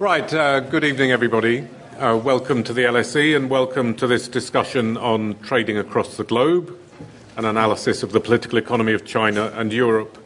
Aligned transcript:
Right, 0.00 0.34
uh, 0.34 0.58
good 0.58 0.82
evening, 0.82 1.12
everybody. 1.12 1.68
Uh, 2.00 2.20
welcome 2.20 2.64
to 2.64 2.72
the 2.72 2.82
LSE 2.82 3.36
and 3.36 3.48
welcome 3.48 3.94
to 3.94 4.08
this 4.08 4.26
discussion 4.26 4.96
on 4.96 5.38
trading 5.38 5.78
across 5.78 6.16
the 6.16 6.24
globe, 6.24 6.76
an 7.36 7.44
analysis 7.44 8.02
of 8.02 8.10
the 8.10 8.18
political 8.18 8.58
economy 8.58 8.92
of 8.92 9.04
China 9.04 9.52
and 9.54 9.72
Europe. 9.72 10.18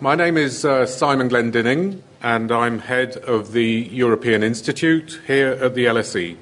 My 0.00 0.14
name 0.14 0.38
is 0.38 0.64
uh, 0.64 0.86
Simon 0.86 1.28
Glendinning, 1.28 2.00
and 2.22 2.50
I'm 2.50 2.78
head 2.78 3.18
of 3.18 3.52
the 3.52 3.86
European 3.92 4.42
Institute 4.42 5.20
here 5.26 5.58
at 5.60 5.74
the 5.74 5.84
LSE. 5.84 6.38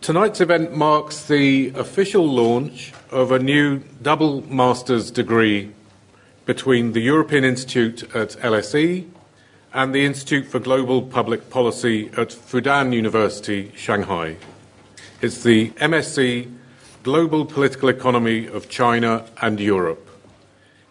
Tonight's 0.00 0.40
event 0.40 0.76
marks 0.76 1.26
the 1.26 1.68
official 1.76 2.26
launch 2.26 2.92
of 3.12 3.30
a 3.30 3.38
new 3.38 3.84
double 4.02 4.42
master's 4.52 5.12
degree 5.12 5.70
between 6.44 6.90
the 6.90 7.00
European 7.00 7.44
Institute 7.44 8.02
at 8.16 8.30
LSE 8.30 9.08
and 9.74 9.92
the 9.92 10.06
Institute 10.06 10.46
for 10.46 10.60
Global 10.60 11.02
Public 11.02 11.50
Policy 11.50 12.06
at 12.16 12.28
Fudan 12.28 12.94
University, 12.94 13.72
Shanghai. 13.74 14.36
It's 15.20 15.42
the 15.42 15.70
MSc 15.70 16.48
Global 17.02 17.44
Political 17.44 17.88
Economy 17.88 18.46
of 18.46 18.68
China 18.68 19.26
and 19.42 19.58
Europe. 19.58 20.08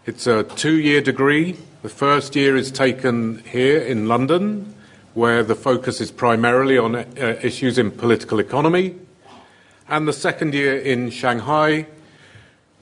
It's 0.05 0.27
a 0.27 0.43
two 0.43 0.77
year 0.77 0.99
degree. 0.99 1.55
The 1.81 1.87
first 1.87 2.35
year 2.35 2.57
is 2.57 2.71
taken 2.71 3.39
here 3.45 3.79
in 3.79 4.09
London, 4.09 4.75
where 5.13 5.43
the 5.43 5.55
focus 5.55 6.01
is 6.01 6.11
primarily 6.11 6.77
on 6.77 6.95
uh, 6.95 7.05
issues 7.41 7.77
in 7.77 7.89
political 7.89 8.39
economy 8.39 8.95
and 9.87 10.07
the 10.09 10.13
second 10.13 10.53
year 10.53 10.77
in 10.77 11.09
Shanghai, 11.09 11.87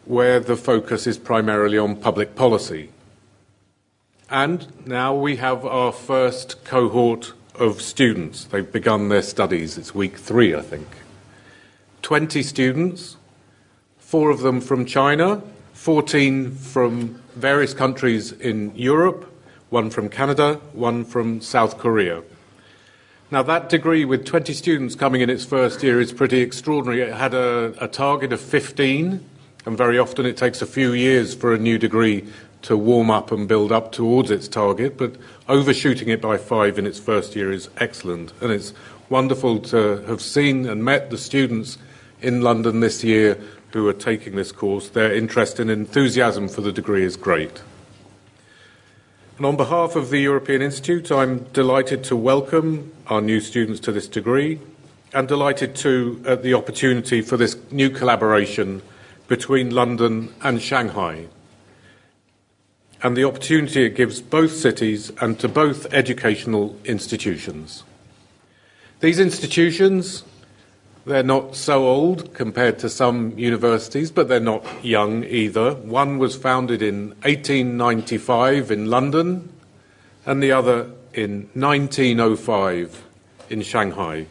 where 0.06 0.40
the 0.40 0.56
focus 0.56 1.06
is 1.06 1.20
primarily 1.20 1.78
on 1.78 1.96
public 1.96 2.36
policy. 2.36 2.90
And 4.32 4.88
now 4.88 5.14
we 5.14 5.36
have 5.36 5.66
our 5.66 5.92
first 5.92 6.64
cohort 6.64 7.34
of 7.54 7.82
students. 7.82 8.46
They've 8.46 8.72
begun 8.72 9.10
their 9.10 9.24
studies. 9.24 9.78
It's 9.78 9.94
week 9.94 10.18
three, 10.18 10.56
I 10.56 10.62
think. 10.62 10.88
20 12.02 12.42
students, 12.42 13.18
four 13.98 14.30
of 14.30 14.40
them 14.40 14.62
from 14.62 14.86
China, 14.86 15.44
14 15.74 16.52
from 16.52 17.22
various 17.36 17.74
countries 17.74 18.32
in 18.32 18.74
Europe, 18.74 19.30
one 19.70 19.90
from 19.90 20.08
Canada, 20.08 20.62
one 20.72 21.04
from 21.04 21.42
South 21.42 21.78
Korea. 21.78 22.24
Now, 23.32 23.44
that 23.44 23.68
degree 23.68 24.06
with 24.06 24.26
20 24.26 24.54
students 24.54 24.96
coming 24.96 25.20
in 25.20 25.30
its 25.30 25.44
first 25.44 25.84
year 25.84 26.00
is 26.00 26.14
pretty 26.14 26.40
extraordinary. 26.40 27.02
It 27.02 27.14
had 27.14 27.34
a, 27.34 27.74
a, 27.84 27.90
target 27.90 28.32
of 28.32 28.40
15, 28.40 29.26
and 29.66 29.78
very 29.78 29.98
often 30.00 30.26
it 30.26 30.38
takes 30.38 30.62
a 30.62 30.66
few 30.66 30.94
years 30.94 31.36
for 31.36 31.54
a 31.54 31.58
new 31.58 31.78
degree 31.78 32.26
to 32.64 32.78
warm 32.78 33.10
up 33.10 33.32
and 33.32 33.48
build 33.48 33.72
up 33.72 33.92
towards 33.92 34.32
its 34.32 34.48
target, 34.48 34.98
but 34.98 35.16
overshooting 35.50 36.10
it 36.10 36.22
by 36.22 36.38
five 36.38 36.78
in 36.78 36.86
its 36.86 37.00
first 37.00 37.36
year 37.36 37.52
is 37.52 37.70
excellent. 37.78 38.34
And 38.42 38.52
it's 38.52 38.74
wonderful 39.10 39.60
to 39.60 40.04
have 40.04 40.22
seen 40.22 40.68
and 40.68 40.84
met 40.84 41.10
the 41.10 41.18
students 41.18 41.78
in 42.22 42.42
London 42.42 42.80
this 42.80 43.04
year 43.04 43.38
who 43.74 43.88
are 43.88 43.94
taking 43.94 44.36
this 44.36 44.52
course. 44.52 44.90
Their 44.90 45.14
interest 45.14 45.60
and 45.60 45.70
enthusiasm 45.70 46.48
for 46.48 46.62
the 46.62 46.72
degree 46.72 47.04
is 47.04 47.16
great. 47.16 47.62
And 49.38 49.46
on 49.46 49.58
behalf 49.58 49.96
of 49.96 50.10
the 50.10 50.20
European 50.20 50.62
Institute, 50.62 51.12
I'm 51.12 51.40
delighted 51.46 52.04
to 52.06 52.16
welcome 52.16 52.92
our 53.08 53.22
new 53.22 53.40
students 53.40 53.80
to 53.82 53.92
this 53.92 54.08
degree 54.08 54.60
and 55.14 55.28
delighted 55.28 55.76
to 55.78 56.22
at 56.26 56.44
the 56.44 56.54
opportunity 56.54 57.22
for 57.22 57.38
this 57.38 57.58
new 57.72 57.90
collaboration 57.90 58.82
between 59.28 59.72
London 59.72 60.34
and 60.44 60.62
Shanghai 60.62 61.28
and 63.04 63.18
the 63.18 63.24
opportunity 63.24 63.84
it 63.84 63.96
gives 63.96 64.22
both 64.22 64.52
cities 64.52 65.12
and 65.22 65.40
to 65.40 65.48
both 65.48 65.92
educational 65.94 66.76
institutions. 66.86 67.84
These 69.00 69.20
institutions 69.20 70.24
they're 71.06 71.24
not 71.24 71.56
so 71.56 71.88
old 71.88 72.34
compared 72.36 72.78
to 72.80 72.90
some 72.90 73.38
universities, 73.38 74.12
but 74.12 74.28
they're 74.28 74.40
not 74.40 74.64
young 74.84 75.24
either. 75.24 75.74
One 75.74 76.20
was 76.20 76.36
founded 76.36 76.84
in 76.84 77.10
1895 77.24 78.70
in 78.70 78.86
London, 78.86 79.52
and 80.28 80.44
the 80.44 80.52
other 80.52 80.92
in 81.14 81.50
1905 81.56 83.04
in 83.50 83.62
Shanghai. 83.64 84.28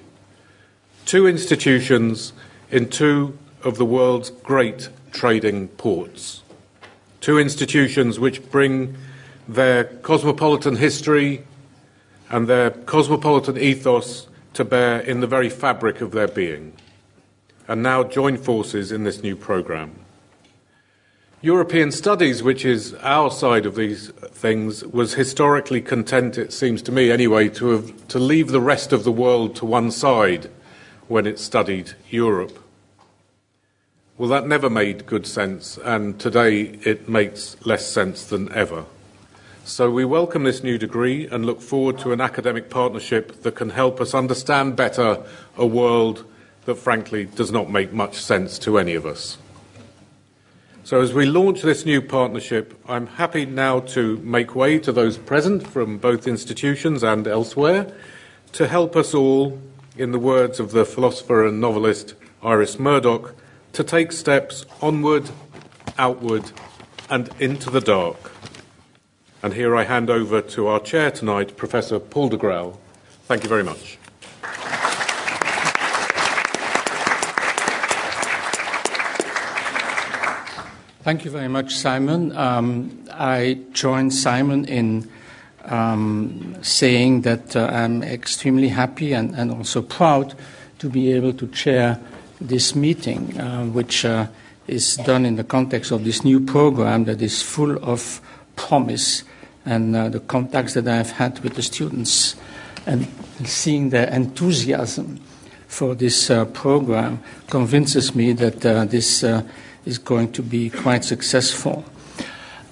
Two 1.07 1.27
institutions 1.27 2.33
in 2.71 2.89
two 2.89 3.37
of 3.65 3.77
the 3.77 3.85
world's 3.85 4.31
great 4.31 4.91
trading 5.11 5.69
ports. 5.69 6.43
Two 7.21 7.39
institutions 7.39 8.19
which 8.19 8.51
bring 8.51 8.97
their 9.47 9.85
cosmopolitan 9.85 10.77
history 10.77 11.45
and 12.31 12.49
their 12.49 12.71
cosmopolitan 12.71 13.59
ethos 13.59 14.29
to 14.55 14.65
bear 14.65 15.01
in 15.01 15.21
the 15.21 15.27
very 15.27 15.51
fabric 15.51 16.01
of 16.01 16.13
their 16.13 16.29
being, 16.29 16.73
and 17.69 17.83
now 17.83 18.03
join 18.03 18.37
forces 18.37 18.91
in 18.91 19.05
this 19.05 19.23
new 19.23 19.37
programme. 19.37 19.97
European 21.43 21.91
studies, 21.91 22.43
which 22.43 22.65
is 22.65 22.95
our 23.01 23.31
side 23.31 23.65
of 23.65 23.75
these 23.75 24.11
things, 24.33 24.85
was 24.85 25.15
historically 25.15 25.81
content, 25.81 26.37
it 26.37 26.53
seems 26.53 26.83
to 26.83 26.93
me 26.93 27.11
anyway, 27.11 27.49
to, 27.49 27.69
have, 27.71 28.09
to 28.09 28.19
leave 28.19 28.49
the 28.49 28.61
rest 28.61 28.93
of 28.93 29.05
the 29.05 29.13
world 29.13 29.57
to 29.57 29.65
one 29.65 29.91
side 29.91 30.51
when 31.09 31.27
it 31.27 31.39
studied 31.39 31.93
Europe. 32.11 32.59
Well, 34.21 34.29
that 34.29 34.47
never 34.47 34.69
made 34.69 35.07
good 35.07 35.27
sense, 35.27 35.79
and 35.83 36.21
today 36.21 36.79
it 36.85 37.09
makes 37.09 37.57
less 37.65 37.87
sense 37.87 38.23
than 38.27 38.53
ever. 38.53 38.85
So 39.65 39.91
we 39.91 40.05
welcome 40.05 40.45
this 40.45 40.63
new 40.63 40.77
degree 40.77 41.27
and 41.29 41.47
look 41.47 41.63
forward 41.63 41.99
to 42.01 42.13
an 42.13 42.21
academic 42.21 42.69
partnership 42.69 43.41
that 43.45 43.55
can 43.55 43.71
help 43.71 43.99
us 43.99 44.13
understand 44.13 44.77
better 44.77 45.25
a 45.57 45.65
world 45.65 46.27
that 46.67 46.75
frankly 46.75 47.25
does 47.35 47.51
not 47.51 47.71
make 47.71 47.95
much 47.95 48.17
sense 48.17 48.59
to 48.59 48.79
any 48.79 48.95
of 48.95 49.07
us. 49.07 49.39
So 50.85 51.01
as 51.01 51.15
we 51.15 51.25
launch 51.25 51.63
this 51.63 51.87
new 51.87 52.03
partnership, 52.03 52.79
I'm 52.87 53.07
happy 53.07 53.47
now 53.47 53.81
to 53.97 54.19
make 54.19 54.55
way 54.55 54.79
to 54.81 54.93
those 54.93 55.17
present 55.17 55.67
from 55.67 55.97
both 55.97 56.29
institutions 56.29 57.03
and 57.03 57.27
elsewhere 57.27 57.91
to 58.53 58.69
help 58.69 58.97
us 58.97 59.15
all, 59.15 59.59
in 59.97 60.13
the 60.13 60.19
words 60.19 60.61
of 60.61 60.73
the 60.73 60.85
philosopher 60.85 61.47
and 61.47 61.59
novelist 61.59 62.13
Iris 62.43 62.79
Murdoch, 62.79 63.35
to 63.73 63.85
take 63.85 64.13
steps 64.13 64.67
onward, 64.81 65.31
outward, 65.99 66.51
and 67.09 67.31
into 67.39 67.71
the 67.71 67.81
dark. 67.81 68.33
And 69.43 69.55
here 69.55 69.75
I 69.75 69.85
hand 69.85 70.11
over 70.11 70.43
to 70.43 70.67
our 70.67 70.81
chair 70.81 71.11
tonight, 71.11 71.57
Professor 71.57 71.99
Paul 71.99 72.29
de 72.29 72.37
Grauwe. 72.37 72.77
Thank 73.25 73.43
you 73.43 73.49
very 73.49 73.65
much. 73.65 73.97
Thank 81.03 81.25
you 81.25 81.31
very 81.31 81.49
much, 81.49 81.77
Simon. 81.77 82.37
Um, 82.37 83.05
I 83.11 83.61
join 83.73 84.11
Simon 84.11 84.67
in 84.67 85.09
um, 85.65 86.57
saying 86.63 87.23
that 87.23 87.57
uh, 87.57 87.71
I'm 87.73 88.03
extremely 88.03 88.69
happy 88.69 89.15
and, 89.15 89.35
and, 89.35 89.51
also 89.51 89.83
proud 89.83 90.35
to 90.79 90.89
be 90.89 91.13
able 91.13 91.33
to 91.35 91.47
chair 91.49 91.99
this 92.41 92.75
meeting, 92.75 93.39
uh, 93.39 93.65
which 93.67 94.05
uh, 94.05 94.27
is 94.67 94.97
done 94.97 95.27
in 95.27 95.37
the 95.37 95.45
context 95.45 95.91
of 95.91 96.05
this 96.05 96.25
new 96.25 96.41
program 96.41 97.05
that 97.05 97.21
is 97.21 97.43
full 97.43 97.83
of 97.85 98.21
promise 98.57 99.25
and 99.67 99.95
uh, 99.95 100.09
the 100.09 100.21
contacts 100.21 100.75
that 100.75 100.89
I've 100.89 101.13
had 101.13 101.39
with 101.41 101.55
the 101.55 101.63
students 101.63 102.37
and 102.87 103.07
seeing 103.45 103.91
their 103.91 104.09
enthusiasm 104.09 105.21
for 105.67 105.95
this 105.95 106.31
uh, 106.31 106.45
program 106.47 107.23
convinces 107.49 108.15
me 108.15 108.33
that 108.33 108.65
uh, 108.67 108.85
this 108.85 109.23
uh, 109.23 109.43
is 109.85 109.99
going 109.99 110.33
to 110.33 110.43
be 110.43 110.71
quite 110.71 111.05
successful. 111.05 111.85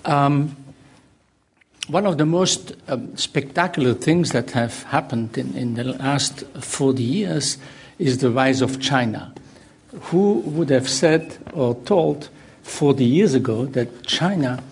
Um, 0.04 0.56
one 1.88 2.06
of 2.06 2.18
the 2.18 2.26
most 2.26 2.74
um, 2.88 3.16
spectacular 3.16 3.94
things 3.94 4.32
that 4.32 4.50
have 4.50 4.82
happened 4.84 5.38
in, 5.38 5.56
in 5.56 5.74
the 5.74 5.84
last 5.84 6.44
40 6.60 7.02
years 7.02 7.58
is 7.98 8.18
the 8.18 8.30
rise 8.30 8.60
of 8.60 8.80
China. 8.80 9.32
Who 9.92 10.40
would 10.40 10.70
have 10.70 10.88
said 10.88 11.38
or 11.52 11.74
told 11.74 12.28
40 12.62 13.04
years 13.04 13.34
ago 13.34 13.64
that 13.66 14.02
China 14.02 14.62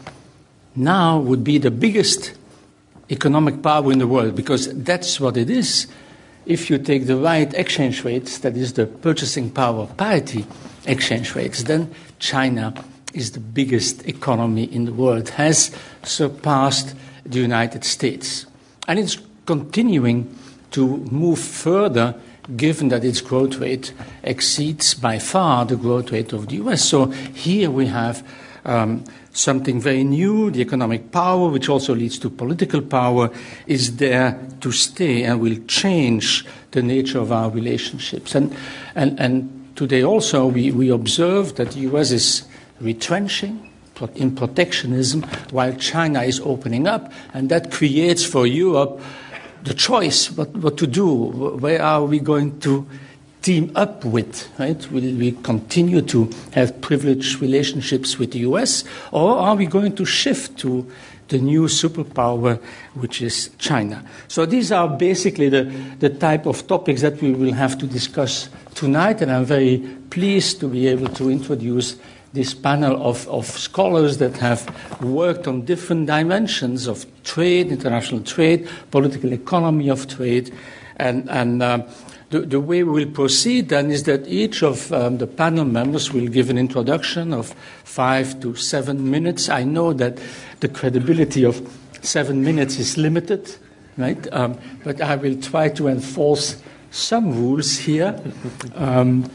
now 0.74 1.18
would 1.18 1.42
be 1.42 1.58
the 1.58 1.70
biggest 1.70 2.34
economic 3.10 3.62
power 3.62 3.92
in 3.92 3.98
the 3.98 4.06
world 4.06 4.34
because 4.34 4.72
that's 4.82 5.20
what 5.20 5.36
it 5.36 5.48
is. 5.48 5.86
If 6.44 6.70
you 6.70 6.78
take 6.78 7.06
the 7.06 7.16
right 7.16 7.52
exchange 7.54 8.04
rates, 8.04 8.38
that 8.38 8.56
is 8.56 8.74
the 8.74 8.86
purchasing 8.86 9.50
power 9.50 9.86
parity 9.86 10.46
exchange 10.84 11.34
rates, 11.34 11.64
then 11.64 11.92
China 12.18 12.74
is 13.14 13.32
the 13.32 13.40
biggest 13.40 14.06
economy 14.06 14.64
in 14.64 14.84
the 14.84 14.92
world, 14.92 15.30
has 15.30 15.70
surpassed 16.02 16.94
the 17.24 17.40
United 17.40 17.84
States. 17.84 18.46
And 18.86 18.98
it's 18.98 19.18
continuing 19.46 20.36
to 20.72 20.98
move 20.98 21.38
further 21.38 22.14
given 22.54 22.88
that 22.88 23.04
its 23.04 23.20
growth 23.20 23.56
rate 23.56 23.92
exceeds 24.22 24.94
by 24.94 25.18
far 25.18 25.64
the 25.64 25.76
growth 25.76 26.12
rate 26.12 26.32
of 26.32 26.48
the 26.48 26.56
US. 26.56 26.84
So 26.84 27.06
here 27.06 27.70
we 27.70 27.86
have 27.86 28.26
um, 28.64 29.04
something 29.32 29.80
very 29.80 30.04
new. 30.04 30.50
The 30.50 30.60
economic 30.60 31.10
power, 31.10 31.48
which 31.48 31.68
also 31.68 31.94
leads 31.94 32.18
to 32.20 32.30
political 32.30 32.82
power, 32.82 33.30
is 33.66 33.96
there 33.96 34.38
to 34.60 34.72
stay 34.72 35.24
and 35.24 35.40
will 35.40 35.58
change 35.66 36.46
the 36.70 36.82
nature 36.82 37.18
of 37.18 37.32
our 37.32 37.50
relationships. 37.50 38.34
And, 38.34 38.54
and, 38.94 39.18
and 39.18 39.76
today 39.76 40.02
also 40.02 40.46
we, 40.46 40.70
we 40.72 40.90
observe 40.90 41.56
that 41.56 41.72
the 41.72 41.80
US 41.80 42.10
is 42.10 42.44
retrenching 42.80 43.70
in 44.14 44.34
protectionism 44.36 45.22
while 45.50 45.72
China 45.74 46.22
is 46.22 46.40
opening 46.40 46.86
up, 46.86 47.10
and 47.32 47.48
that 47.48 47.72
creates 47.72 48.24
for 48.24 48.46
Europe 48.46 49.00
the 49.66 49.74
choice 49.74 50.30
what, 50.30 50.56
what 50.56 50.78
to 50.78 50.86
do. 50.86 51.06
Where 51.58 51.82
are 51.82 52.04
we 52.04 52.20
going 52.20 52.58
to 52.60 52.86
team 53.42 53.72
up 53.74 54.04
with? 54.04 54.48
Right? 54.58 54.90
Will 54.90 55.02
we 55.02 55.32
continue 55.32 56.02
to 56.02 56.30
have 56.52 56.80
privileged 56.80 57.40
relationships 57.40 58.16
with 58.16 58.32
the 58.32 58.40
US, 58.40 58.84
or 59.10 59.36
are 59.36 59.56
we 59.56 59.66
going 59.66 59.94
to 59.96 60.04
shift 60.04 60.56
to 60.58 60.88
the 61.28 61.38
new 61.38 61.64
superpower, 61.64 62.62
which 62.94 63.20
is 63.20 63.50
China? 63.58 64.04
So 64.28 64.46
these 64.46 64.70
are 64.70 64.88
basically 64.88 65.48
the, 65.48 65.64
the 65.98 66.10
type 66.10 66.46
of 66.46 66.66
topics 66.68 67.02
that 67.02 67.20
we 67.20 67.32
will 67.32 67.52
have 67.52 67.76
to 67.78 67.86
discuss 67.86 68.48
tonight, 68.74 69.20
and 69.20 69.32
I'm 69.32 69.44
very 69.44 69.78
pleased 70.10 70.60
to 70.60 70.68
be 70.68 70.86
able 70.86 71.08
to 71.08 71.28
introduce 71.28 71.96
this 72.36 72.54
panel 72.54 73.02
of, 73.02 73.26
of 73.28 73.46
scholars 73.46 74.18
that 74.18 74.36
have 74.36 74.62
worked 75.02 75.48
on 75.48 75.64
different 75.64 76.06
dimensions 76.06 76.86
of 76.86 77.04
trade, 77.24 77.72
international 77.72 78.20
trade, 78.20 78.68
political 78.92 79.32
economy 79.32 79.88
of 79.88 80.06
trade, 80.06 80.54
and, 80.98 81.28
and 81.28 81.62
uh, 81.62 81.82
the, 82.30 82.40
the, 82.40 82.60
way 82.60 82.82
we 82.82 83.04
will 83.04 83.12
proceed 83.12 83.68
then 83.70 83.90
is 83.90 84.04
that 84.04 84.26
each 84.26 84.62
of 84.62 84.92
um, 84.92 85.18
the 85.18 85.26
panel 85.26 85.64
members 85.64 86.12
will 86.12 86.26
give 86.26 86.50
an 86.50 86.58
introduction 86.58 87.32
of 87.32 87.54
five 87.84 88.38
to 88.40 88.54
seven 88.54 89.10
minutes. 89.10 89.48
I 89.48 89.64
know 89.64 89.92
that 89.94 90.18
the 90.60 90.68
credibility 90.68 91.44
of 91.44 91.66
seven 92.02 92.42
minutes 92.42 92.78
is 92.78 92.96
limited, 92.96 93.56
right? 93.96 94.32
Um, 94.32 94.58
but 94.84 95.00
I 95.00 95.16
will 95.16 95.40
try 95.40 95.68
to 95.70 95.88
enforce 95.88 96.62
some 96.90 97.34
rules 97.34 97.76
here. 97.76 98.20
Um, 98.74 99.30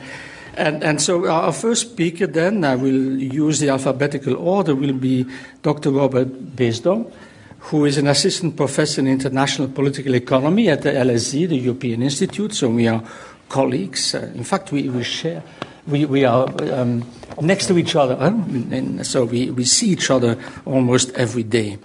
and, 0.61 0.83
and, 0.83 1.01
so 1.01 1.27
our 1.27 1.51
first 1.51 1.91
speaker 1.91 2.27
then, 2.27 2.63
I 2.63 2.75
will 2.75 3.19
use 3.19 3.59
the 3.59 3.69
alphabetical 3.69 4.35
order, 4.35 4.75
will 4.75 4.93
be 4.93 5.25
Dr. 5.63 5.91
Robert 5.91 6.55
Basedow, 6.55 7.11
who 7.59 7.85
is 7.85 7.97
an 7.97 8.07
assistant 8.07 8.55
professor 8.55 9.01
in 9.01 9.07
international 9.07 9.67
political 9.67 10.13
economy 10.13 10.69
at 10.69 10.83
the 10.83 10.91
LSE, 10.91 11.49
the 11.49 11.57
European 11.57 12.03
Institute. 12.03 12.53
So 12.53 12.69
we 12.69 12.87
are 12.87 13.03
colleagues. 13.49 14.13
Uh, 14.13 14.31
in 14.35 14.43
fact, 14.43 14.71
we, 14.71 14.87
we 14.89 15.03
share, 15.03 15.43
we, 15.87 16.05
we 16.05 16.25
are 16.25 16.47
um, 16.73 17.03
next 17.41 17.67
to 17.67 17.77
each 17.77 17.95
other. 17.95 18.15
Huh? 18.15 18.27
And 18.27 19.05
so 19.05 19.25
we, 19.25 19.49
we 19.49 19.65
see 19.65 19.89
each 19.89 20.11
other 20.11 20.37
almost 20.65 21.11
every 21.15 21.43
day. 21.43 21.79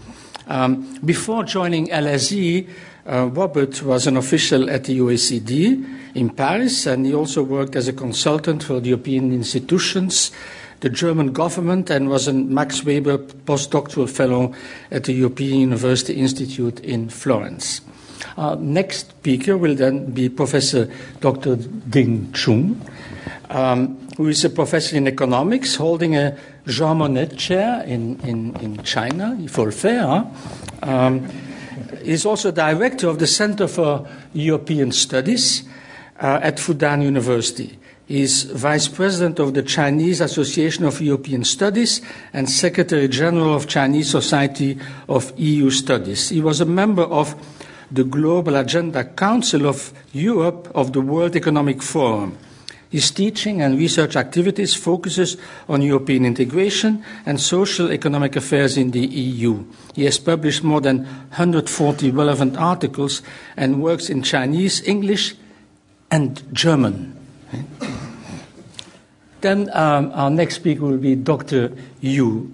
Um, 0.48 0.98
before 1.04 1.44
joining 1.44 1.88
LSE, 1.88 2.68
uh, 3.06 3.26
Robert 3.26 3.82
was 3.82 4.06
an 4.06 4.16
official 4.16 4.68
at 4.68 4.84
the 4.84 4.98
OECD 4.98 5.84
in 6.14 6.30
Paris, 6.30 6.86
and 6.86 7.06
he 7.06 7.14
also 7.14 7.42
worked 7.42 7.76
as 7.76 7.88
a 7.88 7.92
consultant 7.92 8.62
for 8.62 8.80
the 8.80 8.88
European 8.88 9.32
institutions, 9.32 10.32
the 10.80 10.90
German 10.90 11.32
government, 11.32 11.90
and 11.90 12.08
was 12.08 12.26
a 12.26 12.32
Max 12.32 12.84
Weber 12.84 13.18
postdoctoral 13.18 14.08
fellow 14.08 14.52
at 14.90 15.04
the 15.04 15.12
European 15.12 15.60
University 15.60 16.14
Institute 16.14 16.80
in 16.80 17.08
Florence. 17.08 17.80
Uh, 18.36 18.56
next 18.58 19.10
speaker 19.10 19.56
will 19.56 19.74
then 19.74 20.10
be 20.12 20.28
Professor 20.28 20.90
Dr. 21.20 21.56
Ding 21.56 22.32
Chun, 22.32 22.80
um, 23.50 23.96
who 24.16 24.28
is 24.28 24.44
a 24.44 24.50
professor 24.50 24.96
in 24.96 25.06
economics, 25.06 25.76
holding 25.76 26.16
a 26.16 26.36
Jean 26.66 26.98
Monnet 26.98 27.36
chair 27.38 27.82
in, 27.84 28.18
in, 28.20 28.56
in 28.56 28.82
China, 28.82 29.38
faire. 29.48 30.06
Huh? 30.06 30.24
Um, 30.82 31.28
He's 32.06 32.24
also 32.24 32.52
director 32.52 33.08
of 33.08 33.18
the 33.18 33.26
Center 33.26 33.66
for 33.66 34.06
European 34.32 34.92
Studies 34.92 35.64
uh, 36.20 36.38
at 36.40 36.58
Fudan 36.58 37.02
University. 37.02 37.76
He's 38.06 38.44
vice 38.44 38.86
president 38.86 39.40
of 39.40 39.54
the 39.54 39.62
Chinese 39.64 40.20
Association 40.20 40.84
of 40.84 41.00
European 41.00 41.42
Studies 41.42 42.00
and 42.32 42.48
secretary 42.48 43.08
general 43.08 43.56
of 43.56 43.66
Chinese 43.66 44.08
Society 44.08 44.78
of 45.08 45.32
EU 45.36 45.68
Studies. 45.70 46.28
He 46.28 46.40
was 46.40 46.60
a 46.60 46.64
member 46.64 47.02
of 47.02 47.34
the 47.90 48.04
Global 48.04 48.54
Agenda 48.54 49.02
Council 49.02 49.66
of 49.66 49.92
Europe 50.12 50.70
of 50.76 50.92
the 50.92 51.00
World 51.00 51.34
Economic 51.34 51.82
Forum. 51.82 52.38
His 52.88 53.10
teaching 53.10 53.60
and 53.60 53.78
research 53.78 54.14
activities 54.14 54.74
focuses 54.74 55.36
on 55.68 55.82
European 55.82 56.24
integration 56.24 57.04
and 57.26 57.40
social 57.40 57.90
economic 57.90 58.36
affairs 58.36 58.76
in 58.76 58.92
the 58.92 59.04
EU. 59.06 59.64
He 59.94 60.04
has 60.04 60.18
published 60.18 60.62
more 60.62 60.80
than 60.80 61.04
140 61.34 62.10
relevant 62.12 62.56
articles 62.56 63.22
and 63.56 63.82
works 63.82 64.08
in 64.08 64.22
Chinese, 64.22 64.82
English, 64.86 65.34
and 66.10 66.42
German. 66.52 67.16
Then 69.40 69.68
um, 69.74 70.12
our 70.14 70.30
next 70.30 70.56
speaker 70.56 70.82
will 70.82 70.98
be 70.98 71.16
Dr. 71.16 71.72
Yu 72.00 72.52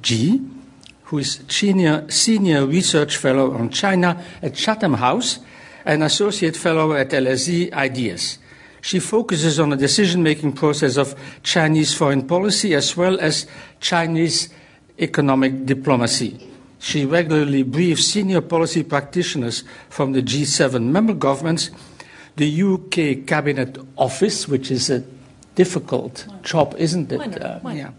Jie, 0.00 0.40
who 1.04 1.18
is 1.18 1.40
senior, 1.48 2.04
senior 2.08 2.66
research 2.66 3.16
fellow 3.16 3.52
on 3.54 3.70
China 3.70 4.22
at 4.42 4.54
Chatham 4.54 4.94
House 4.94 5.38
and 5.84 6.02
associate 6.02 6.56
fellow 6.56 6.94
at 6.94 7.10
LSE 7.10 7.72
Ideas. 7.72 8.38
She 8.80 9.00
focuses 9.00 9.58
on 9.58 9.70
the 9.70 9.76
decision 9.76 10.22
making 10.22 10.52
process 10.52 10.96
of 10.96 11.14
Chinese 11.42 11.94
foreign 11.94 12.26
policy 12.26 12.74
as 12.74 12.96
well 12.96 13.18
as 13.20 13.46
Chinese 13.80 14.48
economic 14.98 15.66
diplomacy. 15.66 16.48
She 16.78 17.04
regularly 17.04 17.64
briefs 17.64 18.06
senior 18.06 18.40
policy 18.40 18.84
practitioners 18.84 19.64
from 19.88 20.12
the 20.12 20.22
G7 20.22 20.82
member 20.84 21.14
governments, 21.14 21.70
the 22.36 22.62
UK 22.62 23.26
Cabinet 23.26 23.78
Office, 23.96 24.46
which 24.46 24.70
is 24.70 24.88
a 24.90 25.02
difficult 25.56 26.26
job, 26.42 26.74
isn't 26.78 27.10
it? 27.10 27.42
Uh, 27.42 27.58
yeah. 27.70 27.90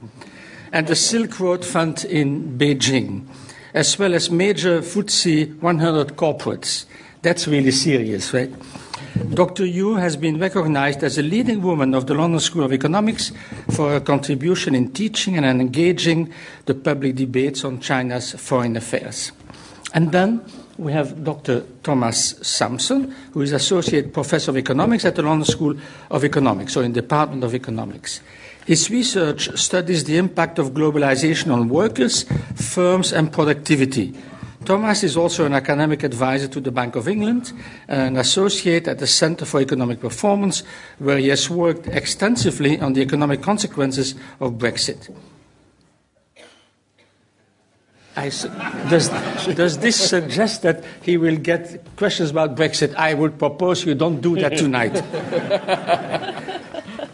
And 0.72 0.88
the 0.88 0.96
Silk 0.96 1.40
Road 1.40 1.66
Fund 1.66 2.06
in 2.06 2.58
Beijing, 2.58 3.28
as 3.74 4.00
well 4.00 4.14
as 4.14 4.32
major 4.32 4.82
FTSE 4.82 5.60
100 5.60 6.16
corporates. 6.16 6.86
That's 7.22 7.48
really 7.48 7.72
serious, 7.72 8.34
right? 8.34 8.54
Dr. 9.28 9.66
Yu 9.66 9.96
has 9.96 10.16
been 10.16 10.40
recognized 10.40 11.04
as 11.04 11.18
a 11.18 11.22
leading 11.22 11.62
woman 11.62 11.94
of 11.94 12.08
the 12.08 12.14
London 12.14 12.40
School 12.40 12.64
of 12.64 12.72
Economics 12.72 13.32
for 13.72 13.90
her 13.92 14.00
contribution 14.00 14.74
in 14.74 14.92
teaching 14.92 15.38
and 15.38 15.46
engaging 15.46 16.34
the 16.66 16.74
public 16.74 17.16
debates 17.16 17.66
on 17.66 17.80
China's 17.80 18.32
foreign 18.32 18.78
affairs. 18.78 19.32
And 19.94 20.12
then 20.12 20.42
we 20.78 20.94
have 20.94 21.24
Dr. 21.24 21.64
Thomas 21.84 22.36
Sampson, 22.42 23.14
who 23.34 23.42
is 23.42 23.52
Associate 23.52 24.14
Professor 24.14 24.52
of 24.52 24.58
Economics 24.58 25.04
at 25.04 25.16
the 25.16 25.24
London 25.24 25.46
School 25.46 25.76
of 26.10 26.24
Economics, 26.24 26.78
or 26.78 26.84
in 26.84 26.94
the 26.94 27.02
Department 27.02 27.44
of 27.44 27.54
Economics. 27.54 28.22
His 28.66 28.90
research 28.90 29.50
studies 29.60 30.06
the 30.06 30.18
impact 30.18 30.60
of 30.60 30.72
globalization 30.72 31.52
on 31.52 31.70
workers, 31.70 32.24
firms, 32.56 33.12
and 33.12 33.34
productivity 33.34 34.16
Thomas 34.66 35.04
is 35.04 35.16
also 35.16 35.46
an 35.46 35.54
academic 35.54 36.04
advisor 36.04 36.48
to 36.50 36.60
the 36.60 36.72
Bank 36.72 36.96
of 36.96 37.08
England, 37.08 37.54
and 37.88 38.02
an 38.02 38.18
associate 38.18 38.88
at 38.88 39.00
the 39.00 39.08
Centre 39.08 39.46
for 39.46 39.62
Economic 39.62 40.00
Performance, 40.00 40.64
where 41.00 41.18
he 41.18 41.30
has 41.30 41.50
worked 41.50 41.88
extensively 41.88 42.80
on 42.80 42.94
the 42.94 43.02
economic 43.02 43.42
consequences 43.42 44.16
of 44.40 44.54
Brexit. 44.54 45.10
Does, 48.90 49.10
does, 49.56 49.78
this 49.78 49.96
suggest 50.10 50.64
that 50.64 50.84
he 51.04 51.16
will 51.16 51.38
get 51.38 51.96
questions 51.96 52.32
about 52.32 52.58
Brexit? 52.58 52.94
I 52.96 53.14
would 53.14 53.40
propose 53.40 53.86
you 53.86 53.96
don't 53.96 54.20
do 54.20 54.36
that 54.36 54.58
tonight. 54.58 55.02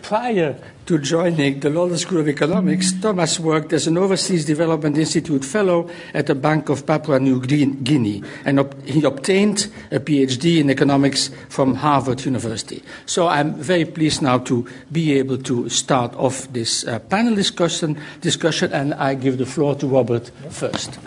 Prior 0.05 0.55
to 0.85 0.99
joining 0.99 1.61
the 1.61 1.71
London 1.71 1.97
School 1.97 2.19
of 2.19 2.29
Economics, 2.29 2.93
Thomas 3.01 3.39
worked 3.39 3.73
as 3.73 3.87
an 3.87 3.97
Overseas 3.97 4.45
Development 4.45 4.95
Institute 4.95 5.43
Fellow 5.43 5.89
at 6.13 6.27
the 6.27 6.35
Bank 6.35 6.69
of 6.69 6.85
Papua 6.85 7.19
New 7.19 7.41
Guinea, 7.41 8.21
and 8.45 8.59
op- 8.59 8.79
he 8.85 9.03
obtained 9.03 9.65
a 9.91 9.99
PhD 9.99 10.59
in 10.59 10.69
economics 10.69 11.31
from 11.49 11.73
Harvard 11.73 12.23
University. 12.23 12.83
So 13.07 13.27
I'm 13.27 13.55
very 13.55 13.85
pleased 13.85 14.21
now 14.21 14.37
to 14.45 14.67
be 14.91 15.17
able 15.17 15.39
to 15.39 15.69
start 15.69 16.13
off 16.13 16.53
this 16.53 16.85
uh, 16.85 16.99
panel 16.99 17.33
discussion, 17.33 17.97
discussion, 18.21 18.71
and 18.73 18.93
I 18.93 19.15
give 19.15 19.39
the 19.39 19.47
floor 19.47 19.73
to 19.73 19.87
Robert 19.87 20.29
first. 20.51 20.99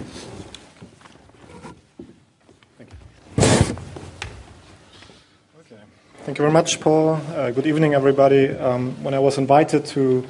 Thank 6.29 6.37
you 6.37 6.43
very 6.43 6.53
much, 6.53 6.79
Paul. 6.81 7.19
Uh, 7.35 7.51
good 7.53 7.67
evening, 7.67 7.95
everybody. 7.95 8.51
Um, 8.51 9.03
when 9.03 9.15
I 9.15 9.19
was 9.19 9.39
invited 9.39 9.87
to 9.87 10.27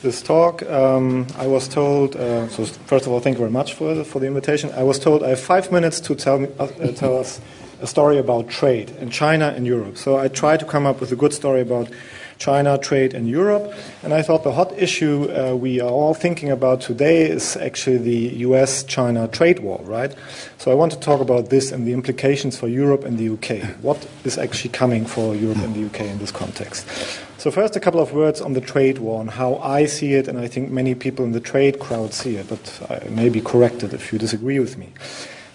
this 0.00 0.22
talk, 0.22 0.62
um, 0.70 1.26
I 1.38 1.48
was 1.48 1.66
told, 1.66 2.14
uh, 2.14 2.46
so 2.46 2.64
first 2.64 3.06
of 3.06 3.12
all, 3.12 3.18
thank 3.18 3.34
you 3.34 3.40
very 3.40 3.50
much 3.50 3.74
for 3.74 3.92
the, 3.92 4.04
for 4.04 4.20
the 4.20 4.28
invitation. 4.28 4.70
I 4.76 4.84
was 4.84 5.00
told 5.00 5.24
I 5.24 5.30
have 5.30 5.40
five 5.40 5.72
minutes 5.72 5.98
to 6.02 6.14
tell, 6.14 6.38
me, 6.38 6.50
uh, 6.60 6.66
uh 6.66 6.92
tell 6.92 7.18
us 7.18 7.40
a 7.82 7.88
story 7.88 8.18
about 8.18 8.48
trade 8.48 8.90
in 9.00 9.10
China 9.10 9.48
and 9.48 9.66
Europe. 9.66 9.98
So 9.98 10.16
I 10.16 10.28
tried 10.28 10.60
to 10.60 10.66
come 10.66 10.86
up 10.86 11.00
with 11.00 11.10
a 11.10 11.16
good 11.16 11.32
story 11.32 11.62
about 11.62 11.88
China 12.40 12.78
trade 12.78 13.12
in 13.12 13.26
Europe. 13.26 13.72
And 14.02 14.12
I 14.14 14.22
thought 14.22 14.42
the 14.42 14.52
hot 14.52 14.72
issue 14.76 15.30
uh, 15.30 15.54
we 15.54 15.78
are 15.78 15.90
all 15.90 16.14
thinking 16.14 16.50
about 16.50 16.80
today 16.80 17.28
is 17.28 17.54
actually 17.56 17.98
the 17.98 18.36
US 18.48 18.82
China 18.82 19.28
trade 19.28 19.60
war, 19.60 19.78
right? 19.84 20.12
So 20.56 20.72
I 20.72 20.74
want 20.74 20.90
to 20.92 20.98
talk 20.98 21.20
about 21.20 21.50
this 21.50 21.70
and 21.70 21.86
the 21.86 21.92
implications 21.92 22.58
for 22.58 22.66
Europe 22.66 23.04
and 23.04 23.18
the 23.18 23.28
UK. 23.28 23.76
What 23.82 24.08
is 24.24 24.38
actually 24.38 24.70
coming 24.70 25.04
for 25.04 25.36
Europe 25.36 25.58
and 25.58 25.74
the 25.74 25.84
UK 25.84 26.00
in 26.08 26.18
this 26.18 26.32
context? 26.32 26.86
So, 27.36 27.50
first, 27.50 27.76
a 27.76 27.80
couple 27.80 28.00
of 28.00 28.12
words 28.12 28.40
on 28.42 28.52
the 28.52 28.60
trade 28.60 28.98
war 28.98 29.20
and 29.20 29.30
how 29.30 29.56
I 29.56 29.86
see 29.86 30.12
it, 30.12 30.28
and 30.28 30.38
I 30.38 30.46
think 30.46 30.70
many 30.70 30.94
people 30.94 31.24
in 31.24 31.32
the 31.32 31.40
trade 31.40 31.78
crowd 31.78 32.12
see 32.12 32.36
it, 32.36 32.48
but 32.48 32.80
I 32.90 33.08
may 33.08 33.30
be 33.30 33.40
corrected 33.40 33.94
if 33.94 34.12
you 34.12 34.18
disagree 34.18 34.58
with 34.58 34.76
me. 34.76 34.92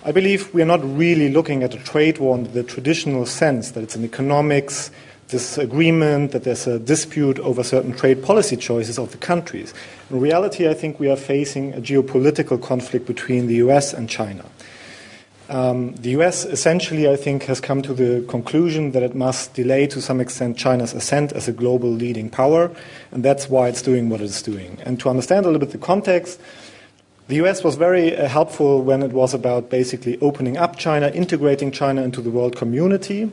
I 0.03 0.11
believe 0.11 0.53
we 0.53 0.61
are 0.61 0.67
not 0.67 0.83
really 0.83 1.29
looking 1.29 1.63
at 1.63 1.73
a 1.73 1.77
trade 1.77 2.19
war 2.19 2.37
in 2.37 2.51
the 2.53 2.63
traditional 2.63 3.25
sense 3.25 3.71
that 3.71 3.83
it's 3.83 3.95
an 3.95 4.03
economics 4.03 4.91
disagreement, 5.27 6.31
that 6.31 6.43
there's 6.43 6.67
a 6.67 6.79
dispute 6.79 7.39
over 7.39 7.63
certain 7.63 7.93
trade 7.93 8.23
policy 8.23 8.55
choices 8.55 8.99
of 8.99 9.11
the 9.11 9.17
countries. 9.17 9.73
In 10.09 10.19
reality, 10.19 10.69
I 10.69 10.73
think 10.73 10.99
we 10.99 11.09
are 11.09 11.15
facing 11.15 11.73
a 11.73 11.81
geopolitical 11.81 12.61
conflict 12.61 13.05
between 13.05 13.47
the 13.47 13.55
US 13.55 13.93
and 13.93 14.09
China. 14.09 14.45
Um, 15.47 15.93
the 15.95 16.09
US 16.21 16.45
essentially, 16.45 17.07
I 17.09 17.15
think, 17.15 17.43
has 17.43 17.61
come 17.61 17.81
to 17.83 17.93
the 17.93 18.25
conclusion 18.27 18.91
that 18.91 19.03
it 19.03 19.15
must 19.15 19.53
delay 19.53 19.85
to 19.87 20.01
some 20.01 20.19
extent 20.19 20.57
China's 20.57 20.93
ascent 20.93 21.33
as 21.33 21.47
a 21.47 21.51
global 21.51 21.89
leading 21.89 22.29
power, 22.29 22.71
and 23.11 23.23
that's 23.23 23.49
why 23.49 23.67
it's 23.67 23.81
doing 23.81 24.09
what 24.09 24.21
it's 24.21 24.41
doing. 24.41 24.79
And 24.85 24.99
to 25.01 25.09
understand 25.09 25.45
a 25.45 25.49
little 25.49 25.59
bit 25.59 25.71
the 25.71 25.77
context, 25.77 26.39
the 27.27 27.35
US 27.43 27.63
was 27.63 27.75
very 27.75 28.15
uh, 28.15 28.27
helpful 28.27 28.81
when 28.81 29.01
it 29.01 29.11
was 29.11 29.33
about 29.33 29.69
basically 29.69 30.19
opening 30.19 30.57
up 30.57 30.77
China, 30.77 31.09
integrating 31.09 31.71
China 31.71 32.01
into 32.01 32.21
the 32.21 32.29
world 32.29 32.55
community. 32.55 33.31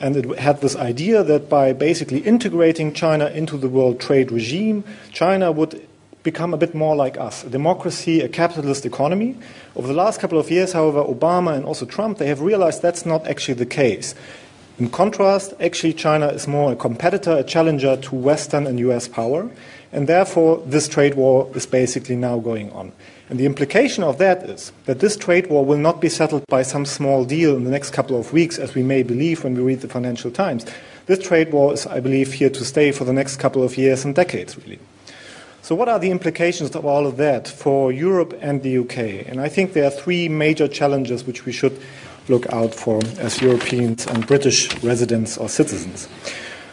And 0.00 0.16
it 0.16 0.38
had 0.38 0.62
this 0.62 0.76
idea 0.76 1.22
that 1.22 1.50
by 1.50 1.74
basically 1.74 2.20
integrating 2.20 2.94
China 2.94 3.26
into 3.26 3.58
the 3.58 3.68
world 3.68 4.00
trade 4.00 4.32
regime, 4.32 4.82
China 5.12 5.52
would 5.52 5.86
become 6.22 6.52
a 6.52 6.56
bit 6.56 6.74
more 6.74 6.96
like 6.96 7.18
us, 7.18 7.44
a 7.44 7.50
democracy, 7.50 8.20
a 8.20 8.28
capitalist 8.28 8.84
economy. 8.84 9.36
Over 9.76 9.88
the 9.88 9.94
last 9.94 10.20
couple 10.20 10.38
of 10.38 10.50
years, 10.50 10.72
however, 10.72 11.02
Obama 11.02 11.54
and 11.54 11.64
also 11.64 11.86
Trump, 11.86 12.18
they 12.18 12.26
have 12.26 12.40
realized 12.40 12.82
that's 12.82 13.06
not 13.06 13.26
actually 13.26 13.54
the 13.54 13.66
case. 13.66 14.14
In 14.78 14.88
contrast, 14.88 15.52
actually, 15.60 15.92
China 15.92 16.28
is 16.28 16.48
more 16.48 16.72
a 16.72 16.76
competitor, 16.76 17.36
a 17.36 17.44
challenger 17.44 17.96
to 17.98 18.14
Western 18.14 18.66
and 18.66 18.78
US 18.80 19.08
power, 19.08 19.50
and 19.92 20.06
therefore 20.06 20.62
this 20.66 20.88
trade 20.88 21.14
war 21.14 21.50
is 21.54 21.66
basically 21.66 22.16
now 22.16 22.38
going 22.38 22.70
on. 22.72 22.92
And 23.30 23.38
the 23.38 23.46
implication 23.46 24.02
of 24.02 24.18
that 24.18 24.42
is 24.42 24.72
that 24.86 24.98
this 24.98 25.16
trade 25.16 25.46
war 25.46 25.64
will 25.64 25.78
not 25.78 26.00
be 26.00 26.08
settled 26.08 26.44
by 26.48 26.62
some 26.62 26.84
small 26.84 27.24
deal 27.24 27.56
in 27.56 27.62
the 27.62 27.70
next 27.70 27.92
couple 27.92 28.18
of 28.18 28.32
weeks, 28.32 28.58
as 28.58 28.74
we 28.74 28.82
may 28.82 29.04
believe 29.04 29.44
when 29.44 29.54
we 29.54 29.62
read 29.62 29.82
the 29.82 29.88
Financial 29.88 30.32
Times. 30.32 30.66
This 31.06 31.20
trade 31.20 31.52
war 31.52 31.72
is, 31.72 31.86
I 31.86 32.00
believe, 32.00 32.32
here 32.32 32.50
to 32.50 32.64
stay 32.64 32.90
for 32.90 33.04
the 33.04 33.12
next 33.12 33.36
couple 33.36 33.62
of 33.62 33.78
years 33.78 34.04
and 34.04 34.16
decades, 34.16 34.58
really. 34.58 34.80
So, 35.62 35.76
what 35.76 35.88
are 35.88 36.00
the 36.00 36.10
implications 36.10 36.74
of 36.74 36.84
all 36.84 37.06
of 37.06 37.18
that 37.18 37.46
for 37.46 37.92
Europe 37.92 38.36
and 38.40 38.64
the 38.64 38.78
UK? 38.78 39.28
And 39.28 39.40
I 39.40 39.48
think 39.48 39.74
there 39.74 39.84
are 39.84 39.90
three 39.90 40.28
major 40.28 40.66
challenges 40.66 41.24
which 41.24 41.46
we 41.46 41.52
should 41.52 41.80
look 42.28 42.52
out 42.52 42.74
for 42.74 43.00
as 43.20 43.40
Europeans 43.40 44.08
and 44.08 44.26
British 44.26 44.82
residents 44.82 45.38
or 45.38 45.48
citizens. 45.48 46.08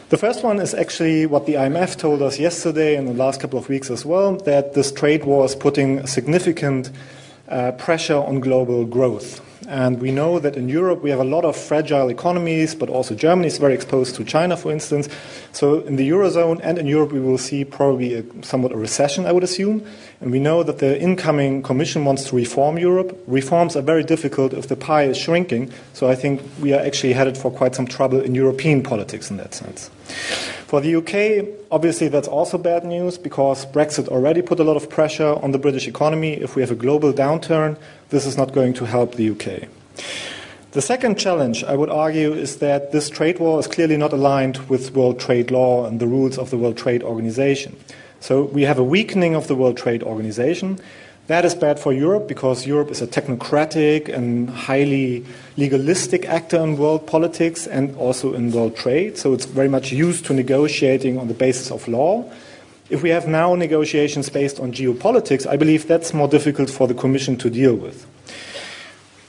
The 0.09 0.17
first 0.17 0.41
one 0.41 0.61
is 0.61 0.73
actually 0.73 1.25
what 1.25 1.47
the 1.47 1.55
IMF 1.55 1.97
told 1.97 2.21
us 2.21 2.39
yesterday 2.39 2.95
and 2.95 3.09
the 3.09 3.13
last 3.13 3.41
couple 3.41 3.59
of 3.59 3.67
weeks 3.67 3.91
as 3.91 4.05
well 4.05 4.37
that 4.45 4.73
this 4.73 4.89
trade 4.89 5.25
war 5.25 5.43
is 5.43 5.53
putting 5.53 6.07
significant 6.07 6.91
uh, 7.49 7.73
pressure 7.73 8.15
on 8.15 8.39
global 8.39 8.85
growth. 8.85 9.41
And 9.67 9.99
we 9.99 10.11
know 10.11 10.39
that 10.39 10.55
in 10.55 10.69
Europe 10.69 11.03
we 11.03 11.09
have 11.09 11.19
a 11.19 11.25
lot 11.25 11.43
of 11.43 11.57
fragile 11.57 12.07
economies, 12.09 12.73
but 12.73 12.87
also 12.87 13.13
Germany 13.13 13.47
is 13.47 13.57
very 13.57 13.73
exposed 13.73 14.15
to 14.15 14.23
China, 14.23 14.55
for 14.55 14.71
instance. 14.71 15.09
So 15.51 15.81
in 15.81 15.97
the 15.97 16.09
Eurozone 16.09 16.61
and 16.63 16.77
in 16.77 16.87
Europe 16.87 17.11
we 17.11 17.19
will 17.19 17.37
see 17.37 17.65
probably 17.65 18.13
a, 18.13 18.23
somewhat 18.41 18.71
a 18.71 18.77
recession, 18.77 19.25
I 19.25 19.33
would 19.33 19.43
assume. 19.43 19.85
And 20.21 20.31
we 20.31 20.39
know 20.39 20.63
that 20.63 20.79
the 20.79 20.99
incoming 20.99 21.63
Commission 21.63 22.05
wants 22.05 22.29
to 22.29 22.35
reform 22.35 22.77
Europe. 22.77 23.21
Reforms 23.27 23.75
are 23.75 23.81
very 23.81 24.05
difficult 24.05 24.53
if 24.53 24.69
the 24.69 24.77
pie 24.77 25.03
is 25.03 25.17
shrinking. 25.17 25.71
So 25.93 26.09
I 26.09 26.15
think 26.15 26.41
we 26.61 26.73
are 26.73 26.79
actually 26.79 27.11
headed 27.11 27.37
for 27.37 27.51
quite 27.51 27.75
some 27.75 27.87
trouble 27.87 28.21
in 28.21 28.35
European 28.35 28.83
politics 28.83 29.29
in 29.29 29.35
that 29.37 29.53
sense. 29.53 29.91
For 30.67 30.81
the 30.81 30.95
UK, 30.95 31.47
obviously 31.71 32.07
that's 32.07 32.27
also 32.27 32.57
bad 32.57 32.83
news 32.83 33.17
because 33.17 33.65
Brexit 33.65 34.07
already 34.07 34.41
put 34.41 34.59
a 34.59 34.63
lot 34.63 34.75
of 34.75 34.89
pressure 34.89 35.35
on 35.41 35.51
the 35.51 35.57
British 35.57 35.87
economy. 35.87 36.33
If 36.33 36.55
we 36.55 36.61
have 36.61 36.71
a 36.71 36.75
global 36.75 37.13
downturn, 37.13 37.77
this 38.09 38.25
is 38.25 38.37
not 38.37 38.53
going 38.53 38.73
to 38.73 38.85
help 38.85 39.15
the 39.15 39.29
UK. 39.29 39.69
The 40.71 40.81
second 40.81 41.17
challenge, 41.17 41.63
I 41.63 41.75
would 41.75 41.89
argue, 41.89 42.33
is 42.33 42.57
that 42.57 42.91
this 42.91 43.09
trade 43.09 43.39
war 43.39 43.59
is 43.59 43.67
clearly 43.67 43.97
not 43.97 44.13
aligned 44.13 44.57
with 44.69 44.93
world 44.93 45.19
trade 45.19 45.49
law 45.49 45.85
and 45.85 45.99
the 45.99 46.07
rules 46.07 46.37
of 46.37 46.49
the 46.49 46.57
World 46.57 46.77
Trade 46.77 47.03
Organization. 47.03 47.75
So 48.19 48.43
we 48.43 48.63
have 48.63 48.77
a 48.77 48.83
weakening 48.83 49.35
of 49.35 49.47
the 49.47 49.55
World 49.55 49.77
Trade 49.77 50.03
Organization. 50.03 50.79
That 51.27 51.45
is 51.45 51.55
bad 51.55 51.79
for 51.79 51.91
Europe 51.91 52.27
because 52.27 52.65
Europe 52.65 52.89
is 52.89 53.01
a 53.01 53.07
technocratic 53.07 54.07
and 54.07 54.49
highly 54.49 55.25
legalistic 55.57 56.25
actor 56.25 56.57
in 56.57 56.77
world 56.77 57.05
politics 57.05 57.67
and 57.67 57.95
also 57.97 58.33
in 58.33 58.51
world 58.51 58.75
trade. 58.77 59.17
So 59.17 59.33
it's 59.33 59.45
very 59.45 59.67
much 59.67 59.91
used 59.91 60.25
to 60.27 60.33
negotiating 60.33 61.17
on 61.17 61.27
the 61.27 61.33
basis 61.33 61.69
of 61.69 61.87
law. 61.87 62.23
If 62.89 63.03
we 63.03 63.09
have 63.09 63.27
now 63.27 63.53
negotiations 63.55 64.29
based 64.29 64.59
on 64.59 64.71
geopolitics, 64.71 65.45
I 65.45 65.57
believe 65.57 65.87
that's 65.87 66.13
more 66.13 66.27
difficult 66.27 66.69
for 66.69 66.87
the 66.87 66.93
Commission 66.93 67.35
to 67.37 67.49
deal 67.49 67.75
with. 67.75 68.07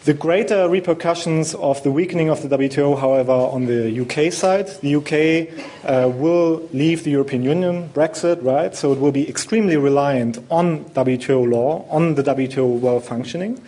The 0.04 0.14
greater 0.14 0.68
repercussions 0.68 1.54
of 1.56 1.82
the 1.82 1.90
weakening 1.90 2.30
of 2.30 2.40
the 2.40 2.56
WTO, 2.56 2.98
however, 2.98 3.32
on 3.32 3.66
the 3.66 4.00
UK 4.00 4.32
side, 4.32 4.68
the 4.80 4.94
UK 4.94 5.52
uh, 5.84 6.08
will 6.08 6.66
leave 6.72 7.02
the 7.02 7.10
European 7.10 7.42
Union, 7.42 7.90
Brexit, 7.90 8.42
right? 8.42 8.74
So 8.74 8.92
it 8.92 9.00
will 9.00 9.12
be 9.12 9.28
extremely 9.28 9.76
reliant 9.76 10.38
on 10.50 10.84
WTO 10.94 11.50
law, 11.50 11.84
on 11.90 12.14
the 12.14 12.22
WTO 12.22 12.78
well 12.78 13.00
functioning. 13.00 13.60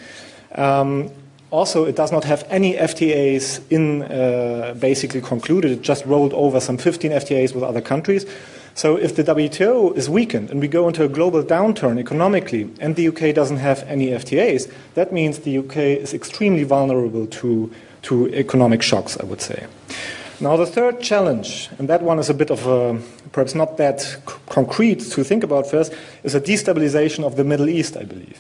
Um, 0.54 1.10
also, 1.50 1.84
it 1.84 1.96
does 1.96 2.12
not 2.12 2.24
have 2.24 2.46
any 2.48 2.74
FTAs 2.74 3.60
in 3.68 4.02
uh, 4.02 4.74
basically 4.78 5.20
concluded. 5.20 5.72
It 5.72 5.82
just 5.82 6.06
rolled 6.06 6.32
over 6.32 6.60
some 6.60 6.78
15 6.78 7.10
FTAs 7.10 7.54
with 7.54 7.64
other 7.64 7.80
countries. 7.80 8.24
So 8.74 8.96
if 8.96 9.16
the 9.16 9.24
WTO 9.24 9.96
is 9.96 10.08
weakened 10.08 10.50
and 10.50 10.60
we 10.60 10.68
go 10.68 10.88
into 10.88 11.04
a 11.04 11.08
global 11.08 11.42
downturn 11.42 11.98
economically 11.98 12.70
and 12.80 12.96
the 12.96 13.08
UK 13.08 13.34
doesn't 13.34 13.58
have 13.58 13.82
any 13.84 14.08
FTAs, 14.08 14.72
that 14.94 15.12
means 15.12 15.40
the 15.40 15.58
UK 15.58 15.76
is 15.76 16.14
extremely 16.14 16.64
vulnerable 16.64 17.26
to, 17.26 17.70
to 18.02 18.28
economic 18.34 18.82
shocks, 18.82 19.18
I 19.18 19.24
would 19.24 19.40
say. 19.40 19.66
Now, 20.42 20.56
the 20.56 20.64
third 20.64 21.02
challenge, 21.02 21.68
and 21.78 21.88
that 21.90 22.02
one 22.02 22.18
is 22.18 22.30
a 22.30 22.34
bit 22.34 22.50
of 22.50 22.66
a, 22.66 22.98
perhaps 23.32 23.54
not 23.54 23.76
that 23.76 24.16
concrete 24.46 25.00
to 25.00 25.22
think 25.22 25.44
about 25.44 25.66
first, 25.66 25.92
is 26.22 26.34
a 26.34 26.40
destabilization 26.40 27.24
of 27.24 27.36
the 27.36 27.44
Middle 27.44 27.68
East, 27.68 27.94
I 27.96 28.04
believe. 28.04 28.38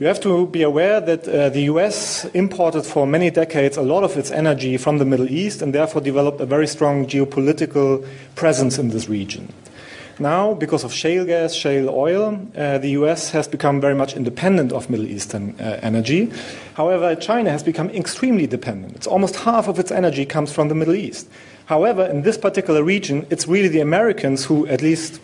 You 0.00 0.06
have 0.06 0.20
to 0.20 0.46
be 0.46 0.62
aware 0.62 0.98
that 0.98 1.28
uh, 1.28 1.50
the 1.50 1.64
US 1.72 2.24
imported 2.32 2.86
for 2.86 3.06
many 3.06 3.28
decades 3.28 3.76
a 3.76 3.82
lot 3.82 4.02
of 4.02 4.16
its 4.16 4.30
energy 4.30 4.78
from 4.78 4.96
the 4.96 5.04
Middle 5.04 5.30
East 5.30 5.60
and 5.60 5.74
therefore 5.74 6.00
developed 6.00 6.40
a 6.40 6.46
very 6.46 6.66
strong 6.66 7.04
geopolitical 7.04 8.02
presence 8.34 8.78
in 8.78 8.88
this 8.88 9.10
region. 9.10 9.52
Now, 10.18 10.54
because 10.54 10.84
of 10.84 10.92
shale 10.94 11.26
gas, 11.26 11.52
shale 11.52 11.90
oil, 11.90 12.40
uh, 12.56 12.78
the 12.78 12.92
US 13.00 13.28
has 13.32 13.46
become 13.46 13.78
very 13.78 13.94
much 13.94 14.16
independent 14.16 14.72
of 14.72 14.88
Middle 14.88 15.04
Eastern 15.06 15.54
uh, 15.60 15.78
energy. 15.82 16.32
However, 16.72 17.14
China 17.14 17.50
has 17.50 17.62
become 17.62 17.90
extremely 17.90 18.46
dependent. 18.46 18.96
It's 18.96 19.06
almost 19.06 19.36
half 19.36 19.68
of 19.68 19.78
its 19.78 19.90
energy 19.90 20.24
comes 20.24 20.50
from 20.50 20.68
the 20.68 20.74
Middle 20.74 20.94
East. 20.94 21.28
However, 21.66 22.06
in 22.06 22.22
this 22.22 22.38
particular 22.38 22.82
region, 22.82 23.26
it's 23.28 23.46
really 23.46 23.68
the 23.68 23.80
Americans 23.80 24.46
who, 24.46 24.66
at 24.66 24.80
least 24.80 25.20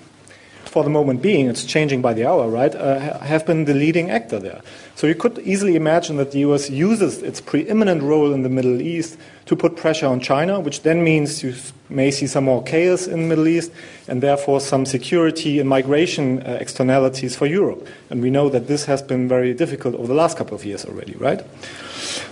for 0.76 0.84
the 0.84 0.90
moment 0.90 1.22
being, 1.22 1.48
it's 1.48 1.64
changing 1.64 2.02
by 2.02 2.12
the 2.12 2.26
hour, 2.26 2.50
right, 2.50 2.74
uh, 2.74 3.18
have 3.20 3.46
been 3.46 3.64
the 3.64 3.72
leading 3.72 4.10
actor 4.10 4.38
there. 4.38 4.60
So 4.94 5.06
you 5.06 5.14
could 5.14 5.38
easily 5.38 5.74
imagine 5.74 6.18
that 6.18 6.32
the 6.32 6.40
US 6.40 6.68
uses 6.68 7.22
its 7.22 7.40
preeminent 7.40 8.02
role 8.02 8.34
in 8.34 8.42
the 8.42 8.50
Middle 8.50 8.82
East 8.82 9.16
to 9.46 9.56
put 9.56 9.78
pressure 9.78 10.06
on 10.06 10.20
China, 10.20 10.60
which 10.60 10.82
then 10.82 11.02
means 11.02 11.42
you 11.42 11.54
may 11.88 12.10
see 12.10 12.26
some 12.26 12.44
more 12.44 12.62
chaos 12.62 13.06
in 13.06 13.22
the 13.22 13.26
Middle 13.26 13.48
East 13.48 13.72
and 14.06 14.22
therefore 14.22 14.60
some 14.60 14.84
security 14.84 15.60
and 15.60 15.66
migration 15.66 16.42
uh, 16.42 16.58
externalities 16.60 17.34
for 17.34 17.46
Europe. 17.46 17.88
And 18.10 18.20
we 18.20 18.28
know 18.28 18.50
that 18.50 18.66
this 18.66 18.84
has 18.84 19.00
been 19.00 19.28
very 19.28 19.54
difficult 19.54 19.94
over 19.94 20.08
the 20.08 20.20
last 20.22 20.36
couple 20.36 20.54
of 20.54 20.66
years 20.66 20.84
already, 20.84 21.14
right? 21.14 21.40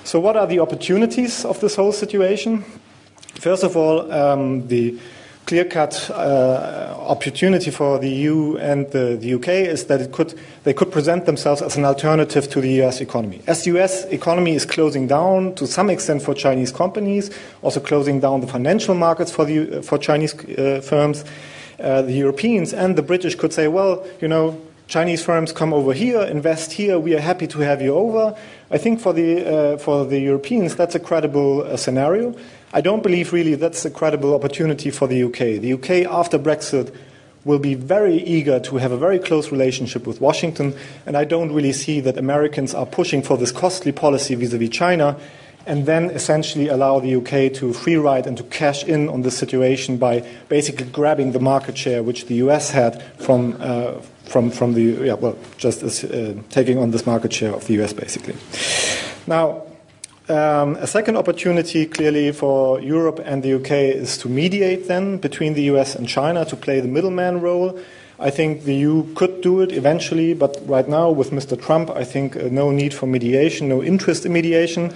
So, 0.04 0.20
what 0.20 0.36
are 0.36 0.46
the 0.46 0.60
opportunities 0.60 1.46
of 1.46 1.60
this 1.60 1.76
whole 1.76 1.92
situation? 1.92 2.62
First 3.36 3.64
of 3.64 3.74
all, 3.74 4.12
um, 4.12 4.68
the 4.68 4.98
clear 5.46 5.64
cut 5.64 6.10
uh, 6.10 6.96
opportunity 6.98 7.70
for 7.70 7.98
the 7.98 8.08
EU 8.08 8.56
and 8.56 8.90
the, 8.92 9.16
the, 9.20 9.34
UK 9.34 9.48
is 9.48 9.84
that 9.86 10.00
it 10.00 10.12
could, 10.12 10.34
they 10.64 10.72
could 10.72 10.90
present 10.90 11.26
themselves 11.26 11.60
as 11.60 11.76
an 11.76 11.84
alternative 11.84 12.48
to 12.50 12.60
the 12.60 12.82
US 12.82 13.00
economy. 13.00 13.42
As 13.46 13.64
the 13.64 13.78
US 13.78 14.04
economy 14.06 14.54
is 14.54 14.64
closing 14.64 15.06
down 15.06 15.54
to 15.56 15.66
some 15.66 15.90
extent 15.90 16.22
for 16.22 16.34
Chinese 16.34 16.72
companies, 16.72 17.30
also 17.62 17.80
closing 17.80 18.20
down 18.20 18.40
the 18.40 18.46
financial 18.46 18.94
markets 18.94 19.30
for, 19.30 19.44
the, 19.44 19.82
for 19.82 19.98
Chinese 19.98 20.34
uh, 20.34 20.80
firms, 20.82 21.24
uh, 21.78 22.02
the 22.02 22.12
Europeans 22.12 22.72
and 22.72 22.96
the 22.96 23.02
British 23.02 23.34
could 23.34 23.52
say, 23.52 23.68
well, 23.68 24.06
you 24.20 24.28
know, 24.28 24.58
Chinese 24.86 25.24
firms 25.24 25.50
come 25.50 25.72
over 25.72 25.92
here, 25.92 26.20
invest 26.22 26.72
here, 26.72 26.98
we 26.98 27.14
are 27.14 27.20
happy 27.20 27.46
to 27.46 27.60
have 27.60 27.80
you 27.80 27.94
over. 27.94 28.36
I 28.70 28.78
think 28.78 29.00
for 29.00 29.12
the, 29.12 29.74
uh, 29.74 29.76
for 29.78 30.04
the 30.04 30.18
Europeans, 30.18 30.76
that's 30.76 30.94
a 30.94 31.00
credible 31.00 31.62
uh, 31.62 31.76
scenario. 31.76 32.34
I 32.74 32.80
don't 32.80 33.04
believe 33.04 33.32
really 33.32 33.54
that's 33.54 33.84
a 33.84 33.90
credible 33.90 34.34
opportunity 34.34 34.90
for 34.90 35.06
the 35.06 35.22
UK. 35.22 35.62
The 35.62 35.74
UK, 35.74 35.90
after 36.12 36.40
Brexit, 36.40 36.92
will 37.44 37.60
be 37.60 37.74
very 37.74 38.16
eager 38.16 38.58
to 38.58 38.78
have 38.78 38.90
a 38.90 38.96
very 38.96 39.20
close 39.20 39.52
relationship 39.52 40.08
with 40.08 40.20
Washington, 40.20 40.74
and 41.06 41.16
I 41.16 41.22
don't 41.22 41.52
really 41.52 41.72
see 41.72 42.00
that 42.00 42.18
Americans 42.18 42.74
are 42.74 42.84
pushing 42.84 43.22
for 43.22 43.38
this 43.38 43.52
costly 43.52 43.92
policy 43.92 44.34
vis 44.34 44.52
a 44.52 44.58
vis 44.58 44.70
China 44.70 45.16
and 45.66 45.86
then 45.86 46.10
essentially 46.10 46.66
allow 46.68 46.98
the 46.98 47.14
UK 47.14 47.54
to 47.54 47.72
free 47.72 47.96
ride 47.96 48.26
and 48.26 48.36
to 48.36 48.42
cash 48.44 48.84
in 48.84 49.08
on 49.08 49.22
the 49.22 49.30
situation 49.30 49.96
by 49.96 50.26
basically 50.48 50.86
grabbing 50.86 51.30
the 51.30 51.40
market 51.40 51.78
share 51.78 52.02
which 52.02 52.26
the 52.26 52.34
US 52.46 52.70
had 52.70 53.02
from, 53.18 53.56
uh, 53.60 53.92
from, 54.24 54.50
from 54.50 54.74
the, 54.74 54.82
yeah, 55.06 55.14
well, 55.14 55.38
just 55.56 55.82
as, 55.82 56.04
uh, 56.04 56.34
taking 56.50 56.76
on 56.76 56.90
this 56.90 57.06
market 57.06 57.32
share 57.32 57.54
of 57.54 57.66
the 57.66 57.80
US 57.82 57.94
basically. 57.94 58.34
Now, 59.26 59.62
um, 60.28 60.76
a 60.76 60.86
second 60.86 61.16
opportunity, 61.16 61.84
clearly, 61.84 62.32
for 62.32 62.80
Europe 62.80 63.20
and 63.24 63.42
the 63.42 63.54
UK 63.54 63.70
is 63.72 64.16
to 64.18 64.28
mediate 64.28 64.88
then 64.88 65.18
between 65.18 65.52
the 65.52 65.62
US 65.64 65.94
and 65.94 66.08
China 66.08 66.44
to 66.46 66.56
play 66.56 66.80
the 66.80 66.88
middleman 66.88 67.40
role. 67.42 67.78
I 68.18 68.30
think 68.30 68.64
the 68.64 68.74
EU 68.74 69.12
could 69.14 69.42
do 69.42 69.60
it 69.60 69.72
eventually, 69.72 70.32
but 70.34 70.56
right 70.66 70.88
now, 70.88 71.10
with 71.10 71.30
Mr. 71.30 71.60
Trump, 71.60 71.90
I 71.90 72.04
think 72.04 72.36
uh, 72.36 72.48
no 72.50 72.70
need 72.70 72.94
for 72.94 73.06
mediation, 73.06 73.68
no 73.68 73.82
interest 73.82 74.24
in 74.24 74.32
mediation. 74.32 74.94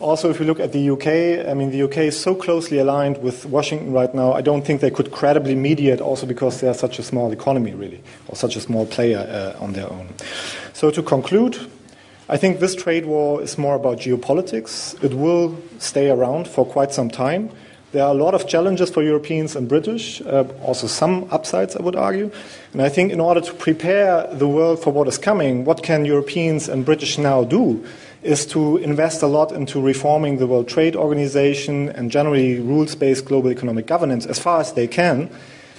Also, 0.00 0.30
if 0.30 0.40
you 0.40 0.46
look 0.46 0.58
at 0.58 0.72
the 0.72 0.90
UK, 0.90 1.46
I 1.48 1.54
mean, 1.54 1.70
the 1.70 1.82
UK 1.82 1.98
is 1.98 2.18
so 2.18 2.34
closely 2.34 2.78
aligned 2.78 3.22
with 3.22 3.44
Washington 3.46 3.92
right 3.92 4.12
now, 4.14 4.32
I 4.32 4.40
don't 4.40 4.64
think 4.64 4.80
they 4.80 4.90
could 4.90 5.12
credibly 5.12 5.54
mediate 5.54 6.00
also 6.00 6.26
because 6.26 6.60
they 6.60 6.68
are 6.68 6.74
such 6.74 6.98
a 6.98 7.02
small 7.02 7.30
economy, 7.30 7.74
really, 7.74 8.02
or 8.28 8.36
such 8.36 8.56
a 8.56 8.60
small 8.60 8.86
player 8.86 9.18
uh, 9.18 9.62
on 9.62 9.74
their 9.74 9.90
own. 9.92 10.08
So, 10.72 10.90
to 10.90 11.02
conclude, 11.02 11.58
I 12.28 12.36
think 12.36 12.60
this 12.60 12.74
trade 12.74 13.06
war 13.06 13.42
is 13.42 13.58
more 13.58 13.74
about 13.74 13.98
geopolitics. 13.98 15.02
It 15.02 15.14
will 15.14 15.56
stay 15.78 16.10
around 16.10 16.48
for 16.48 16.64
quite 16.64 16.92
some 16.92 17.10
time. 17.10 17.50
There 17.92 18.02
are 18.02 18.10
a 18.10 18.14
lot 18.14 18.34
of 18.34 18.48
challenges 18.48 18.88
for 18.88 19.02
Europeans 19.02 19.54
and 19.54 19.68
British, 19.68 20.22
uh, 20.22 20.44
also 20.62 20.86
some 20.86 21.28
upsides, 21.30 21.76
I 21.76 21.82
would 21.82 21.96
argue. 21.96 22.30
And 22.72 22.80
I 22.80 22.88
think 22.88 23.12
in 23.12 23.20
order 23.20 23.42
to 23.42 23.52
prepare 23.52 24.26
the 24.32 24.48
world 24.48 24.82
for 24.82 24.90
what 24.90 25.08
is 25.08 25.18
coming, 25.18 25.66
what 25.66 25.82
can 25.82 26.06
Europeans 26.06 26.68
and 26.68 26.84
British 26.86 27.18
now 27.18 27.44
do? 27.44 27.84
is 28.22 28.46
to 28.46 28.76
invest 28.78 29.22
a 29.22 29.26
lot 29.26 29.52
into 29.52 29.80
reforming 29.80 30.38
the 30.38 30.46
World 30.46 30.68
Trade 30.68 30.94
Organization 30.94 31.88
and 31.88 32.10
generally 32.10 32.60
rules 32.60 32.94
based 32.94 33.24
global 33.24 33.50
economic 33.50 33.86
governance 33.86 34.26
as 34.26 34.38
far 34.38 34.60
as 34.60 34.72
they 34.72 34.86
can. 34.86 35.28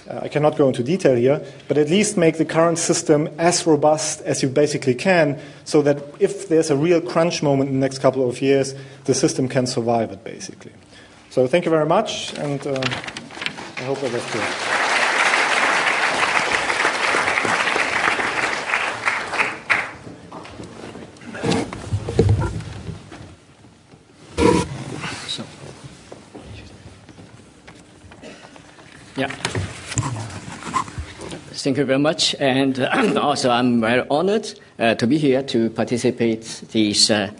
Uh, 0.09 0.19
I 0.23 0.27
cannot 0.27 0.57
go 0.57 0.67
into 0.67 0.83
detail 0.83 1.15
here, 1.15 1.45
but 1.67 1.77
at 1.77 1.89
least 1.89 2.17
make 2.17 2.37
the 2.37 2.45
current 2.45 2.77
system 2.77 3.29
as 3.37 3.65
robust 3.65 4.21
as 4.21 4.43
you 4.43 4.49
basically 4.49 4.95
can 4.95 5.39
so 5.63 5.81
that 5.81 6.03
if 6.19 6.49
there's 6.49 6.69
a 6.69 6.75
real 6.75 6.99
crunch 6.99 7.41
moment 7.41 7.69
in 7.69 7.79
the 7.79 7.85
next 7.85 7.99
couple 7.99 8.27
of 8.27 8.41
years, 8.41 8.75
the 9.05 9.13
system 9.13 9.47
can 9.47 9.65
survive 9.65 10.11
it 10.11 10.23
basically. 10.23 10.73
So 11.29 11.47
thank 11.47 11.65
you 11.65 11.71
very 11.71 11.87
much, 11.87 12.33
and 12.37 12.65
uh, 12.67 12.81
I 13.77 13.83
hope 13.83 13.99
that 14.01 14.11
was 14.11 14.23
clear. 14.25 14.83
Thank 31.63 31.77
you 31.77 31.85
very 31.85 31.99
much. 31.99 32.35
And 32.41 32.77
uh, 32.77 33.21
also, 33.21 33.49
I'm 33.49 33.79
very 33.79 34.05
honored 34.11 34.59
uh, 34.77 34.95
to 34.95 35.07
be 35.07 35.17
here 35.17 35.41
to 35.43 35.69
participate 35.69 36.41
this 36.73 37.09
uh, 37.09 37.31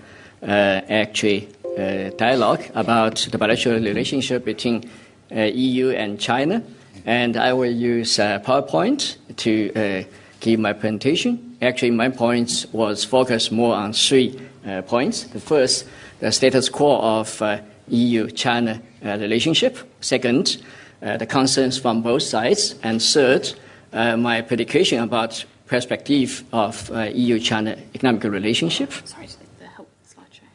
uh 0.41 0.45
actually 0.47 1.49
uh, 1.77 2.09
dialogue 2.11 2.63
about 2.73 3.17
the 3.31 3.37
bilateral 3.37 3.81
relationship 3.81 4.45
between 4.45 4.89
uh, 5.35 5.41
EU 5.41 5.89
and 5.89 6.21
China. 6.21 6.63
And 7.05 7.35
I 7.35 7.51
will 7.51 7.69
use 7.69 8.15
PowerPoint 8.15 9.17
to 9.43 10.05
give 10.39 10.57
my 10.57 10.71
presentation. 10.71 11.57
Actually, 11.61 11.91
my 11.91 12.07
points 12.07 12.65
was 12.71 13.03
focused 13.03 13.51
more 13.51 13.75
on 13.75 13.91
three 13.91 14.39
points. 14.87 15.23
The 15.23 15.41
first, 15.41 15.85
the 16.21 16.31
status 16.31 16.69
quo 16.69 16.97
of 17.01 17.41
EU-China 17.89 18.81
relationship. 19.03 19.77
Second, 19.99 20.63
the 21.01 21.25
concerns 21.25 21.77
from 21.77 22.01
both 22.01 22.23
sides. 22.23 22.75
And 22.83 23.01
third, 23.01 23.51
uh, 23.51 23.62
my 23.93 24.41
predication 24.41 24.99
about 24.99 25.45
perspective 25.67 26.43
of 26.51 26.91
uh, 26.91 27.09
EU-China 27.13 27.77
economic 27.95 28.23
relationship. 28.23 28.91
Sorry, 29.05 29.27
the 29.59 29.67
help 29.67 29.89
slideshow, 30.05 30.47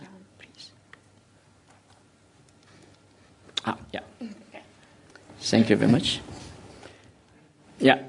um, 0.00 0.06
please. 0.38 0.70
Ah, 3.64 3.76
yeah. 3.92 4.00
Thank 5.40 5.70
you 5.70 5.76
very 5.76 5.90
much. 5.90 6.20
Yeah. 7.78 8.02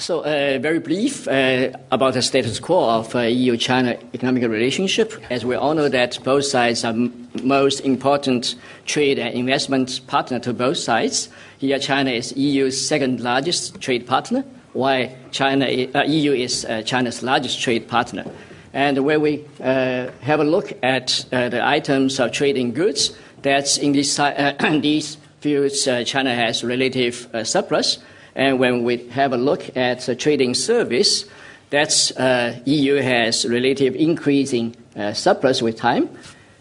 So, 0.00 0.20
uh, 0.20 0.58
very 0.62 0.78
brief 0.78 1.28
uh, 1.28 1.72
about 1.90 2.14
the 2.14 2.22
status 2.22 2.58
quo 2.58 2.88
of 2.88 3.14
uh, 3.14 3.20
EU-China 3.20 3.98
economic 4.14 4.44
relationship. 4.44 5.12
As 5.28 5.44
we 5.44 5.54
all 5.54 5.74
know 5.74 5.90
that 5.90 6.18
both 6.24 6.46
sides 6.46 6.86
are 6.86 6.94
m- 6.94 7.28
most 7.42 7.80
important 7.80 8.54
trade 8.86 9.18
and 9.18 9.34
investment 9.34 10.00
partner 10.06 10.38
to 10.38 10.54
both 10.54 10.78
sides. 10.78 11.28
Here, 11.58 11.78
China 11.78 12.12
is 12.12 12.34
EU's 12.34 12.88
second 12.88 13.20
largest 13.20 13.78
trade 13.82 14.06
partner, 14.06 14.42
while 14.72 15.14
China, 15.32 15.66
uh, 15.66 16.04
EU 16.04 16.32
is 16.32 16.64
uh, 16.64 16.80
China's 16.80 17.22
largest 17.22 17.60
trade 17.60 17.86
partner. 17.86 18.24
And 18.72 19.04
when 19.04 19.20
we 19.20 19.44
uh, 19.60 20.08
have 20.22 20.40
a 20.40 20.44
look 20.44 20.72
at 20.82 21.26
the 21.28 21.60
items 21.62 22.18
of 22.18 22.32
trading 22.32 22.72
goods, 22.72 23.14
that's 23.42 23.76
in 23.76 23.92
these 24.80 25.18
fields, 25.40 25.84
China 26.06 26.34
has 26.34 26.64
relative 26.64 27.28
surplus 27.44 27.98
and 28.34 28.58
when 28.58 28.84
we 28.84 29.08
have 29.08 29.32
a 29.32 29.36
look 29.36 29.76
at 29.76 30.00
the 30.00 30.14
trading 30.14 30.54
service, 30.54 31.24
that's 31.70 32.10
uh, 32.12 32.58
EU 32.64 32.96
has 32.96 33.46
relative 33.46 33.94
increasing 33.94 34.74
uh, 34.96 35.12
surplus 35.12 35.62
with 35.62 35.76
time. 35.76 36.08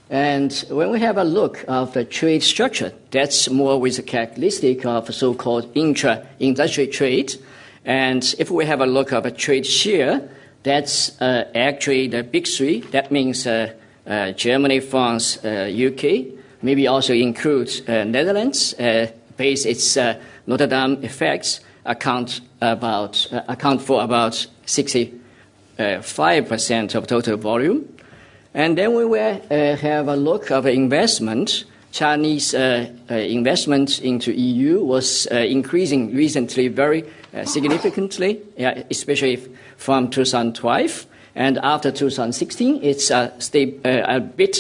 And 0.09 0.53
when 0.69 0.89
we 0.89 0.99
have 1.01 1.17
a 1.17 1.23
look 1.23 1.63
of 1.67 1.93
the 1.93 2.03
trade 2.03 2.41
structure, 2.41 2.93
that's 3.11 3.49
more 3.49 3.79
with 3.79 3.97
the 3.97 4.01
characteristic 4.01 4.85
of 4.85 5.13
so-called 5.13 5.71
intra-industry 5.75 6.87
trade. 6.87 7.35
And 7.85 8.35
if 8.39 8.49
we 8.49 8.65
have 8.65 8.81
a 8.81 8.87
look 8.87 9.11
of 9.11 9.25
a 9.25 9.31
trade 9.31 9.65
share, 9.65 10.27
that's 10.63 11.19
uh, 11.21 11.49
actually 11.55 12.07
the 12.07 12.23
big 12.23 12.47
three. 12.47 12.81
That 12.91 13.11
means 13.11 13.47
uh, 13.47 13.73
uh, 14.05 14.31
Germany, 14.31 14.79
France, 14.79 15.37
UK, 15.37 16.03
uh, 16.03 16.23
maybe 16.61 16.87
also 16.87 17.13
includes 17.13 17.87
Netherlands, 17.87 18.73
base 19.37 19.65
its 19.65 19.97
Notre 20.49 20.65
Dame 20.65 20.97
effects 21.03 21.61
account 21.85 22.41
about 22.59 23.27
uh, 23.31 23.41
account 23.47 23.83
for 23.83 24.01
about 24.03 24.47
65 24.65 26.49
percent 26.49 26.95
of 26.95 27.05
total 27.05 27.37
volume. 27.37 27.85
And 28.55 28.75
then 28.75 28.95
we 28.95 29.05
will 29.05 29.39
uh, 29.51 29.75
have 29.75 30.07
a 30.07 30.15
look 30.15 30.49
of 30.49 30.65
investment. 30.65 31.65
Chinese 31.91 32.55
uh, 32.55 32.89
uh 33.11 33.15
investment 33.15 33.99
into 34.01 34.31
EU 34.31 34.83
was 34.83 35.27
uh, 35.31 35.35
increasing 35.35 36.15
recently 36.15 36.67
very 36.67 37.03
uh, 37.35 37.45
significantly, 37.45 38.41
especially 38.89 39.37
from 39.77 40.09
2012. 40.09 41.05
And 41.35 41.59
after 41.59 41.91
2016, 41.91 42.83
it's 42.83 43.11
a 43.11 43.31
bit 44.35 44.57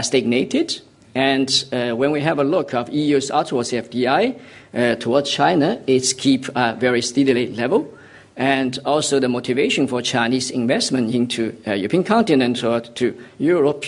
stagnated. 0.00 0.80
And 1.14 1.50
when 1.70 2.10
we 2.10 2.20
have 2.22 2.38
a 2.38 2.44
look 2.44 2.74
of 2.74 2.90
EU's 2.90 3.30
outwards 3.30 3.72
FDI, 3.72 4.34
uh, 4.34 4.38
towards 4.72 5.30
China, 5.30 5.80
it's 5.86 6.12
keep 6.12 6.48
a 6.54 6.74
very 6.74 7.02
steadily 7.02 7.48
level. 7.54 7.92
And 8.36 8.78
also 8.84 9.18
the 9.18 9.28
motivation 9.28 9.86
for 9.86 10.02
Chinese 10.02 10.50
investment 10.50 11.14
into 11.14 11.56
uh, 11.66 11.72
European 11.72 12.04
continent 12.04 12.62
or 12.62 12.80
to 12.80 13.14
Europe, 13.38 13.86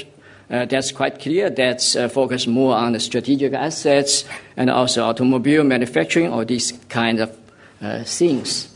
uh, 0.50 0.64
that's 0.64 0.90
quite 0.90 1.20
clear. 1.20 1.50
That's 1.50 1.94
uh, 1.94 2.08
focused 2.08 2.48
more 2.48 2.74
on 2.74 2.92
the 2.92 3.00
strategic 3.00 3.52
assets 3.52 4.24
and 4.56 4.70
also 4.70 5.04
automobile 5.04 5.64
manufacturing 5.64 6.32
or 6.32 6.46
these 6.46 6.72
kind 6.88 7.20
of 7.20 7.36
uh, 7.82 8.04
things. 8.04 8.70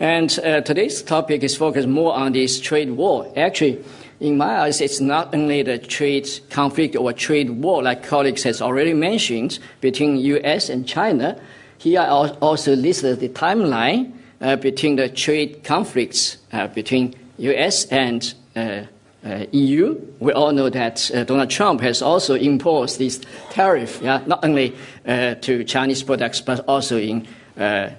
And 0.00 0.36
uh, 0.42 0.62
today's 0.62 1.02
topic 1.02 1.42
is 1.42 1.56
focused 1.56 1.88
more 1.88 2.14
on 2.14 2.32
this 2.32 2.58
trade 2.58 2.92
war. 2.92 3.30
Actually, 3.36 3.84
in 4.22 4.36
my 4.36 4.60
eyes, 4.60 4.80
it's 4.80 5.00
not 5.00 5.34
only 5.34 5.62
the 5.62 5.78
trade 5.78 6.28
conflict 6.48 6.94
or 6.94 7.12
trade 7.12 7.50
war, 7.50 7.82
like 7.82 8.04
colleagues 8.04 8.44
has 8.44 8.62
already 8.62 8.94
mentioned, 8.94 9.58
between 9.80 10.16
U.S. 10.16 10.70
and 10.70 10.86
China. 10.86 11.38
Here 11.78 12.00
I 12.00 12.06
also 12.06 12.76
listed 12.76 13.18
the 13.18 13.28
timeline 13.28 14.12
uh, 14.40 14.54
between 14.56 14.94
the 14.94 15.08
trade 15.08 15.64
conflicts 15.64 16.38
uh, 16.52 16.68
between 16.68 17.14
U.S. 17.38 17.86
and 17.86 18.32
uh, 18.54 18.82
uh 19.24 19.46
EU. 19.50 20.00
We 20.20 20.32
all 20.32 20.52
know 20.52 20.70
that 20.70 21.10
uh, 21.12 21.24
Donald 21.24 21.50
Trump 21.50 21.80
has 21.80 22.00
also 22.00 22.34
imposed 22.34 22.98
this 23.00 23.20
tariff, 23.50 24.00
yeah, 24.02 24.22
not 24.26 24.44
only 24.44 24.76
uh, 25.04 25.34
to 25.34 25.64
Chinese 25.64 26.04
products 26.04 26.40
but 26.40 26.60
also 26.68 26.96
in 26.96 27.26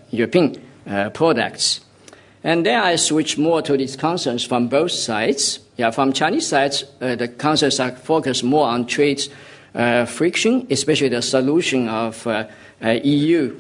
European 0.10 0.56
products. 1.14 1.82
And 2.44 2.66
then 2.66 2.82
I 2.82 2.98
switch 2.98 3.38
more 3.38 3.62
to 3.62 3.78
these 3.78 3.96
concerns 3.96 4.44
from 4.44 4.68
both 4.68 4.92
sides. 4.92 5.63
Yeah, 5.78 5.92
from 5.92 6.14
Chinese 6.14 6.48
side, 6.48 6.76
uh, 7.02 7.16
the 7.16 7.28
concerns 7.28 7.80
are 7.80 7.92
focused 7.92 8.44
more 8.44 8.68
on 8.68 8.86
trade 8.86 9.24
friction, 10.08 10.68
especially 10.70 11.10
the 11.10 11.22
solution 11.22 11.90
of 11.90 12.28
EU 12.82 13.56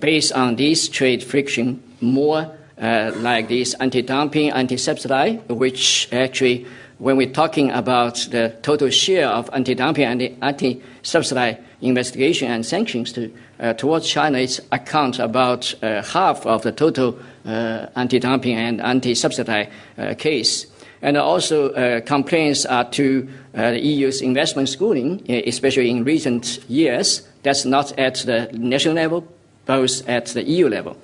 based 0.00 0.32
on 0.32 0.56
this 0.56 0.88
trade 0.88 1.22
friction 1.22 1.80
more 2.00 2.50
like 2.78 3.48
this 3.48 3.74
anti-dumping, 3.74 4.50
anti-subsidy, 4.50 5.36
which 5.48 6.08
actually 6.12 6.66
when 7.02 7.16
we're 7.16 7.32
talking 7.32 7.68
about 7.72 8.14
the 8.30 8.54
total 8.62 8.88
share 8.88 9.28
of 9.28 9.50
anti-dumping 9.52 10.04
and 10.04 10.38
anti-subsidy 10.40 11.58
investigation 11.80 12.48
and 12.48 12.64
sanctions 12.64 13.12
to, 13.12 13.32
uh, 13.58 13.72
towards 13.72 14.08
China, 14.08 14.38
it 14.38 14.60
accounts 14.70 15.18
about 15.18 15.74
uh, 15.82 16.00
half 16.02 16.46
of 16.46 16.62
the 16.62 16.70
total 16.70 17.18
uh, 17.44 17.86
anti-dumping 17.96 18.54
and 18.54 18.80
anti-subsidy 18.80 19.68
uh, 19.98 20.14
case. 20.14 20.66
And 21.02 21.16
also 21.16 21.70
uh, 21.70 22.00
complaints 22.00 22.64
are 22.64 22.88
to 22.92 23.28
uh, 23.54 23.72
the 23.72 23.80
EU's 23.80 24.22
investment 24.22 24.68
screening, 24.68 25.28
especially 25.28 25.90
in 25.90 26.04
recent 26.04 26.60
years. 26.68 27.22
That's 27.42 27.64
not 27.64 27.98
at 27.98 28.14
the 28.24 28.48
national 28.52 28.94
level, 28.94 29.26
both 29.66 30.08
at 30.08 30.26
the 30.26 30.44
EU 30.44 30.68
level. 30.68 30.96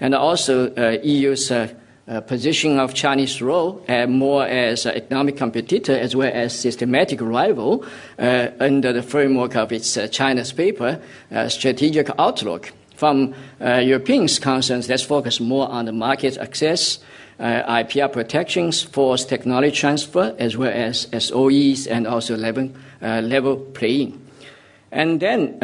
And 0.00 0.14
also 0.14 0.72
EU's 1.02 1.52
uh, 2.08 2.20
position 2.20 2.78
of 2.78 2.94
Chinese 2.94 3.40
role 3.40 3.82
uh, 3.88 4.06
more 4.06 4.44
as 4.44 4.86
an 4.86 4.96
economic 4.96 5.36
competitor 5.36 5.96
as 5.96 6.16
well 6.16 6.30
as 6.32 6.58
systematic 6.58 7.20
rival 7.20 7.84
uh, 8.18 8.48
under 8.60 8.92
the 8.92 9.02
framework 9.02 9.56
of 9.56 9.72
its 9.72 9.96
uh, 9.96 10.08
China's 10.08 10.52
paper, 10.52 11.00
uh, 11.30 11.48
Strategic 11.48 12.10
Outlook. 12.18 12.72
From 12.96 13.34
uh, 13.60 13.76
Europeans' 13.76 14.38
concerns, 14.38 14.88
let's 14.88 15.02
focus 15.02 15.40
more 15.40 15.68
on 15.68 15.86
the 15.86 15.92
market 15.92 16.36
access, 16.38 16.98
IPR 17.42 18.12
protections, 18.12 18.82
forced 18.82 19.28
technology 19.28 19.74
transfer, 19.74 20.34
as 20.38 20.56
well 20.56 20.72
as 20.72 21.06
SOEs 21.06 21.86
and 21.90 22.06
also 22.06 22.36
level, 22.36 22.70
level 23.00 23.56
playing. 23.56 24.20
And 24.92 25.20
then 25.20 25.58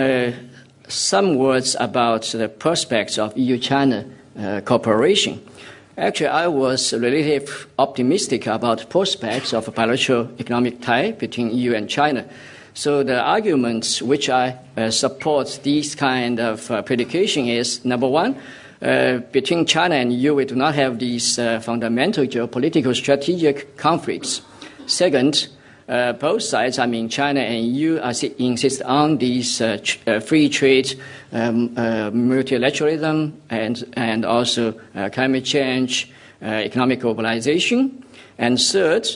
some 0.89 1.37
words 1.37 1.77
about 1.79 2.23
the 2.23 2.49
prospects 2.49 3.19
of 3.19 3.37
EU-China 3.37 4.05
cooperation. 4.65 5.41
Actually, 5.99 6.29
I 6.29 6.47
was 6.47 6.93
relatively 6.93 7.53
optimistic 7.77 8.47
about 8.47 8.89
prospects 8.89 9.53
of 9.53 9.67
a 9.67 9.73
bilateral 9.73 10.29
economic 10.39 10.81
tie 10.81 11.11
between 11.11 11.51
EU 11.51 11.75
and 11.75 11.89
China. 11.89 12.25
So 12.73 13.03
the 13.03 13.21
arguments 13.21 14.01
which 14.01 14.31
I 14.31 14.57
uh, 14.77 14.91
support 14.93 15.59
this 15.65 15.97
kind 15.97 16.39
of 16.39 16.71
uh, 16.71 16.83
predication 16.83 17.49
is 17.49 17.85
number 17.85 18.07
one, 18.07 18.37
uh, 18.81 19.19
between 19.33 19.67
China 19.67 19.97
and 19.97 20.13
EU, 20.13 20.35
we 20.35 20.45
do 20.45 20.55
not 20.55 20.75
have 20.75 20.99
these 20.99 21.39
uh, 21.39 21.61
fundamental 21.61 22.25
geopolitical 22.27 22.95
strategic 22.95 23.77
conflicts. 23.77 24.43
Second, 24.87 25.49
uh, 25.89 26.13
both 26.13 26.43
sides, 26.43 26.79
I 26.79 26.87
mean 26.87 27.09
China 27.09 27.41
and 27.41 27.67
EU, 27.67 27.99
insist 28.39 28.83
on 28.83 29.19
these 29.19 29.61
uh, 29.61 29.79
ch- 29.79 29.99
uh, 30.07 30.21
free 30.21 30.49
trade, 30.49 30.95
um, 31.33 31.73
uh, 31.77 32.11
multilateralism, 32.11 33.33
and, 33.51 33.95
and 33.95 34.25
also 34.25 34.79
uh, 34.95 35.09
climate 35.11 35.45
change, 35.45 36.13
economic 36.41 37.01
globalization. 37.01 38.03
And 38.37 38.61
third, 38.61 39.09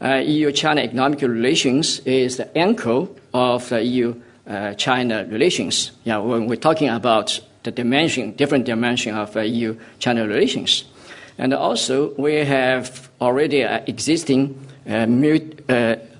EU-China 0.00 0.80
economic 0.80 1.20
relations 1.20 1.98
is 2.00 2.38
the 2.38 2.56
anchor 2.56 3.06
of 3.34 3.68
the 3.68 3.82
EU-China 3.82 5.26
relations. 5.28 5.90
Yeah, 6.04 6.18
when 6.18 6.46
we're 6.46 6.56
talking 6.56 6.88
about 6.88 7.40
the 7.62 7.70
dimension, 7.70 8.32
different 8.32 8.64
dimension 8.64 9.14
of 9.14 9.36
EU-China 9.36 10.26
relations. 10.26 10.84
And 11.38 11.54
also, 11.54 12.12
we 12.14 12.36
have 12.44 13.10
already 13.20 13.62
existing 13.62 14.58
uh, 14.88 15.06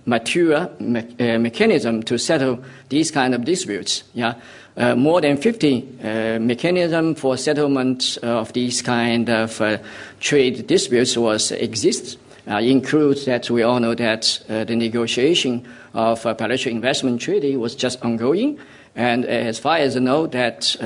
mature 0.06 0.70
me- 0.78 1.06
uh, 1.18 1.38
mechanism 1.38 2.02
to 2.04 2.18
settle 2.18 2.58
these 2.88 3.10
kind 3.10 3.34
of 3.34 3.44
disputes. 3.44 4.04
Yeah, 4.14 4.34
uh, 4.76 4.94
more 4.94 5.20
than 5.20 5.36
50 5.36 5.98
uh, 6.02 6.38
mechanism 6.38 7.14
for 7.14 7.36
settlement 7.36 8.18
of 8.22 8.52
these 8.52 8.82
kind 8.82 9.28
of 9.28 9.60
uh, 9.60 9.78
trade 10.20 10.66
disputes 10.66 11.16
was 11.16 11.52
exist. 11.52 12.18
Uh, 12.48 12.58
includes 12.58 13.26
that 13.26 13.50
we 13.50 13.62
all 13.62 13.78
know 13.78 13.94
that 13.94 14.40
uh, 14.48 14.64
the 14.64 14.74
negotiation 14.74 15.64
of 15.92 16.22
bilateral 16.22 16.74
investment 16.74 17.20
treaty 17.20 17.56
was 17.56 17.74
just 17.74 18.02
ongoing, 18.02 18.58
and 18.94 19.24
as 19.24 19.58
far 19.58 19.76
as 19.76 19.96
I 19.96 20.00
know, 20.00 20.26
that 20.26 20.76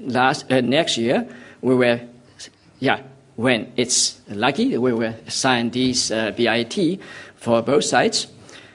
last 0.00 0.50
next 0.50 0.96
year 0.96 1.26
we 1.60 1.74
were, 1.74 2.00
yeah, 2.78 3.02
when 3.36 3.72
it's 3.76 4.20
lucky 4.28 4.76
we 4.76 4.92
will 4.92 5.14
sign 5.28 5.70
this 5.70 6.10
BIT 6.10 7.00
for 7.36 7.62
both 7.62 7.84
sides. 7.84 8.26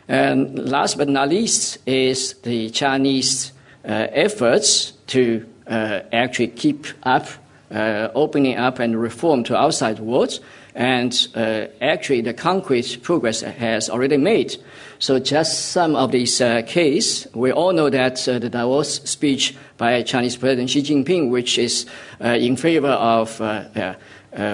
And 0.08 0.70
last 0.70 0.98
but 0.98 1.10
not 1.10 1.30
least 1.30 1.80
is 1.88 2.34
the 2.44 2.70
Chinese 2.70 3.52
uh, 3.84 4.08
efforts 4.12 4.92
to 5.08 5.46
uh, 5.68 6.02
actually 6.12 6.48
keep 6.48 6.88
up, 7.04 7.28
uh, 7.72 8.10
opening 8.14 8.58
up 8.58 8.80
and 8.80 9.00
reform 9.00 9.44
to 9.46 9.58
outside 9.58 10.00
world. 10.00 10.40
And 10.76 11.28
uh, 11.36 11.68
actually, 11.82 12.22
the 12.22 12.34
concrete 12.34 13.00
progress 13.02 13.42
has 13.42 13.90
already 13.90 14.18
made. 14.18 14.58
So, 15.00 15.20
just 15.20 15.72
some 15.72 15.96
of 15.96 16.12
these 16.12 16.40
uh, 16.40 16.62
cases, 16.62 17.28
we 17.34 17.52
all 17.52 17.74
know 17.74 17.90
that 17.90 18.28
uh, 18.28 18.40
the 18.40 18.50
Davos 18.50 19.02
speech 19.10 19.56
by 19.78 20.02
Chinese 20.04 20.38
President 20.38 20.70
Xi 20.70 20.82
Jinping, 20.82 21.30
which 21.30 21.58
is 21.58 21.86
in 22.20 22.56
favor 22.56 22.88
of 22.88 23.30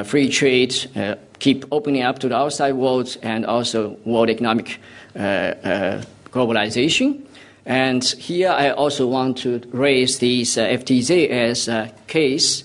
free 0.07 0.29
trade, 0.29 1.19
keep 1.39 1.65
opening 1.71 2.01
up 2.03 2.19
to 2.19 2.29
the 2.29 2.35
outside 2.35 2.73
world, 2.73 3.17
and 3.21 3.45
also 3.45 3.97
world 4.05 4.29
economic 4.29 4.79
uh, 5.15 5.19
uh, 5.19 6.03
globalization. 6.31 7.21
And 7.65 8.03
here 8.03 8.49
I 8.49 8.71
also 8.71 9.05
want 9.07 9.37
to 9.39 9.61
raise 9.71 10.19
this 10.19 10.57
uh, 10.57 10.65
FTZ 10.65 11.29
as 11.29 11.67
a 11.67 11.91
case. 12.07 12.63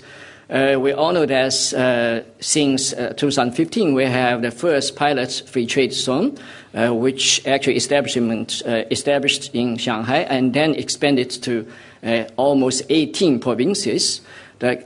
Uh, 0.48 0.76
we 0.78 0.92
all 0.92 1.12
know 1.12 1.26
that 1.26 1.74
uh, 1.74 2.22
since 2.40 2.92
uh, 2.92 3.12
2015 3.16 3.94
we 3.94 4.04
have 4.04 4.42
the 4.42 4.52
first 4.52 4.94
pilot 4.94 5.42
free 5.48 5.66
trade 5.66 5.92
zone, 5.92 6.38
Uh, 6.76 6.92
which 6.92 7.40
actually 7.46 7.74
establishment 7.74 8.60
uh, 8.66 8.84
established 8.90 9.54
in 9.54 9.78
Shanghai 9.78 10.18
and 10.28 10.52
then 10.52 10.74
expanded 10.74 11.30
to 11.30 11.66
uh, 12.04 12.24
almost 12.36 12.82
18 12.90 13.40
provinces. 13.40 14.20
The 14.58 14.84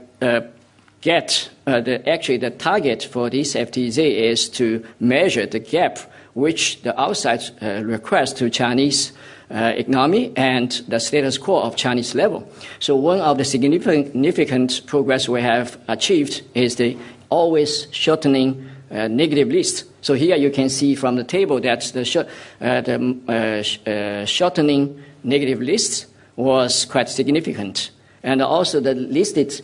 get 1.01 1.49
the, 1.65 2.01
actually 2.07 2.37
the 2.37 2.51
target 2.51 3.03
for 3.03 3.29
this 3.29 3.55
FTZ 3.55 3.97
is 3.97 4.47
to 4.49 4.85
measure 5.01 5.45
the 5.45 5.59
gap 5.59 5.99
which 6.33 6.81
the 6.83 6.97
outside 6.99 7.43
uh, 7.61 7.83
request 7.83 8.37
to 8.37 8.49
Chinese 8.49 9.11
uh, 9.49 9.73
economy 9.75 10.31
and 10.37 10.71
the 10.87 10.99
status 10.99 11.37
quo 11.37 11.61
of 11.61 11.75
Chinese 11.75 12.15
level. 12.15 12.47
So 12.79 12.95
one 12.95 13.19
of 13.19 13.37
the 13.37 13.43
significant 13.43 14.85
progress 14.85 15.27
we 15.27 15.41
have 15.41 15.77
achieved 15.89 16.41
is 16.53 16.77
the 16.77 16.97
always 17.29 17.87
shortening 17.91 18.70
uh, 18.91 19.07
negative 19.07 19.49
list. 19.49 19.85
So 20.01 20.13
here 20.13 20.35
you 20.35 20.49
can 20.49 20.69
see 20.69 20.95
from 20.95 21.15
the 21.15 21.23
table 21.23 21.59
that 21.61 21.81
the, 21.93 22.05
sh- 22.05 22.17
uh, 22.17 22.25
the 22.59 23.17
uh, 23.27 23.89
uh, 23.89 24.25
shortening 24.25 25.01
negative 25.23 25.61
list 25.61 26.07
was 26.35 26.85
quite 26.85 27.09
significant. 27.09 27.91
And 28.23 28.41
also 28.41 28.79
the 28.79 28.93
listed 28.93 29.61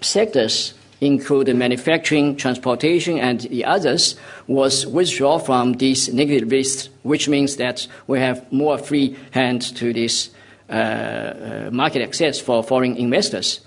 sectors 0.00 0.74
include 1.00 1.54
manufacturing, 1.56 2.36
transportation, 2.36 3.18
and 3.18 3.40
the 3.40 3.64
others, 3.64 4.16
was 4.46 4.86
withdraw 4.86 5.38
from 5.38 5.74
this 5.74 6.12
negative 6.12 6.48
list, 6.48 6.90
which 7.02 7.28
means 7.28 7.56
that 7.56 7.86
we 8.06 8.18
have 8.18 8.50
more 8.52 8.78
free 8.78 9.16
hand 9.30 9.62
to 9.76 9.92
this 9.92 10.30
uh, 10.68 10.72
uh, 10.72 11.70
market 11.72 12.02
access 12.02 12.38
for 12.38 12.62
foreign 12.62 12.96
investors. 12.96 13.60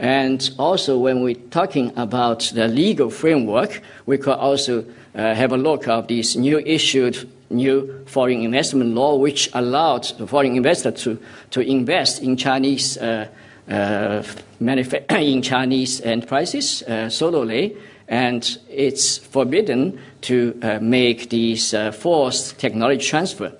And 0.00 0.50
also, 0.58 0.96
when 0.96 1.20
we're 1.20 1.34
talking 1.50 1.92
about 1.94 2.52
the 2.54 2.66
legal 2.68 3.10
framework, 3.10 3.82
we 4.06 4.16
could 4.16 4.38
also 4.38 4.82
uh, 5.14 5.34
have 5.34 5.52
a 5.52 5.58
look 5.58 5.88
of 5.88 6.08
this 6.08 6.36
new 6.36 6.58
issued 6.58 7.28
new 7.50 8.02
foreign 8.06 8.40
investment 8.40 8.94
law, 8.94 9.16
which 9.16 9.50
allowed 9.52 10.04
the 10.16 10.26
foreign 10.26 10.56
investor 10.56 10.90
to, 10.90 11.18
to 11.50 11.60
invest 11.60 12.22
in 12.22 12.38
Chinese 12.38 12.96
uh, 12.96 13.26
uh, 13.68 14.22
in 14.60 15.42
Chinese 15.42 16.00
enterprises 16.00 16.82
uh, 16.84 17.10
solely, 17.10 17.76
and 18.08 18.56
it's 18.70 19.18
forbidden 19.18 20.00
to 20.22 20.58
uh, 20.62 20.78
make 20.80 21.28
these 21.28 21.74
forced 21.92 22.58
technology 22.58 23.04
transfer. 23.04 23.52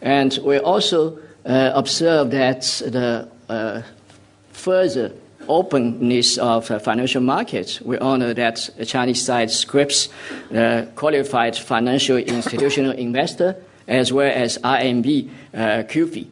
And 0.00 0.38
we 0.44 0.58
also 0.58 1.18
observe 1.44 2.30
that 2.30 2.62
the 2.62 3.28
further 4.52 5.12
openness 5.48 6.38
of 6.38 6.70
uh, 6.70 6.78
financial 6.78 7.20
markets. 7.20 7.80
We 7.80 7.98
all 7.98 8.16
know 8.16 8.32
that 8.32 8.70
the 8.76 8.86
Chinese 8.86 9.24
side 9.24 9.50
scripts 9.50 10.08
uh, 10.54 10.86
qualified 10.94 11.56
financial 11.56 12.16
institutional 12.16 12.92
investor 12.92 13.56
as 13.86 14.12
well 14.12 14.32
as 14.34 14.58
RMB 14.58 15.30
uh. 15.52 16.26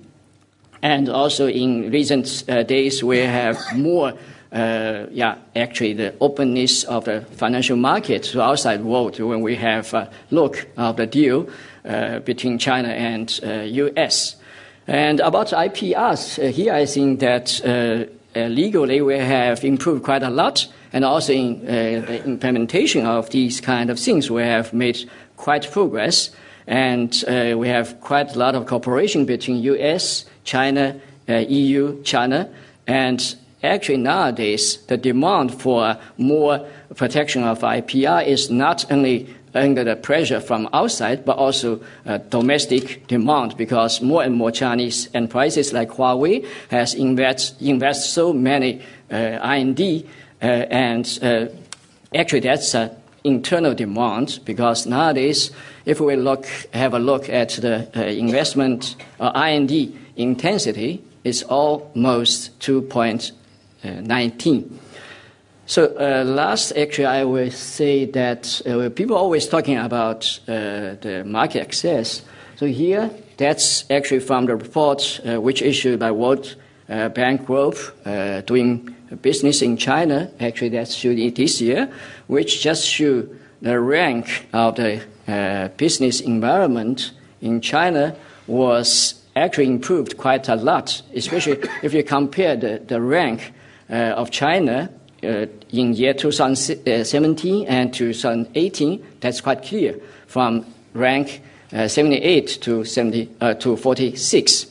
And 0.83 1.09
also 1.09 1.47
in 1.47 1.91
recent 1.91 2.45
uh, 2.49 2.63
days, 2.65 3.05
we 3.05 3.19
have 3.19 3.59
more 3.75 4.15
uh, 4.53 5.07
yeah, 5.11 5.37
actually 5.57 5.95
the 5.95 6.15
openness 6.21 6.85
of 6.85 7.07
the 7.07 7.23
financial 7.37 7.77
market 7.77 8.23
to 8.23 8.43
outside 8.43 8.83
world 8.83 9.19
when 9.19 9.41
we 9.41 9.57
have 9.57 9.95
a 9.95 10.11
look 10.31 10.67
of 10.77 10.97
the 10.97 11.07
deal 11.07 11.49
uh, 11.85 12.19
between 12.21 12.59
China 12.59 12.89
and 12.89 13.41
U.S. 13.43 14.37
Uh, 14.37 14.43
and 14.87 15.21
about 15.21 15.49
IPRs, 15.49 16.39
uh, 16.39 16.51
here 16.51 16.75
I 16.75 16.87
think 16.87 17.21
that 17.21 17.61
Uh, 18.35 18.47
legally 18.47 19.01
we 19.01 19.19
have 19.19 19.65
improved 19.65 20.03
quite 20.03 20.23
a 20.23 20.31
lot, 20.31 20.67
and 20.93 21.05
also 21.05 21.33
in 21.33 21.61
uh, 21.63 22.05
the 22.07 22.25
implementation 22.25 23.05
of 23.07 23.29
these 23.31 23.61
kind 23.61 23.91
of 23.91 23.99
things 23.99 24.31
we 24.31 24.43
have 24.43 24.73
made 24.73 25.09
quite 25.37 25.71
progress, 25.71 26.31
and 26.67 27.25
uh, 27.29 27.55
we 27.57 27.69
have 27.69 28.01
quite 28.01 28.35
a 28.35 28.39
lot 28.39 28.55
of 28.55 28.67
cooperation 28.67 29.25
between 29.27 29.63
U.S., 29.63 30.25
China, 30.45 30.99
EU, 31.29 32.03
China, 32.03 32.49
and 32.87 33.37
actually 33.63 33.99
nowadays 33.99 34.79
the 34.87 34.97
demand 34.97 35.55
for 35.55 35.97
more 36.17 36.67
protection 36.97 37.45
of 37.45 37.61
IPR 37.61 38.27
is 38.27 38.51
not 38.51 38.91
only 38.91 39.35
under 39.55 39.85
the 39.85 39.97
pressure 39.97 40.41
from 40.41 40.69
outside, 40.73 41.25
but 41.25 41.37
also 41.37 41.81
uh, 42.07 42.19
domestic 42.19 43.07
demand 43.07 43.57
because 43.57 44.01
more 44.01 44.23
and 44.23 44.35
more 44.35 44.51
Chinese 44.51 45.09
enterprises 45.15 45.73
like 45.73 45.91
Huawei 45.91 46.47
has 46.71 46.95
invest, 46.95 47.61
invest 47.61 48.13
so 48.13 48.33
many 48.33 48.83
uh, 49.11 49.39
R&D 49.43 50.07
uh, 50.41 50.47
and 50.47 51.19
uh, 51.23 51.47
actually 52.15 52.41
that's 52.41 52.75
an 52.75 52.91
internal 53.25 53.75
demand 53.75 54.41
because 54.45 54.87
nowadays 54.87 55.51
if 55.85 56.01
we 56.01 56.17
look 56.17 56.47
have 56.73 56.95
a 56.95 56.99
look 56.99 57.29
at 57.29 57.51
the 57.51 57.89
uh, 57.95 58.01
investment 58.01 58.97
uh, 59.21 59.31
R&D 59.35 59.95
intensity 60.17 61.05
is 61.25 61.43
almost 61.45 62.59
2.19 62.61 64.71
so 65.67 65.95
uh, 65.97 66.25
last, 66.25 66.73
actually, 66.73 67.07
I 67.07 67.25
will 67.25 67.51
say 67.51 68.05
that 68.07 68.61
uh, 68.67 68.91
people 68.91 69.17
always 69.17 69.47
talking 69.47 69.79
about 69.79 70.41
uh, 70.49 70.97
the 71.01 71.23
market 71.25 71.61
access. 71.61 72.23
So 72.57 72.67
here, 72.67 73.11
that's 73.37 73.89
actually 73.91 74.21
from 74.21 74.47
the 74.47 74.57
report 74.57 75.21
uh, 75.25 75.41
which 75.41 75.63
issued 75.63 76.01
by 76.01 76.11
World 76.11 76.57
uh, 76.89 77.11
Bank 77.11 77.47
Group 77.47 77.77
uh, 78.05 78.41
doing 78.41 78.95
business 79.23 79.63
in 79.63 79.77
China. 79.77 80.31
Actually, 80.41 80.71
that's 80.71 80.97
issued 80.97 81.35
this 81.37 81.61
year, 81.61 81.89
which 82.27 82.61
just 82.61 82.87
show 82.87 83.27
the 83.61 83.79
rank 83.79 84.49
of 84.53 84.77
the 84.77 85.01
business 85.77 86.21
environment 86.21 87.13
in 87.41 87.61
China 87.61 88.17
was 88.49 89.15
actually 89.37 89.69
improved 89.69 90.19
quite 90.19 90.49
a 90.49 90.57
lot, 90.57 91.01
especially 91.15 91.59
if 91.83 91.95
you 91.95 92.03
compare 92.03 92.57
the, 92.57 92.83
the 92.85 93.01
rank 93.01 93.53
of 93.89 94.31
China 94.31 94.91
in 95.23 95.95
year 95.95 96.15
2017 96.15 97.67
and 97.67 97.95
2018, 97.95 99.07
that's 99.21 99.41
quite 99.41 99.63
clear, 99.63 99.99
from 100.27 100.67
rank 100.95 101.43
uh, 101.73 101.89
78 101.89 102.59
to, 102.61 102.85
70, 102.85 103.29
uh, 103.41 103.55
to 103.55 103.77
46. 103.77 104.67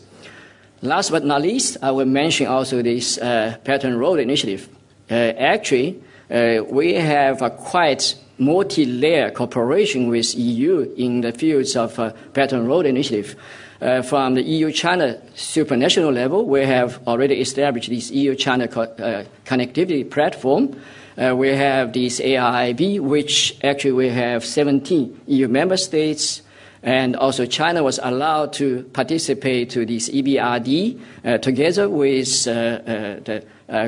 Last 0.83 1.11
but 1.11 1.23
not 1.23 1.41
least, 1.41 1.77
I 1.81 1.91
will 1.91 2.05
mention 2.05 2.47
also 2.47 2.81
this 2.81 3.17
uh, 3.17 3.57
and 3.65 3.99
Road 3.99 4.19
Initiative. 4.19 4.67
Uh, 5.09 5.13
actually, 5.13 6.01
uh, 6.29 6.63
we 6.69 6.93
have 6.95 7.41
a 7.41 7.49
quite 7.49 8.15
multi-layer 8.37 9.29
cooperation 9.31 10.07
with 10.07 10.35
EU 10.35 10.93
in 10.97 11.21
the 11.21 11.31
fields 11.31 11.75
of 11.75 11.99
uh, 11.99 12.11
and 12.35 12.67
Road 12.67 12.85
Initiative. 12.85 13.35
Uh, 13.81 14.03
from 14.03 14.35
the 14.35 14.43
EU-China 14.43 15.17
supranational 15.35 16.13
level, 16.13 16.45
we 16.45 16.63
have 16.63 16.99
already 17.07 17.41
established 17.41 17.89
this 17.89 18.11
EU-China 18.11 18.67
co- 18.67 18.81
uh, 18.81 19.23
connectivity 19.43 20.07
platform. 20.07 20.79
Uh, 21.17 21.35
we 21.35 21.47
have 21.49 21.91
this 21.91 22.19
AIIB, 22.19 22.99
which 22.99 23.57
actually 23.63 23.93
we 23.93 24.09
have 24.09 24.45
17 24.45 25.21
EU 25.25 25.47
member 25.47 25.77
states, 25.77 26.43
and 26.83 27.15
also 27.15 27.47
China 27.47 27.81
was 27.81 27.99
allowed 28.03 28.53
to 28.53 28.83
participate 28.93 29.71
to 29.71 29.83
this 29.83 30.09
EBRD 30.09 31.01
uh, 31.25 31.37
together 31.39 31.89
with 31.89 32.47
uh, 32.47 32.51
uh, 32.51 33.19
the 33.23 33.43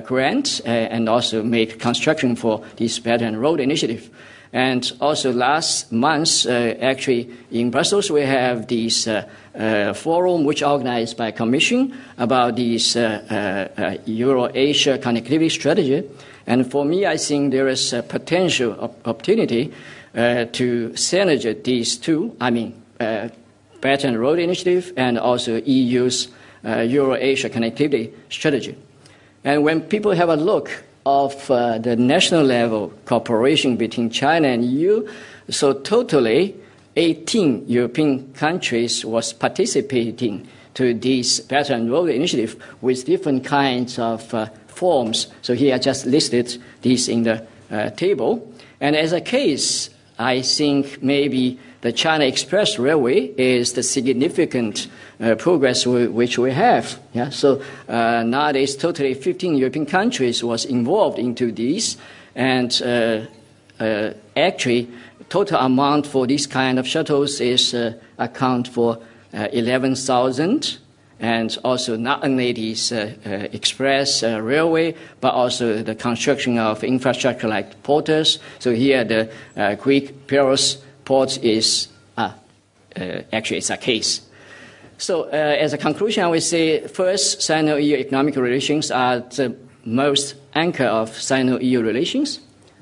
grant 0.06 0.60
and 0.66 1.08
also 1.08 1.44
make 1.44 1.80
construction 1.80 2.36
for 2.36 2.64
this 2.78 2.98
Belt 2.98 3.22
and 3.22 3.40
Road 3.40 3.60
Initiative. 3.60 4.10
And 4.54 4.90
also 5.02 5.34
last 5.34 5.92
month, 5.92 6.46
uh, 6.46 6.76
actually 6.80 7.28
in 7.52 7.72
Brussels, 7.72 8.12
we 8.12 8.22
have 8.22 8.68
this 8.68 9.08
uh, 9.08 9.28
uh, 9.56 9.94
forum 9.94 10.44
which 10.44 10.62
organized 10.62 11.18
by 11.18 11.32
Commission 11.32 11.98
about 12.20 12.56
this 12.56 12.96
Euro-Asia 12.96 15.00
connectivity 15.00 15.50
strategy. 15.50 16.04
And 16.46 16.70
for 16.70 16.86
me, 16.86 17.08
I 17.08 17.18
think 17.18 17.52
there 17.52 17.68
is 17.68 17.94
a 17.94 18.04
potential 18.04 18.94
opportunity 19.06 19.74
to 20.14 20.92
synergize 20.94 21.64
these 21.64 21.98
two. 21.98 22.36
I 22.40 22.52
mean, 22.52 22.80
Belt 23.00 24.04
and 24.04 24.20
Road 24.20 24.38
Initiative 24.38 24.94
and 24.96 25.18
also 25.18 25.60
EU's 25.66 26.28
Euro-Asia 26.64 27.50
connectivity 27.50 28.12
strategy. 28.30 28.76
And 29.44 29.64
when 29.64 29.82
people 29.82 30.12
have 30.12 30.30
a 30.30 30.36
look 30.36 30.84
of 31.06 31.50
uh, 31.52 31.78
the 31.78 31.96
national 31.96 32.44
level 32.44 32.92
cooperation 33.06 33.76
between 33.76 34.10
China 34.10 34.48
and 34.48 34.64
EU. 34.64 35.08
So 35.50 35.74
totally, 35.74 36.56
18 36.96 37.68
European 37.68 38.34
countries 38.34 39.04
was 39.04 39.34
participating 39.34 40.48
to 40.76 40.94
this 40.94 41.40
Belt 41.40 41.70
and 41.70 41.92
Road 41.92 42.10
Initiative 42.10 42.56
with 42.82 43.06
different 43.06 43.46
kinds 43.46 44.00
of 44.00 44.34
uh, 44.34 44.48
forms. 44.68 45.28
So 45.42 45.54
here 45.54 45.76
I 45.76 45.78
just 45.78 46.06
listed 46.06 46.62
these 46.82 47.08
in 47.08 47.24
the 47.24 47.46
uh, 47.70 47.90
table. 47.92 48.52
And 48.80 48.96
as 48.96 49.14
a 49.14 49.22
case, 49.22 49.90
I 50.18 50.42
think 50.42 51.02
maybe 51.02 51.60
the 51.84 51.92
China 51.92 52.24
Express 52.24 52.80
Railway 52.80 53.34
is 53.38 53.74
the 53.74 53.84
significant 53.84 54.88
uh, 55.20 55.36
progress 55.36 55.86
we, 55.86 56.08
which 56.08 56.38
we 56.38 56.52
have. 56.52 56.98
Yeah? 57.12 57.30
So 57.30 57.62
uh, 57.90 58.24
nowadays, 58.24 58.78
totally 58.78 59.14
15 59.14 59.56
European 59.56 59.86
countries 59.86 60.42
was 60.42 60.64
involved 60.64 61.20
into 61.20 61.52
this, 61.52 61.98
and 62.36 62.82
uh, 62.84 63.26
uh 63.84 64.14
actually, 64.38 64.88
total 65.28 65.60
amount 65.60 66.08
for 66.08 66.26
this 66.26 66.48
kind 66.48 66.80
of 66.80 66.88
shuttles 66.88 67.42
is 67.42 67.74
uh, 67.74 67.94
account 68.18 68.70
for 68.70 69.00
uh, 69.34 69.50
11,000. 69.52 70.78
And 71.20 71.58
also 71.64 71.96
not 71.96 72.26
only 72.26 72.52
this 72.52 72.92
express 72.92 74.24
railway, 74.24 74.94
but 75.22 75.34
also 75.34 75.82
the 75.82 75.96
construction 75.96 76.58
of 76.60 76.84
infrastructure 76.84 77.48
like 77.48 77.82
porters. 77.84 78.40
So 78.60 78.74
here 78.74 79.06
the 79.06 79.30
Greek 79.80 80.28
Piraeus 80.28 80.84
port 81.06 81.38
is 81.44 81.88
actually 82.96 83.58
it's 83.58 83.70
a 83.70 83.78
case. 83.78 84.22
So, 84.98 85.24
uh, 85.24 85.32
as 85.32 85.74
a 85.74 85.78
conclusion, 85.78 86.24
I 86.24 86.28
would 86.28 86.44
say 86.44 86.88
first, 86.88 87.42
Sino 87.42 87.76
EU 87.76 87.98
economic 87.98 88.36
relations 88.36 88.92
are 88.92 89.20
the 89.20 89.56
most 89.84 90.36
anchor 90.56 90.86
of 90.86 91.10
Sino 91.10 91.60
EU 91.60 91.82
relations. 91.82 92.40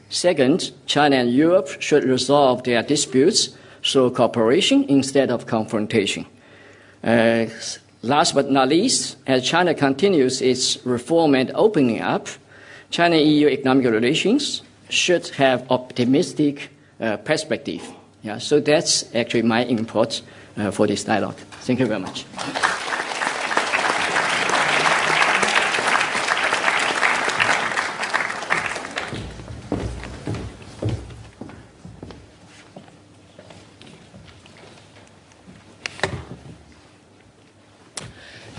Second, 0.10 0.72
China 0.86 1.16
and 1.16 1.34
Europe 1.34 1.82
should 1.82 2.04
resolve 2.04 2.64
their 2.64 2.84
disputes 2.84 3.58
through 3.84 4.12
cooperation 4.12 4.84
instead 4.90 5.32
of 5.32 5.48
confrontation. 5.48 6.26
Uh, 7.04 7.46
last 8.04 8.36
but 8.36 8.52
not 8.52 8.68
least, 8.68 9.18
as 9.26 9.44
China 9.44 9.74
continues 9.74 10.42
its 10.42 10.86
reform 10.86 11.34
and 11.34 11.52
opening 11.56 12.02
up, 12.02 12.28
China 12.90 13.16
EU 13.16 13.48
economic 13.48 13.86
relations 13.86 14.62
should 14.90 15.30
have 15.30 15.66
optimistic 15.72 16.70
uh, 17.00 17.18
perspective. 17.18 17.82
Yeah, 18.24 18.38
so 18.38 18.60
that's 18.60 19.14
actually 19.16 19.42
my 19.42 19.64
input 19.64 20.22
uh, 20.56 20.70
for 20.70 20.86
this 20.86 21.04
dialogue. 21.04 21.36
Thank 21.62 21.80
you 21.80 21.88
very 21.88 22.00
much. 22.00 22.26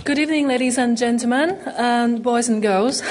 Good 0.04 0.18
evening, 0.18 0.48
ladies 0.48 0.76
and 0.76 0.98
gentlemen, 0.98 1.50
and 1.78 2.20
boys 2.20 2.48
and 2.48 2.60
girls. 2.60 3.02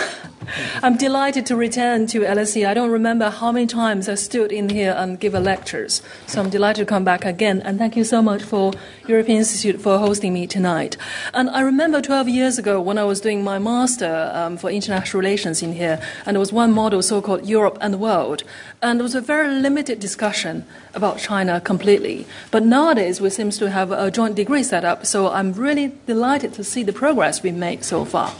I'm 0.83 0.97
delighted 0.97 1.45
to 1.47 1.55
return 1.55 2.07
to 2.07 2.21
LSE. 2.21 2.67
I 2.67 2.73
don't 2.73 2.91
remember 2.91 3.29
how 3.29 3.51
many 3.51 3.67
times 3.67 4.09
I 4.09 4.15
stood 4.15 4.51
in 4.51 4.69
here 4.69 4.93
and 4.97 5.19
give 5.19 5.33
lectures, 5.33 6.01
so 6.27 6.41
I'm 6.41 6.49
delighted 6.49 6.81
to 6.81 6.85
come 6.85 7.03
back 7.03 7.25
again. 7.25 7.61
And 7.61 7.77
thank 7.77 7.95
you 7.95 8.03
so 8.03 8.21
much 8.21 8.41
for 8.43 8.73
European 9.07 9.39
Institute 9.39 9.81
for 9.81 9.97
hosting 9.97 10.33
me 10.33 10.47
tonight. 10.47 10.97
And 11.33 11.49
I 11.49 11.61
remember 11.61 12.01
12 12.01 12.29
years 12.29 12.57
ago 12.57 12.81
when 12.81 12.97
I 12.97 13.03
was 13.03 13.21
doing 13.21 13.43
my 13.43 13.59
master 13.59 14.31
um, 14.33 14.57
for 14.57 14.69
international 14.69 15.19
relations 15.19 15.61
in 15.61 15.73
here, 15.73 16.01
and 16.25 16.35
there 16.35 16.39
was 16.39 16.53
one 16.53 16.71
model 16.71 17.01
so-called 17.01 17.45
Europe 17.47 17.77
and 17.81 17.93
the 17.93 17.97
World, 17.97 18.43
and 18.81 18.99
there 18.99 19.03
was 19.03 19.15
a 19.15 19.21
very 19.21 19.49
limited 19.49 19.99
discussion 19.99 20.65
about 20.93 21.17
China 21.19 21.61
completely. 21.61 22.25
But 22.49 22.63
nowadays 22.63 23.21
we 23.21 23.29
seem 23.29 23.51
to 23.51 23.69
have 23.69 23.91
a 23.91 24.11
joint 24.11 24.35
degree 24.35 24.63
set 24.63 24.83
up, 24.83 25.05
so 25.05 25.29
I'm 25.29 25.53
really 25.53 25.93
delighted 26.05 26.53
to 26.53 26.63
see 26.63 26.83
the 26.83 26.93
progress 26.93 27.43
we 27.43 27.51
made 27.51 27.83
so 27.83 28.05
far. 28.05 28.33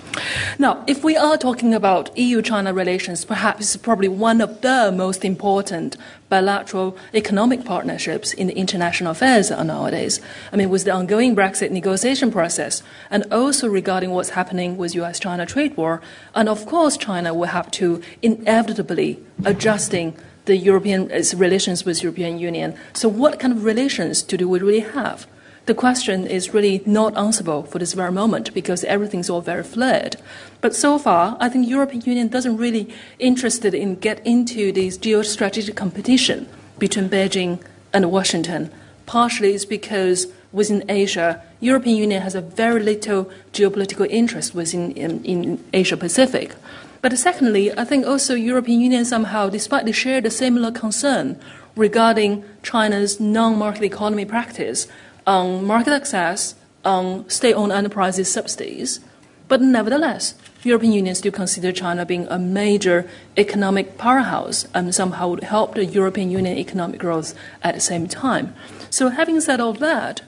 Now, 0.60 0.84
if 0.88 1.04
we 1.04 1.16
are 1.16 1.38
talking 1.38 1.74
about 1.74 1.90
about 1.91 2.17
EU 2.17 2.41
China 2.41 2.73
relations, 2.73 3.25
perhaps 3.25 3.75
probably 3.75 4.08
one 4.08 4.39
of 4.39 4.62
the 4.62 4.93
most 4.95 5.25
important 5.25 5.97
bilateral 6.30 6.95
economic 7.13 7.65
partnerships 7.65 8.32
in 8.32 8.49
international 8.49 9.12
affairs 9.12 9.51
nowadays. 9.51 10.21
I 10.54 10.56
mean, 10.56 10.69
with 10.69 10.86
the 10.86 10.91
ongoing 10.91 11.36
Brexit 11.36 11.69
negotiation 11.69 12.32
process, 12.32 12.82
and 13.10 13.25
also 13.30 13.67
regarding 13.67 14.12
what's 14.12 14.30
happening 14.30 14.77
with 14.77 14.95
US 14.95 15.19
China 15.19 15.45
trade 15.45 15.75
war, 15.75 16.01
and 16.34 16.47
of 16.47 16.65
course, 16.65 16.95
China 16.95 17.34
will 17.34 17.51
have 17.58 17.69
to 17.71 18.01
inevitably 18.21 19.19
adjusting 19.43 20.15
the 20.45 20.56
European 20.56 21.12
its 21.12 21.34
relations 21.34 21.84
with 21.84 22.04
European 22.04 22.39
Union. 22.39 22.73
So, 22.93 23.10
what 23.10 23.38
kind 23.38 23.51
of 23.51 23.65
relations 23.65 24.23
do 24.23 24.47
we 24.47 24.60
really 24.60 24.80
have? 24.80 25.27
The 25.67 25.76
question 25.76 26.26
is 26.26 26.54
really 26.54 26.82
not 26.86 27.15
answerable 27.17 27.63
for 27.63 27.78
this 27.78 27.93
very 27.93 28.12
moment 28.12 28.54
because 28.54 28.84
everything's 28.86 29.30
all 29.30 29.41
very 29.41 29.63
fluid. 29.63 30.15
But 30.60 30.76
so 30.76 30.97
far, 30.97 31.38
I 31.39 31.50
think 31.50 31.67
European 31.67 32.02
Union 32.02 32.28
doesn't 32.30 32.58
really 32.58 32.93
interested 33.19 33.74
in 33.74 33.95
get 33.95 34.26
into 34.26 34.71
this 34.71 34.97
geostrategic 34.97 35.76
competition 35.76 36.47
between 36.80 37.10
Beijing 37.10 37.62
and 37.93 38.12
Washington. 38.12 38.71
Partially 39.06 39.54
it's 39.54 39.65
because 39.65 40.28
within 40.52 40.84
Asia, 40.89 41.41
European 41.60 41.97
Union 41.97 42.21
has 42.21 42.36
a 42.36 42.41
very 42.41 42.82
little 42.82 43.30
geopolitical 43.54 44.08
interest 44.10 44.56
within 44.56 44.91
in, 44.93 45.24
in 45.24 45.63
Asia 45.74 45.97
Pacific. 45.97 46.56
But 47.02 47.17
secondly, 47.17 47.71
I 47.78 47.84
think 47.84 48.06
also 48.06 48.36
European 48.36 48.80
Union 48.80 49.06
somehow, 49.06 49.50
despite 49.50 49.86
they 49.86 49.91
share 49.91 50.21
the 50.21 50.30
similar 50.30 50.71
concern 50.71 51.39
regarding 51.76 52.43
China's 52.63 53.19
non-market 53.19 53.84
economy 53.84 54.26
practice, 54.26 54.88
on 55.26 55.66
market 55.66 55.94
access, 55.94 56.56
on 56.84 57.30
state-owned 57.30 57.72
enterprises 57.72 58.32
subsidies, 58.32 59.00
but 59.48 59.62
nevertheless, 59.62 60.36
European 60.64 60.94
Union 60.94 61.16
still 61.16 61.32
consider 61.32 61.72
China 61.72 62.06
being 62.06 62.28
a 62.30 62.38
major 62.38 63.10
economic 63.36 63.98
powerhouse 63.98 64.68
and 64.74 64.94
somehow 64.94 65.30
would 65.30 65.44
help 65.44 65.74
the 65.76 65.86
European 65.86 66.32
Union 66.32 66.58
economic 66.58 67.00
growth 67.00 67.34
at 67.64 67.76
the 67.76 67.82
same 67.82 68.08
time. 68.08 68.54
So 68.90 69.10
having 69.10 69.42
said 69.42 69.60
all 69.60 69.74
that, 69.74 70.22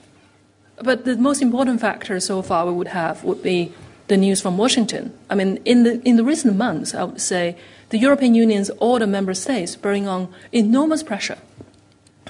but 0.81 1.05
the 1.05 1.15
most 1.15 1.41
important 1.41 1.79
factor 1.81 2.19
so 2.19 2.41
far 2.41 2.65
we 2.65 2.73
would 2.73 2.89
have 2.89 3.23
would 3.23 3.43
be 3.43 3.71
the 4.07 4.17
news 4.17 4.41
from 4.41 4.57
Washington. 4.57 5.13
I 5.29 5.35
mean, 5.35 5.57
in 5.63 5.83
the 5.83 6.01
in 6.03 6.17
the 6.17 6.23
recent 6.25 6.57
months, 6.57 6.93
I 6.93 7.03
would 7.03 7.21
say 7.21 7.55
the 7.89 7.97
European 7.97 8.35
Union's 8.35 8.69
all 8.71 8.99
the 8.99 9.07
member 9.07 9.33
states 9.33 9.75
bearing 9.75 10.07
on 10.07 10.27
enormous 10.51 11.03
pressure 11.03 11.37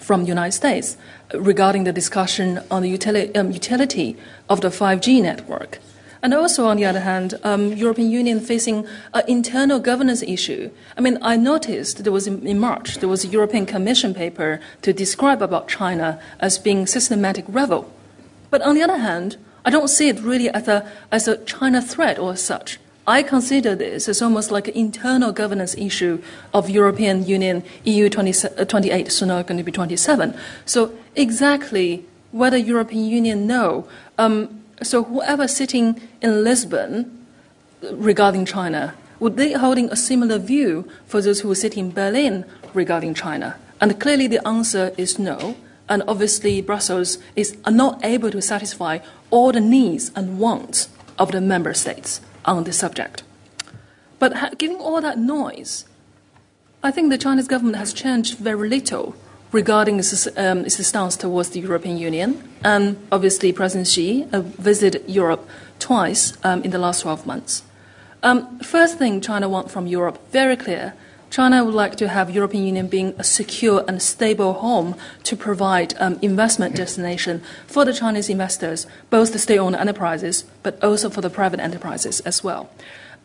from 0.03 0.23
the 0.23 0.27
United 0.27 0.51
States 0.51 0.97
regarding 1.33 1.85
the 1.85 1.93
discussion 1.93 2.59
on 2.69 2.83
the 2.83 2.89
utility, 2.89 3.33
um, 3.35 3.51
utility 3.51 4.17
of 4.49 4.61
the 4.61 4.67
5G 4.67 5.21
network. 5.21 5.79
And 6.21 6.33
also, 6.33 6.67
on 6.67 6.77
the 6.77 6.85
other 6.85 7.01
hand, 7.01 7.33
um, 7.43 7.73
European 7.73 8.09
Union 8.09 8.39
facing 8.39 8.87
an 9.13 9.23
internal 9.27 9.79
governance 9.79 10.23
issue. 10.23 10.71
I 10.97 11.01
mean, 11.01 11.17
I 11.21 11.35
noticed 11.35 12.03
there 12.03 12.13
was 12.13 12.27
in, 12.27 12.47
in, 12.47 12.59
March 12.59 12.99
there 12.99 13.09
was 13.09 13.25
a 13.25 13.27
European 13.27 13.65
Commission 13.65 14.13
paper 14.13 14.61
to 14.83 14.93
describe 14.93 15.41
about 15.41 15.67
China 15.67 16.21
as 16.39 16.57
being 16.57 16.87
systematic 16.87 17.43
rival. 17.49 17.91
But 18.49 18.61
on 18.61 18.75
the 18.75 18.83
other 18.83 18.99
hand, 18.99 19.35
I 19.65 19.69
don't 19.69 19.89
see 19.89 20.07
it 20.07 20.19
really 20.21 20.49
as 20.49 20.67
a 20.69 20.89
as 21.11 21.27
a 21.27 21.43
China 21.43 21.81
threat 21.81 22.17
or 22.17 22.37
such. 22.37 22.79
I 23.05 23.21
consider 23.21 23.75
this 23.75 24.07
as 24.07 24.21
almost 24.21 24.49
like 24.49 24.69
an 24.69 24.75
internal 24.75 25.33
governance 25.33 25.75
issue 25.75 26.21
of 26.53 26.69
European 26.69 27.25
Union, 27.25 27.63
EU 27.83 28.09
20, 28.09 28.47
uh, 28.47 28.63
28, 28.63 29.11
soon 29.11 29.27
so 29.27 29.43
going 29.43 29.57
to 29.57 29.63
be 29.63 29.73
27. 29.73 30.33
So 30.65 30.93
exactly 31.15 32.05
whether 32.31 32.55
European 32.55 33.05
Union 33.05 33.45
know. 33.45 33.87
Um, 34.17 34.63
so 34.81 35.03
whoever 35.03 35.49
sitting 35.49 35.99
in 36.21 36.45
Lisbon 36.45 37.25
regarding 37.91 38.45
China, 38.45 38.95
would 39.19 39.35
they 39.35 39.51
holding 39.51 39.89
a 39.89 39.97
similar 39.97 40.37
view 40.37 40.89
for 41.05 41.21
those 41.21 41.41
who 41.41 41.53
sit 41.55 41.77
in 41.77 41.91
Berlin 41.91 42.45
regarding 42.73 43.13
China? 43.13 43.57
And 43.81 43.99
clearly 43.99 44.27
the 44.27 44.45
answer 44.47 44.93
is 44.97 45.19
no. 45.19 45.57
And 45.89 46.03
obviously 46.07 46.61
Brussels 46.61 47.17
is 47.35 47.57
not 47.67 47.99
able 48.05 48.31
to 48.31 48.41
satisfy 48.41 48.99
all 49.29 49.51
the 49.51 49.59
needs 49.59 50.09
and 50.15 50.39
wants 50.39 50.87
of 51.19 51.33
the 51.33 51.41
member 51.41 51.73
states 51.73 52.21
on 52.45 52.63
this 52.63 52.77
subject. 52.77 53.23
But 54.19 54.33
ha- 54.33 54.51
given 54.57 54.77
all 54.77 55.01
that 55.01 55.17
noise, 55.17 55.85
I 56.83 56.91
think 56.91 57.09
the 57.09 57.17
Chinese 57.17 57.47
government 57.47 57.77
has 57.77 57.93
changed 57.93 58.37
very 58.37 58.69
little 58.69 59.15
regarding 59.51 59.99
its, 59.99 60.27
um, 60.37 60.65
its 60.65 60.85
stance 60.85 61.15
towards 61.15 61.49
the 61.49 61.59
European 61.59 61.97
Union. 61.97 62.43
And 62.63 62.97
obviously, 63.11 63.53
President 63.53 63.87
Xi 63.87 64.25
uh, 64.33 64.41
visited 64.41 65.03
Europe 65.07 65.47
twice 65.79 66.33
um, 66.43 66.63
in 66.63 66.71
the 66.71 66.79
last 66.79 67.01
12 67.01 67.25
months. 67.25 67.63
Um, 68.23 68.59
first 68.59 68.97
thing 68.97 69.21
China 69.21 69.49
wants 69.49 69.71
from 69.71 69.87
Europe, 69.87 70.19
very 70.31 70.55
clear. 70.55 70.93
China 71.33 71.65
would 71.65 71.73
like 71.73 71.95
to 71.95 72.09
have 72.09 72.29
European 72.29 72.63
Union 72.63 72.87
being 72.87 73.15
a 73.17 73.23
secure 73.23 73.83
and 73.87 73.99
stable 74.03 74.53
home 74.53 74.93
to 75.23 75.35
provide 75.35 75.95
um, 75.97 76.19
investment 76.21 76.75
destination 76.75 77.41
for 77.65 77.83
the 77.83 77.91
Chinese 77.91 78.29
investors, 78.29 78.85
both 79.09 79.33
the 79.33 79.39
state-owned 79.39 79.75
enterprises, 79.75 80.45
but 80.61 80.77
also 80.83 81.09
for 81.09 81.21
the 81.21 81.31
private 81.31 81.59
enterprises 81.59 82.19
as 82.19 82.43
well. 82.43 82.69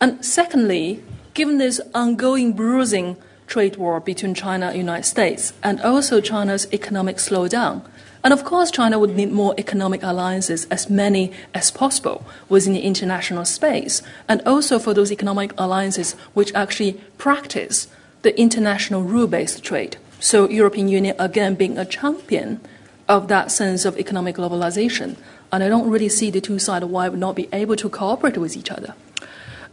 And 0.01 0.25
secondly, 0.25 1.03
given 1.35 1.59
this 1.59 1.79
ongoing 1.93 2.53
bruising 2.53 3.15
trade 3.45 3.75
war 3.75 3.99
between 3.99 4.33
China 4.33 4.65
and 4.65 4.73
the 4.73 4.79
United 4.79 5.05
States, 5.05 5.53
and 5.61 5.79
also 5.81 6.19
China's 6.19 6.67
economic 6.73 7.17
slowdown, 7.17 7.85
and 8.23 8.33
of 8.33 8.43
course, 8.43 8.71
China 8.71 8.97
would 8.97 9.15
need 9.15 9.31
more 9.31 9.53
economic 9.59 10.01
alliances, 10.01 10.65
as 10.71 10.89
many 10.89 11.31
as 11.53 11.69
possible, 11.69 12.25
within 12.49 12.73
the 12.73 12.81
international 12.81 13.45
space, 13.45 14.01
and 14.27 14.41
also 14.47 14.79
for 14.79 14.95
those 14.95 15.11
economic 15.11 15.53
alliances 15.59 16.13
which 16.33 16.51
actually 16.55 16.93
practice 17.19 17.87
the 18.21 18.37
international 18.39 19.03
rule-based 19.03 19.63
trade. 19.63 19.97
So 20.19 20.49
European 20.49 20.87
Union 20.89 21.15
again 21.19 21.55
being 21.55 21.77
a 21.77 21.85
champion 21.85 22.59
of 23.07 23.27
that 23.27 23.51
sense 23.51 23.85
of 23.85 23.97
economic 23.97 24.35
globalization. 24.35 25.17
And 25.51 25.63
I 25.63 25.69
don't 25.69 25.89
really 25.89 26.09
see 26.09 26.29
the 26.29 26.41
two 26.41 26.59
sides 26.59 26.85
why 26.85 27.09
would 27.09 27.19
not 27.19 27.35
be 27.35 27.49
able 27.51 27.75
to 27.77 27.89
cooperate 27.89 28.37
with 28.37 28.55
each 28.55 28.69
other. 28.69 28.93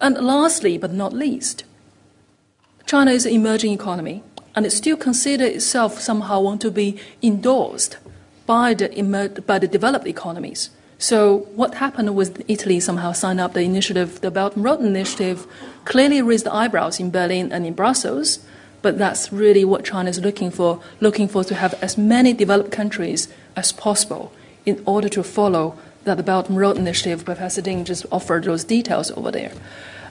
And 0.00 0.16
lastly, 0.18 0.78
but 0.78 0.92
not 0.92 1.12
least, 1.12 1.64
China 2.86 3.10
is 3.10 3.26
an 3.26 3.32
emerging 3.32 3.72
economy, 3.72 4.22
and 4.54 4.64
it 4.64 4.70
still 4.70 4.96
considers 4.96 5.50
itself 5.56 6.00
somehow 6.00 6.40
want 6.40 6.60
to 6.62 6.70
be 6.70 6.98
endorsed 7.22 7.98
by 8.46 8.74
the, 8.74 9.42
by 9.46 9.58
the 9.58 9.68
developed 9.68 10.06
economies. 10.06 10.70
So 10.98 11.48
what 11.54 11.74
happened 11.74 12.14
was 12.16 12.32
Italy 12.48 12.80
somehow 12.80 13.12
signed 13.12 13.40
up 13.40 13.52
the 13.52 13.60
initiative, 13.60 14.20
the 14.22 14.30
Belt 14.30 14.56
and 14.56 14.64
Road 14.64 14.80
Initiative, 14.80 15.46
clearly 15.84 16.22
raised 16.22 16.48
eyebrows 16.48 16.98
in 16.98 17.10
Berlin 17.10 17.52
and 17.52 17.66
in 17.66 17.74
Brussels. 17.74 18.38
But 18.80 18.98
that's 18.98 19.32
really 19.32 19.64
what 19.64 19.84
China 19.84 20.08
is 20.08 20.20
looking 20.20 20.50
for, 20.50 20.80
looking 21.00 21.28
for 21.28 21.44
to 21.44 21.54
have 21.54 21.74
as 21.82 21.98
many 21.98 22.32
developed 22.32 22.70
countries 22.70 23.28
as 23.56 23.72
possible 23.72 24.32
in 24.64 24.82
order 24.86 25.08
to 25.10 25.22
follow 25.22 25.76
that 26.04 26.16
the 26.16 26.22
Belt 26.22 26.48
and 26.48 26.58
Road 26.58 26.78
Initiative. 26.78 27.24
Professor 27.24 27.60
Ding 27.60 27.84
just 27.84 28.06
offered 28.10 28.44
those 28.44 28.64
details 28.64 29.10
over 29.10 29.30
there. 29.30 29.52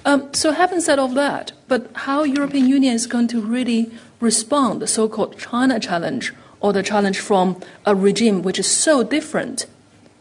Um, 0.03 0.31
so 0.33 0.51
having 0.51 0.81
said 0.81 0.99
all 0.99 1.07
that, 1.09 1.53
but 1.67 1.89
how 1.93 2.23
European 2.23 2.67
Union 2.67 2.93
is 2.93 3.07
going 3.07 3.27
to 3.29 3.41
really 3.41 3.91
respond 4.19 4.81
the 4.81 4.87
so-called 4.87 5.39
China 5.39 5.79
challenge 5.79 6.31
or 6.59 6.73
the 6.73 6.83
challenge 6.83 7.19
from 7.19 7.59
a 7.85 7.95
regime 7.95 8.43
which 8.43 8.59
is 8.59 8.67
so 8.67 9.03
different 9.03 9.65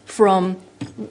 from 0.04 0.56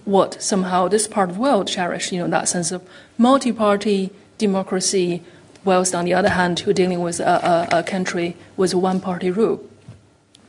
what 0.06 0.41
somehow 0.41 0.88
this 0.88 1.08
part 1.08 1.29
of 1.29 1.36
the 1.36 1.41
world 1.41 1.67
cherish, 1.67 2.12
you 2.12 2.19
know, 2.19 2.27
that 2.27 2.47
sense 2.47 2.71
of 2.71 2.88
multi-party 3.17 4.12
democracy, 4.38 5.21
whilst 5.65 5.95
on 5.95 6.06
the 6.06 6.13
other 6.13 6.29
hand, 6.29 6.63
you're 6.65 6.73
dealing 6.73 7.01
with 7.01 7.19
a, 7.19 7.67
a, 7.71 7.79
a 7.79 7.84
country 7.84 8.36
with 8.58 8.73
one-party 8.73 9.32
rule. 9.32 9.67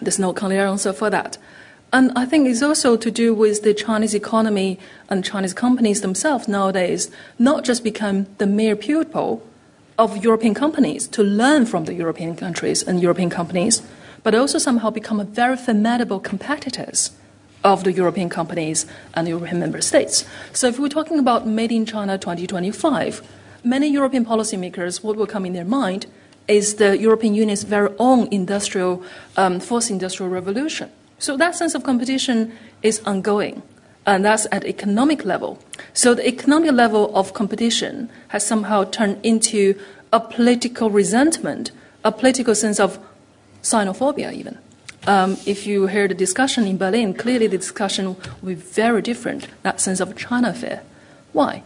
There's 0.00 0.18
no 0.18 0.32
clear 0.32 0.66
answer 0.66 0.92
for 0.92 1.10
that. 1.10 1.38
And 1.92 2.10
I 2.16 2.26
think 2.26 2.48
it's 2.48 2.62
also 2.62 2.96
to 2.96 3.10
do 3.10 3.32
with 3.32 3.62
the 3.62 3.72
Chinese 3.72 4.14
economy 4.14 4.80
and 5.08 5.24
Chinese 5.24 5.54
companies 5.54 6.00
themselves 6.00 6.48
nowadays 6.48 7.10
not 7.38 7.64
just 7.64 7.84
become 7.84 8.26
the 8.38 8.46
mere 8.46 8.74
pupil 8.74 9.46
of 9.96 10.24
European 10.24 10.54
companies 10.54 11.06
to 11.08 11.22
learn 11.22 11.66
from 11.66 11.84
the 11.84 11.94
European 11.94 12.34
countries 12.34 12.82
and 12.82 13.00
European 13.00 13.30
companies, 13.30 13.80
but 14.24 14.34
also 14.34 14.58
somehow 14.58 14.90
become 14.90 15.20
a 15.20 15.24
very 15.24 15.56
formidable 15.56 16.18
competitors 16.18 17.12
of 17.64 17.82
the 17.82 17.92
European 17.92 18.28
companies 18.28 18.86
and 19.14 19.26
European 19.26 19.58
member 19.58 19.80
states. 19.80 20.24
So 20.52 20.68
if 20.68 20.78
we're 20.78 20.88
talking 20.88 21.18
about 21.18 21.46
Made 21.46 21.72
in 21.72 21.86
China 21.86 22.18
2025, 22.18 23.22
many 23.64 23.88
European 23.88 24.24
policymakers, 24.24 25.02
what 25.02 25.16
will 25.16 25.26
come 25.26 25.46
in 25.46 25.54
their 25.54 25.64
mind 25.64 26.06
is 26.46 26.74
the 26.74 26.98
European 26.98 27.34
Union's 27.34 27.62
very 27.62 27.88
own 27.98 28.28
industrial, 28.30 29.02
um, 29.36 29.60
fourth 29.60 29.90
industrial 29.90 30.30
revolution. 30.30 30.90
So 31.18 31.36
that 31.38 31.54
sense 31.54 31.74
of 31.74 31.82
competition 31.84 32.52
is 32.82 33.00
ongoing, 33.06 33.62
and 34.06 34.26
that's 34.26 34.46
at 34.52 34.66
economic 34.66 35.24
level. 35.24 35.58
So 35.94 36.12
the 36.12 36.28
economic 36.28 36.72
level 36.72 37.16
of 37.16 37.32
competition 37.32 38.10
has 38.28 38.46
somehow 38.46 38.84
turned 38.84 39.24
into 39.24 39.80
a 40.12 40.20
political 40.20 40.90
resentment, 40.90 41.70
a 42.04 42.12
political 42.12 42.54
sense 42.54 42.78
of 42.78 42.98
xenophobia 43.62 44.30
even. 44.34 44.58
Um, 45.06 45.36
if 45.46 45.66
you 45.66 45.86
hear 45.86 46.08
the 46.08 46.14
discussion 46.14 46.66
in 46.66 46.78
Berlin, 46.78 47.14
clearly 47.14 47.46
the 47.46 47.58
discussion 47.58 48.16
will 48.40 48.48
be 48.48 48.54
very 48.54 49.02
different, 49.02 49.48
that 49.62 49.80
sense 49.80 50.00
of 50.00 50.16
China 50.16 50.54
fear. 50.54 50.82
Why? 51.32 51.62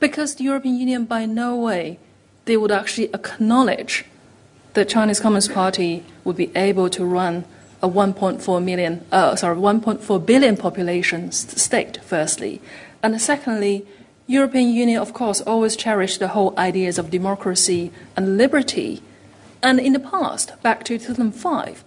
because 0.00 0.36
the 0.36 0.44
European 0.44 0.76
Union 0.76 1.04
by 1.04 1.26
no 1.26 1.56
way 1.56 1.98
they 2.44 2.56
would 2.56 2.70
actually 2.70 3.12
acknowledge 3.14 4.04
the 4.74 4.84
Chinese 4.84 5.20
Communist 5.20 5.52
Party 5.52 6.04
would 6.24 6.36
be 6.36 6.54
able 6.56 6.88
to 6.90 7.04
run 7.04 7.44
a 7.82 7.88
1.4 7.88 8.64
million, 8.64 9.04
uh, 9.12 9.36
sorry, 9.36 9.56
1.4 9.56 10.26
billion 10.26 10.56
population 10.56 11.30
state. 11.30 11.98
Firstly, 12.02 12.60
and 13.02 13.20
secondly, 13.20 13.86
European 14.26 14.70
Union, 14.70 15.00
of 15.00 15.12
course, 15.12 15.40
always 15.40 15.76
cherished 15.76 16.18
the 16.20 16.28
whole 16.28 16.58
ideas 16.58 16.98
of 16.98 17.10
democracy 17.10 17.92
and 18.16 18.36
liberty. 18.36 19.02
And 19.62 19.80
in 19.80 19.92
the 19.92 20.00
past, 20.00 20.60
back 20.62 20.84
to 20.84 20.98
2005, 20.98 21.84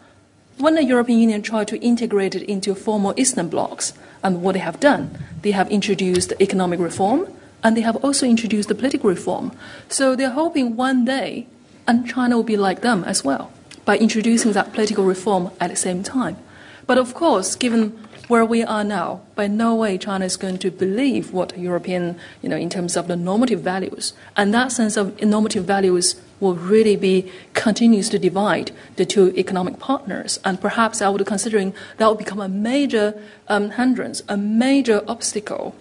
when 0.58 0.76
the 0.76 0.84
European 0.84 1.20
Union 1.20 1.42
tried 1.42 1.68
to 1.70 1.80
integrate 1.80 2.36
it 2.36 2.44
into 2.44 2.76
formal 2.76 3.14
Eastern 3.18 3.50
blocs, 3.50 3.94
and 4.24 4.42
what 4.42 4.54
they 4.54 4.60
have 4.60 4.80
done, 4.80 5.18
they 5.42 5.52
have 5.52 5.72
introduced 5.72 6.34
economic 6.40 6.80
reform, 6.80 7.28
and 7.64 7.76
they 7.76 7.82
have 7.82 7.96
also 7.98 8.26
introduced 8.26 8.70
the 8.70 8.76
political 8.76 9.10
reform. 9.10 9.52
So 9.90 10.16
they're 10.16 10.32
hoping 10.32 10.76
one 10.76 11.06
day, 11.06 11.48
and 11.88 12.08
China 12.08 12.36
will 12.38 12.44
be 12.44 12.58
like 12.58 12.82
them 12.82 13.04
as 13.04 13.24
well, 13.24 13.52
by 13.86 13.98
introducing 13.98 14.54
that 14.54 14.74
political 14.74 15.04
reform 15.04 15.52
at 15.60 15.70
the 15.70 15.76
same 15.76 16.04
time. 16.04 16.38
But 16.86 16.98
of 16.98 17.14
course, 17.14 17.56
given 17.56 17.98
where 18.28 18.46
we 18.46 18.64
are 18.64 18.84
now, 18.84 19.22
by 19.36 19.48
no 19.48 19.76
way 19.76 19.98
China 19.98 20.26
is 20.26 20.38
going 20.38 20.58
to 20.60 20.72
believe 20.72 21.34
what 21.34 21.58
European, 21.58 22.18
you 22.42 22.50
know, 22.50 22.56
in 22.56 22.70
terms 22.70 22.96
of 22.96 23.08
the 23.08 23.16
normative 23.16 23.62
values. 23.62 24.14
And 24.38 24.54
that 24.54 24.72
sense 24.72 24.96
of 24.96 25.22
normative 25.22 25.66
values 25.66 26.16
will 26.42 26.56
really 26.56 26.98
be 26.98 27.32
continues 27.54 28.10
to 28.10 28.20
divide 28.20 28.72
the 28.98 29.06
two 29.06 29.34
economic 29.38 29.80
partners. 29.80 30.40
And 30.44 30.60
perhaps 30.60 31.02
I 31.02 31.08
would 31.08 31.26
considering 31.26 31.74
that 31.98 32.10
would 32.10 32.18
become 32.18 32.42
a 32.42 32.50
major 32.50 33.14
um, 33.48 33.72
hindrance, 33.72 34.22
a 34.28 34.36
major 34.36 35.02
obstacle 35.08 35.76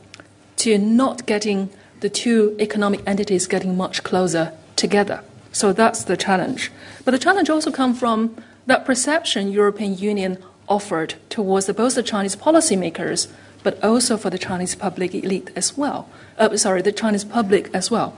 to 0.59 0.79
not 0.79 1.27
getting 1.27 1.71
the 2.01 2.11
two 2.11 2.55
economic 2.61 3.01
entities 3.07 3.47
getting 3.47 3.77
much 3.77 4.03
closer 4.05 4.53
together. 4.77 5.25
So 5.53 5.73
that's 5.73 6.05
the 6.05 6.17
challenge. 6.17 6.71
But 7.05 7.13
the 7.13 7.19
challenge 7.19 7.51
also 7.51 7.73
comes 7.73 7.99
from 7.99 8.37
that 8.67 8.85
perception 8.85 9.51
European 9.51 9.97
Union 9.97 10.39
offered 10.69 11.15
towards 11.29 11.67
both 11.73 11.95
the 11.97 12.03
Chinese 12.03 12.37
policymakers, 12.37 13.27
but 13.63 13.83
also 13.83 14.17
for 14.17 14.31
the 14.31 14.39
Chinese 14.39 14.75
public 14.75 15.15
elite 15.15 15.51
as 15.57 15.77
well. 15.77 16.09
Uh, 16.39 16.57
sorry, 16.57 16.83
the 16.83 16.93
Chinese 16.93 17.25
public 17.25 17.69
as 17.75 17.91
well. 17.91 18.15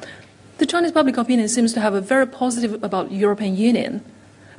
The 0.62 0.66
Chinese 0.66 0.92
public 0.92 1.16
opinion 1.16 1.48
seems 1.48 1.72
to 1.72 1.80
have 1.80 1.92
a 1.92 2.00
very 2.00 2.24
positive 2.24 2.80
about 2.84 3.10
European 3.10 3.56
Union, 3.56 4.00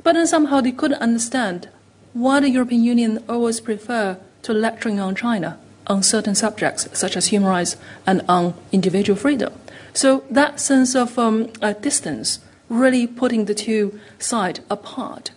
but 0.02 0.12
then 0.12 0.26
somehow 0.26 0.60
they 0.60 0.70
couldn't 0.70 1.00
understand 1.00 1.70
why 2.12 2.40
the 2.40 2.50
European 2.50 2.84
Union 2.84 3.24
always 3.26 3.58
prefer 3.58 4.18
to 4.42 4.52
lecturing 4.52 5.00
on 5.00 5.14
China 5.14 5.58
on 5.86 6.02
certain 6.02 6.34
subjects, 6.34 6.86
such 6.92 7.16
as 7.16 7.28
human 7.28 7.48
rights 7.48 7.78
and 8.06 8.20
on 8.28 8.52
individual 8.70 9.18
freedom. 9.18 9.54
So 9.94 10.24
that 10.30 10.60
sense 10.60 10.94
of 10.94 11.18
um, 11.18 11.46
distance 11.80 12.38
really 12.68 13.06
putting 13.06 13.46
the 13.46 13.54
two 13.54 13.98
sides 14.18 14.60
apart. 14.68 15.30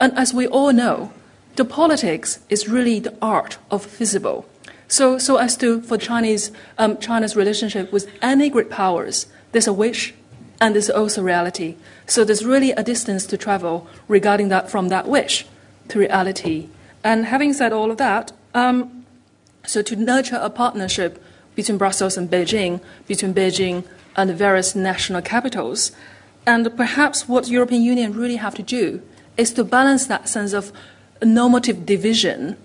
And 0.00 0.16
as 0.16 0.32
we 0.32 0.46
all 0.46 0.72
know, 0.72 1.12
the 1.56 1.66
politics 1.66 2.38
is 2.48 2.70
really 2.70 3.00
the 3.00 3.14
art 3.20 3.58
of 3.70 3.84
visible. 3.84 4.46
So, 4.88 5.18
so 5.18 5.36
as 5.36 5.58
to 5.58 5.82
for 5.82 5.98
Chinese 5.98 6.52
um, 6.78 6.96
China's 7.00 7.36
relationship 7.36 7.92
with 7.92 8.08
any 8.22 8.48
great 8.48 8.70
powers, 8.70 9.26
there's 9.52 9.66
a 9.66 9.72
wish, 9.72 10.14
and 10.60 10.74
there's 10.74 10.90
also 10.90 11.22
reality. 11.22 11.76
So 12.06 12.24
there's 12.24 12.44
really 12.44 12.72
a 12.72 12.82
distance 12.82 13.26
to 13.26 13.36
travel 13.36 13.86
regarding 14.08 14.48
that 14.48 14.70
from 14.70 14.88
that 14.88 15.06
wish 15.06 15.46
to 15.88 15.98
reality. 15.98 16.68
And 17.04 17.26
having 17.26 17.52
said 17.52 17.72
all 17.72 17.90
of 17.90 17.98
that, 17.98 18.32
um, 18.54 19.04
so 19.66 19.82
to 19.82 19.96
nurture 19.96 20.38
a 20.40 20.50
partnership 20.50 21.22
between 21.54 21.78
Brussels 21.78 22.16
and 22.16 22.30
Beijing, 22.30 22.80
between 23.06 23.34
Beijing 23.34 23.84
and 24.16 24.30
the 24.30 24.34
various 24.34 24.74
national 24.74 25.22
capitals, 25.22 25.92
and 26.46 26.76
perhaps 26.76 27.28
what 27.28 27.48
European 27.48 27.82
Union 27.82 28.12
really 28.12 28.36
have 28.36 28.54
to 28.54 28.62
do 28.62 29.02
is 29.36 29.52
to 29.52 29.64
balance 29.64 30.06
that 30.06 30.28
sense 30.28 30.52
of 30.52 30.72
normative 31.22 31.84
division 31.84 32.56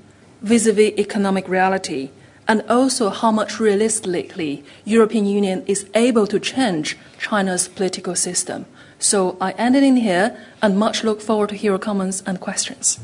vis-a-vis 0.42 0.94
economic 0.98 1.48
reality, 1.48 2.10
and 2.48 2.64
also 2.70 3.10
how 3.10 3.32
much 3.32 3.60
realistically 3.60 4.64
European 4.86 5.26
Union 5.26 5.64
is 5.68 5.86
able 5.94 6.28
to 6.28 6.40
change 6.40 6.98
China's 7.20 7.68
political 7.68 8.16
system. 8.16 8.66
So 9.00 9.38
I 9.42 9.52
end 9.52 9.76
it 9.76 9.84
in 9.84 9.96
here, 9.96 10.38
and 10.62 10.78
much 10.78 11.04
look 11.04 11.22
forward 11.22 11.50
to 11.50 11.56
hear 11.56 11.72
your 11.72 11.80
comments 11.80 12.22
and 12.26 12.40
questions. 12.40 13.00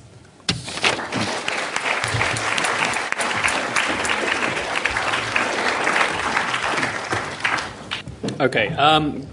Okay. 8.40 8.68
Um, 8.70 9.26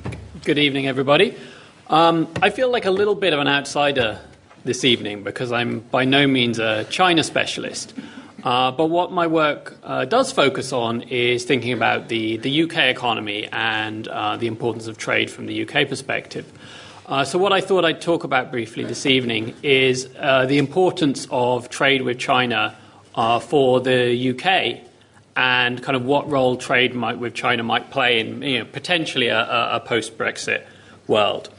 good 0.45 0.59
evening, 0.59 0.87
everybody. 0.87 1.37
Um, 1.91 2.27
I 2.41 2.49
feel 2.49 2.71
like 2.71 2.87
a 2.87 2.91
little 2.91 3.15
bit 3.15 3.35
of 3.35 3.39
an 3.39 3.49
outsider 3.49 4.19
this 4.65 4.83
evening 4.83 5.23
because 5.23 5.53
I'm 5.53 5.81
by 5.81 6.07
no 6.07 6.27
means 6.27 6.59
a 6.59 6.85
China 6.85 7.23
specialist. 7.23 7.93
Uh, 8.45 8.71
but 8.71 8.87
what 8.87 9.11
my 9.11 9.27
work 9.27 9.79
uh, 9.83 10.05
does 10.05 10.31
focus 10.31 10.71
on 10.71 11.01
is 11.03 11.45
thinking 11.45 11.73
about 11.73 12.09
the, 12.09 12.37
the 12.37 12.65
UK 12.65 12.77
economy 12.91 13.49
and 13.51 14.07
uh, 14.07 14.37
the 14.37 14.47
importance 14.47 14.87
of 14.87 14.99
trade 14.99 15.31
from 15.31 15.47
the 15.47 15.67
UK 15.67 15.89
perspective. 15.89 16.53
Uh, 17.07 17.25
so, 17.25 17.39
what 17.39 17.53
I 17.53 17.61
thought 17.61 17.85
I'd 17.85 18.01
talk 18.01 18.25
about 18.25 18.51
briefly 18.51 18.85
this 18.85 19.07
evening 19.07 19.55
is 19.63 20.09
uh, 20.19 20.47
the 20.47 20.59
importance 20.59 21.27
of 21.31 21.69
trade 21.69 22.03
with 22.03 22.19
China 22.19 22.77
uh, 23.15 23.41
for 23.41 23.81
the 23.81 24.31
UK 24.31 24.81
and 25.37 25.83
kind 25.83 25.97
of 25.97 26.05
what 26.05 26.31
role 26.31 26.57
trade 26.57 26.95
might, 26.95 27.19
with 27.19 27.35
China 27.35 27.63
might 27.63 27.91
play 27.91 28.21
in 28.21 28.43
you 28.43 28.59
know, 28.59 28.65
potentially 28.65 29.29
a, 29.29 29.41
a 29.41 29.81
post 29.81 30.17
Brexit 30.17 30.65
world. 31.07 31.51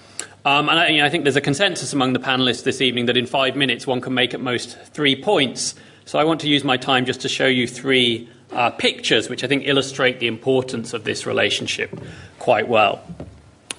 Um, 0.45 0.69
and 0.69 0.79
I, 0.79 0.87
you 0.89 0.97
know, 0.99 1.05
I, 1.05 1.09
think 1.09 1.25
there's 1.25 1.35
a 1.35 1.41
consensus 1.41 1.91
among 1.93 2.13
the 2.13 2.19
panelists 2.19 2.63
this 2.63 2.79
evening 2.79 3.07
that 3.07 3.17
in 3.17 3.25
five 3.25 3.55
minutes 3.55 3.87
one 3.87 4.01
can 4.01 4.13
make 4.13 4.33
at 4.33 4.39
most 4.39 4.77
three 4.93 5.19
points. 5.19 5.75
So 6.05 6.19
I 6.19 6.23
want 6.23 6.41
to 6.41 6.47
use 6.47 6.63
my 6.63 6.77
time 6.77 7.05
just 7.05 7.21
to 7.21 7.29
show 7.29 7.47
you 7.47 7.67
three 7.67 8.29
uh, 8.51 8.69
pictures 8.69 9.27
which 9.27 9.43
I 9.43 9.47
think 9.47 9.63
illustrate 9.65 10.19
the 10.19 10.27
importance 10.27 10.93
of 10.93 11.03
this 11.03 11.25
relationship 11.25 11.99
quite 12.37 12.67
well. 12.67 13.01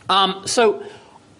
Um, 0.08 0.42
so 0.44 0.84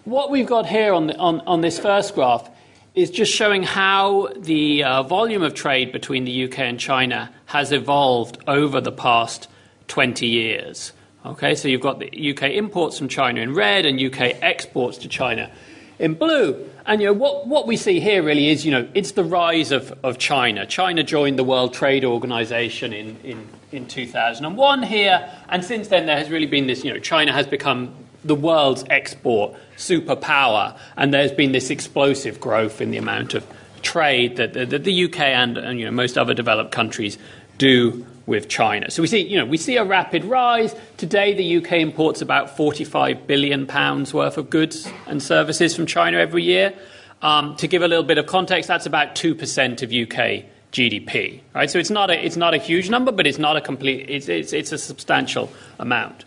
what 0.05 0.31
we've 0.31 0.47
got 0.47 0.65
here 0.65 0.93
on, 0.93 1.07
the, 1.07 1.17
on, 1.17 1.41
on 1.41 1.59
this 1.59 1.77
first 1.77 2.15
graph 2.15 2.49
is 2.95 3.11
just 3.11 3.33
showing 3.33 3.63
how 3.63 4.29
the 4.37 4.83
uh, 4.85 5.03
volume 5.03 5.43
of 5.43 5.53
trade 5.53 5.91
between 5.91 6.23
the 6.23 6.45
UK 6.45 6.59
and 6.59 6.79
China 6.79 7.29
has 7.47 7.73
evolved 7.73 8.37
over 8.47 8.79
the 8.79 8.91
past 8.91 9.49
20 9.89 10.25
years. 10.25 10.93
Okay, 11.25 11.53
so 11.55 11.67
you've 11.67 11.81
got 11.81 11.99
the 11.99 12.31
UK 12.31 12.51
imports 12.51 12.97
from 12.97 13.09
China 13.09 13.41
in 13.41 13.53
red 13.53 13.85
and 13.85 13.99
UK 13.99 14.41
exports 14.41 14.97
to 14.99 15.09
China 15.09 15.51
in 15.99 16.13
blue. 16.13 16.69
And 16.87 17.01
you 17.01 17.07
know 17.07 17.13
what, 17.13 17.47
what 17.47 17.67
we 17.67 17.75
see 17.75 17.99
here 17.99 18.23
really 18.23 18.47
is, 18.47 18.65
you 18.65 18.71
know, 18.71 18.87
it's 18.93 19.11
the 19.11 19.23
rise 19.23 19.73
of, 19.73 19.93
of 20.03 20.17
China. 20.17 20.65
China 20.65 21.03
joined 21.03 21.37
the 21.37 21.43
World 21.43 21.73
Trade 21.73 22.05
Organization 22.05 22.93
in, 22.93 23.17
in, 23.25 23.49
in 23.73 23.87
2001 23.87 24.83
here, 24.83 25.29
and 25.49 25.65
since 25.65 25.89
then 25.89 26.05
there 26.05 26.17
has 26.17 26.29
really 26.29 26.45
been 26.45 26.67
this, 26.67 26.85
you 26.85 26.93
know, 26.93 26.99
China 26.99 27.33
has 27.33 27.45
become 27.45 27.93
the 28.23 28.35
world's 28.35 28.85
export 28.89 29.53
superpower, 29.75 30.77
and 30.95 31.13
there's 31.13 31.33
been 31.33 31.51
this 31.51 31.69
explosive 31.69 32.39
growth 32.39 32.79
in 32.79 32.91
the 32.91 32.97
amount 32.97 33.33
of 33.33 33.45
trade 33.81 34.37
that, 34.37 34.53
that 34.53 34.85
the 34.85 35.03
UK 35.05 35.19
and, 35.19 35.57
and 35.57 35.79
you 35.79 35.85
know, 35.85 35.91
most 35.91 36.17
other 36.17 36.33
developed 36.33 36.71
countries 36.71 37.17
do 37.57 38.05
with 38.27 38.47
China. 38.47 38.91
So 38.91 39.01
we 39.01 39.07
see, 39.07 39.25
you 39.25 39.39
know, 39.39 39.45
we 39.45 39.57
see 39.57 39.77
a 39.77 39.83
rapid 39.83 40.23
rise. 40.25 40.75
Today, 40.97 41.33
the 41.33 41.57
UK 41.57 41.79
imports 41.79 42.21
about 42.21 42.55
45 42.55 43.25
billion 43.25 43.65
pounds 43.65 44.13
worth 44.13 44.37
of 44.37 44.51
goods 44.51 44.87
and 45.07 45.23
services 45.23 45.75
from 45.75 45.87
China 45.87 46.19
every 46.19 46.43
year. 46.43 46.75
Um, 47.23 47.55
to 47.55 47.67
give 47.67 47.81
a 47.81 47.87
little 47.87 48.03
bit 48.03 48.19
of 48.19 48.27
context, 48.27 48.67
that's 48.67 48.85
about 48.85 49.15
two 49.15 49.33
percent 49.33 49.81
of 49.81 49.89
UK 49.89 50.45
GDP. 50.71 51.41
Right, 51.55 51.67
so 51.67 51.79
it's 51.79 51.89
not 51.89 52.11
a 52.11 52.23
it's 52.23 52.37
not 52.37 52.53
a 52.53 52.57
huge 52.57 52.91
number, 52.91 53.11
but 53.11 53.25
it's 53.25 53.39
not 53.39 53.57
a 53.57 53.61
complete. 53.61 54.07
It's 54.07 54.29
it's, 54.29 54.53
it's 54.53 54.71
a 54.71 54.77
substantial 54.77 55.49
amount. 55.79 56.25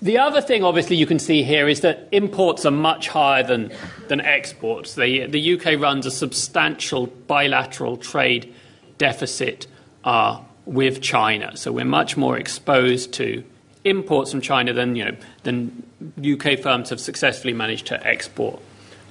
The 0.00 0.18
other 0.18 0.40
thing, 0.40 0.64
obviously, 0.64 0.96
you 0.96 1.06
can 1.06 1.20
see 1.20 1.44
here 1.44 1.68
is 1.68 1.80
that 1.80 2.08
imports 2.10 2.66
are 2.66 2.72
much 2.72 3.06
higher 3.06 3.44
than, 3.44 3.70
than 4.08 4.20
exports. 4.20 4.96
The, 4.96 5.26
the 5.26 5.54
UK 5.54 5.80
runs 5.80 6.06
a 6.06 6.10
substantial 6.10 7.06
bilateral 7.06 7.96
trade 7.96 8.52
deficit 8.98 9.68
uh, 10.02 10.40
with 10.66 11.00
China. 11.00 11.56
So 11.56 11.72
we're 11.72 11.84
much 11.84 12.16
more 12.16 12.38
exposed 12.38 13.12
to 13.14 13.44
imports 13.84 14.30
from 14.30 14.40
China 14.40 14.72
than, 14.72 14.96
you 14.96 15.04
know, 15.04 15.16
than 15.42 15.82
UK 16.18 16.58
firms 16.58 16.90
have 16.90 17.00
successfully 17.00 17.52
managed 17.52 17.86
to 17.88 18.06
export 18.06 18.60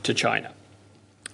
to 0.03 0.13
China. 0.13 0.51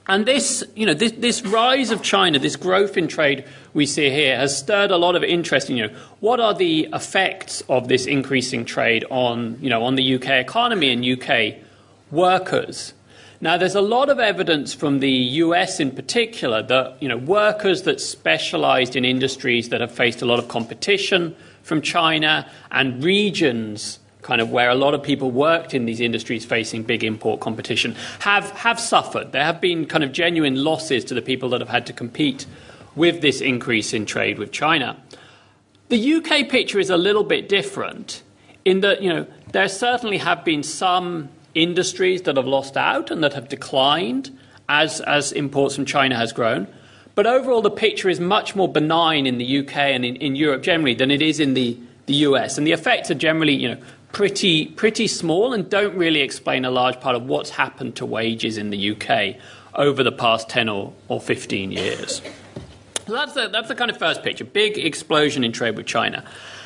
And 0.10 0.26
this, 0.26 0.64
you 0.74 0.86
know, 0.86 0.94
this, 0.94 1.12
this, 1.12 1.44
rise 1.44 1.92
of 1.92 2.02
China, 2.02 2.40
this 2.40 2.56
growth 2.56 2.96
in 2.96 3.10
trade 3.10 3.44
we 3.74 3.86
see 3.86 4.10
here, 4.10 4.38
has 4.38 4.58
stirred 4.58 4.90
a 4.90 4.98
lot 4.98 5.16
of 5.16 5.24
interest 5.24 5.70
in, 5.70 5.76
you 5.76 5.88
know, 5.88 5.94
what 6.22 6.40
are 6.40 6.54
the 6.54 6.88
effects 6.94 7.62
of 7.68 7.90
this 7.90 8.06
increasing 8.06 8.64
trade 8.64 9.04
on, 9.10 9.58
you 9.62 9.70
know, 9.70 9.84
on 9.84 9.96
the 9.96 10.16
UK 10.16 10.30
economy 10.30 10.92
and 10.92 11.06
UK 11.06 11.56
workers? 12.10 12.94
Now, 13.40 13.58
there's 13.58 13.76
a 13.76 13.82
lot 13.82 14.10
of 14.10 14.20
evidence 14.20 14.74
from 14.74 15.00
the 15.00 15.12
US 15.12 15.80
in 15.80 15.92
particular 15.92 16.64
that, 16.64 16.98
you 17.02 17.08
know, 17.08 17.18
workers 17.18 17.84
that 17.84 18.02
specialized 18.02 18.96
in 18.96 19.06
industries 19.06 19.70
that 19.70 19.80
have 19.80 19.92
faced 19.92 20.22
a 20.22 20.26
lot 20.26 20.40
of 20.40 20.48
competition 20.48 21.36
from 21.62 21.82
China 21.82 22.50
and 22.72 23.04
regions 23.04 24.00
kind 24.28 24.42
of 24.42 24.50
where 24.50 24.70
a 24.70 24.76
lot 24.76 24.94
of 24.94 25.02
people 25.02 25.32
worked 25.32 25.74
in 25.74 25.86
these 25.86 26.02
industries 26.02 26.44
facing 26.44 26.84
big 26.84 27.02
import 27.04 27.40
competition, 27.40 27.96
have, 28.20 28.50
have 28.52 28.78
suffered. 28.78 29.32
There 29.32 29.44
have 29.44 29.62
been 29.62 29.86
kind 29.86 30.04
of 30.04 30.12
genuine 30.12 30.64
losses 30.64 31.06
to 31.06 31.14
the 31.14 31.22
people 31.22 31.48
that 31.50 31.62
have 31.62 31.70
had 31.70 31.86
to 31.86 31.94
compete 31.94 32.46
with 32.96 33.22
this 33.22 33.40
increase 33.40 33.94
in 33.94 34.06
trade 34.06 34.38
with 34.38 34.52
China. 34.52 34.98
The 35.88 36.16
UK 36.16 36.50
picture 36.50 36.80
is 36.80 36.90
a 36.90 36.98
little 36.98 37.24
bit 37.24 37.48
different 37.48 38.22
in 38.66 38.82
that, 38.82 39.02
you 39.02 39.08
know, 39.08 39.28
there 39.54 39.70
certainly 39.70 40.18
have 40.18 40.44
been 40.44 40.62
some 40.62 41.30
industries 41.62 42.22
that 42.24 42.38
have 42.38 42.48
lost 42.48 42.78
out 42.78 43.12
and 43.12 43.24
that 43.24 43.34
have 43.34 43.50
declined 43.50 44.38
as, 44.70 45.02
as 45.02 45.32
imports 45.32 45.76
from 45.76 45.86
China 45.86 46.16
has 46.16 46.32
grown. 46.32 46.68
But 47.16 47.26
overall, 47.26 47.62
the 47.62 47.72
picture 47.72 48.10
is 48.10 48.20
much 48.20 48.56
more 48.56 48.72
benign 48.72 49.26
in 49.26 49.40
the 49.40 49.60
UK 49.60 49.76
and 49.76 50.06
in, 50.06 50.18
in 50.18 50.36
Europe 50.36 50.62
generally 50.62 50.94
than 50.94 51.10
it 51.10 51.22
is 51.22 51.40
in 51.40 51.56
the, 51.56 51.78
the 52.06 52.14
US. 52.14 52.58
And 52.58 52.68
the 52.68 52.74
effects 52.74 53.10
are 53.10 53.16
generally, 53.16 53.54
you 53.54 53.70
know, 53.70 53.82
pretty, 54.12 54.68
pretty 54.68 55.08
small 55.08 55.54
and 55.54 55.70
don't 55.70 55.96
really 55.96 56.22
explain 56.22 56.64
a 56.66 56.72
large 56.72 57.00
part 57.00 57.16
of 57.16 57.24
what's 57.24 57.50
happened 57.50 57.96
to 57.96 58.06
wages 58.06 58.58
in 58.58 58.70
the 58.70 58.92
UK 58.92 59.36
over 59.76 60.04
the 60.04 60.12
past 60.12 60.50
10 60.50 60.70
or, 60.70 60.94
or 61.08 61.20
15 61.20 61.72
years. 61.72 62.22
So 63.08 63.14
that's 63.14 63.34
the, 63.34 63.48
that's 63.48 63.68
the 63.68 63.76
kind 63.76 63.90
of 63.90 63.98
first 63.98 64.22
picture 64.22 64.44
big 64.44 64.78
explosion 64.78 65.44
in 65.44 65.52
trade 65.52 65.78
with 65.78 65.86
China. 65.86 66.24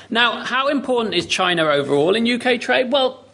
Now, 0.09 0.43
how 0.43 0.67
important 0.67 1.15
is 1.15 1.25
China 1.25 1.65
overall 1.65 2.15
in 2.15 2.27
UK 2.29 2.59
trade? 2.59 2.91
Well, 2.91 3.25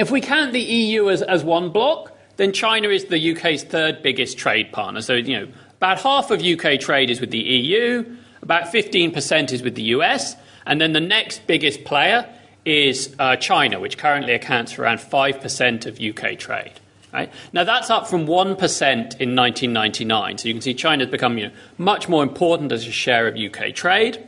if 0.00 0.10
we 0.10 0.22
count 0.22 0.54
the 0.54 0.60
EU 0.60 1.10
as, 1.10 1.20
as 1.20 1.44
one 1.44 1.68
block, 1.68 2.16
then 2.36 2.52
China 2.54 2.88
is 2.88 3.04
the 3.04 3.32
UK's 3.32 3.64
third 3.64 4.02
biggest 4.02 4.38
trade 4.38 4.72
partner. 4.72 5.02
So, 5.02 5.12
you 5.12 5.38
know, 5.38 5.52
about 5.76 6.00
half 6.00 6.30
of 6.30 6.42
UK 6.42 6.80
trade 6.80 7.10
is 7.10 7.20
with 7.20 7.30
the 7.30 7.38
EU, 7.38 8.16
about 8.40 8.72
15% 8.72 9.52
is 9.52 9.62
with 9.62 9.74
the 9.74 9.82
US, 9.94 10.36
and 10.64 10.80
then 10.80 10.94
the 10.94 11.00
next 11.00 11.46
biggest 11.46 11.84
player 11.84 12.26
is 12.64 13.14
uh, 13.18 13.36
China, 13.36 13.78
which 13.78 13.98
currently 13.98 14.32
accounts 14.32 14.72
for 14.72 14.84
around 14.84 14.98
5% 14.98 15.84
of 15.84 16.00
UK 16.00 16.38
trade. 16.38 16.72
Right? 17.12 17.30
Now, 17.52 17.64
that's 17.64 17.90
up 17.90 18.06
from 18.06 18.26
1% 18.26 18.30
in 18.30 19.36
1999. 19.36 20.38
So 20.38 20.48
you 20.48 20.54
can 20.54 20.62
see 20.62 20.72
China 20.72 21.04
has 21.04 21.10
become 21.10 21.36
you 21.36 21.48
know, 21.48 21.54
much 21.76 22.08
more 22.08 22.22
important 22.22 22.72
as 22.72 22.86
a 22.86 22.90
share 22.90 23.28
of 23.28 23.36
UK 23.36 23.74
trade. 23.74 24.26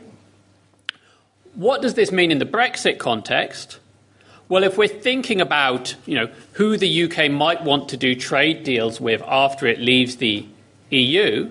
What 1.55 1.81
does 1.81 1.95
this 1.95 2.11
mean 2.11 2.29
in 2.29 2.37
the 2.37 2.45
Brexit 2.45 2.99
context? 2.99 3.79
Well, 4.53 4.63
if 4.63 4.77
we're 4.77 4.87
thinking 4.87 5.41
about 5.41 5.95
you 6.05 6.13
know, 6.13 6.29
who 6.51 6.77
the 6.77 7.05
UK 7.05 7.31
might 7.31 7.63
want 7.63 7.89
to 7.89 7.97
do 7.97 8.13
trade 8.13 8.63
deals 8.63 9.01
with 9.01 9.23
after 9.25 9.65
it 9.65 9.79
leaves 9.79 10.17
the 10.17 10.45
EU, 10.91 11.49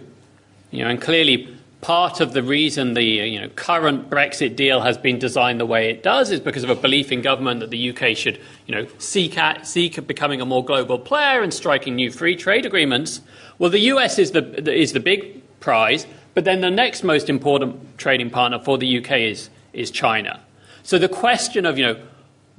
you 0.71 0.85
know, 0.85 0.89
and 0.89 1.03
clearly 1.03 1.53
part 1.81 2.21
of 2.21 2.33
the 2.33 2.45
reason 2.45 2.95
the 2.95 3.03
you 3.03 3.41
know, 3.41 3.49
current 3.57 4.09
Brexit 4.09 4.55
deal 4.55 4.83
has 4.83 4.97
been 4.97 5.19
designed 5.19 5.59
the 5.59 5.67
way 5.67 5.91
it 5.91 6.05
does 6.05 6.31
is 6.31 6.39
because 6.39 6.63
of 6.63 6.71
a 6.71 6.77
belief 6.77 7.11
in 7.11 7.23
government 7.23 7.59
that 7.59 7.71
the 7.71 7.91
UK 7.91 8.17
should 8.17 8.41
you 8.69 8.75
know, 8.77 8.87
seek, 8.99 9.37
at, 9.37 9.67
seek 9.67 10.07
becoming 10.07 10.41
a 10.41 10.47
more 10.47 10.65
global 10.65 10.97
player 10.97 11.43
and 11.43 11.53
striking 11.53 11.97
new 11.97 12.13
free 12.13 12.37
trade 12.37 12.65
agreements. 12.65 13.21
Well, 13.59 13.71
the 13.71 13.81
US 13.81 14.17
is 14.21 14.31
the, 14.31 14.73
is 14.73 14.93
the 14.93 15.01
big 15.01 15.43
prize, 15.59 16.07
but 16.35 16.45
then 16.45 16.61
the 16.61 16.71
next 16.71 17.03
most 17.03 17.29
important 17.29 17.99
trading 17.99 18.31
partner 18.31 18.61
for 18.61 18.79
the 18.79 18.99
UK 18.99 19.11
is, 19.23 19.51
is 19.73 19.91
China. 19.91 20.39
So 20.85 20.99
the 20.99 21.09
question 21.09 21.67
of 21.67 21.79
you 21.79 21.87
know, 21.87 21.97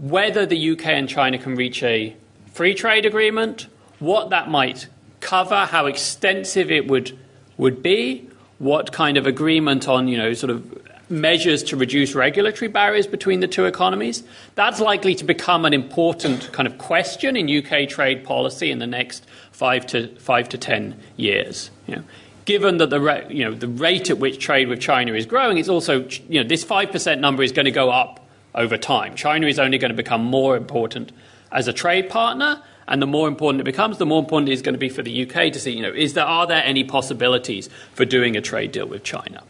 whether 0.03 0.45
the 0.45 0.71
UK 0.71 0.87
and 0.87 1.07
China 1.07 1.37
can 1.37 1.55
reach 1.55 1.81
a 1.81 2.13
free 2.51 2.73
trade 2.73 3.05
agreement, 3.05 3.67
what 3.99 4.31
that 4.31 4.49
might 4.49 4.87
cover, 5.21 5.65
how 5.65 5.85
extensive 5.85 6.69
it 6.69 6.87
would, 6.87 7.17
would 7.55 7.81
be, 7.81 8.27
what 8.59 8.91
kind 8.91 9.15
of 9.15 9.25
agreement 9.25 9.87
on, 9.87 10.09
you 10.09 10.17
know, 10.17 10.33
sort 10.33 10.49
of 10.49 10.77
measures 11.09 11.63
to 11.63 11.77
reduce 11.77 12.15
regulatory 12.15 12.67
barriers 12.67 13.07
between 13.07 13.39
the 13.39 13.47
two 13.47 13.63
economies. 13.63 14.23
That's 14.55 14.81
likely 14.81 15.15
to 15.15 15.23
become 15.23 15.63
an 15.63 15.73
important 15.73 16.51
kind 16.51 16.67
of 16.67 16.77
question 16.77 17.37
in 17.37 17.49
UK 17.49 17.87
trade 17.87 18.25
policy 18.25 18.71
in 18.71 18.79
the 18.79 18.87
next 18.87 19.25
five 19.53 19.87
to 19.87 20.13
five 20.17 20.49
to 20.49 20.57
ten 20.57 20.99
years. 21.15 21.71
You 21.87 21.97
know, 21.97 22.03
given 22.43 22.75
that 22.77 22.89
the 22.89 23.25
you 23.29 23.45
know 23.45 23.53
the 23.53 23.69
rate 23.69 24.09
at 24.09 24.17
which 24.17 24.39
trade 24.39 24.67
with 24.67 24.81
China 24.81 25.13
is 25.13 25.25
growing, 25.25 25.57
it's 25.57 25.69
also 25.69 26.05
you 26.27 26.43
know 26.43 26.47
this 26.47 26.65
five 26.65 26.91
percent 26.91 27.21
number 27.21 27.41
is 27.41 27.53
going 27.53 27.65
to 27.65 27.71
go 27.71 27.89
up 27.89 28.19
over 28.55 28.77
time. 28.77 29.15
China 29.15 29.47
is 29.47 29.59
only 29.59 29.77
going 29.77 29.89
to 29.89 29.95
become 29.95 30.23
more 30.23 30.55
important 30.55 31.11
as 31.51 31.67
a 31.67 31.73
trade 31.73 32.09
partner, 32.09 32.61
and 32.87 33.01
the 33.01 33.07
more 33.07 33.27
important 33.27 33.61
it 33.61 33.65
becomes, 33.65 33.97
the 33.97 34.05
more 34.05 34.19
important 34.19 34.49
it 34.49 34.53
is 34.53 34.61
going 34.61 34.73
to 34.73 34.79
be 34.79 34.89
for 34.89 35.03
the 35.03 35.23
UK 35.23 35.53
to 35.53 35.59
see, 35.59 35.71
you 35.71 35.81
know, 35.81 35.93
is 35.93 36.13
there, 36.13 36.25
are 36.25 36.45
there 36.47 36.63
any 36.63 36.83
possibilities 36.83 37.69
for 37.93 38.05
doing 38.05 38.35
a 38.35 38.41
trade 38.41 38.71
deal 38.71 38.87
with 38.87 39.03
China? 39.03 39.43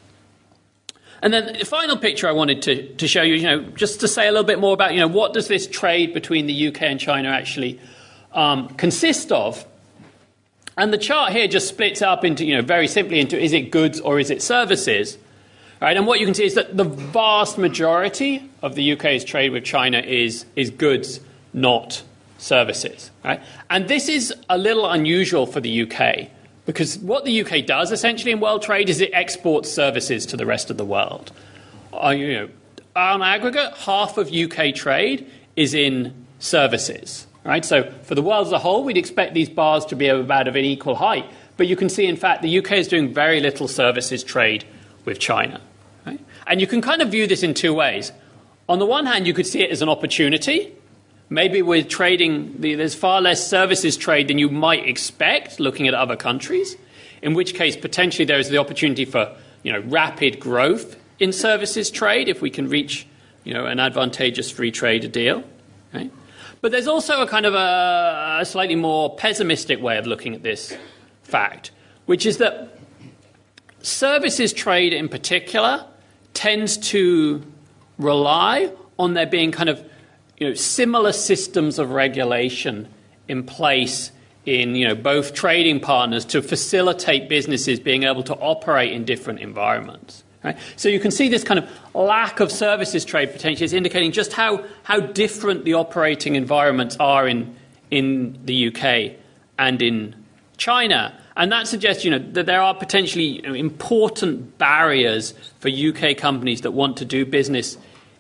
And 1.24 1.34
then 1.34 1.58
the 1.58 1.66
final 1.66 1.96
picture 1.96 2.28
I 2.28 2.34
wanted 2.34 2.62
to, 2.64 2.94
to 2.96 3.08
show 3.08 3.22
you, 3.22 3.36
you 3.36 3.44
know, 3.44 3.62
just 3.62 4.02
to 4.02 4.10
say 4.10 4.28
a 4.28 4.32
little 4.32 4.46
bit 4.46 4.60
more 4.60 4.74
about, 4.74 4.94
you 4.94 5.00
know, 5.00 5.08
what 5.08 5.34
does 5.34 5.48
this 5.48 5.66
trade 5.68 6.14
between 6.14 6.48
the 6.48 6.68
UK 6.68 6.82
and 6.84 7.00
China 7.00 7.30
actually 7.30 7.80
um, 8.34 8.68
consist 8.76 9.32
of? 9.32 9.66
And 10.76 10.92
the 10.92 10.98
chart 10.98 11.32
here 11.32 11.48
just 11.48 11.70
splits 11.70 12.02
up 12.02 12.26
into, 12.26 12.46
you 12.46 12.56
know, 12.56 12.62
very 12.62 12.90
simply 12.90 13.22
into 13.22 13.40
is 13.40 13.54
it 13.54 13.72
goods 13.72 14.02
or 14.02 14.20
is 14.20 14.32
it 14.32 14.42
services? 14.42 15.18
Right? 15.84 15.98
And 15.98 16.08
what 16.08 16.22
you 16.22 16.26
can 16.26 16.34
see 16.34 16.46
is 16.46 16.54
that 16.54 16.78
the 16.78 16.86
vast 16.86 17.58
majority 17.58 18.50
of 18.62 18.76
the 18.76 18.94
UK's 18.94 19.26
trade 19.26 19.52
with 19.52 19.66
China 19.66 20.00
is, 20.00 20.46
is 20.56 20.70
goods, 20.70 21.20
not 21.52 22.04
services. 22.38 23.12
Right? 23.22 23.42
And 23.70 23.90
this 23.90 24.08
is 24.08 24.34
a 24.50 24.58
little 24.58 24.90
unusual 24.90 25.46
for 25.46 25.60
the 25.60 25.82
UK 25.82 26.30
because 26.66 26.98
what 27.00 27.26
the 27.26 27.42
UK 27.42 27.66
does 27.66 27.92
essentially 27.92 28.32
in 28.32 28.40
world 28.40 28.62
trade 28.62 28.88
is 28.88 29.02
it 29.02 29.10
exports 29.12 29.70
services 29.70 30.26
to 30.28 30.38
the 30.38 30.46
rest 30.46 30.70
of 30.70 30.78
the 30.78 30.86
world. 30.86 31.34
Uh, 31.92 32.12
you 32.12 32.32
know, 32.32 32.50
on 32.96 33.22
aggregate, 33.22 33.74
half 33.76 34.18
of 34.18 34.34
UK 34.34 34.74
trade 34.74 35.30
is 35.58 35.74
in 35.74 36.14
services. 36.40 37.28
Right? 37.44 37.66
So 37.66 37.92
for 38.04 38.16
the 38.16 38.22
world 38.22 38.48
as 38.48 38.54
a 38.54 38.60
whole, 38.60 38.86
we'd 38.86 38.96
expect 38.96 39.34
these 39.34 39.50
bars 39.50 39.86
to 39.88 39.98
be 39.98 40.08
about 40.08 40.48
of 40.48 40.56
an 40.56 40.64
equal 40.64 40.96
height. 40.96 41.30
But 41.58 41.68
you 41.68 41.76
can 41.76 41.90
see, 41.90 42.06
in 42.06 42.16
fact, 42.16 42.42
the 42.42 42.60
UK 42.60 42.72
is 42.72 42.88
doing 42.88 43.14
very 43.14 43.42
little 43.42 43.68
services 43.68 44.24
trade 44.24 44.64
with 45.04 45.20
China. 45.20 45.60
And 46.48 46.62
you 46.62 46.68
can 46.68 46.82
kind 46.82 47.02
of 47.02 47.10
view 47.10 47.28
this 47.28 47.44
in 47.44 47.54
two 47.54 47.74
ways. 47.74 48.12
On 48.70 48.80
the 48.80 48.86
one 48.86 49.06
hand, 49.06 49.28
you 49.28 49.34
could 49.34 49.48
see 49.48 49.62
it 49.62 49.72
as 49.72 49.82
an 49.82 49.90
opportunity 49.90 50.74
Maybe 51.34 51.64
we're 51.64 51.84
trading, 51.84 52.54
there's 52.60 52.94
far 52.94 53.20
less 53.20 53.48
services 53.48 53.98
trade 53.98 54.28
than 54.28 54.38
you 54.38 54.50
might 54.50 54.88
expect 54.88 55.60
looking 55.60 55.88
at 55.88 55.96
other 55.96 56.16
countries, 56.16 56.78
in 57.24 57.34
which 57.34 57.56
case 57.56 57.76
potentially 57.76 58.24
there 58.24 58.38
is 58.38 58.50
the 58.50 58.60
opportunity 58.60 59.04
for 59.04 59.36
you 59.64 59.72
know, 59.72 59.80
rapid 59.80 60.40
growth 60.40 60.96
in 61.20 61.34
services 61.34 61.90
trade 61.90 62.30
if 62.30 62.40
we 62.40 62.52
can 62.52 62.70
reach 62.70 63.08
you 63.46 63.52
know, 63.52 63.66
an 63.66 63.80
advantageous 63.80 64.52
free 64.52 64.70
trade 64.70 65.12
deal. 65.12 65.44
Right? 65.92 66.12
But 66.62 66.72
there's 66.72 66.88
also 66.88 67.24
a 67.24 67.28
kind 67.28 67.48
of 67.48 67.56
a, 67.56 68.38
a 68.42 68.46
slightly 68.46 68.76
more 68.76 69.16
pessimistic 69.16 69.82
way 69.82 69.98
of 69.98 70.06
looking 70.06 70.36
at 70.36 70.44
this 70.44 70.78
fact, 71.24 71.72
which 72.06 72.28
is 72.28 72.38
that 72.38 72.78
services 73.82 74.54
trade 74.54 74.94
in 74.94 75.10
particular 75.10 75.84
tends 76.34 76.78
to 76.78 77.44
rely 77.98 78.72
on 78.98 79.14
there 79.14 79.26
being 79.26 79.52
kind 79.52 79.70
of 79.70 79.84
you 80.38 80.50
know, 80.50 80.54
similar 80.54 81.12
systems 81.12 81.80
of 81.80 81.92
regulation 81.92 82.88
in 83.28 83.44
place 83.44 84.12
in 84.46 84.76
you 84.76 84.88
know, 84.88 84.96
both 84.96 85.34
trading 85.34 85.80
partners 85.80 86.26
to 86.26 86.42
facilitate 86.42 87.30
businesses 87.30 87.80
being 87.80 88.04
able 88.04 88.24
to 88.24 88.36
operate 88.36 88.92
in 88.92 89.06
different 89.06 89.40
environments. 89.40 90.24
Right? 90.44 90.58
So 90.76 90.90
you 90.90 91.00
can 91.00 91.12
see 91.12 91.30
this 91.30 91.44
kind 91.44 91.60
of 91.60 91.70
lack 91.94 92.42
of 92.42 92.52
services 92.52 93.06
trade 93.06 93.32
potentially 93.32 93.64
is 93.64 93.74
indicating 93.74 94.12
just 94.12 94.34
how, 94.34 94.66
how 94.84 95.00
different 95.00 95.64
the 95.64 95.76
operating 95.76 96.36
environments 96.36 96.98
are 97.00 97.28
in, 97.28 97.56
in 97.90 98.38
the 98.44 98.68
UK 98.68 99.18
and 99.58 99.82
in 99.82 100.16
China. 100.58 101.18
And 101.36 101.52
that 101.52 101.68
suggests 101.68 102.06
you 102.06 102.12
know, 102.12 102.20
that 102.20 102.46
there 102.46 102.62
are 102.62 102.76
potentially 102.76 103.44
important 103.44 104.58
barriers 104.58 105.34
for 105.60 105.70
UK 105.70 106.16
companies 106.18 106.62
that 106.62 106.72
want 106.72 106.98
to 106.98 107.06
do 107.06 107.26
business 107.26 107.78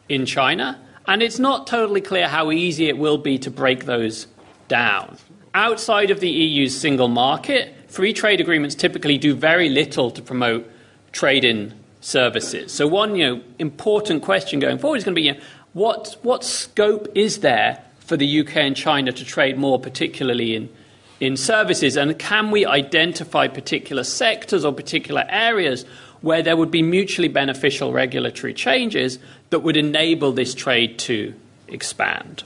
in 0.09 0.26
China. 0.26 0.80
And 1.07 1.22
it's 1.22 1.39
not 1.39 1.68
totally 1.68 2.01
clear 2.01 2.28
how 2.28 2.51
easy 2.51 2.88
it 2.88 2.97
will 2.97 3.18
be 3.18 3.38
to 3.39 3.51
break 3.51 3.86
those 3.86 4.28
down. 4.68 5.18
Outside 5.53 6.09
of 6.09 6.20
the 6.20 6.30
EU's 6.30 6.76
single 6.76 7.07
market, 7.07 7.76
free 7.88 8.14
trade 8.14 8.41
agreements 8.41 8.74
typically 8.74 9.18
do 9.18 9.36
very 9.36 9.70
little 9.70 10.09
to 10.11 10.22
promote 10.22 10.70
trade 11.11 11.43
in 11.43 11.74
services. 12.01 12.72
So, 12.72 12.88
one 12.88 13.16
you 13.16 13.28
know, 13.28 13.43
important 13.59 14.24
question 14.24 14.59
going 14.59 14.80
forward 14.80 14.97
is 14.97 15.03
going 15.03 15.14
to 15.14 15.22
be 15.22 15.28
you 15.28 15.34
know, 15.34 15.39
what, 15.74 16.18
what 16.24 16.43
scope 16.43 17.07
is 17.16 17.39
there 17.39 17.84
for 17.99 18.18
the 18.18 18.39
UK 18.41 18.57
and 18.57 18.76
China 18.76 19.11
to 19.11 19.26
trade 19.26 19.57
more, 19.57 19.80
particularly 19.80 20.55
in, 20.55 20.70
in 21.24 21.38
services? 21.38 21.97
And 21.97 22.17
can 22.19 22.51
we 22.51 22.65
identify 22.65 23.47
particular 23.47 24.03
sectors 24.03 24.65
or 24.65 24.74
particular 24.74 25.26
areas 25.30 25.86
where 26.24 26.41
there 26.41 26.55
would 26.55 26.71
be 26.71 26.82
mutually 26.82 27.28
beneficial 27.28 27.91
regulatory 27.91 28.53
changes 28.53 29.19
that 29.49 29.59
would 29.59 29.76
enable 29.76 30.32
this 30.32 30.55
trade 30.55 30.97
to 30.97 31.34
expand. 31.67 32.43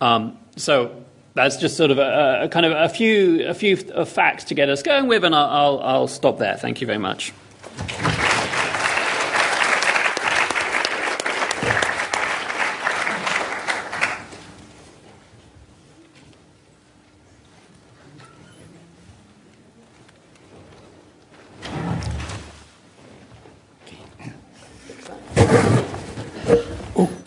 Um, 0.00 0.38
so 0.56 1.04
that's 1.34 1.58
just 1.58 1.76
sort 1.76 1.90
of 1.90 1.98
a, 1.98 2.44
a, 2.44 2.48
kind 2.48 2.64
of 2.64 2.72
a 2.72 2.88
few 2.88 3.46
a 3.46 3.54
few 3.54 3.76
facts 3.76 4.44
to 4.44 4.54
get 4.54 4.70
us 4.70 4.82
going 4.82 5.08
with, 5.08 5.24
and 5.24 5.34
I'll, 5.34 5.48
I'll, 5.48 5.80
I'll 5.80 6.08
stop 6.08 6.38
there. 6.38 6.56
Thank 6.56 6.80
you 6.80 6.86
very 6.86 6.98
much. 6.98 7.32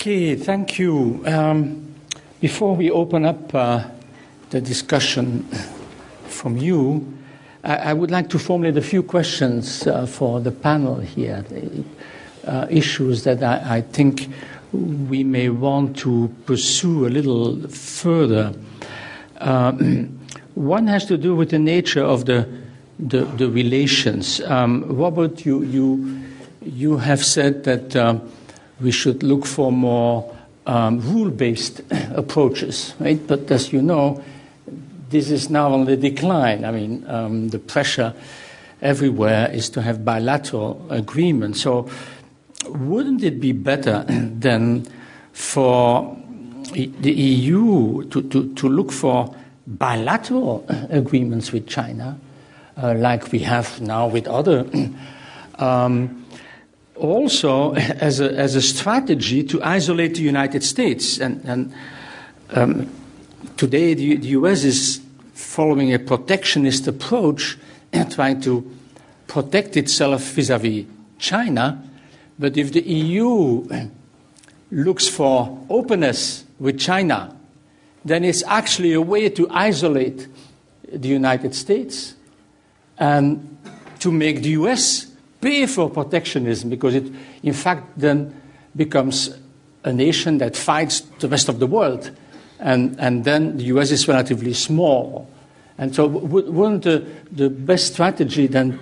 Okay, 0.03 0.35
thank 0.35 0.79
you. 0.79 1.23
Um, 1.25 1.95
before 2.41 2.75
we 2.75 2.91
open 2.91 3.23
up 3.23 3.55
uh, 3.55 3.85
the 4.49 4.59
discussion 4.59 5.43
from 6.25 6.57
you, 6.57 7.07
I, 7.63 7.75
I, 7.77 7.93
would 7.93 8.11
like 8.11 8.27
to 8.31 8.37
formulate 8.37 8.75
a 8.75 8.81
few 8.81 9.01
questions 9.01 9.87
uh, 9.87 10.05
for 10.05 10.41
the 10.41 10.51
panel 10.51 10.99
here. 10.99 11.45
Uh, 12.45 12.67
issues 12.69 13.23
that 13.23 13.41
I, 13.43 13.77
I, 13.77 13.81
think 13.81 14.27
we 14.73 15.23
may 15.23 15.47
want 15.47 15.95
to 15.99 16.29
pursue 16.45 17.07
a 17.07 17.09
little 17.09 17.65
further. 17.69 18.53
Um, 19.37 20.19
one 20.55 20.87
has 20.87 21.05
to 21.05 21.17
do 21.17 21.33
with 21.33 21.51
the 21.51 21.59
nature 21.59 22.03
of 22.03 22.25
the 22.25 22.45
the, 22.99 23.23
the 23.23 23.49
relations. 23.49 24.41
Um, 24.41 24.83
Robert, 24.85 25.45
you 25.45 25.63
you 25.63 26.19
you 26.61 26.97
have 26.97 27.23
said 27.23 27.63
that. 27.63 27.95
We 28.81 28.91
should 28.91 29.23
look 29.23 29.45
for 29.45 29.71
more 29.71 30.35
um, 30.65 30.99
rule-based 31.01 31.81
approaches, 32.15 32.93
right? 32.99 33.25
But 33.25 33.49
as 33.51 33.71
you 33.71 33.81
know, 33.81 34.23
this 35.09 35.29
is 35.29 35.49
now 35.49 35.73
on 35.73 35.85
the 35.85 35.95
decline. 35.95 36.65
I 36.65 36.71
mean, 36.71 37.05
um, 37.07 37.49
the 37.49 37.59
pressure 37.59 38.13
everywhere 38.81 39.49
is 39.51 39.69
to 39.71 39.81
have 39.81 40.03
bilateral 40.03 40.85
agreements. 40.89 41.61
So, 41.61 41.89
wouldn't 42.67 43.23
it 43.23 43.39
be 43.39 43.51
better 43.51 44.03
than 44.07 44.85
for 45.33 46.17
the 46.71 47.11
EU 47.11 48.03
to, 48.09 48.21
to, 48.21 48.53
to 48.55 48.69
look 48.69 48.91
for 48.91 49.35
bilateral 49.67 50.65
agreements 50.89 51.51
with 51.51 51.67
China, 51.67 52.17
uh, 52.81 52.93
like 52.95 53.31
we 53.31 53.39
have 53.39 53.81
now 53.81 54.07
with 54.07 54.27
other 54.27 54.65
um, 55.59 56.22
also 56.95 57.73
as 57.75 58.19
a, 58.19 58.31
as 58.33 58.55
a 58.55 58.61
strategy 58.61 59.43
to 59.43 59.61
isolate 59.63 60.15
the 60.15 60.21
United 60.21 60.63
States. 60.63 61.19
And, 61.19 61.43
and 61.45 61.73
um, 62.51 62.89
today, 63.57 63.93
the, 63.93 64.17
the, 64.17 64.27
US 64.29 64.63
is 64.63 65.01
following 65.33 65.93
a 65.93 65.99
protectionist 65.99 66.87
approach 66.87 67.57
and 67.91 68.11
trying 68.15 68.41
to 68.41 68.69
protect 69.27 69.77
itself 69.77 70.21
vis 70.21 70.49
a 70.49 70.57
vis 70.57 70.85
China. 71.19 71.81
But 72.37 72.57
if 72.57 72.73
the 72.73 72.81
EU 72.81 73.67
looks 74.71 75.07
for 75.07 75.65
openness 75.69 76.45
with 76.59 76.79
China, 76.79 77.35
then 78.05 78.23
it's 78.23 78.43
actually 78.43 78.93
a 78.93 79.01
way 79.01 79.29
to 79.29 79.47
isolate 79.49 80.27
the 80.91 81.07
United 81.07 81.55
States 81.55 82.15
and 82.97 83.57
to 83.99 84.11
make 84.11 84.43
the 84.43 84.49
US 84.49 85.12
pay 85.43 85.65
for 85.65 85.89
protectionism 85.89 86.69
because 86.69 86.95
it, 86.95 87.11
in 87.43 87.53
fact, 87.53 87.99
then 87.99 88.33
becomes 88.75 89.37
a 89.83 89.91
nation 89.91 90.37
that 90.37 90.55
fights 90.55 91.01
the 91.19 91.27
rest 91.27 91.49
of 91.49 91.59
the 91.59 91.67
world. 91.67 92.09
And, 92.59 92.97
and 92.97 93.25
then 93.25 93.57
the 93.57 93.65
US 93.75 93.91
is 93.91 94.07
relatively 94.07 94.53
small. 94.53 95.29
And 95.77 95.93
so, 95.93 96.07
wouldn't 96.07 96.83
the, 96.83 97.05
the 97.31 97.49
best 97.49 97.93
strategy 97.93 98.47
then 98.47 98.79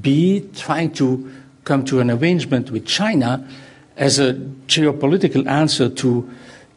be 0.00 0.48
trying 0.54 0.92
to 0.94 1.30
come 1.64 1.84
to 1.84 2.00
an 2.00 2.10
arrangement 2.10 2.70
with 2.72 2.86
China 2.86 3.46
as 3.96 4.18
a 4.18 4.34
geopolitical 4.66 5.46
answer 5.46 5.88
to, 5.88 6.28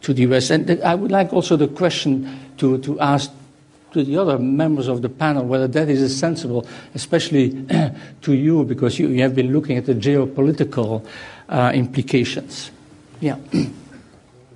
to 0.02 0.14
the 0.14 0.24
US? 0.34 0.52
And 0.52 0.70
I 0.84 0.94
would 0.94 1.12
like 1.12 1.34
also 1.34 1.56
the 1.56 1.68
question 1.68 2.30
to, 2.58 2.78
to 2.80 3.00
ask 3.00 3.32
to 3.92 4.04
the 4.04 4.18
other 4.18 4.38
members 4.38 4.88
of 4.88 5.02
the 5.02 5.10
panel 5.10 5.46
whether 5.46 5.68
that 5.68 5.90
is 5.90 6.18
sensible, 6.18 6.68
especially 6.94 7.52
to 8.22 8.34
you, 8.34 8.64
because 8.64 9.00
you, 9.00 9.08
you, 9.10 9.22
have 9.22 9.36
been 9.36 9.54
looking 9.54 9.78
at 9.78 9.86
the 9.86 9.96
geopolitical 9.96 11.06
uh, 11.50 11.72
implications. 11.74 12.72
Yeah. 13.20 13.38
you 13.52 13.72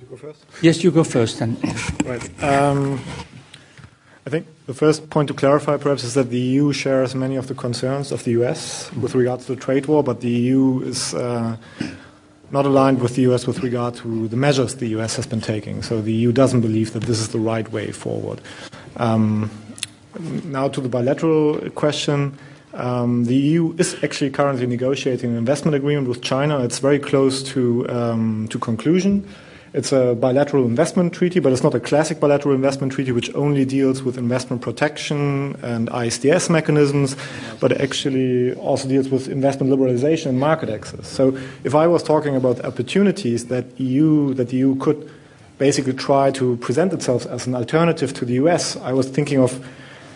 go 0.10 0.18
first? 0.18 0.46
Yes, 0.62 0.84
you 0.84 0.92
go 0.92 1.04
first. 1.04 1.40
Then. 1.40 1.58
right. 2.06 2.44
Um, 2.44 3.00
I 4.26 4.30
think 4.30 4.48
the 4.68 4.74
first 4.74 5.10
point 5.10 5.28
to 5.28 5.34
clarify, 5.34 5.78
perhaps, 5.78 6.04
is 6.04 6.14
that 6.14 6.30
the 6.30 6.40
EU 6.40 6.72
shares 6.72 7.14
many 7.14 7.36
of 7.36 7.48
the 7.48 7.56
concerns 7.56 8.12
of 8.12 8.24
the 8.24 8.32
US 8.44 8.92
with 8.94 9.16
regards 9.16 9.46
to 9.48 9.56
the 9.56 9.62
trade 9.62 9.88
war, 9.88 10.04
but 10.04 10.22
the 10.22 10.30
EU 10.30 10.82
is. 10.82 11.14
Uh, 11.14 11.58
not 12.54 12.66
aligned 12.66 13.02
with 13.02 13.16
the 13.16 13.24
US 13.24 13.48
with 13.48 13.64
regard 13.64 13.96
to 13.96 14.28
the 14.28 14.38
measures 14.38 14.76
the 14.76 14.90
US 14.90 15.16
has 15.16 15.26
been 15.26 15.42
taking. 15.42 15.82
So 15.82 16.02
the 16.02 16.14
EU 16.14 16.32
doesn't 16.32 16.62
believe 16.62 16.94
that 16.94 17.04
this 17.04 17.20
is 17.20 17.30
the 17.30 17.40
right 17.40 17.70
way 17.72 17.92
forward. 17.92 18.40
Um, 18.98 19.50
now 20.46 20.68
to 20.68 20.82
the 20.82 20.90
bilateral 20.90 21.70
question. 21.72 22.38
Um, 22.74 23.26
the 23.26 23.36
EU 23.36 23.76
is 23.78 23.96
actually 24.04 24.32
currently 24.32 24.66
negotiating 24.66 25.32
an 25.32 25.38
investment 25.38 25.76
agreement 25.76 26.08
with 26.08 26.22
China. 26.22 26.64
It's 26.64 26.80
very 26.80 27.00
close 27.00 27.44
to, 27.54 27.88
um, 27.90 28.48
to 28.50 28.58
conclusion. 28.58 29.28
It's 29.74 29.92
a 29.92 30.14
bilateral 30.14 30.66
investment 30.66 31.14
treaty, 31.14 31.40
but 31.40 31.52
it's 31.52 31.64
not 31.64 31.74
a 31.74 31.80
classic 31.80 32.20
bilateral 32.20 32.54
investment 32.54 32.94
treaty 32.94 33.12
which 33.12 33.34
only 33.34 33.66
deals 33.66 34.04
with 34.04 34.20
investment 34.20 34.62
protection 34.62 35.56
and 35.64 35.90
ISDS 35.90 36.48
mechanisms, 36.50 37.16
but 37.60 37.82
actually 37.82 38.54
also 38.54 38.88
deals 38.88 39.10
with 39.10 39.28
investment 39.30 39.74
liberalization 39.74 40.28
and 40.28 40.40
market 40.40 40.70
access. 40.70 41.08
So 41.08 41.36
if 41.64 41.74
I 41.74 41.88
was 41.88 42.04
talking 42.04 42.36
about 42.36 42.64
opportunities 42.64 43.48
that 43.48 43.66
EU 43.80 44.36
that 44.36 44.50
the 44.50 44.58
EU 44.58 44.76
could 44.76 45.10
basically 45.58 45.94
try 45.94 46.32
to 46.32 46.58
present 46.58 46.94
itself 46.94 47.26
as 47.28 47.48
an 47.48 47.56
alternative 47.56 48.14
to 48.14 48.26
the 48.26 48.34
US, 48.34 48.78
I 48.78 48.94
was 48.94 49.08
thinking 49.08 49.40
of 49.40 49.64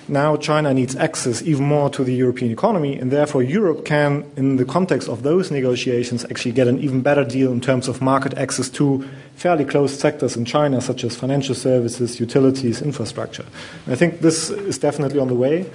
now 0.10 0.38
China 0.38 0.74
needs 0.74 0.96
access 0.96 1.42
even 1.42 1.66
more 1.66 1.90
to 1.90 2.04
the 2.04 2.14
European 2.14 2.52
economy, 2.52 2.98
and 2.98 3.12
therefore 3.12 3.44
Europe 3.44 3.84
can, 3.84 4.24
in 4.38 4.56
the 4.56 4.64
context 4.64 5.10
of 5.10 5.24
those 5.24 5.52
negotiations, 5.52 6.24
actually 6.26 6.54
get 6.54 6.68
an 6.68 6.80
even 6.80 7.02
better 7.02 7.26
deal 7.26 7.52
in 7.52 7.60
terms 7.60 7.90
of 7.90 8.02
market 8.02 8.34
access 8.38 8.70
to 8.70 9.08
fairly 9.36 9.66
closed 9.66 10.00
sectors 10.00 10.38
in 10.38 10.46
China, 10.46 10.80
such 10.80 11.04
as 11.04 11.16
financial 11.16 11.54
services, 11.54 12.20
utilities, 12.20 12.82
infrastructure. 12.82 13.46
And 13.86 13.94
I 13.94 13.98
think 13.98 14.22
this 14.22 14.50
is 14.50 14.78
definitely 14.78 15.20
on 15.20 15.28
the 15.28 15.36
way. 15.36 15.70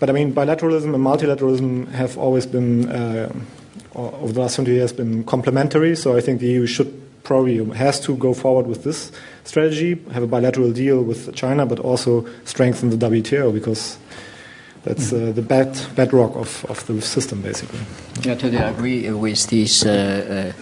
But 0.00 0.08
I 0.08 0.12
mean, 0.12 0.32
bilateralism 0.32 0.94
and 0.94 1.04
multilateralism 1.04 1.90
have 1.92 2.16
always 2.16 2.46
been, 2.46 2.90
uh, 2.90 3.32
over 3.94 4.32
the 4.32 4.40
last 4.40 4.56
20 4.56 4.72
years, 4.72 4.92
been 4.92 5.24
complementary. 5.24 5.94
So 5.94 6.16
I 6.16 6.20
think 6.20 6.40
the 6.40 6.48
EU 6.48 6.66
should 6.66 7.03
probably 7.24 7.64
has 7.74 7.98
to 8.00 8.16
go 8.16 8.34
forward 8.34 8.66
with 8.66 8.84
this 8.84 9.10
strategy, 9.44 9.98
have 10.12 10.22
a 10.22 10.26
bilateral 10.26 10.72
deal 10.72 11.02
with 11.02 11.34
China, 11.34 11.66
but 11.66 11.80
also 11.80 12.24
strengthen 12.44 12.90
the 12.90 12.96
WTO 12.96 13.52
because 13.52 13.98
that's 14.84 15.12
uh, 15.12 15.32
the 15.34 15.42
bed, 15.42 15.80
bedrock 15.96 16.36
of, 16.36 16.64
of 16.66 16.86
the 16.86 17.00
system, 17.00 17.40
basically. 17.40 17.80
Yeah, 18.22 18.34
totally 18.34 18.58
agree 18.58 19.10
with 19.10 19.46
these 19.48 19.84
uh, 19.84 20.52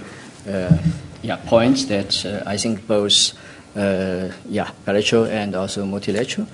uh, 0.46 0.50
uh 0.50 0.78
yeah, 1.22 1.36
points 1.46 1.84
that 1.84 2.26
uh, 2.26 2.42
I 2.46 2.56
think 2.56 2.86
both 2.86 3.32
uh, 3.76 4.32
yeah, 4.48 4.70
bilateral 4.84 5.26
and 5.26 5.54
also 5.54 5.84
multilateral, 5.84 6.46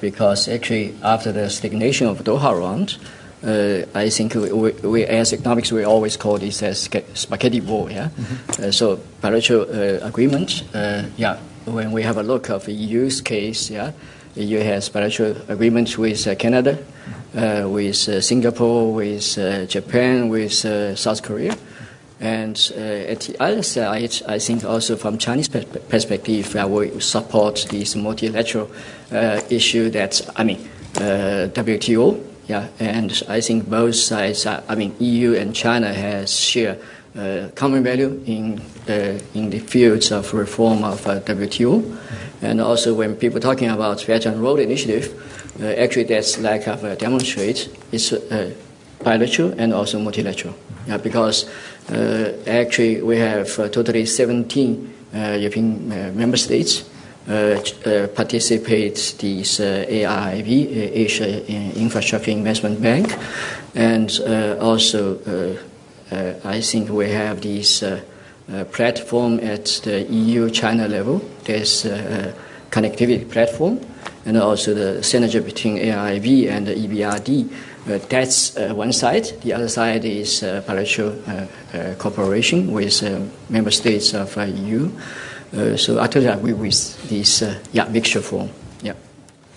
because 0.00 0.48
actually 0.48 0.94
after 1.02 1.32
the 1.32 1.48
stagnation 1.50 2.06
of 2.06 2.24
Doha 2.24 2.58
round, 2.58 2.96
uh, 3.44 3.84
I 3.94 4.08
think 4.08 4.34
we, 4.34 4.50
we, 4.52 5.04
as 5.04 5.32
economics, 5.32 5.70
we 5.70 5.84
always 5.84 6.16
call 6.16 6.38
this 6.38 6.62
as 6.62 6.88
spaghetti 7.14 7.60
war. 7.60 7.90
Yeah. 7.90 8.08
Mm-hmm. 8.08 8.62
Uh, 8.62 8.70
so 8.70 9.00
bilateral 9.20 9.62
uh, 9.62 10.06
agreement. 10.06 10.64
Uh, 10.72 11.04
yeah. 11.16 11.38
When 11.66 11.92
we 11.92 12.02
have 12.02 12.16
a 12.16 12.22
look 12.22 12.50
of 12.50 12.64
the 12.64 12.72
EU's 12.72 13.20
case, 13.20 13.70
yeah, 13.70 13.92
EU 14.36 14.58
has 14.58 14.88
bilateral 14.88 15.36
agreements 15.48 15.96
with 15.96 16.26
uh, 16.26 16.34
Canada, 16.34 16.78
uh, 17.34 17.68
with 17.68 17.96
Singapore, 17.96 18.92
with 18.92 19.68
Japan, 19.68 20.28
with 20.28 20.52
South 20.98 21.22
Korea. 21.22 21.56
And 22.20 22.56
at 22.76 23.20
the 23.20 23.36
other 23.40 23.62
side, 23.62 24.12
I 24.28 24.38
think 24.38 24.64
also 24.64 24.96
from 24.96 25.16
Chinese 25.18 25.48
perspective, 25.48 26.54
we 26.68 27.00
support 27.00 27.66
this 27.70 27.96
multilateral 27.96 28.70
issue 29.50 29.88
that, 29.90 30.20
I 30.36 30.44
mean, 30.44 30.68
WTO 30.94 32.33
yeah, 32.46 32.68
and 32.78 33.22
I 33.28 33.40
think 33.40 33.68
both 33.68 33.94
sides, 33.94 34.46
are, 34.46 34.62
I 34.68 34.74
mean, 34.74 34.94
EU 34.98 35.34
and 35.34 35.54
China 35.54 35.92
has 35.92 36.38
share 36.38 36.78
uh, 37.16 37.48
common 37.54 37.82
value 37.82 38.22
in 38.26 38.60
uh, 38.88 39.18
in 39.34 39.50
the 39.50 39.60
fields 39.60 40.10
of 40.10 40.34
reform 40.34 40.84
of 40.84 41.06
uh, 41.06 41.20
WTO, 41.20 41.80
mm-hmm. 41.80 42.44
and 42.44 42.60
also 42.60 42.92
when 42.92 43.14
people 43.16 43.40
talking 43.40 43.70
about 43.70 44.06
Belt 44.06 44.26
and 44.26 44.42
Road 44.42 44.58
Initiative, 44.58 45.14
uh, 45.62 45.66
actually 45.66 46.04
that's 46.04 46.38
like 46.38 46.66
of 46.66 46.84
uh, 46.84 46.96
demonstrate 46.96 47.68
it's 47.92 48.12
uh, 48.12 48.52
bilateral 49.02 49.54
and 49.58 49.72
also 49.72 49.98
multilateral. 49.98 50.54
Mm-hmm. 50.54 50.90
Yeah, 50.90 50.96
because 50.98 51.48
actually 52.46 53.00
we 53.00 53.18
have 53.18 53.56
totally 53.72 54.06
17 54.06 54.92
European 55.14 55.88
member 56.16 56.36
states 56.36 56.84
uh, 57.26 57.58
uh, 57.86 58.06
participate 58.08 59.14
this 59.18 59.58
uh, 59.58 59.86
AIIB, 59.88 60.66
uh, 60.66 60.90
Asia 60.92 61.42
uh, 61.42 61.72
Infrastructure 61.74 62.30
Investment 62.30 62.82
Bank, 62.82 63.16
and 63.74 64.20
uh, 64.26 64.58
also 64.60 65.18
I 66.44 66.60
think 66.60 66.90
we 66.90 67.08
have 67.08 67.40
this 67.40 67.82
platform 68.72 69.40
at 69.40 69.64
the 69.84 70.02
EU-China 70.02 70.86
level. 70.86 71.22
There's 71.44 71.86
a 71.86 72.34
connectivity 72.70 73.28
platform, 73.28 73.80
and 74.26 74.36
also 74.36 74.74
the 74.74 75.00
synergy 75.00 75.42
between 75.42 75.78
AIIB 75.78 76.50
and 76.50 76.66
the 76.66 76.74
EBRD 76.74 77.50
that's 78.08 78.54
one 78.54 78.92
side. 78.92 79.24
The 79.42 79.54
other 79.54 79.68
side 79.68 80.04
is 80.04 80.40
bilateral 80.66 81.14
cooperation 81.98 82.70
with 82.72 83.02
member 83.48 83.70
states 83.70 84.12
of 84.14 84.36
EU. 84.36 84.90
So 85.76 86.00
I 86.00 86.06
totally 86.06 86.26
agree 86.26 86.52
with 86.52 87.08
this 87.08 87.42
yeah, 87.72 87.88
mixture 87.88 88.20
form. 88.20 88.50
Yeah. 88.82 88.94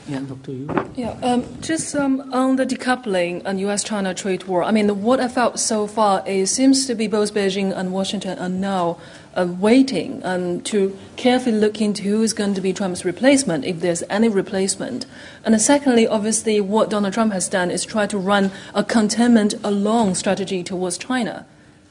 Yeah, 0.08 0.22
Dr. 0.22 0.52
Yu. 0.54 0.92
Yeah, 0.96 1.18
um, 1.22 1.44
just 1.62 1.94
um, 1.94 2.34
on 2.34 2.56
the 2.56 2.66
decoupling 2.66 3.42
and 3.44 3.60
U.S.-China 3.60 4.16
trade 4.16 4.46
war. 4.46 4.64
I 4.64 4.72
mean, 4.72 5.04
what 5.04 5.20
I 5.20 5.28
felt 5.28 5.60
so 5.60 5.86
far 5.86 6.24
is 6.26 6.50
seems 6.50 6.88
to 6.88 6.96
be 6.96 7.08
both 7.08 7.34
Beijing 7.34 7.76
and 7.76 7.92
Washington 7.92 8.40
are 8.40 8.48
now 8.48 9.00
uh, 9.36 9.46
waiting 9.60 10.26
um, 10.26 10.62
to 10.62 10.98
carefully 11.18 11.58
look 11.58 11.82
into 11.82 12.04
who 12.04 12.22
is 12.22 12.32
going 12.32 12.54
to 12.54 12.62
be 12.62 12.72
Trump's 12.72 13.04
replacement, 13.04 13.66
if 13.66 13.82
there's 13.82 14.02
any 14.10 14.30
replacement. 14.30 15.06
And 15.44 15.60
secondly, 15.62 16.08
obviously, 16.08 16.62
what 16.62 16.90
Donald 16.90 17.14
Trump 17.14 17.34
has 17.34 17.50
done 17.50 17.70
is 17.70 17.84
try 17.84 18.08
to 18.08 18.18
run 18.18 18.52
a 18.74 18.86
containment 18.86 19.56
along 19.62 20.16
strategy 20.16 20.64
towards 20.64 20.98
China. 20.98 21.46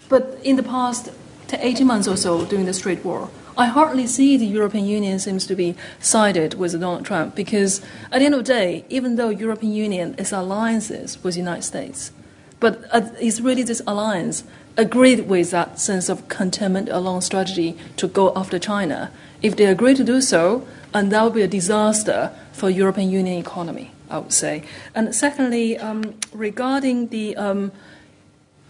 But 0.08 0.38
in 0.42 0.56
the 0.56 0.62
past 0.62 1.10
18 1.52 1.86
months 1.86 2.08
or 2.08 2.16
so 2.16 2.46
during 2.46 2.64
the 2.64 2.72
trade 2.72 3.04
war, 3.04 3.28
I 3.58 3.66
hardly 3.66 4.06
see 4.06 4.36
the 4.36 4.46
European 4.46 4.84
Union 4.84 5.18
seems 5.18 5.46
to 5.46 5.54
be 5.54 5.76
sided 5.98 6.54
with 6.54 6.72
Donald 6.72 7.06
Trump 7.06 7.34
because 7.34 7.80
at 8.12 8.18
the 8.18 8.26
end 8.26 8.34
of 8.34 8.44
the 8.44 8.52
day, 8.52 8.84
even 8.90 9.16
though 9.16 9.30
European 9.30 9.72
Union 9.72 10.14
is 10.18 10.30
alliances 10.30 11.22
with 11.24 11.34
the 11.34 11.40
United 11.40 11.62
States, 11.62 12.12
but 12.60 12.84
uh, 12.92 13.08
it's 13.18 13.40
really 13.40 13.62
this 13.62 13.80
alliance 13.86 14.44
agreed 14.76 15.26
with 15.26 15.50
that 15.52 15.80
sense 15.80 16.10
of 16.10 16.28
containment 16.28 16.90
along 16.90 17.22
strategy 17.22 17.78
to 17.96 18.06
go 18.06 18.32
after 18.36 18.58
China. 18.58 19.10
If 19.40 19.56
they 19.56 19.64
agree 19.64 19.94
to 19.94 20.04
do 20.04 20.20
so, 20.20 20.66
and 20.92 21.10
that 21.12 21.24
would 21.24 21.34
be 21.34 21.42
a 21.42 21.48
disaster 21.48 22.32
for 22.52 22.68
European 22.68 23.10
Union 23.10 23.38
economy, 23.38 23.92
I 24.10 24.18
would 24.18 24.32
say. 24.32 24.64
And 24.94 25.14
secondly, 25.14 25.78
um, 25.78 26.14
regarding 26.32 27.08
the 27.08 27.36
um, 27.36 27.72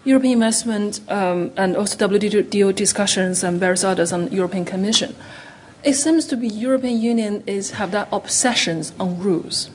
European 0.07 0.35
investment 0.35 1.01
um, 1.09 1.51
and 1.57 1.77
also 1.77 2.09
WTO 2.09 2.73
discussions 2.73 3.43
and 3.43 3.59
various 3.59 3.83
others 3.83 4.13
on 4.13 4.31
European 4.31 4.65
Commission, 4.65 5.17
it 5.83 5.95
seems 5.95 6.27
to 6.27 6.37
be 6.37 6.47
European 6.47 7.01
Union 7.01 7.43
is 7.45 7.73
have 7.73 7.91
that 7.91 8.09
obsessions 8.13 8.93
on 9.01 9.19
rules, 9.19 9.69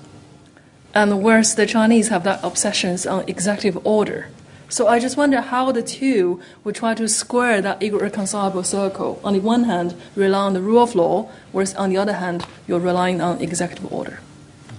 and 0.94 1.22
whereas 1.22 1.56
the 1.56 1.66
Chinese 1.66 2.08
have 2.08 2.24
that 2.24 2.40
obsessions 2.44 3.06
on 3.06 3.28
executive 3.28 3.86
order. 3.86 4.30
So 4.70 4.88
I 4.88 5.00
just 5.00 5.18
wonder 5.18 5.42
how 5.42 5.74
the 5.74 5.84
two 5.84 6.40
will 6.64 6.72
try 6.72 6.96
to 6.96 7.10
square 7.10 7.62
that 7.62 7.84
irreconcilable 7.84 8.64
circle. 8.64 9.20
On 9.22 9.34
the 9.34 9.42
one 9.42 9.66
hand, 9.66 9.96
rely 10.16 10.40
on 10.40 10.54
the 10.54 10.62
rule 10.62 10.82
of 10.82 10.96
law, 10.96 11.30
whereas 11.52 11.76
on 11.76 11.90
the 11.90 11.98
other 11.98 12.14
hand, 12.14 12.46
you're 12.70 12.80
relying 12.80 13.20
on 13.20 13.42
executive 13.42 13.92
order. 13.92 14.22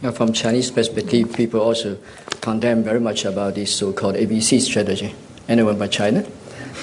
Now, 0.00 0.12
from 0.12 0.32
Chinese 0.32 0.70
perspective, 0.70 1.34
people 1.34 1.60
also 1.60 1.98
condemn 2.40 2.82
very 2.82 3.00
much 3.00 3.26
about 3.26 3.54
this 3.54 3.76
so-called 3.76 4.14
ABC 4.14 4.62
strategy. 4.62 5.14
Anyone 5.52 5.78
but 5.78 5.90
China. 5.90 6.24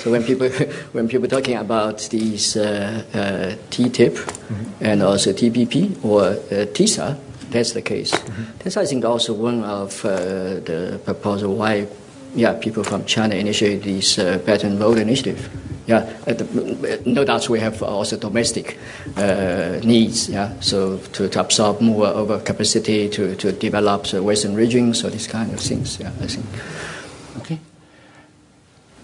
So 0.04 0.12
when 0.12 0.24
people 0.24 0.50
when 0.94 1.08
people 1.08 1.28
talking 1.28 1.58
about 1.58 2.08
these 2.12 2.56
uh, 2.56 3.04
uh, 3.14 3.56
TTIP 3.72 4.14
mm-hmm. 4.14 4.86
and 4.86 5.02
also 5.02 5.34
TPP 5.34 6.06
or 6.06 6.22
uh, 6.22 6.66
TISA, 6.76 7.18
that's 7.50 7.74
the 7.74 7.82
case. 7.82 8.12
Mm-hmm. 8.12 8.44
That's 8.60 8.78
I 8.78 8.86
think 8.86 9.06
also 9.06 9.34
one 9.34 9.64
of 9.64 10.06
uh, 10.06 10.62
the 10.70 11.02
proposal 11.04 11.56
why 11.56 11.88
yeah, 12.36 12.54
people 12.54 12.84
from 12.84 13.06
China 13.06 13.34
initiate 13.34 13.82
this 13.82 14.20
uh, 14.20 14.38
Belt 14.46 14.64
and 14.64 14.80
Road 14.80 15.00
Initiative. 15.00 15.50
Yeah, 15.88 16.02
the, 16.26 17.02
no 17.08 17.26
doubt 17.26 17.50
we 17.50 17.60
have 17.60 17.82
also 17.82 18.16
domestic 18.18 18.78
uh, 19.18 19.80
needs. 19.84 20.30
Yeah, 20.30 20.54
so 20.60 21.00
to, 21.14 21.28
to 21.28 21.40
absorb 21.40 21.82
more 21.82 22.06
over 22.06 22.40
capacity 22.40 23.10
to, 23.10 23.36
to 23.38 23.52
develop 23.52 24.04
the 24.04 24.22
western 24.22 24.54
regions, 24.54 25.02
so 25.02 25.10
these 25.10 25.26
kind 25.26 25.52
of 25.52 25.60
things. 25.60 26.00
Yeah, 26.00 26.12
I 26.22 26.28
think. 26.28 26.46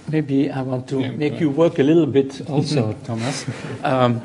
Maybe 0.07 0.51
I 0.51 0.61
want 0.61 0.87
to 0.89 1.11
make 1.13 1.39
you 1.39 1.49
work 1.49 1.79
a 1.79 1.83
little 1.83 2.05
bit 2.05 2.47
also, 2.49 2.93
Thomas. 3.05 3.45
Um, 3.83 4.21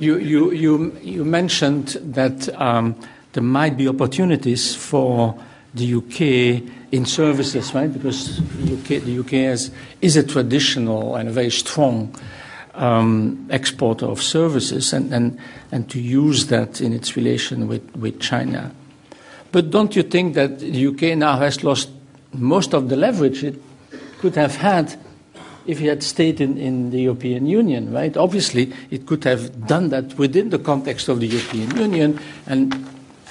you, 0.00 0.18
you, 0.18 0.50
you, 0.52 0.96
you 1.00 1.24
mentioned 1.24 1.88
that 2.02 2.48
um, 2.60 2.96
there 3.32 3.42
might 3.42 3.76
be 3.76 3.86
opportunities 3.86 4.74
for 4.74 5.38
the 5.74 5.94
UK 5.94 6.62
in 6.92 7.06
services, 7.06 7.74
right? 7.74 7.92
Because 7.92 8.40
the 8.58 8.74
UK, 8.74 9.02
the 9.02 9.18
UK 9.18 9.30
has, 9.50 9.70
is 10.00 10.16
a 10.16 10.22
traditional 10.22 11.16
and 11.16 11.28
a 11.28 11.32
very 11.32 11.50
strong 11.50 12.14
um, 12.74 13.46
exporter 13.50 14.06
of 14.06 14.20
services, 14.22 14.92
and, 14.92 15.12
and, 15.14 15.38
and 15.70 15.88
to 15.90 16.00
use 16.00 16.46
that 16.46 16.80
in 16.80 16.92
its 16.92 17.16
relation 17.16 17.68
with, 17.68 17.94
with 17.96 18.20
China. 18.20 18.72
But 19.52 19.70
don't 19.70 19.94
you 19.94 20.02
think 20.02 20.34
that 20.34 20.58
the 20.58 20.86
UK 20.88 21.16
now 21.16 21.36
has 21.36 21.62
lost 21.62 21.90
most 22.32 22.74
of 22.74 22.88
the 22.88 22.96
leverage 22.96 23.44
it 23.44 23.63
could 24.24 24.36
have 24.36 24.56
had 24.56 24.96
if 25.66 25.82
it 25.82 25.86
had 25.86 26.02
stayed 26.02 26.40
in, 26.40 26.56
in 26.56 26.88
the 26.88 27.02
European 27.02 27.44
Union, 27.44 27.92
right? 27.92 28.16
Obviously, 28.16 28.72
it 28.90 29.04
could 29.04 29.22
have 29.24 29.66
done 29.66 29.90
that 29.90 30.16
within 30.16 30.48
the 30.48 30.58
context 30.58 31.10
of 31.10 31.20
the 31.20 31.26
European 31.26 31.76
Union 31.76 32.18
and 32.46 32.72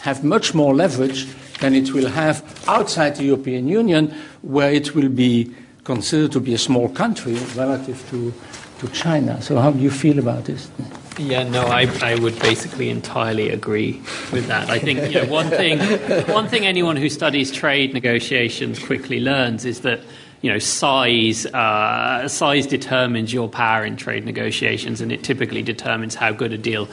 have 0.03 0.23
much 0.23 0.53
more 0.53 0.75
leverage 0.75 1.25
than 1.61 1.73
it 1.73 1.93
will 1.93 2.09
have 2.09 2.43
outside 2.67 3.15
the 3.15 3.23
European 3.23 3.67
Union, 3.67 4.13
where 4.43 4.71
it 4.71 4.93
will 4.93 5.09
be 5.09 5.51
considered 5.83 6.31
to 6.31 6.39
be 6.39 6.53
a 6.53 6.59
small 6.59 6.87
country 6.89 7.33
relative 7.55 7.97
to, 8.11 8.31
to 8.77 8.87
China. 8.93 9.41
So, 9.41 9.57
how 9.57 9.71
do 9.71 9.79
you 9.79 9.89
feel 9.89 10.19
about 10.19 10.45
this? 10.45 10.69
Yeah, 11.17 11.41
no, 11.49 11.65
I, 11.65 11.87
I 12.01 12.15
would 12.19 12.37
basically 12.39 12.91
entirely 12.91 13.49
agree 13.49 13.99
with 14.31 14.45
that. 14.45 14.69
I 14.69 14.77
think 14.77 15.11
you 15.11 15.21
know, 15.21 15.31
one 15.31 15.49
thing 15.49 15.79
one 16.27 16.47
thing 16.47 16.67
anyone 16.67 16.97
who 16.97 17.09
studies 17.09 17.51
trade 17.51 17.93
negotiations 17.93 18.77
quickly 18.77 19.19
learns 19.19 19.65
is 19.65 19.81
that 19.81 20.01
you 20.43 20.51
know 20.51 20.59
size 20.59 21.47
uh, 21.47 22.27
size 22.27 22.67
determines 22.67 23.33
your 23.33 23.49
power 23.49 23.83
in 23.83 23.95
trade 23.95 24.25
negotiations, 24.25 25.01
and 25.01 25.11
it 25.11 25.23
typically 25.23 25.63
determines 25.63 26.13
how 26.13 26.31
good 26.31 26.53
a 26.53 26.57
deal 26.57 26.87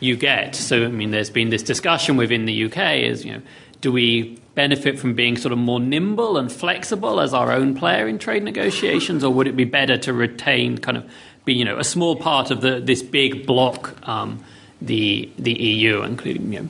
you 0.00 0.16
get. 0.16 0.54
So, 0.54 0.84
I 0.84 0.88
mean, 0.88 1.10
there's 1.10 1.28
been 1.28 1.50
this 1.50 1.62
discussion 1.62 2.16
within 2.16 2.46
the 2.46 2.64
UK 2.64 3.02
is 3.02 3.24
you 3.24 3.32
know 3.32 3.42
do 3.82 3.90
we 3.90 4.38
benefit 4.54 4.98
from 4.98 5.14
being 5.14 5.36
sort 5.36 5.50
of 5.50 5.58
more 5.58 5.80
nimble 5.80 6.38
and 6.38 6.50
flexible 6.50 7.20
as 7.20 7.34
our 7.34 7.50
own 7.50 7.74
player 7.74 8.06
in 8.06 8.18
trade 8.18 8.44
negotiations, 8.44 9.24
or 9.24 9.32
would 9.32 9.48
it 9.48 9.56
be 9.56 9.64
better 9.64 9.98
to 9.98 10.12
retain 10.12 10.78
kind 10.78 10.96
of 10.96 11.10
be 11.44 11.52
you 11.54 11.64
know 11.64 11.78
a 11.78 11.84
small 11.84 12.14
part 12.14 12.50
of 12.50 12.60
the 12.60 12.80
this 12.80 13.02
big 13.02 13.46
block, 13.46 13.96
um, 14.08 14.42
the 14.80 15.28
the 15.38 15.52
EU, 15.52 16.02
including 16.02 16.52
you 16.52 16.60
know, 16.60 16.68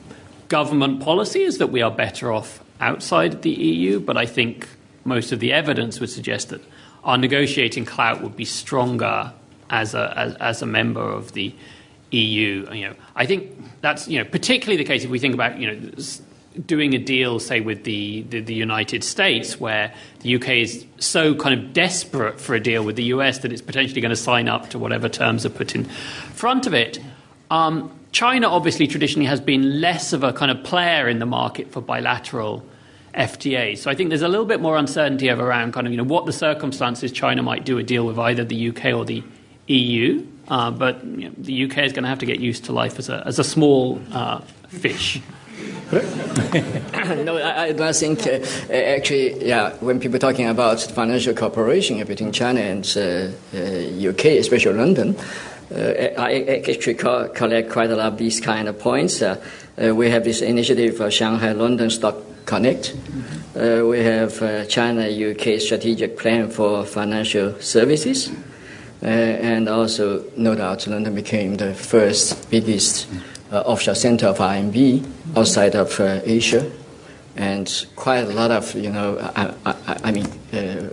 government 0.49 1.01
policy, 1.01 1.43
is 1.43 1.59
that 1.59 1.67
we 1.67 1.83
are 1.83 1.91
better 1.91 2.33
off 2.33 2.63
outside 2.81 3.43
the 3.43 3.51
EU, 3.51 3.99
but 3.99 4.17
I 4.17 4.25
think 4.25 4.67
most 5.05 5.31
of 5.31 5.39
the 5.39 5.53
evidence 5.53 5.99
would 5.99 6.09
suggest 6.09 6.49
that 6.49 6.61
our 7.03 7.17
negotiating 7.17 7.85
clout 7.85 8.21
would 8.21 8.35
be 8.35 8.45
stronger 8.45 9.33
as 9.69 9.93
a 9.93 10.13
as, 10.17 10.35
as 10.35 10.61
a 10.61 10.65
member 10.65 11.01
of 11.01 11.33
the 11.33 11.53
EU. 12.11 12.67
You 12.71 12.89
know, 12.89 12.95
I 13.15 13.25
think 13.25 13.81
that's 13.81 14.07
you 14.07 14.19
know 14.19 14.29
particularly 14.29 14.77
the 14.77 14.87
case 14.87 15.03
if 15.03 15.09
we 15.09 15.19
think 15.19 15.33
about 15.33 15.59
you 15.59 15.67
know 15.67 15.91
doing 16.65 16.93
a 16.93 16.99
deal, 16.99 17.39
say, 17.39 17.61
with 17.61 17.83
the, 17.83 18.21
the, 18.29 18.39
the, 18.39 18.53
United 18.53 19.03
States, 19.03 19.59
where 19.59 19.93
the 20.19 20.35
UK 20.35 20.49
is 20.49 20.85
so 20.99 21.33
kind 21.33 21.59
of 21.59 21.73
desperate 21.73 22.39
for 22.39 22.53
a 22.53 22.59
deal 22.59 22.83
with 22.83 22.95
the 22.95 23.05
US 23.05 23.39
that 23.39 23.51
it's 23.51 23.61
potentially 23.61 24.01
going 24.01 24.11
to 24.11 24.15
sign 24.15 24.47
up 24.47 24.69
to 24.69 24.79
whatever 24.79 25.09
terms 25.09 25.45
are 25.45 25.49
put 25.49 25.75
in 25.75 25.85
front 25.85 26.67
of 26.67 26.73
it. 26.73 26.99
Um, 27.49 27.91
China 28.11 28.47
obviously 28.47 28.85
traditionally 28.85 29.25
has 29.25 29.41
been 29.41 29.81
less 29.81 30.13
of 30.13 30.23
a 30.23 30.31
kind 30.31 30.51
of 30.51 30.63
player 30.63 31.07
in 31.07 31.19
the 31.19 31.25
market 31.25 31.71
for 31.71 31.81
bilateral 31.81 32.63
FTAs. 33.13 33.79
So 33.79 33.91
I 33.91 33.95
think 33.95 34.09
there's 34.09 34.21
a 34.21 34.27
little 34.27 34.45
bit 34.45 34.59
more 34.59 34.77
uncertainty 34.77 35.29
around 35.29 35.73
kind 35.73 35.87
of 35.87 35.93
you 35.93 35.97
know 35.97 36.03
what 36.03 36.25
the 36.25 36.33
circumstances 36.33 37.11
China 37.11 37.43
might 37.43 37.65
do 37.65 37.77
a 37.77 37.83
deal 37.83 38.05
with 38.05 38.17
either 38.19 38.43
the 38.43 38.69
UK 38.69 38.85
or 38.85 39.05
the 39.05 39.23
EU. 39.67 40.25
Uh, 40.47 40.71
but 40.71 41.03
you 41.05 41.29
know, 41.29 41.35
the 41.37 41.65
UK 41.65 41.79
is 41.79 41.93
going 41.93 42.03
to 42.03 42.09
have 42.09 42.19
to 42.19 42.25
get 42.25 42.39
used 42.39 42.65
to 42.65 42.73
life 42.73 42.99
as 42.99 43.09
a, 43.09 43.23
as 43.25 43.39
a 43.39 43.43
small 43.43 44.01
uh, 44.11 44.39
fish. 44.67 45.21
no, 45.93 47.37
I, 47.37 47.67
I 47.69 47.93
think 47.93 48.25
uh, 48.25 48.39
actually, 48.73 49.45
yeah, 49.45 49.73
when 49.75 49.99
people 49.99 50.15
are 50.15 50.19
talking 50.19 50.47
about 50.47 50.81
financial 50.81 51.33
cooperation 51.33 52.03
between 52.05 52.31
China 52.31 52.59
and 52.59 52.83
uh, 52.97 53.29
UK, 54.09 54.25
uh, 54.25 54.29
especially 54.39 54.73
London, 54.73 55.15
uh, 55.71 55.75
I 56.17 56.63
actually 56.67 56.95
co- 56.95 57.29
collect 57.29 57.69
quite 57.69 57.91
a 57.91 57.95
lot 57.95 58.13
of 58.13 58.17
these 58.17 58.41
kind 58.41 58.67
of 58.67 58.79
points. 58.79 59.21
Uh, 59.21 59.37
we 59.77 60.09
have 60.09 60.23
this 60.23 60.41
initiative, 60.41 61.13
Shanghai 61.13 61.51
London 61.51 61.89
Stock 61.89 62.15
Connect. 62.45 62.95
Mm-hmm. 62.95 63.87
we 63.87 63.99
have 63.99 64.67
China 64.67 65.07
UK 65.07 65.59
strategic 65.59 66.17
plan 66.17 66.49
for 66.49 66.85
financial 66.85 67.59
services. 67.59 68.31
and 69.01 69.67
also, 69.67 70.23
no 70.37 70.55
doubt, 70.55 70.87
London 70.87 71.13
became 71.13 71.55
the 71.57 71.73
first 71.73 72.49
biggest 72.49 73.07
uh, 73.53 73.61
offshore 73.67 73.95
center 73.95 74.27
of 74.27 74.39
RMB 74.39 75.05
outside 75.35 75.75
of 75.75 75.99
uh, 75.99 76.21
Asia, 76.23 76.71
and 77.35 77.85
quite 77.95 78.25
a 78.25 78.29
lot 78.29 78.49
of 78.49 78.73
you 78.73 78.89
know, 78.89 79.19
I, 79.35 79.53
I, 79.65 79.99
I 80.05 80.11
mean, 80.11 80.25
uh, 80.53 80.89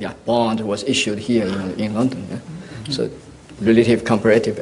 yeah, 0.00 0.14
bond 0.24 0.60
was 0.60 0.82
issued 0.84 1.18
here 1.18 1.46
in, 1.46 1.78
in 1.78 1.94
London. 1.94 2.26
Yeah? 2.30 2.92
So, 2.92 3.10
relative 3.60 4.04
comparative 4.04 4.56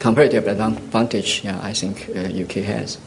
comparative 0.00 0.48
advantage, 0.48 1.44
yeah, 1.44 1.60
I 1.62 1.72
think 1.72 2.08
UK 2.10 2.64
has. 2.64 2.98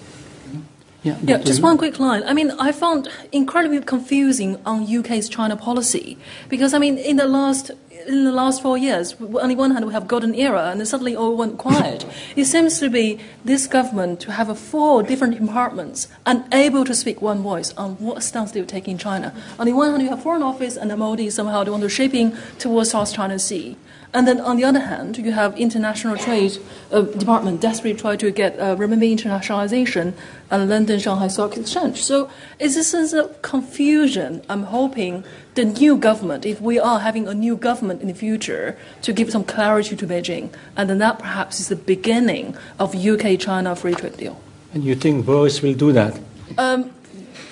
Yeah, 1.06 1.18
Yeah, 1.22 1.38
just 1.38 1.62
one 1.62 1.78
quick 1.78 2.00
line. 2.00 2.24
I 2.24 2.34
mean, 2.34 2.50
I 2.60 2.72
found 2.72 3.10
incredibly 3.32 3.80
confusing 3.82 4.60
on 4.66 4.78
UK's 4.84 5.30
China 5.30 5.56
policy 5.56 6.18
because 6.50 6.74
I 6.74 6.80
mean, 6.80 6.98
in 6.98 7.18
the 7.18 7.28
last 7.28 7.70
in 8.08 8.24
the 8.24 8.32
last 8.32 8.62
four 8.62 8.78
years, 8.78 9.16
on 9.22 9.50
the 9.50 9.56
one 9.56 9.72
hand 9.72 9.86
we 9.86 9.94
have 9.94 10.08
golden 10.08 10.34
era, 10.36 10.70
and 10.72 10.80
then 10.80 10.86
suddenly 10.86 11.16
all 11.16 11.36
went 11.36 11.58
quiet. 11.58 12.06
it 12.36 12.46
seems 12.46 12.80
to 12.80 12.90
be 12.90 13.20
this 13.44 13.68
government 13.68 14.20
to 14.22 14.32
have 14.32 14.50
a 14.50 14.56
four 14.56 15.04
different 15.04 15.40
departments 15.40 16.08
unable 16.26 16.84
to 16.86 16.96
speak 16.96 17.22
one 17.22 17.42
voice 17.42 17.72
on 17.74 17.96
what 17.98 18.24
stance 18.24 18.52
they 18.52 18.60
will 18.60 18.68
take 18.68 18.88
in 18.88 18.98
China. 18.98 19.34
On 19.60 19.66
the 19.66 19.74
one 19.74 19.92
hand, 19.92 20.02
you 20.02 20.10
have 20.10 20.24
Foreign 20.24 20.44
Office 20.44 20.76
and 20.76 20.90
the 20.90 20.98
Modi 20.98 21.30
somehow 21.30 21.64
they 21.64 21.72
want 21.72 21.84
to 21.84 21.90
shaping 21.90 22.36
towards 22.58 22.92
South 22.92 23.14
China 23.14 23.38
Sea. 23.38 23.78
And 24.14 24.28
then 24.28 24.40
on 24.40 24.58
the 24.58 24.64
other 24.64 24.80
hand, 24.80 25.18
you 25.18 25.32
have 25.32 25.58
international 25.58 26.18
trade 26.18 26.58
uh, 26.92 27.02
department 27.02 27.62
desperately 27.62 28.00
trying 28.00 28.18
to 28.20 28.32
get 28.32 28.58
uh, 28.60 28.76
renminbi 28.76 29.14
internationalization 29.14 30.14
and 30.50 30.70
London 30.70 31.00
Shanghai 31.00 31.28
Stock 31.28 31.58
Exchange. 31.58 32.02
So 32.04 32.30
it's 32.60 32.76
a 32.76 32.84
sense 32.84 33.14
of 33.14 33.42
confusion. 33.42 34.42
I'm 34.48 34.64
hoping 34.64 35.24
the 35.56 35.66
new 35.66 35.98
government, 35.98 36.46
if 36.46 36.62
we 36.62 36.80
are 36.80 37.00
having 37.00 37.28
a 37.28 37.34
new 37.34 37.58
government 37.58 38.02
in 38.02 38.08
the 38.08 38.14
future, 38.14 38.78
to 39.02 39.14
give 39.14 39.32
some 39.32 39.44
clarity 39.44 39.96
to 39.96 40.08
Beijing, 40.08 40.54
and 40.78 40.90
then 40.90 41.00
that 41.00 41.20
perhaps 41.20 41.60
is 41.60 41.70
the 41.70 41.76
beginning 41.76 42.56
of 42.80 42.96
UK-China 42.96 43.76
free 43.76 43.96
trade 43.96 44.18
deal. 44.18 44.42
And 44.74 44.84
you 44.84 44.96
think 44.96 45.26
Boris 45.26 45.62
will 45.62 45.74
do 45.74 45.92
that? 45.94 46.20
Um, 46.58 46.92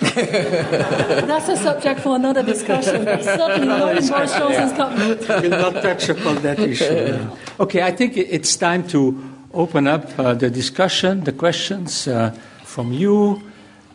that's 0.00 1.48
a 1.48 1.56
subject 1.56 2.00
for 2.00 2.16
another 2.16 2.42
discussion. 2.42 3.04
but 3.04 3.22
Certainly 3.24 3.66
not 3.66 3.96
in 3.96 4.08
Boris 4.08 4.32
Johnson's 4.32 4.72
government. 4.72 5.28
will 5.28 5.50
not 5.50 5.82
touch 5.82 6.08
upon 6.08 6.42
that 6.42 6.58
issue. 6.58 7.12
now. 7.12 7.36
Okay, 7.60 7.82
I 7.82 7.92
think 7.92 8.16
it's 8.16 8.56
time 8.56 8.86
to 8.88 9.22
open 9.52 9.86
up 9.86 10.18
uh, 10.18 10.34
the 10.34 10.50
discussion, 10.50 11.24
the 11.24 11.32
questions 11.32 12.08
uh, 12.08 12.30
from 12.64 12.92
you. 12.92 13.42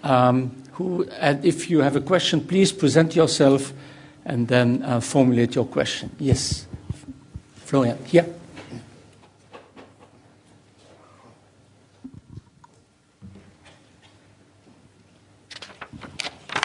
Um, 0.04 0.52
who, 0.74 1.04
and 1.20 1.43
if 1.43 1.70
you 1.70 1.80
have 1.80 1.95
a 1.95 2.02
question, 2.02 2.39
please 2.39 2.72
present 2.72 3.16
yourself 3.16 3.74
and 4.26 4.47
then 4.47 4.82
uh, 4.84 5.02
formulate 5.02 5.56
your 5.56 5.66
question. 5.66 6.10
Yes, 6.20 6.66
Florian. 7.66 7.97
Yeah. 8.12 8.26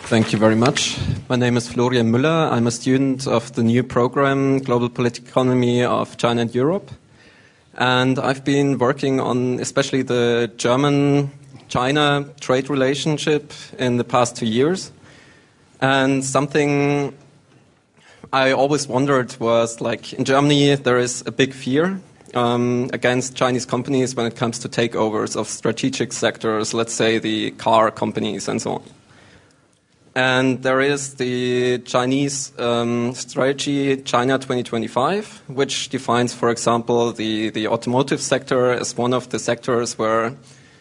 Thank 0.06 0.34
you 0.34 0.38
very 0.38 0.54
much. 0.54 0.98
My 1.30 1.36
name 1.36 1.56
is 1.56 1.66
Florian 1.66 2.12
Müller. 2.12 2.52
I'm 2.52 2.66
a 2.66 2.70
student 2.70 3.26
of 3.26 3.54
the 3.54 3.62
new 3.62 3.82
program, 3.82 4.58
Global 4.58 4.90
Political 4.90 5.26
Economy 5.26 5.82
of 5.82 6.18
China 6.18 6.42
and 6.42 6.54
Europe. 6.54 6.90
And 7.78 8.18
I've 8.18 8.44
been 8.44 8.76
working 8.76 9.18
on 9.18 9.58
especially 9.60 10.02
the 10.02 10.52
German 10.58 11.30
China 11.68 12.28
trade 12.38 12.68
relationship 12.68 13.54
in 13.78 13.96
the 13.96 14.04
past 14.04 14.36
two 14.36 14.44
years. 14.44 14.92
And 15.80 16.22
something 16.22 17.14
I 18.30 18.52
always 18.52 18.86
wondered 18.86 19.34
was 19.40 19.80
like 19.80 20.12
in 20.12 20.26
Germany, 20.26 20.74
there 20.74 20.98
is 20.98 21.22
a 21.26 21.32
big 21.32 21.54
fear 21.54 21.98
um, 22.34 22.90
against 22.92 23.36
Chinese 23.36 23.64
companies 23.64 24.14
when 24.14 24.26
it 24.26 24.36
comes 24.36 24.58
to 24.58 24.68
takeovers 24.68 25.34
of 25.34 25.48
strategic 25.48 26.12
sectors, 26.12 26.74
let's 26.74 26.92
say 26.92 27.18
the 27.18 27.52
car 27.52 27.90
companies 27.90 28.48
and 28.48 28.60
so 28.60 28.74
on. 28.74 28.82
And 30.16 30.62
there 30.62 30.80
is 30.80 31.14
the 31.14 31.78
Chinese 31.78 32.52
um, 32.58 33.14
strategy 33.14 33.96
China 34.02 34.38
2025, 34.38 35.42
which 35.48 35.88
defines, 35.88 36.32
for 36.32 36.50
example, 36.50 37.12
the, 37.12 37.50
the 37.50 37.66
automotive 37.66 38.20
sector 38.20 38.70
as 38.70 38.96
one 38.96 39.12
of 39.12 39.30
the 39.30 39.40
sectors 39.40 39.98
where 39.98 40.36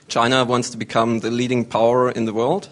China 0.08 0.46
wants 0.46 0.70
to 0.70 0.78
become 0.78 1.22
the 1.22 1.32
leading 1.32 1.66
power 1.66 2.12
in 2.12 2.26
the 2.26 2.34
world. 2.34 2.70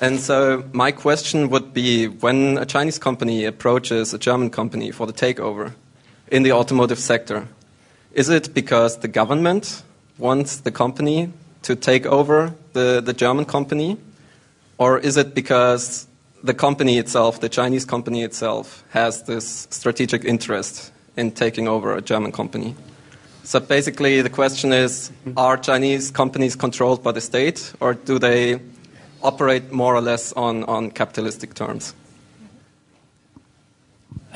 And 0.00 0.20
so 0.20 0.64
my 0.72 0.92
question 0.92 1.50
would 1.50 1.74
be 1.74 2.06
when 2.06 2.58
a 2.58 2.64
Chinese 2.64 2.98
company 2.98 3.44
approaches 3.44 4.14
a 4.14 4.18
German 4.18 4.50
company 4.50 4.92
for 4.92 5.06
the 5.06 5.12
takeover 5.12 5.72
in 6.28 6.44
the 6.44 6.52
automotive 6.52 7.00
sector, 7.00 7.48
is 8.12 8.28
it 8.28 8.54
because 8.54 8.98
the 8.98 9.08
government 9.08 9.82
wants 10.16 10.58
the 10.58 10.70
company 10.70 11.32
to 11.62 11.74
take 11.74 12.06
over 12.06 12.54
the, 12.72 13.02
the 13.04 13.12
German 13.12 13.44
company? 13.44 13.98
Or 14.78 14.98
is 14.98 15.16
it 15.16 15.34
because 15.34 16.06
the 16.42 16.54
company 16.54 16.98
itself, 16.98 17.40
the 17.40 17.48
Chinese 17.48 17.84
company 17.84 18.22
itself, 18.22 18.84
has 18.90 19.22
this 19.24 19.66
strategic 19.70 20.24
interest 20.24 20.92
in 21.16 21.32
taking 21.32 21.66
over 21.66 21.96
a 21.96 22.02
German 22.02 22.32
company? 22.32 22.74
So 23.42 23.60
basically, 23.60 24.22
the 24.22 24.30
question 24.30 24.72
is 24.72 25.10
mm-hmm. 25.24 25.38
are 25.38 25.56
Chinese 25.56 26.10
companies 26.10 26.56
controlled 26.56 27.02
by 27.02 27.12
the 27.12 27.20
state, 27.20 27.72
or 27.80 27.94
do 27.94 28.18
they 28.18 28.60
operate 29.22 29.72
more 29.72 29.94
or 29.94 30.00
less 30.00 30.32
on, 30.32 30.64
on 30.64 30.90
capitalistic 30.90 31.54
terms? 31.54 31.94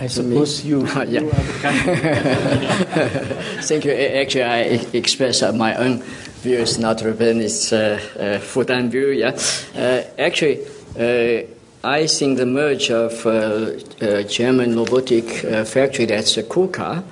I 0.01 0.07
suppose 0.07 0.64
you, 0.64 0.86
Yeah. 0.86 1.05
you 1.05 1.28
are 1.28 1.42
the 1.44 1.59
candidate. 1.61 3.44
Thank 3.64 3.84
you. 3.84 3.92
Actually, 3.92 4.44
I 4.44 4.61
express 4.94 5.42
uh, 5.42 5.53
my 5.53 5.74
own 5.74 6.03
views, 6.42 6.78
not 6.78 7.03
its 7.03 7.70
uh, 7.72 8.01
uh, 8.16 8.38
Fudan 8.40 8.88
view. 8.88 9.09
Yeah. 9.11 9.38
Uh, 9.76 10.03
actually, 10.18 10.64
uh, 10.98 11.42
I 11.84 12.07
think 12.07 12.38
the 12.38 12.46
merge 12.46 12.90
of 12.90 13.26
uh, 13.26 13.30
uh, 14.01 14.22
German 14.22 14.74
robotic 14.74 15.44
uh, 15.44 15.64
factory 15.64 16.07
that's 16.07 16.38
uh, 16.38 16.42
KUKA 16.42 17.03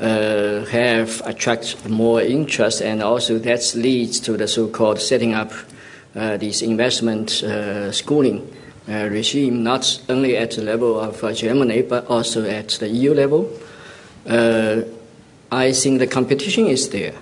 uh, 0.00 0.64
have 0.66 1.22
attracted 1.24 1.88
more 1.88 2.20
interest, 2.20 2.82
and 2.82 3.02
also 3.02 3.38
that 3.38 3.72
leads 3.76 4.18
to 4.20 4.36
the 4.36 4.48
so-called 4.48 5.00
setting 5.00 5.32
up 5.34 5.52
uh, 6.16 6.36
this 6.38 6.60
investment 6.60 7.42
uh, 7.44 7.92
screening 7.92 8.42
regime, 8.88 9.62
not 9.62 10.00
only 10.08 10.36
at 10.36 10.52
the 10.52 10.62
level 10.62 10.98
of 10.98 11.22
uh, 11.22 11.32
Germany 11.32 11.82
but 11.82 12.06
also 12.06 12.44
at 12.44 12.68
the 12.80 12.88
EU 12.88 13.14
level. 13.14 13.50
Uh, 14.26 14.82
I 15.50 15.72
think 15.72 15.98
the 15.98 16.06
competition 16.06 16.66
is 16.66 16.88
there. 16.90 17.14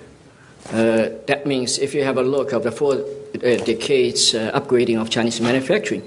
Uh, 0.71 1.09
that 1.27 1.45
means 1.45 1.79
if 1.79 1.93
you 1.93 2.03
have 2.03 2.17
a 2.17 2.23
look 2.23 2.53
of 2.53 2.63
the 2.63 2.71
four 2.71 2.93
uh, 2.93 3.39
decades 3.65 4.33
uh, 4.33 4.51
upgrading 4.53 5.01
of 5.01 5.09
Chinese 5.09 5.41
manufacturing, 5.41 6.03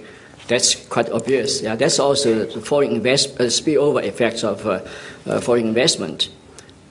that's 0.46 0.74
quite 0.74 1.10
obvious. 1.10 1.62
Yeah, 1.62 1.76
that's 1.76 1.98
also 1.98 2.46
the 2.46 2.60
foreign 2.60 2.92
invest 2.92 3.40
uh, 3.40 3.44
spillover 3.44 4.02
effects 4.02 4.44
of 4.44 4.66
uh, 4.66 4.80
uh, 5.26 5.40
foreign 5.40 5.68
investment. 5.68 6.30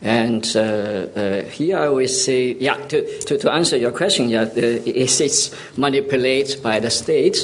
And 0.02 0.46
uh, 0.56 0.60
uh, 0.60 1.44
here 1.44 1.78
I 1.78 1.88
always 1.88 2.26
say, 2.26 2.54
yeah, 2.60 2.76
to, 2.88 3.20
to, 3.22 3.38
to 3.38 3.52
answer 3.52 3.78
your 3.78 3.92
question, 3.92 4.28
yeah, 4.28 4.44
the, 4.44 4.88
is 4.90 5.22
it 5.22 5.58
manipulated 5.78 6.62
by 6.62 6.80
the 6.80 6.90
state? 6.90 7.38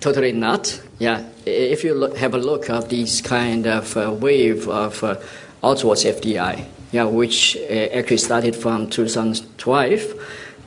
Totally 0.00 0.32
not. 0.32 0.80
Yeah, 0.98 1.24
if 1.44 1.84
you 1.84 1.92
look, 1.92 2.16
have 2.16 2.32
a 2.32 2.38
look 2.38 2.70
of 2.70 2.88
this 2.88 3.20
kind 3.20 3.66
of 3.66 3.94
uh, 3.96 4.10
wave 4.18 4.66
of 4.66 5.04
uh, 5.04 5.16
outwards 5.62 6.04
FDI, 6.04 6.64
yeah, 6.90 7.04
which 7.04 7.54
uh, 7.56 7.60
actually 7.92 8.16
started 8.16 8.56
from 8.56 8.88
2012, 8.88 10.14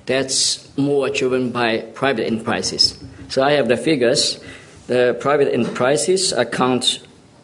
that's 0.05 0.77
more 0.77 1.09
driven 1.09 1.51
by 1.51 1.79
private 1.95 2.27
enterprises. 2.27 3.03
So 3.29 3.41
I 3.41 3.53
have 3.53 3.67
the 3.67 3.77
figures. 3.77 4.39
The 4.86 5.17
private 5.19 5.51
enterprises 5.51 6.31
account 6.31 6.99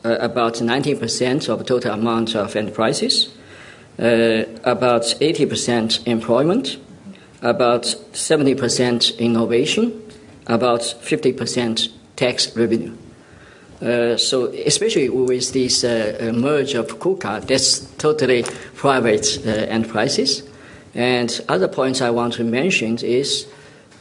uh, 0.05 0.17
about 0.19 0.55
19% 0.55 1.49
of 1.49 1.65
total 1.65 1.93
amount 1.93 2.35
of 2.35 2.55
enterprises, 2.55 3.29
uh, 3.97 4.43
about 4.63 5.03
80% 5.03 6.05
employment, 6.05 6.77
about 7.41 7.83
70% 7.83 9.17
innovation, 9.17 10.08
about 10.49 10.81
50% 10.81 11.89
tax 12.15 12.55
revenue. 12.57 12.95
Uh, 13.81 14.17
so 14.17 14.47
especially 14.47 15.07
with 15.07 15.53
this 15.53 15.85
uh, 15.85 16.17
uh, 16.19 16.33
merge 16.33 16.73
of 16.73 16.99
KUKA, 16.99 17.47
that's 17.47 17.79
totally 17.95 18.43
private 18.75 19.39
uh, 19.45 19.49
enterprises. 19.49 20.43
And 20.93 21.39
other 21.47 21.69
points 21.69 22.01
I 22.01 22.09
want 22.09 22.33
to 22.33 22.43
mention 22.43 22.97
is, 22.97 23.47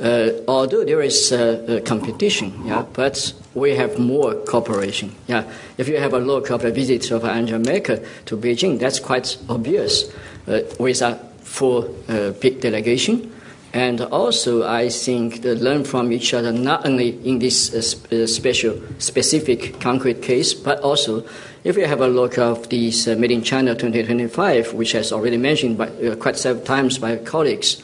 uh, 0.01 0.31
although 0.49 0.85
there 0.85 1.03
is 1.03 1.33
uh, 1.33 1.81
competition, 1.85 2.67
yeah, 2.67 2.87
but 2.93 3.33
we 3.55 3.77
have 3.77 3.99
more 3.99 4.35
cooperation. 4.35 5.15
Yeah, 5.29 5.45
if 5.77 5.87
you 5.87 5.99
have 5.99 6.15
a 6.15 6.19
look 6.19 6.51
of 6.51 6.63
the 6.63 6.73
visit 6.73 7.11
of 7.13 7.25
Angela 7.25 7.61
Merkel 7.61 7.99
to 8.27 8.37
Beijing, 8.37 8.81
that's 8.81 8.99
quite 8.99 9.37
obvious 9.49 10.11
with 10.47 11.03
a 11.03 11.17
full 11.43 11.95
big 12.41 12.61
delegation. 12.61 13.33
And 13.73 14.01
also, 14.01 14.67
I 14.67 14.89
think 14.89 15.43
they 15.43 15.55
learn 15.55 15.85
from 15.85 16.11
each 16.11 16.33
other 16.33 16.53
not 16.53 16.87
only 16.87 17.11
in 17.29 17.39
this 17.39 17.75
uh, 17.75 18.17
uh, 18.17 18.27
special, 18.27 18.81
specific, 18.99 19.79
concrete 19.79 20.23
case, 20.23 20.55
but 20.55 20.81
also 20.81 21.25
if 21.65 21.77
you 21.77 21.85
have 21.87 22.01
a 22.01 22.09
look 22.09 22.39
of 22.39 22.69
this 22.71 23.07
uh, 23.07 23.15
Made 23.17 23.31
in 23.31 23.43
China 23.43 23.75
2025, 23.75 24.73
which 24.73 24.93
has 24.93 25.13
already 25.13 25.37
mentioned 25.37 25.77
by, 25.77 25.89
uh, 25.89 26.17
quite 26.17 26.37
several 26.37 26.65
times 26.65 26.99
by 26.99 27.17
colleagues, 27.17 27.83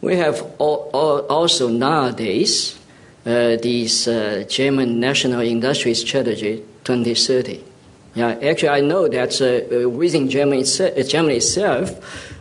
we 0.00 0.16
have 0.16 0.42
all, 0.58 0.90
all, 0.94 1.20
also 1.26 1.68
nowadays 1.68 2.78
uh, 3.26 3.56
this 3.56 4.08
uh, 4.08 4.44
German 4.48 5.00
National 5.00 5.40
Industry 5.40 5.92
Strategy 5.94 6.62
2030. 6.84 7.75
Yeah, 8.16 8.30
actually, 8.42 8.70
I 8.70 8.80
know 8.80 9.08
that 9.08 9.42
uh, 9.42 9.84
uh, 9.84 9.88
within 9.90 10.30
Germany, 10.30 10.62
uh, 10.62 11.02
Germany 11.02 11.36
itself, 11.36 11.90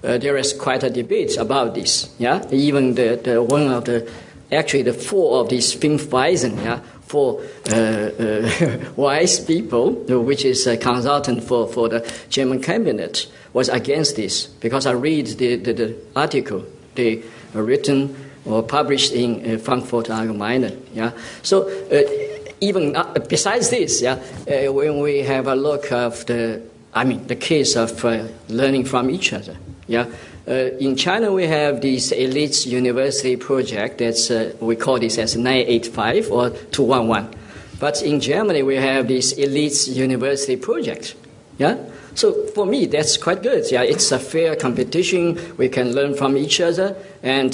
uh, 0.06 0.18
there 0.18 0.38
is 0.38 0.54
quite 0.54 0.84
a 0.84 0.90
debate 0.90 1.36
about 1.36 1.76
this. 1.76 2.16
Yeah, 2.18 2.48
even 2.50 2.96
the, 2.96 3.20
the 3.22 3.44
one 3.44 3.68
of 3.68 3.84
the 3.84 4.10
actually 4.54 4.84
the 4.84 4.94
four 4.94 5.42
of 5.42 5.50
these 5.50 5.76
Fünf 5.76 6.06
Weisen, 6.08 6.64
yeah, 6.64 6.80
four 7.02 7.42
uh, 7.70 7.76
uh, 7.76 8.80
wise 8.96 9.42
people, 9.42 9.92
which 10.24 10.46
is 10.46 10.66
a 10.66 10.78
consultant 10.78 11.44
for, 11.44 11.68
for 11.68 11.90
the 11.90 12.10
German 12.30 12.62
cabinet, 12.62 13.28
was 13.52 13.68
against 13.68 14.16
this 14.16 14.46
because 14.46 14.86
I 14.86 14.94
read 14.94 15.28
the, 15.28 15.58
the, 15.58 15.74
the 15.74 15.96
article 16.16 16.64
they 16.96 17.22
written 17.54 18.16
or 18.46 18.64
published 18.64 19.12
in 19.12 19.56
uh, 19.56 19.58
Frankfurt 19.58 20.08
Allgemeine. 20.08 20.80
Yeah, 20.94 21.12
so 21.42 21.68
uh, 21.68 22.35
even 22.62 22.96
uh, 22.96 23.14
besides 23.28 23.70
this, 23.70 24.02
yeah, 24.02 24.14
uh, 24.48 24.72
when 24.72 25.00
we 25.00 25.20
have 25.20 25.48
a 25.48 25.56
look 25.56 25.92
of 25.92 26.26
the, 26.26 26.62
I 26.94 27.04
mean, 27.04 27.26
the 27.28 27.36
case 27.36 27.76
of 27.76 28.04
uh, 28.06 28.28
learning 28.50 28.86
from 28.86 29.10
each 29.10 29.34
other, 29.34 29.58
yeah. 29.88 30.06
Uh, 30.48 30.70
in 30.80 30.96
China, 30.96 31.32
we 31.32 31.48
have 31.48 31.82
this 31.82 32.12
elite 32.12 32.68
university 32.68 33.36
project. 33.36 33.98
That's 33.98 34.30
uh, 34.30 34.54
we 34.60 34.76
call 34.76 35.00
this 35.00 35.18
as 35.18 35.36
985 35.36 36.32
or 36.32 36.50
211. 36.52 37.34
But 37.80 38.04
in 38.04 38.20
Germany, 38.20 38.62
we 38.62 38.76
have 38.76 39.08
this 39.08 39.32
elite 39.34 39.88
university 39.88 40.56
project. 40.56 41.16
Yeah. 41.58 41.78
So 42.14 42.46
for 42.54 42.66
me, 42.66 42.86
that's 42.86 43.18
quite 43.18 43.42
good. 43.42 43.70
Yeah, 43.72 43.82
it's 43.82 44.12
a 44.12 44.20
fair 44.20 44.56
competition. 44.56 45.40
We 45.58 45.68
can 45.68 45.94
learn 45.94 46.16
from 46.16 46.38
each 46.38 46.62
other, 46.62 46.96
and 47.24 47.54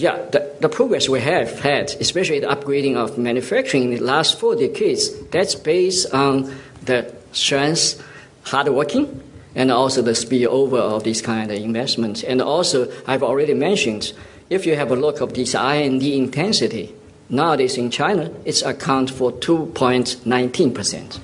yeah, 0.00 0.16
the, 0.30 0.50
the, 0.60 0.68
progress 0.68 1.08
we 1.08 1.20
have 1.20 1.60
had, 1.60 1.90
especially 2.00 2.40
the 2.40 2.46
upgrading 2.46 2.96
of 2.96 3.18
manufacturing 3.18 3.84
in 3.84 3.90
the 3.90 4.00
last 4.00 4.38
four 4.38 4.54
decades, 4.56 5.18
that's 5.26 5.54
based 5.54 6.12
on 6.12 6.54
the 6.82 7.14
strength, 7.32 8.02
hard 8.44 8.68
working, 8.68 9.22
and 9.54 9.70
also 9.70 10.02
the 10.02 10.12
spillover 10.12 10.78
of 10.78 11.04
this 11.04 11.20
kind 11.20 11.50
of 11.50 11.58
investment. 11.58 12.22
And 12.22 12.40
also, 12.40 12.90
I've 13.06 13.22
already 13.22 13.54
mentioned, 13.54 14.12
if 14.50 14.66
you 14.66 14.76
have 14.76 14.90
a 14.90 14.96
look 14.96 15.20
of 15.20 15.34
this 15.34 15.54
R&D 15.54 16.16
intensity, 16.16 16.94
nowadays 17.28 17.76
in 17.76 17.90
China, 17.90 18.30
it's 18.44 18.62
account 18.62 19.10
for 19.10 19.32
2.19 19.32 20.74
percent. 20.74 21.20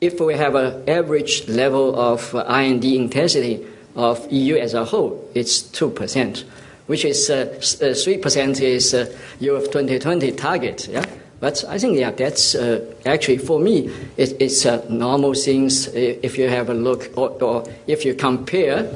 If 0.00 0.20
we 0.20 0.34
have 0.34 0.54
an 0.54 0.88
average 0.88 1.48
level 1.48 1.98
of 1.98 2.34
uh, 2.34 2.44
R&D 2.46 2.96
intensity 2.96 3.64
of 3.94 4.30
EU 4.32 4.56
as 4.56 4.74
a 4.74 4.84
whole, 4.84 5.30
it's 5.34 5.62
2 5.62 5.90
percent, 5.90 6.44
which 6.86 7.04
is 7.04 7.30
uh, 7.30 7.94
3 7.94 8.18
percent 8.18 8.60
is 8.60 8.94
uh, 8.94 9.06
Europe 9.40 9.72
2020 9.72 10.32
target. 10.32 10.88
Yeah. 10.88 11.04
But 11.40 11.64
I 11.68 11.76
think, 11.76 11.98
yeah, 11.98 12.12
that's 12.12 12.54
uh, 12.54 12.94
actually 13.04 13.38
for 13.38 13.58
me, 13.58 13.90
it, 14.16 14.40
it's 14.40 14.64
uh, 14.64 14.86
normal 14.88 15.34
things 15.34 15.88
if 15.88 16.38
you 16.38 16.48
have 16.48 16.70
a 16.70 16.74
look 16.74 17.10
or, 17.16 17.30
or 17.42 17.64
if 17.88 18.04
you 18.04 18.14
compare 18.14 18.88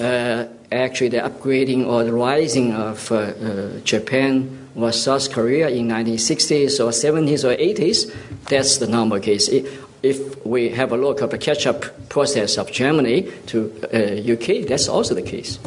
uh, 0.00 0.46
actually 0.72 1.08
the 1.08 1.18
upgrading 1.18 1.86
or 1.86 2.04
the 2.04 2.12
rising 2.12 2.72
of 2.72 3.12
uh, 3.12 3.16
uh, 3.16 3.80
Japan 3.80 4.68
or 4.74 4.92
South 4.92 5.30
Korea 5.30 5.68
in 5.68 5.88
1960s 5.88 6.80
or 6.80 6.90
70s 6.90 7.44
or 7.44 7.56
80s, 7.56 8.14
that's 8.48 8.78
the 8.78 8.86
normal 8.86 9.20
case. 9.20 9.48
If 10.02 10.46
we 10.46 10.70
have 10.70 10.92
a 10.92 10.96
look 10.96 11.20
at 11.20 11.30
the 11.30 11.38
catch-up 11.38 12.08
process 12.08 12.56
of 12.56 12.72
Germany 12.72 13.30
to 13.48 13.70
UK, 13.92 14.64
uh, 14.64 14.68
that's 14.68 14.88
also 14.88 15.14
the 15.14 15.22
case. 15.22 15.58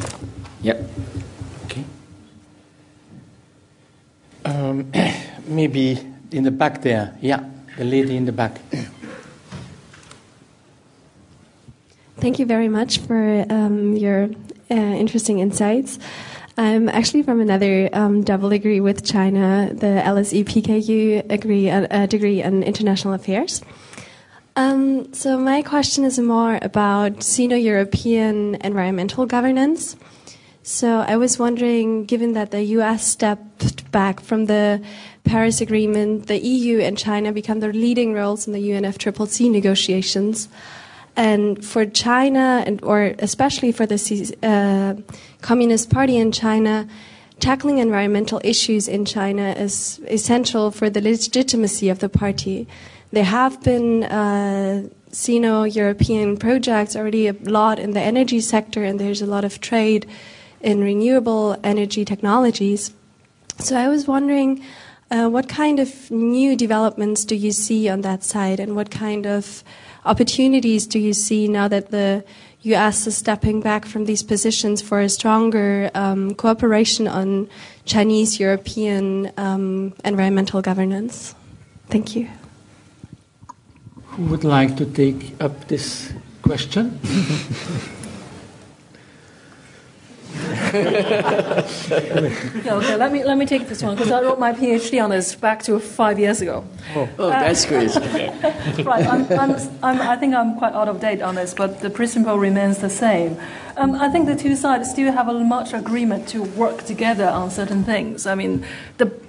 Yeah. 0.62 0.82
Okay. 1.66 1.84
Um, 4.44 4.92
maybe 5.46 5.98
in 6.30 6.44
the 6.44 6.50
back 6.50 6.82
there. 6.82 7.16
Yeah, 7.20 7.44
the 7.76 7.84
lady 7.84 8.16
in 8.16 8.24
the 8.24 8.32
back. 8.32 8.60
Thank 12.18 12.38
you 12.38 12.46
very 12.46 12.68
much 12.68 12.98
for 12.98 13.44
um, 13.50 13.96
your 13.96 14.30
uh, 14.70 14.74
interesting 14.74 15.40
insights. 15.40 15.98
I'm 16.56 16.88
actually 16.88 17.22
from 17.22 17.40
another 17.40 17.90
um, 17.92 18.22
double 18.22 18.48
degree 18.48 18.80
with 18.80 19.04
China, 19.04 19.70
the 19.72 20.00
LSE 20.04 20.44
PKU 20.44 21.26
degree, 21.26 21.68
uh, 21.68 21.86
uh, 21.90 22.06
degree 22.06 22.42
in 22.42 22.62
international 22.62 23.12
affairs. 23.14 23.60
Um, 24.56 25.12
so 25.12 25.36
my 25.36 25.62
question 25.62 26.04
is 26.04 26.18
more 26.20 26.60
about 26.62 27.24
Sino-European 27.24 28.54
environmental 28.62 29.26
governance. 29.26 29.96
So 30.66 31.00
I 31.00 31.18
was 31.18 31.38
wondering, 31.38 32.06
given 32.06 32.32
that 32.32 32.50
the 32.50 32.62
U.S. 32.78 33.06
stepped 33.06 33.92
back 33.92 34.18
from 34.18 34.46
the 34.46 34.82
Paris 35.24 35.60
Agreement, 35.60 36.26
the 36.26 36.38
EU 36.38 36.78
and 36.78 36.96
China 36.96 37.32
become 37.32 37.60
the 37.60 37.68
leading 37.68 38.14
roles 38.14 38.46
in 38.46 38.54
the 38.54 38.70
UNFCCC 38.70 39.50
negotiations. 39.50 40.48
And 41.16 41.62
for 41.62 41.84
China, 41.84 42.64
and 42.66 42.82
or 42.82 43.14
especially 43.18 43.72
for 43.72 43.84
the 43.84 43.98
uh, 44.42 44.94
Communist 45.42 45.90
Party 45.90 46.16
in 46.16 46.32
China, 46.32 46.88
tackling 47.40 47.76
environmental 47.76 48.40
issues 48.42 48.88
in 48.88 49.04
China 49.04 49.50
is 49.50 50.00
essential 50.08 50.70
for 50.70 50.88
the 50.88 51.02
legitimacy 51.02 51.90
of 51.90 51.98
the 51.98 52.08
party. 52.08 52.66
There 53.12 53.24
have 53.24 53.62
been 53.62 54.04
uh, 54.04 54.88
Sino-European 55.12 56.38
projects 56.38 56.96
already 56.96 57.28
a 57.28 57.34
lot 57.34 57.78
in 57.78 57.90
the 57.90 58.00
energy 58.00 58.40
sector, 58.40 58.82
and 58.82 58.98
there's 58.98 59.20
a 59.20 59.26
lot 59.26 59.44
of 59.44 59.60
trade 59.60 60.06
in 60.64 60.82
renewable 60.82 61.56
energy 61.62 62.04
technologies. 62.04 62.92
So 63.58 63.76
I 63.76 63.88
was 63.88 64.08
wondering 64.08 64.64
uh, 65.10 65.28
what 65.28 65.48
kind 65.48 65.78
of 65.78 66.10
new 66.10 66.56
developments 66.56 67.24
do 67.24 67.36
you 67.36 67.52
see 67.52 67.88
on 67.88 68.00
that 68.00 68.24
side, 68.24 68.58
and 68.58 68.74
what 68.74 68.90
kind 68.90 69.26
of 69.26 69.62
opportunities 70.04 70.86
do 70.86 70.98
you 70.98 71.12
see 71.12 71.46
now 71.46 71.68
that 71.68 71.90
the 71.90 72.24
U.S. 72.62 73.06
is 73.06 73.16
stepping 73.16 73.60
back 73.60 73.84
from 73.84 74.06
these 74.06 74.22
positions 74.22 74.80
for 74.80 75.00
a 75.00 75.08
stronger 75.08 75.90
um, 75.94 76.34
cooperation 76.34 77.06
on 77.06 77.48
Chinese 77.84 78.40
European 78.40 79.30
um, 79.36 79.92
environmental 80.04 80.62
governance? 80.62 81.34
Thank 81.90 82.16
you. 82.16 82.28
Who 84.16 84.24
would 84.26 84.44
like 84.44 84.76
to 84.76 84.86
take 84.86 85.34
up 85.40 85.68
this 85.68 86.12
question? 86.42 86.98
yeah, 90.34 91.62
okay, 92.74 92.96
let 92.96 93.12
me, 93.12 93.24
let 93.24 93.38
me 93.38 93.46
take 93.46 93.68
this 93.68 93.82
one 93.82 93.94
because 93.94 94.10
I 94.10 94.20
wrote 94.22 94.38
my 94.38 94.52
PhD 94.52 95.02
on 95.02 95.10
this 95.10 95.34
back 95.34 95.62
to 95.64 95.78
five 95.78 96.18
years 96.18 96.40
ago. 96.40 96.64
Oh, 96.94 97.08
oh 97.18 97.30
that's 97.30 97.64
great. 97.64 97.94
right, 98.84 99.06
I'm, 99.06 99.30
I'm, 99.32 99.56
I'm, 99.82 100.00
i 100.00 100.16
think 100.16 100.34
I'm 100.34 100.56
quite 100.58 100.72
out 100.72 100.88
of 100.88 101.00
date 101.00 101.22
on 101.22 101.34
this, 101.36 101.54
but 101.54 101.80
the 101.80 101.90
principle 101.90 102.38
remains 102.38 102.78
the 102.78 102.90
same. 102.90 103.38
Um, 103.76 103.94
I 103.94 104.08
think 104.08 104.26
the 104.26 104.36
two 104.36 104.56
sides 104.56 104.90
still 104.90 105.12
have 105.12 105.28
a 105.28 105.32
much 105.32 105.72
agreement 105.72 106.28
to 106.28 106.42
work 106.42 106.84
together 106.84 107.26
on 107.26 107.50
certain 107.50 107.84
things. 107.84 108.26
I 108.26 108.34
mean, 108.34 108.64
the, 108.98 109.06
the 109.06 109.23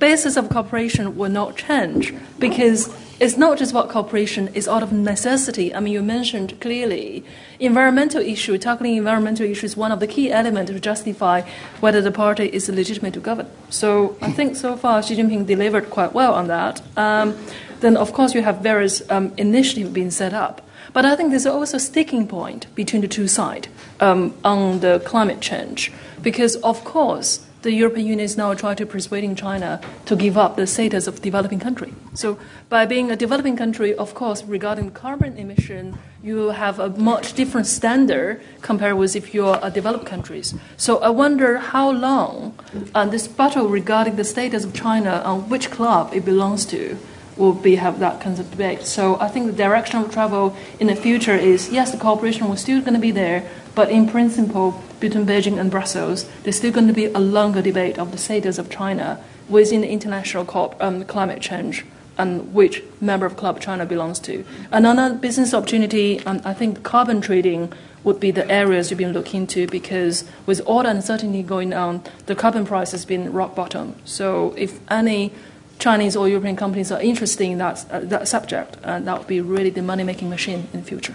basis 0.00 0.36
of 0.36 0.48
cooperation 0.48 1.16
will 1.16 1.30
not 1.30 1.56
change 1.56 2.12
because 2.38 2.92
it's 3.20 3.36
not 3.36 3.58
just 3.58 3.70
about 3.70 3.90
cooperation, 3.90 4.48
it's 4.54 4.66
out 4.66 4.82
of 4.82 4.92
necessity. 4.92 5.74
I 5.74 5.80
mean, 5.80 5.92
you 5.92 6.02
mentioned 6.02 6.58
clearly 6.58 7.22
environmental 7.60 8.22
issue, 8.22 8.56
tackling 8.56 8.96
environmental 8.96 9.44
issues 9.44 9.72
is 9.72 9.76
one 9.76 9.92
of 9.92 10.00
the 10.00 10.06
key 10.06 10.32
elements 10.32 10.72
to 10.72 10.80
justify 10.80 11.42
whether 11.80 12.00
the 12.00 12.10
party 12.10 12.46
is 12.46 12.68
legitimate 12.70 13.12
to 13.14 13.20
govern. 13.20 13.46
So 13.68 14.16
I 14.22 14.32
think 14.32 14.56
so 14.56 14.74
far 14.74 15.02
Xi 15.02 15.16
Jinping 15.16 15.46
delivered 15.46 15.90
quite 15.90 16.14
well 16.14 16.32
on 16.32 16.48
that. 16.48 16.80
Um, 16.96 17.36
then, 17.80 17.96
of 17.96 18.12
course, 18.14 18.34
you 18.34 18.42
have 18.42 18.58
various 18.60 19.02
um, 19.10 19.32
initiatives 19.36 19.90
being 19.90 20.10
set 20.10 20.32
up. 20.32 20.66
But 20.92 21.04
I 21.04 21.14
think 21.14 21.30
there's 21.30 21.46
also 21.46 21.76
a 21.76 21.80
sticking 21.80 22.26
point 22.26 22.66
between 22.74 23.02
the 23.02 23.08
two 23.08 23.28
sides 23.28 23.68
um, 24.00 24.34
on 24.44 24.80
the 24.80 25.00
climate 25.04 25.40
change. 25.40 25.92
Because, 26.22 26.56
of 26.56 26.84
course, 26.84 27.46
the 27.62 27.72
European 27.72 28.06
Union 28.06 28.24
is 28.24 28.36
now 28.36 28.54
trying 28.54 28.76
to 28.76 28.86
persuading 28.86 29.34
China 29.34 29.80
to 30.06 30.16
give 30.16 30.38
up 30.38 30.56
the 30.56 30.66
status 30.66 31.06
of 31.06 31.20
developing 31.20 31.58
country. 31.58 31.92
So 32.14 32.38
by 32.68 32.86
being 32.86 33.10
a 33.10 33.16
developing 33.16 33.56
country, 33.56 33.94
of 33.94 34.14
course, 34.14 34.42
regarding 34.44 34.92
carbon 34.92 35.36
emission, 35.36 35.98
you 36.22 36.50
have 36.50 36.78
a 36.78 36.90
much 36.90 37.34
different 37.34 37.66
standard 37.66 38.40
compared 38.62 38.96
with 38.96 39.14
if 39.14 39.34
you're 39.34 39.58
a 39.62 39.70
developed 39.70 40.06
countries. 40.06 40.54
So 40.76 40.98
I 40.98 41.10
wonder 41.10 41.58
how 41.58 41.90
long 41.90 42.58
uh, 42.94 43.06
this 43.06 43.28
battle 43.28 43.68
regarding 43.68 44.16
the 44.16 44.24
status 44.24 44.64
of 44.64 44.72
China 44.72 45.22
on 45.24 45.48
which 45.48 45.70
club 45.70 46.12
it 46.14 46.24
belongs 46.24 46.64
to 46.66 46.96
will 47.36 47.52
be 47.52 47.76
have 47.76 47.98
that 48.00 48.20
kind 48.20 48.38
of 48.38 48.50
debate. 48.50 48.82
So 48.82 49.18
I 49.20 49.28
think 49.28 49.46
the 49.46 49.52
direction 49.52 50.00
of 50.00 50.12
travel 50.12 50.56
in 50.78 50.88
the 50.88 50.96
future 50.96 51.34
is 51.34 51.70
yes, 51.70 51.92
the 51.92 51.98
cooperation 51.98 52.48
will 52.48 52.56
still 52.56 52.80
going 52.80 52.94
to 52.94 53.00
be 53.00 53.10
there, 53.10 53.48
but 53.74 53.90
in 53.90 54.08
principle, 54.08 54.82
between 54.98 55.26
Beijing 55.26 55.58
and 55.58 55.70
Brussels, 55.70 56.26
there's 56.42 56.56
still 56.56 56.72
going 56.72 56.86
to 56.88 56.92
be 56.92 57.06
a 57.06 57.18
longer 57.18 57.62
debate 57.62 57.98
of 57.98 58.12
the 58.12 58.18
status 58.18 58.58
of 58.58 58.68
China 58.68 59.22
within 59.48 59.80
the 59.80 59.88
international 59.88 60.76
um, 60.80 61.04
climate 61.04 61.40
change 61.40 61.84
and 62.18 62.52
which 62.52 62.82
member 63.00 63.24
of 63.24 63.36
Club 63.36 63.60
China 63.60 63.86
belongs 63.86 64.18
to. 64.20 64.44
Another 64.70 65.14
business 65.14 65.54
opportunity, 65.54 66.20
um, 66.26 66.42
I 66.44 66.52
think 66.52 66.82
carbon 66.82 67.22
trading 67.22 67.72
would 68.04 68.20
be 68.20 68.30
the 68.30 68.50
areas 68.50 68.90
you've 68.90 68.98
been 68.98 69.12
looking 69.12 69.42
into 69.42 69.66
because 69.66 70.24
with 70.46 70.60
all 70.66 70.82
the 70.82 70.90
uncertainty 70.90 71.42
going 71.42 71.72
on, 71.72 72.02
the 72.26 72.34
carbon 72.34 72.66
price 72.66 72.92
has 72.92 73.04
been 73.04 73.32
rock 73.32 73.54
bottom. 73.54 73.94
So 74.04 74.54
if 74.56 74.80
any 74.90 75.32
Chinese 75.80 76.14
or 76.14 76.28
European 76.28 76.56
companies 76.56 76.92
are 76.92 77.00
interested 77.00 77.44
in 77.44 77.58
that, 77.58 77.84
uh, 77.90 78.00
that 78.00 78.28
subject, 78.28 78.76
and 78.82 79.06
that 79.06 79.18
would 79.18 79.26
be 79.26 79.40
really 79.40 79.70
the 79.70 79.82
money-making 79.82 80.28
machine 80.28 80.68
in 80.72 80.80
the 80.80 80.86
future. 80.86 81.14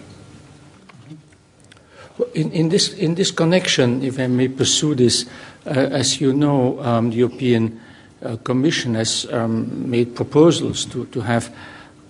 In, 2.34 2.51
in, 2.51 2.70
this, 2.70 2.93
in 2.93 3.16
this 3.16 3.32
connection, 3.32 4.01
if 4.01 4.20
I 4.20 4.28
may 4.28 4.47
pursue 4.47 4.95
this, 4.95 5.26
uh, 5.66 5.70
as 5.70 6.20
you 6.20 6.34
know, 6.34 6.82
um, 6.82 7.09
the 7.09 7.18
European 7.18 7.80
uh, 8.24 8.38
Commission 8.38 8.95
has 8.95 9.26
um, 9.32 9.89
made 9.89 10.16
proposals 10.16 10.86
to, 10.86 11.05
to 11.07 11.22
have 11.22 11.53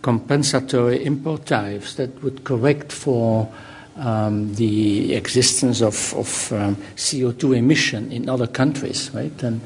compensatory 0.02 1.04
import 1.04 1.48
tariffs 1.48 1.96
that 1.96 2.24
would 2.24 2.44
correct 2.44 2.92
for 2.92 3.52
um, 3.98 4.54
the 4.56 5.16
existence 5.16 5.82
of, 5.82 6.14
of 6.14 6.52
um, 6.54 6.76
CO2 6.96 7.58
emission 7.58 8.12
in 8.12 8.30
other 8.30 8.48
countries, 8.48 9.10
right? 9.14 9.44
And 9.44 9.62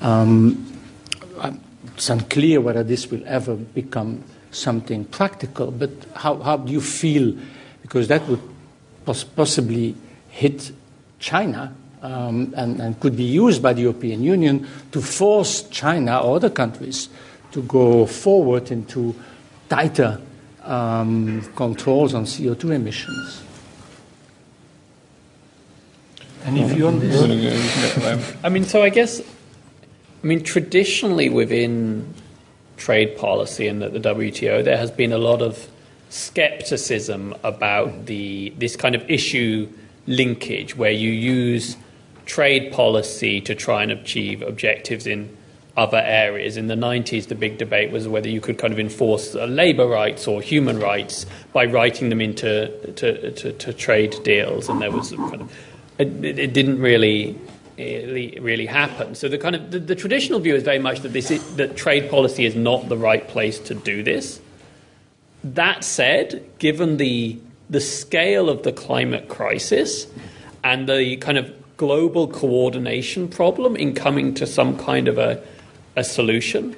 um, 0.00 0.66
it's 1.86 2.10
unclear 2.10 2.60
whether 2.60 2.82
this 2.82 3.10
will 3.10 3.22
ever 3.26 3.54
become 3.54 4.22
something 4.50 5.04
practical, 5.04 5.70
but 5.70 5.90
how, 6.14 6.36
how 6.38 6.56
do 6.56 6.72
you 6.72 6.80
feel? 6.80 7.36
Because 7.82 8.08
that 8.08 8.26
would 8.28 8.40
pos- 9.04 9.24
possibly 9.24 9.94
hit 10.28 10.72
China 11.18 11.74
um, 12.02 12.52
and, 12.56 12.80
and, 12.80 12.98
could 12.98 13.16
be 13.16 13.24
used 13.24 13.62
by 13.62 13.72
the 13.72 13.82
European 13.82 14.22
Union 14.22 14.66
to 14.92 15.00
force 15.00 15.68
China 15.68 16.18
or 16.20 16.36
other 16.36 16.50
countries 16.50 17.08
to 17.52 17.62
go 17.62 18.06
forward 18.06 18.70
into 18.70 19.14
tighter 19.68 20.20
um, 20.64 21.42
controls 21.54 22.14
on 22.14 22.24
CO2 22.24 22.74
emissions. 22.74 23.42
Any 26.44 26.64
view 26.64 26.86
on 26.86 26.98
this? 27.00 28.34
I 28.42 28.48
mean, 28.48 28.64
so 28.64 28.82
I 28.82 28.88
guess, 28.88 29.20
I 30.22 30.26
mean, 30.26 30.42
traditionally 30.42 31.28
within 31.28 32.14
trade 32.76 33.16
policy 33.16 33.68
and 33.68 33.82
at 33.82 33.92
the 33.92 34.00
WTO, 34.00 34.64
there 34.64 34.76
has 34.76 34.90
been 34.90 35.12
a 35.12 35.18
lot 35.18 35.42
of 35.42 35.68
skepticism 36.10 37.34
about 37.44 38.06
the 38.06 38.50
this 38.58 38.74
kind 38.74 38.94
of 38.94 39.08
issue 39.08 39.68
linkage 40.06 40.76
where 40.76 40.90
you 40.90 41.10
use 41.10 41.76
trade 42.26 42.72
policy 42.72 43.40
to 43.40 43.54
try 43.54 43.82
and 43.82 43.92
achieve 43.92 44.42
objectives 44.42 45.06
in 45.06 45.36
other 45.76 46.02
areas. 46.04 46.56
In 46.56 46.66
the 46.66 46.74
90s, 46.74 47.28
the 47.28 47.34
big 47.34 47.58
debate 47.58 47.90
was 47.90 48.06
whether 48.08 48.28
you 48.28 48.40
could 48.40 48.58
kind 48.58 48.72
of 48.72 48.78
enforce 48.78 49.34
uh, 49.34 49.46
labor 49.46 49.86
rights 49.86 50.26
or 50.26 50.42
human 50.42 50.78
rights 50.80 51.26
by 51.52 51.64
writing 51.64 52.08
them 52.08 52.20
into 52.20 52.68
to, 52.96 53.30
to, 53.32 53.52
to 53.52 53.72
trade 53.72 54.16
deals, 54.22 54.68
and 54.68 54.82
there 54.82 54.90
was 54.90 55.12
kind 55.12 55.40
of 55.40 55.56
it, 55.98 56.24
it 56.24 56.52
didn't 56.52 56.80
really 56.80 57.38
really, 57.80 58.38
really 58.40 58.66
happen. 58.66 59.14
So 59.14 59.28
the 59.28 59.38
kind 59.38 59.56
of 59.56 59.70
the, 59.70 59.78
the, 59.78 59.94
traditional 59.94 60.40
view 60.40 60.54
is 60.54 60.62
very 60.62 60.78
much 60.78 61.00
that 61.00 61.12
this 61.12 61.30
is, 61.30 61.56
that 61.56 61.76
trade 61.76 62.10
policy 62.10 62.44
is 62.44 62.54
not 62.54 62.88
the 62.88 62.96
right 62.96 63.26
place 63.26 63.58
to 63.60 63.74
do 63.74 64.02
this. 64.02 64.40
That 65.42 65.84
said, 65.84 66.44
given 66.58 66.96
the 66.98 67.38
the 67.70 67.80
scale 67.80 68.50
of 68.50 68.64
the 68.64 68.72
climate 68.72 69.28
crisis 69.28 70.06
and 70.64 70.88
the 70.88 71.16
kind 71.18 71.38
of 71.38 71.52
global 71.76 72.26
coordination 72.26 73.28
problem 73.28 73.76
in 73.76 73.94
coming 73.94 74.34
to 74.34 74.46
some 74.46 74.76
kind 74.76 75.06
of 75.06 75.18
a, 75.18 75.40
a 75.96 76.02
solution, 76.02 76.74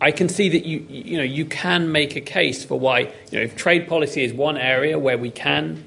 I 0.00 0.10
can 0.10 0.28
see 0.28 0.48
that 0.50 0.66
you 0.66 0.84
you 0.88 1.16
know 1.16 1.22
you 1.22 1.46
can 1.46 1.92
make 1.92 2.16
a 2.16 2.20
case 2.20 2.64
for 2.64 2.78
why 2.78 3.00
you 3.30 3.38
know 3.38 3.40
if 3.40 3.56
trade 3.56 3.88
policy 3.88 4.24
is 4.24 4.32
one 4.32 4.58
area 4.58 4.98
where 4.98 5.16
we 5.16 5.30
can 5.30 5.84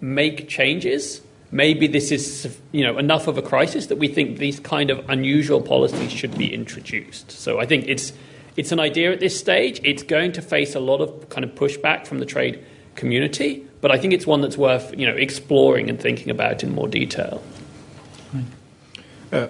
make 0.00 0.48
changes 0.48 1.22
maybe 1.50 1.86
this 1.86 2.10
is 2.10 2.58
you 2.72 2.84
know 2.84 2.98
enough 2.98 3.26
of 3.26 3.38
a 3.38 3.42
crisis 3.42 3.86
that 3.86 3.96
we 3.96 4.08
think 4.08 4.38
these 4.38 4.60
kind 4.60 4.90
of 4.90 5.08
unusual 5.08 5.60
policies 5.60 6.12
should 6.12 6.36
be 6.36 6.52
introduced. 6.52 7.30
So 7.30 7.60
I 7.60 7.66
think 7.66 7.86
it's 7.88 8.12
it's 8.56 8.72
an 8.72 8.80
idea 8.80 9.12
at 9.12 9.20
this 9.20 9.38
stage. 9.38 9.80
It's 9.84 10.02
going 10.02 10.32
to 10.32 10.42
face 10.42 10.74
a 10.74 10.80
lot 10.80 11.00
of 11.00 11.28
kind 11.28 11.44
of 11.44 11.54
pushback 11.54 12.06
from 12.06 12.18
the 12.18 12.26
trade 12.26 12.64
community, 12.96 13.64
but 13.80 13.92
I 13.92 13.98
think 13.98 14.12
it's 14.12 14.26
one 14.26 14.40
that's 14.40 14.58
worth 14.58 14.94
you 14.98 15.06
know 15.06 15.14
exploring 15.14 15.88
and 15.88 16.00
thinking 16.00 16.30
about 16.30 16.62
in 16.62 16.74
more 16.74 16.88
detail. 16.88 17.42
Uh, 19.30 19.48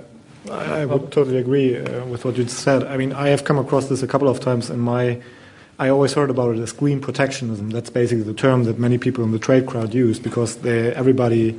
I 0.50 0.86
would 0.86 1.12
totally 1.12 1.38
agree 1.38 1.76
uh, 1.76 2.04
with 2.06 2.24
what 2.24 2.36
you 2.36 2.46
said. 2.48 2.82
I 2.84 2.96
mean, 2.96 3.12
I 3.12 3.28
have 3.28 3.44
come 3.44 3.58
across 3.58 3.88
this 3.88 4.02
a 4.02 4.06
couple 4.06 4.28
of 4.28 4.40
times 4.40 4.70
in 4.70 4.80
my. 4.80 5.20
I 5.80 5.90
always 5.90 6.12
heard 6.12 6.28
about 6.28 6.56
it 6.56 6.60
as 6.60 6.72
green 6.72 7.00
protectionism. 7.00 7.70
That's 7.70 7.90
basically 7.90 8.24
the 8.24 8.34
term 8.34 8.64
that 8.64 8.80
many 8.80 8.98
people 8.98 9.22
in 9.22 9.30
the 9.30 9.38
trade 9.38 9.66
crowd 9.66 9.94
use 9.94 10.18
because 10.18 10.56
they, 10.56 10.92
everybody 10.92 11.56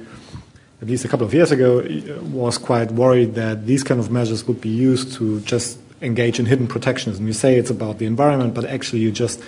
at 0.81 0.87
least 0.87 1.05
a 1.05 1.07
couple 1.07 1.25
of 1.25 1.33
years 1.33 1.51
ago, 1.51 1.85
was 2.31 2.57
quite 2.57 2.91
worried 2.91 3.35
that 3.35 3.65
these 3.65 3.83
kind 3.83 3.99
of 3.99 4.09
measures 4.11 4.47
would 4.47 4.61
be 4.61 4.69
used 4.69 5.13
to 5.13 5.41
just 5.41 5.77
engage 6.01 6.39
in 6.39 6.45
hidden 6.45 6.67
protectionism. 6.67 7.27
You 7.27 7.33
say 7.33 7.57
it's 7.57 7.69
about 7.69 7.97
the 7.97 8.05
environment, 8.05 8.53
but 8.53 8.65
actually 8.65 8.99
you're 8.99 9.11
just 9.11 9.41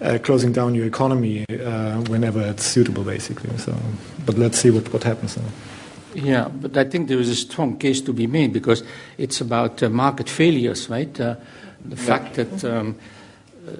uh, 0.00 0.18
closing 0.22 0.52
down 0.52 0.74
your 0.74 0.86
economy 0.86 1.44
uh, 1.50 2.00
whenever 2.02 2.40
it's 2.40 2.64
suitable, 2.64 3.04
basically. 3.04 3.56
So, 3.58 3.76
but 4.24 4.38
let's 4.38 4.58
see 4.58 4.70
what, 4.70 4.90
what 4.92 5.04
happens 5.04 5.36
now. 5.36 5.44
Yeah, 6.14 6.48
but 6.48 6.76
I 6.76 6.84
think 6.84 7.08
there 7.08 7.18
is 7.18 7.28
a 7.28 7.34
strong 7.34 7.76
case 7.76 8.00
to 8.02 8.12
be 8.12 8.26
made 8.26 8.52
because 8.52 8.84
it's 9.18 9.40
about 9.40 9.82
uh, 9.82 9.90
market 9.90 10.28
failures, 10.28 10.88
right? 10.88 11.20
Uh, 11.20 11.34
the 11.84 11.96
fact 11.96 12.34
that 12.34 12.64
um, 12.64 12.96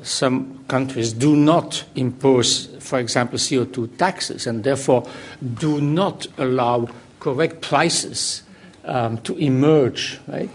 some 0.02 0.64
countries 0.68 1.12
do 1.12 1.36
not 1.36 1.84
impose, 1.94 2.66
for 2.80 2.98
example, 2.98 3.38
CO2 3.38 3.96
taxes 3.96 4.46
and 4.46 4.64
therefore 4.64 5.06
do 5.54 5.80
not 5.80 6.26
allow 6.38 6.88
correct 7.20 7.60
prices 7.60 8.42
um, 8.84 9.18
to 9.18 9.36
emerge, 9.38 10.20
right? 10.28 10.50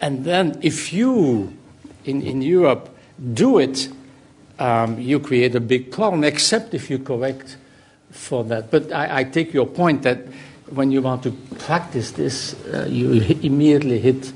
And 0.00 0.24
then 0.24 0.58
if 0.62 0.92
you 0.92 1.56
in, 2.04 2.22
in 2.22 2.42
Europe 2.42 2.88
do 3.34 3.58
it, 3.58 3.88
um, 4.58 4.98
you 4.98 5.20
create 5.20 5.54
a 5.54 5.60
big 5.60 5.90
problem, 5.90 6.24
except 6.24 6.74
if 6.74 6.90
you 6.90 6.98
correct 6.98 7.56
for 8.10 8.44
that. 8.44 8.70
But 8.70 8.92
I, 8.92 9.20
I 9.20 9.24
take 9.24 9.52
your 9.52 9.66
point 9.66 10.02
that 10.02 10.18
when 10.70 10.90
you 10.90 11.02
want 11.02 11.22
to 11.24 11.30
practice 11.58 12.12
this, 12.12 12.54
uh, 12.66 12.86
you 12.88 13.12
immediately 13.42 13.98
hit 13.98 14.32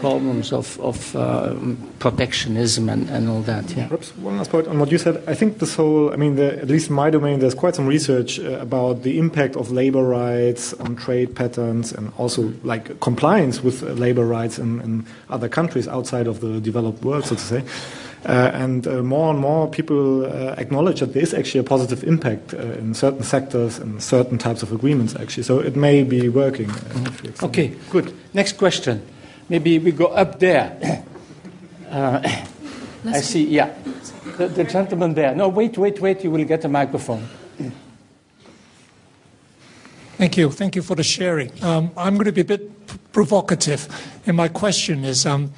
problems 0.00 0.52
of, 0.52 0.78
of 0.80 1.16
uh, 1.16 1.54
protectionism 1.98 2.88
and, 2.88 3.08
and 3.10 3.28
all 3.28 3.40
that. 3.42 3.70
Yeah. 3.70 3.88
Perhaps 3.88 4.16
one 4.16 4.36
last 4.36 4.50
point 4.50 4.68
on 4.68 4.78
what 4.78 4.90
you 4.92 4.98
said. 4.98 5.22
I 5.26 5.34
think 5.34 5.58
this 5.58 5.74
whole, 5.74 6.12
I 6.12 6.16
mean, 6.16 6.36
the, 6.36 6.58
at 6.58 6.68
least 6.68 6.88
in 6.88 6.94
my 6.94 7.10
domain, 7.10 7.38
there's 7.40 7.54
quite 7.54 7.74
some 7.74 7.86
research 7.86 8.38
uh, 8.38 8.58
about 8.60 9.02
the 9.02 9.18
impact 9.18 9.56
of 9.56 9.70
labor 9.70 10.02
rights 10.02 10.74
on 10.74 10.96
trade 10.96 11.34
patterns 11.34 11.92
and 11.92 12.12
also 12.18 12.52
like 12.62 13.00
compliance 13.00 13.62
with 13.62 13.82
uh, 13.82 13.86
labor 13.92 14.26
rights 14.26 14.58
in, 14.58 14.80
in, 14.80 15.06
other 15.28 15.48
countries 15.48 15.88
outside 15.88 16.26
of 16.26 16.40
the 16.40 16.60
developed 16.60 17.02
world, 17.02 17.24
so 17.24 17.34
to 17.34 17.40
say. 17.40 17.64
Uh, 18.24 18.50
and 18.54 18.88
uh, 18.88 19.02
more 19.02 19.30
and 19.30 19.38
more 19.38 19.68
people 19.68 20.24
uh, 20.24 20.54
acknowledge 20.58 21.00
that 21.00 21.12
there 21.12 21.22
is 21.22 21.32
actually 21.32 21.60
a 21.60 21.64
positive 21.64 22.02
impact 22.04 22.52
in 22.52 22.92
certain 22.94 23.22
sectors 23.22 23.78
and 23.78 24.02
certain 24.02 24.36
types 24.36 24.62
of 24.62 24.72
agreements, 24.72 25.14
actually. 25.16 25.44
So 25.44 25.60
it 25.60 25.76
may 25.76 26.02
be 26.02 26.28
working. 26.28 26.70
okay, 27.42 27.72
good. 27.90 28.12
Next 28.34 28.56
question. 28.56 29.06
Maybe 29.48 29.78
we 29.78 29.92
go 29.92 30.06
up 30.06 30.38
there. 30.38 31.04
Uh, 31.86 32.20
I 33.06 33.20
see, 33.20 33.44
yeah. 33.46 33.72
The, 34.36 34.48
the, 34.48 34.64
gentleman 34.64 35.14
there. 35.14 35.36
No, 35.36 35.48
wait, 35.48 35.78
wait, 35.78 36.00
wait. 36.00 36.24
You 36.24 36.32
will 36.32 36.44
get 36.44 36.64
a 36.64 36.68
microphone. 36.68 37.28
Thank 40.16 40.36
you. 40.36 40.50
Thank 40.50 40.74
you 40.74 40.82
for 40.82 40.96
the 40.96 41.04
sharing. 41.04 41.52
Um, 41.62 41.92
I'm 41.96 42.14
going 42.14 42.24
to 42.24 42.32
be 42.32 42.40
a 42.40 42.44
bit 42.44 43.12
provocative. 43.12 43.86
And 44.26 44.36
my 44.36 44.48
question 44.48 45.04
is 45.04 45.26
um, 45.26 45.52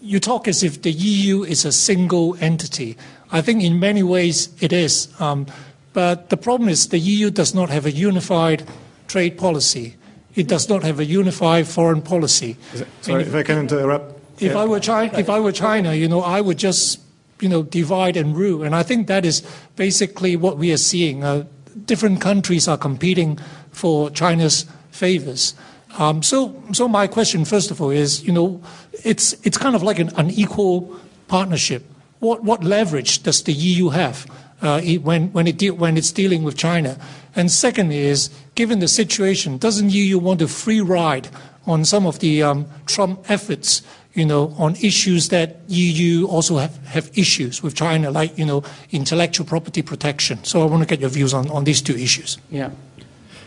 you 0.00 0.20
talk 0.20 0.46
as 0.46 0.62
if 0.62 0.82
the 0.82 0.90
EU 0.90 1.44
is 1.44 1.64
a 1.64 1.72
single 1.72 2.36
entity. 2.40 2.96
I 3.30 3.40
think 3.40 3.62
in 3.62 3.78
many 3.78 4.02
ways 4.02 4.50
it 4.60 4.72
is. 4.72 5.08
Um, 5.20 5.46
but 5.92 6.30
the 6.30 6.36
problem 6.36 6.68
is 6.68 6.88
the 6.88 6.98
EU 6.98 7.30
does 7.30 7.54
not 7.54 7.70
have 7.70 7.86
a 7.86 7.92
unified 7.92 8.64
trade 9.06 9.38
policy. 9.38 9.96
It 10.34 10.48
does 10.48 10.68
not 10.68 10.82
have 10.82 10.98
a 10.98 11.04
unified 11.04 11.66
foreign 11.66 12.02
policy. 12.02 12.56
Sorry, 13.02 13.22
if, 13.22 13.28
if, 13.28 13.34
I 13.34 13.42
can 13.42 13.58
interrupt. 13.58 14.18
If 14.40 14.52
yeah. 14.52 14.58
I 14.58 14.64
were 14.64 14.80
China, 14.80 15.18
if 15.18 15.28
I 15.28 15.40
were 15.40 15.52
China, 15.52 15.94
you 15.94 16.08
know, 16.08 16.22
I 16.22 16.40
would 16.40 16.58
just, 16.58 17.00
you 17.40 17.48
know, 17.48 17.62
divide 17.62 18.16
and 18.16 18.36
rule. 18.36 18.62
And 18.62 18.74
I 18.74 18.82
think 18.82 19.06
that 19.08 19.24
is 19.24 19.42
basically 19.76 20.36
what 20.36 20.56
we 20.56 20.72
are 20.72 20.78
seeing. 20.78 21.22
Uh, 21.22 21.44
different 21.84 22.20
countries 22.20 22.66
are 22.66 22.78
competing 22.78 23.38
for 23.72 24.10
China's 24.10 24.66
favors. 24.90 25.54
Um, 25.98 26.22
so, 26.22 26.62
so 26.72 26.88
my 26.88 27.06
question, 27.06 27.44
first 27.44 27.70
of 27.70 27.80
all, 27.80 27.90
is, 27.90 28.24
you 28.24 28.32
know, 28.32 28.62
it's 29.04 29.34
it's 29.44 29.58
kind 29.58 29.74
of 29.74 29.82
like 29.82 29.98
an 29.98 30.10
unequal 30.16 30.96
partnership. 31.28 31.84
What 32.20 32.44
what 32.44 32.64
leverage 32.64 33.22
does 33.22 33.42
the 33.42 33.52
EU 33.52 33.90
have 33.90 34.26
uh, 34.62 34.80
when 35.02 35.32
when 35.32 35.46
it 35.46 35.58
de- 35.58 35.70
when 35.70 35.96
it's 35.96 36.12
dealing 36.12 36.44
with 36.44 36.56
China? 36.56 36.98
And 37.34 37.50
second 37.50 37.92
is, 37.92 38.30
given 38.54 38.78
the 38.78 38.88
situation, 38.88 39.58
doesn't 39.58 39.90
EU 39.90 40.18
want 40.18 40.42
a 40.42 40.48
free 40.48 40.80
ride 40.80 41.28
on 41.66 41.84
some 41.84 42.06
of 42.06 42.18
the 42.18 42.42
um, 42.42 42.66
Trump 42.86 43.30
efforts, 43.30 43.82
you 44.14 44.26
know, 44.26 44.54
on 44.58 44.74
issues 44.76 45.28
that 45.28 45.60
EU 45.68 46.26
also 46.26 46.58
have, 46.58 46.76
have 46.86 47.10
issues 47.16 47.62
with 47.62 47.74
China, 47.74 48.10
like, 48.10 48.36
you 48.36 48.44
know, 48.44 48.62
intellectual 48.90 49.46
property 49.46 49.82
protection? 49.82 50.42
So 50.44 50.62
I 50.62 50.66
want 50.66 50.82
to 50.82 50.86
get 50.86 51.00
your 51.00 51.10
views 51.10 51.32
on, 51.32 51.50
on 51.50 51.64
these 51.64 51.80
two 51.80 51.94
issues. 51.94 52.38
Yeah. 52.50 52.70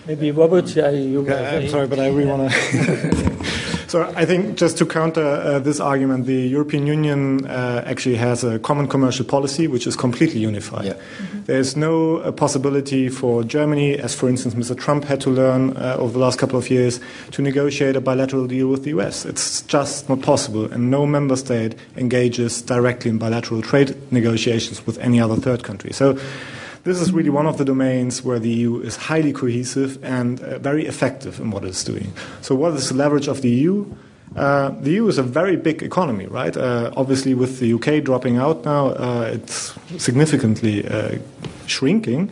Maybe 0.08 0.32
Robert, 0.32 0.78
uh, 0.78 0.90
you. 0.90 1.30
I'm 1.32 1.68
sorry, 1.70 1.88
but 1.88 2.00
I 2.00 2.08
really 2.08 2.30
want 2.30 2.52
to. 2.52 3.36
So 3.88 4.12
I 4.16 4.26
think 4.26 4.58
just 4.58 4.78
to 4.80 4.86
counter 4.86 5.24
uh, 5.24 5.60
this 5.60 5.80
argument, 5.80 6.26
the 6.26 6.48
European 6.48 6.86
Union 6.86 7.46
uh, 7.46 7.82
actually 7.86 8.16
has 8.16 8.44
a 8.44 8.60
common 8.60 8.88
commercial 8.88 9.26
policy 9.26 9.68
which 9.68 9.88
is 9.88 9.96
completely 9.96 10.42
unified. 10.42 10.86
Yeah. 10.86 10.94
Mm-hmm. 10.94 11.44
There's 11.46 11.78
no 11.78 12.18
uh, 12.18 12.34
possibility 12.34 13.08
for 13.08 13.44
Germany, 13.44 13.98
as 13.98 14.14
for 14.14 14.28
instance 14.28 14.56
Mr. 14.56 14.78
Trump 14.78 15.06
had 15.06 15.22
to 15.22 15.30
learn 15.30 15.78
uh, 15.78 15.96
over 15.98 16.12
the 16.12 16.20
last 16.20 16.40
couple 16.40 16.58
of 16.58 16.70
years, 16.70 17.00
to 17.32 17.42
negotiate 17.42 17.96
a 17.96 18.02
bilateral 18.02 18.48
deal 18.48 18.68
with 18.68 18.84
the 18.84 18.90
US. 18.90 19.24
It's 19.24 19.62
just 19.62 20.10
not 20.10 20.22
possible, 20.22 20.66
and 20.66 20.92
no 20.92 21.06
member 21.06 21.38
state 21.38 21.76
engages 21.96 22.62
directly 22.62 23.12
in 23.12 23.18
bilateral 23.18 23.62
trade 23.62 23.96
negotiations 24.12 24.86
with 24.86 24.98
any 24.98 25.22
other 25.22 25.36
third 25.36 25.64
country. 25.64 25.94
So 25.94 26.20
this 26.86 27.02
is 27.02 27.12
really 27.12 27.32
one 27.32 27.48
of 27.48 27.58
the 27.58 27.66
domains 27.66 28.24
where 28.24 28.40
the 28.40 28.50
EU 28.50 28.80
is 28.80 28.96
highly 28.96 29.34
cohesive 29.34 30.02
and 30.04 30.40
uh, 30.42 30.60
very 30.60 30.86
effective 30.86 31.40
in 31.40 31.50
what 31.50 31.66
it's 31.66 31.84
doing. 31.84 32.14
So, 32.42 32.54
what 32.54 32.74
is 32.74 32.90
the 32.90 32.96
leverage 32.96 33.28
of 33.28 33.42
the 33.42 33.50
EU? 33.50 33.86
Uh, 34.36 34.70
the 34.82 34.92
EU 34.92 35.08
is 35.08 35.18
a 35.18 35.24
very 35.24 35.56
big 35.56 35.82
economy, 35.82 36.28
right? 36.28 36.56
Uh, 36.56 36.92
obviously, 36.96 37.34
with 37.34 37.60
the 37.60 37.74
UK 37.74 38.04
dropping 38.04 38.38
out 38.38 38.66
now, 38.66 38.90
uh, 38.90 39.32
it's 39.34 39.74
significantly 39.98 40.88
uh, 40.88 41.18
shrinking. 41.66 42.32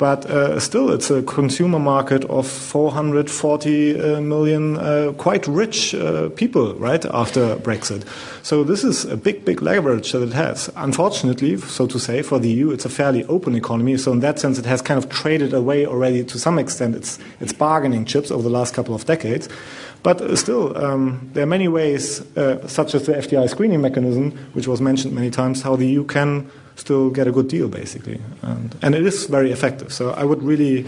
But 0.00 0.24
uh, 0.24 0.58
still, 0.60 0.90
it's 0.92 1.10
a 1.10 1.22
consumer 1.22 1.78
market 1.78 2.24
of 2.24 2.46
440 2.46 4.00
uh, 4.00 4.20
million 4.22 4.78
uh, 4.78 5.12
quite 5.18 5.46
rich 5.46 5.94
uh, 5.94 6.30
people, 6.30 6.74
right, 6.76 7.04
after 7.04 7.56
Brexit. 7.56 8.06
So 8.42 8.64
this 8.64 8.82
is 8.82 9.04
a 9.04 9.18
big, 9.18 9.44
big 9.44 9.60
leverage 9.60 10.12
that 10.12 10.22
it 10.22 10.32
has. 10.32 10.70
Unfortunately, 10.74 11.58
so 11.58 11.86
to 11.86 11.98
say, 11.98 12.22
for 12.22 12.38
the 12.38 12.48
EU, 12.48 12.70
it's 12.70 12.86
a 12.86 12.88
fairly 12.88 13.26
open 13.26 13.54
economy. 13.54 13.98
So 13.98 14.12
in 14.12 14.20
that 14.20 14.38
sense, 14.38 14.58
it 14.58 14.64
has 14.64 14.80
kind 14.80 14.96
of 14.96 15.10
traded 15.10 15.52
away 15.52 15.84
already 15.84 16.24
to 16.24 16.38
some 16.38 16.58
extent 16.58 16.96
its, 16.96 17.18
its 17.38 17.52
bargaining 17.52 18.06
chips 18.06 18.30
over 18.30 18.42
the 18.42 18.48
last 18.48 18.72
couple 18.72 18.94
of 18.94 19.04
decades. 19.04 19.50
But 20.02 20.22
uh, 20.22 20.34
still, 20.34 20.82
um, 20.82 21.28
there 21.34 21.42
are 21.42 21.46
many 21.46 21.68
ways, 21.68 22.24
such 22.68 22.94
as 22.94 23.04
the 23.04 23.12
FDI 23.12 23.50
screening 23.50 23.82
mechanism, 23.82 24.30
which 24.54 24.66
was 24.66 24.80
mentioned 24.80 25.14
many 25.14 25.28
times, 25.28 25.60
how 25.60 25.76
the 25.76 25.86
EU 25.86 26.04
can 26.04 26.50
still 26.80 27.10
get 27.10 27.28
a 27.28 27.32
good 27.32 27.48
deal, 27.48 27.68
basically. 27.68 28.20
And, 28.42 28.74
and 28.82 28.94
it 28.94 29.06
is 29.06 29.26
very 29.26 29.52
effective. 29.52 29.92
So 29.92 30.10
I 30.10 30.24
would 30.24 30.42
really 30.42 30.86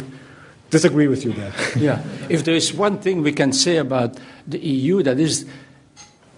disagree 0.71 1.07
with 1.07 1.25
you 1.25 1.33
there. 1.33 1.53
yeah. 1.77 2.03
If 2.29 2.45
there 2.45 2.55
is 2.55 2.73
one 2.73 2.99
thing 2.99 3.23
we 3.23 3.33
can 3.33 3.53
say 3.53 3.77
about 3.77 4.19
the 4.47 4.59
EU 4.59 5.03
that 5.03 5.21
is, 5.21 5.47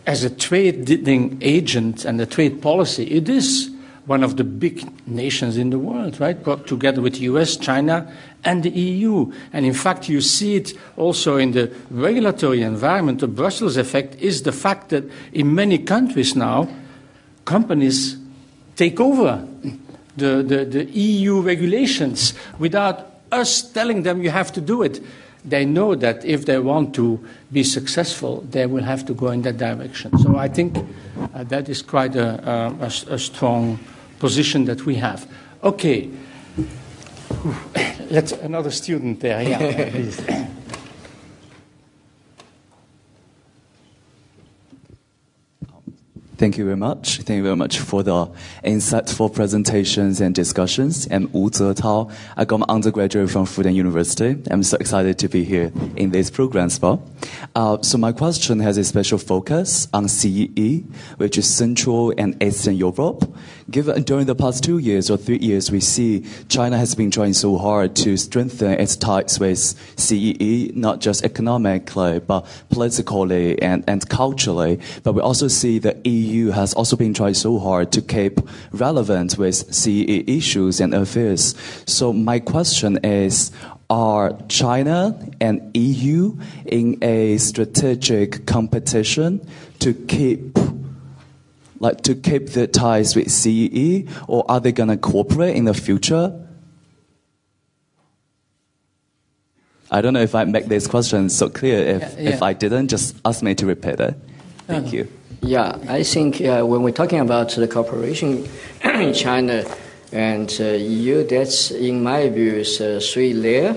as 0.06 0.24
a 0.24 0.30
trading 0.30 1.38
agent 1.40 2.04
and 2.04 2.20
a 2.20 2.26
trade 2.26 2.60
policy, 2.60 3.04
it 3.10 3.28
is 3.28 3.70
one 4.06 4.22
of 4.22 4.36
the 4.36 4.44
big 4.44 4.84
nations 5.08 5.56
in 5.56 5.70
the 5.70 5.78
world, 5.78 6.20
right? 6.20 6.36
Together 6.66 7.00
with 7.00 7.14
the 7.14 7.20
US, 7.20 7.56
China, 7.56 8.12
and 8.44 8.62
the 8.62 8.70
EU. 8.70 9.32
And 9.52 9.64
in 9.64 9.72
fact, 9.72 10.10
you 10.10 10.20
see 10.20 10.56
it 10.56 10.72
also 10.98 11.38
in 11.38 11.52
the 11.52 11.72
regulatory 11.90 12.60
environment. 12.60 13.20
The 13.20 13.28
Brussels 13.28 13.78
effect 13.78 14.16
is 14.16 14.42
the 14.42 14.52
fact 14.52 14.90
that 14.90 15.04
in 15.32 15.54
many 15.54 15.78
countries 15.78 16.36
now, 16.36 16.68
companies 17.46 18.18
take 18.76 19.00
over 19.00 19.46
the, 20.16 20.42
the, 20.42 20.64
the 20.64 20.84
EU 20.84 21.40
regulations 21.40 22.34
without 22.58 23.10
us 23.32 23.62
telling 23.62 24.02
them 24.02 24.22
you 24.22 24.30
have 24.30 24.52
to 24.52 24.60
do 24.60 24.82
it. 24.82 25.02
They 25.44 25.64
know 25.66 25.94
that 25.94 26.24
if 26.24 26.46
they 26.46 26.58
want 26.58 26.94
to 26.94 27.22
be 27.52 27.64
successful, 27.64 28.46
they 28.50 28.66
will 28.66 28.84
have 28.84 29.04
to 29.06 29.14
go 29.14 29.28
in 29.28 29.42
that 29.42 29.58
direction. 29.58 30.16
So 30.18 30.36
I 30.36 30.48
think 30.48 30.78
uh, 31.34 31.44
that 31.44 31.68
is 31.68 31.82
quite 31.82 32.16
a, 32.16 32.72
a, 32.80 32.86
a, 32.86 33.18
strong 33.18 33.78
position 34.20 34.64
that 34.64 34.86
we 34.86 34.94
have. 34.94 35.26
Okay, 35.62 36.08
let's 38.10 38.32
another 38.32 38.70
student 38.70 39.20
there. 39.20 39.42
Yeah, 39.42 40.46
Thank 46.36 46.58
you 46.58 46.64
very 46.64 46.76
much. 46.76 47.18
Thank 47.18 47.36
you 47.38 47.42
very 47.44 47.54
much 47.54 47.78
for 47.78 48.02
the 48.02 48.28
insightful 48.64 49.32
presentations 49.32 50.20
and 50.20 50.34
discussions. 50.34 51.06
I'm 51.08 51.30
Wu 51.32 51.48
Zetao. 51.48 52.12
I 52.36 52.44
got 52.44 52.58
my 52.58 52.66
undergraduate 52.68 53.30
from 53.30 53.46
Fudan 53.46 53.74
University. 53.74 54.42
I'm 54.50 54.64
so 54.64 54.76
excited 54.78 55.16
to 55.20 55.28
be 55.28 55.44
here 55.44 55.70
in 55.94 56.10
this 56.10 56.30
program 56.30 56.66
as 56.66 56.82
well. 56.82 57.08
Uh, 57.54 57.80
so 57.82 57.98
my 57.98 58.10
question 58.10 58.58
has 58.58 58.76
a 58.78 58.82
special 58.82 59.18
focus 59.18 59.86
on 59.94 60.08
CEE, 60.08 60.80
which 61.18 61.38
is 61.38 61.48
Central 61.48 62.12
and 62.18 62.42
Eastern 62.42 62.74
Europe. 62.74 63.32
Given 63.70 63.96
uh, 63.96 63.98
during 64.00 64.26
the 64.26 64.34
past 64.34 64.62
two 64.64 64.78
years 64.78 65.10
or 65.10 65.16
three 65.16 65.38
years, 65.38 65.70
we 65.70 65.80
see 65.80 66.24
China 66.48 66.76
has 66.76 66.94
been 66.94 67.10
trying 67.10 67.32
so 67.32 67.56
hard 67.56 67.96
to 67.96 68.16
strengthen 68.16 68.72
its 68.72 68.96
ties 68.96 69.40
with 69.40 69.58
CEE, 69.96 70.72
not 70.74 71.00
just 71.00 71.24
economically, 71.24 72.20
but 72.20 72.46
politically 72.70 73.60
and, 73.62 73.84
and 73.86 74.08
culturally. 74.08 74.80
But 75.02 75.14
we 75.14 75.22
also 75.22 75.48
see 75.48 75.78
the 75.78 75.98
EU 76.04 76.24
EU 76.34 76.50
has 76.50 76.74
also 76.74 76.96
been 76.96 77.14
trying 77.14 77.34
so 77.34 77.58
hard 77.58 77.92
to 77.92 78.02
keep 78.02 78.40
relevant 78.72 79.38
with 79.38 79.72
CEE 79.74 80.24
issues 80.26 80.80
and 80.80 80.94
affairs. 80.94 81.54
So 81.86 82.12
my 82.12 82.38
question 82.40 82.98
is, 83.04 83.50
are 83.90 84.36
China 84.48 85.18
and 85.40 85.70
EU 85.76 86.36
in 86.66 86.98
a 87.02 87.36
strategic 87.38 88.46
competition 88.46 89.46
to 89.80 89.94
keep 89.94 90.58
like 91.80 92.02
to 92.02 92.14
keep 92.14 92.50
the 92.50 92.66
ties 92.66 93.16
with 93.16 93.30
CEE 93.30 94.06
or 94.28 94.44
are 94.48 94.60
they 94.60 94.72
going 94.72 94.88
to 94.88 94.96
cooperate 94.96 95.56
in 95.56 95.64
the 95.64 95.74
future? 95.74 96.40
I 99.90 100.00
don't 100.00 100.12
know 100.12 100.22
if 100.22 100.34
I 100.34 100.44
make 100.44 100.66
this 100.66 100.86
question 100.86 101.28
so 101.30 101.48
clear. 101.48 101.78
If, 101.78 102.02
yeah, 102.02 102.14
yeah. 102.18 102.30
if 102.30 102.42
I 102.42 102.52
didn't, 102.52 102.88
just 102.88 103.16
ask 103.24 103.42
me 103.42 103.54
to 103.54 103.66
repeat 103.66 104.00
it. 104.00 104.14
Thank 104.66 104.92
you. 104.92 105.08
Yeah, 105.42 105.76
I 105.88 106.02
think 106.02 106.40
uh, 106.40 106.62
when 106.62 106.82
we're 106.82 106.90
talking 106.90 107.20
about 107.20 107.50
the 107.50 107.68
cooperation 107.68 108.48
in 108.84 109.12
China 109.12 109.64
and 110.10 110.50
uh, 110.58 110.64
EU, 110.64 111.24
that's 111.26 111.70
in 111.70 112.02
my 112.02 112.28
view 112.30 112.54
is 112.54 112.80
uh, 112.80 112.98
three 113.00 113.34
layer: 113.34 113.76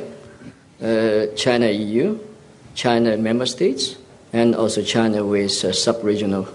uh, 0.81 1.27
China 1.35 1.67
EU, 1.67 2.17
China 2.73 3.17
member 3.17 3.45
states, 3.45 3.97
and 4.31 4.55
also 4.55 4.81
China 4.81 5.25
with 5.25 5.63
uh, 5.65 5.73
sub-regional 5.73 6.47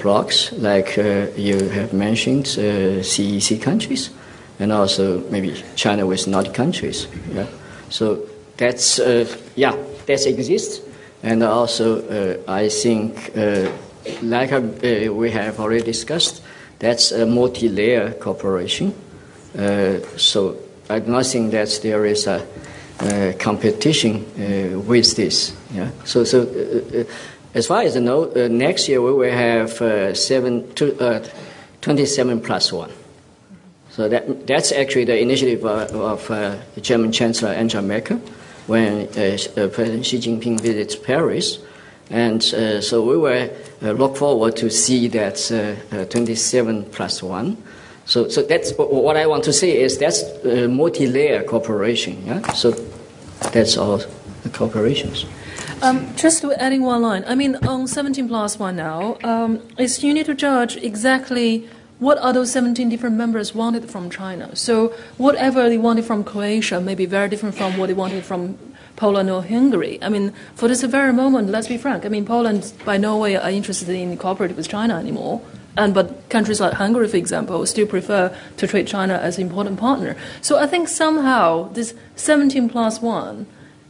blocks 0.00 0.52
like 0.52 0.96
you 1.36 1.68
have 1.70 1.92
mentioned, 1.92 2.46
CEC 2.46 3.60
countries, 3.60 4.10
and 4.58 4.72
also 4.72 5.20
maybe 5.30 5.62
China 5.76 6.06
with 6.06 6.26
Nordic 6.26 6.54
countries. 6.54 7.06
Yeah, 7.32 7.46
so 7.88 8.20
that's 8.56 8.98
yeah, 9.56 9.76
that 10.06 10.26
exists, 10.26 10.80
and 11.22 11.42
also 11.42 12.42
I 12.46 12.68
think 12.68 13.32
like 14.22 14.52
uh, 14.52 15.12
we 15.12 15.30
have 15.30 15.60
already 15.60 15.82
discussed, 15.84 16.42
that's 16.78 17.12
a 17.12 17.26
multi-layer 17.26 18.12
cooperation. 18.12 18.94
Uh, 19.56 20.00
so 20.16 20.56
I 20.90 20.98
do 20.98 21.10
not 21.10 21.26
think 21.26 21.52
that 21.52 21.80
there 21.82 22.04
is 22.04 22.26
a, 22.26 22.46
a 23.00 23.34
competition 23.38 24.24
uh, 24.36 24.78
with 24.80 25.16
this. 25.16 25.54
Yeah. 25.72 25.90
So, 26.04 26.24
so 26.24 26.42
uh, 26.42 27.00
uh, 27.00 27.04
as 27.54 27.66
far 27.66 27.82
as 27.82 27.96
I 27.96 28.00
know, 28.00 28.30
uh, 28.32 28.48
next 28.48 28.88
year 28.88 29.00
we 29.00 29.12
will 29.12 29.32
have 29.32 30.16
seven, 30.16 30.72
two, 30.74 30.92
27 31.80 32.40
plus 32.40 32.72
one. 32.72 32.90
So 33.90 34.08
that, 34.08 34.46
that's 34.46 34.72
actually 34.72 35.04
the 35.04 35.20
initiative 35.20 35.64
of, 35.64 35.94
of 36.30 36.82
German 36.82 37.12
Chancellor 37.12 37.50
Angela 37.50 37.82
Merkel 37.82 38.16
when 38.66 39.06
President 39.08 40.04
Xi 40.04 40.18
Jinping 40.18 40.60
visits 40.60 40.96
Paris. 40.96 41.58
And 42.10 42.42
uh, 42.42 42.80
so 42.80 43.02
we 43.02 43.16
will 43.16 43.50
uh, 43.82 43.92
look 43.92 44.16
forward 44.16 44.56
to 44.56 44.70
see 44.70 45.08
that 45.08 45.50
uh, 45.92 46.04
27 46.04 46.84
plus 46.86 47.22
1. 47.22 47.56
So, 48.06 48.28
so 48.28 48.42
that's 48.42 48.72
what 48.72 49.16
I 49.16 49.26
want 49.26 49.44
to 49.44 49.52
say 49.52 49.80
is 49.80 49.98
that's 49.98 50.22
multi-layer 50.44 51.42
cooperation. 51.44 52.24
Yeah? 52.26 52.52
So 52.52 52.72
that's 53.52 53.78
all 53.78 53.98
the 53.98 54.50
cooperations. 54.50 55.24
Um, 55.82 56.14
just 56.16 56.40
to 56.42 56.52
adding 56.54 56.82
one 56.82 57.02
line. 57.02 57.24
I 57.26 57.34
mean, 57.34 57.56
on 57.56 57.86
17 57.86 58.28
plus 58.28 58.58
1 58.58 58.76
now, 58.76 59.18
um, 59.22 59.60
is 59.78 60.02
you 60.02 60.14
need 60.14 60.26
to 60.26 60.34
judge 60.34 60.76
exactly 60.76 61.68
what 61.98 62.18
are 62.18 62.32
those 62.32 62.50
17 62.52 62.88
different 62.88 63.16
members 63.16 63.54
wanted 63.54 63.90
from 63.90 64.10
China. 64.10 64.54
So 64.56 64.88
whatever 65.16 65.68
they 65.68 65.78
wanted 65.78 66.04
from 66.04 66.24
Croatia 66.24 66.80
may 66.80 66.94
be 66.94 67.06
very 67.06 67.28
different 67.28 67.54
from 67.54 67.76
what 67.76 67.86
they 67.86 67.94
wanted 67.94 68.24
from 68.24 68.58
Poland 68.96 69.30
or 69.30 69.42
Hungary. 69.42 69.98
I 70.02 70.08
mean, 70.08 70.32
for 70.54 70.68
this 70.68 70.82
very 70.82 71.12
moment, 71.12 71.50
let's 71.50 71.68
be 71.68 71.78
frank. 71.78 72.04
I 72.04 72.08
mean, 72.08 72.24
Poland 72.24 72.72
by 72.84 72.96
no 72.96 73.16
way 73.16 73.36
are 73.36 73.50
interested 73.50 73.88
in 73.88 74.16
cooperating 74.16 74.56
with 74.56 74.68
China 74.68 74.96
anymore. 74.98 75.40
And 75.76 75.92
but 75.92 76.28
countries 76.28 76.60
like 76.60 76.74
Hungary, 76.74 77.08
for 77.08 77.16
example, 77.16 77.64
still 77.66 77.86
prefer 77.86 78.36
to 78.56 78.66
treat 78.66 78.86
China 78.86 79.14
as 79.14 79.38
an 79.38 79.42
important 79.46 79.78
partner. 79.78 80.16
So 80.40 80.58
I 80.58 80.66
think 80.66 80.88
somehow 80.88 81.68
this 81.72 81.94
17 82.16 82.68
plus 82.68 83.02
one 83.02 83.46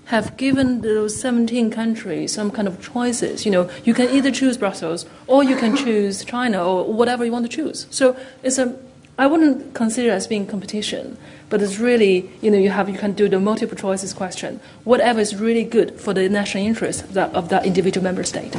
have 0.07 0.37
given 0.37 0.83
those 0.83 1.19
17 1.21 1.71
countries 1.71 2.33
some 2.33 2.51
kind 2.51 2.69
of 2.69 2.83
choices. 2.83 3.47
You 3.47 3.53
know, 3.53 3.71
you 3.85 3.95
can 3.95 4.11
either 4.11 4.31
choose 4.31 4.57
Brussels 4.59 5.07
or 5.27 5.43
you 5.43 5.57
can 5.57 5.77
choose 5.77 6.25
China 6.25 6.65
or 6.65 6.93
whatever 6.93 7.25
you 7.25 7.33
want 7.33 7.51
to 7.51 7.57
choose. 7.57 7.87
So 7.91 8.17
it's 8.43 8.59
a 8.59 8.77
I 9.17 9.29
wouldn't 9.29 9.75
consider 9.75 10.09
it 10.09 10.13
as 10.13 10.27
being 10.27 10.45
competition, 10.45 11.17
but 11.49 11.63
it's 11.63 11.79
really, 11.79 12.29
you 12.43 12.51
know, 12.51 12.59
you 12.59 12.71
have 12.71 12.89
you 12.89 12.99
can 12.99 13.13
do 13.13 13.29
the 13.29 13.39
multiple 13.39 13.77
choices 13.77 14.13
question. 14.13 14.59
Whatever 14.83 15.21
is 15.21 15.37
really 15.37 15.63
good 15.63 16.01
for 16.01 16.13
the 16.13 16.29
national 16.29 16.67
interest 16.67 17.05
of 17.05 17.15
that, 17.15 17.33
of 17.33 17.49
that 17.51 17.65
individual 17.65 18.03
member 18.03 18.25
state. 18.25 18.57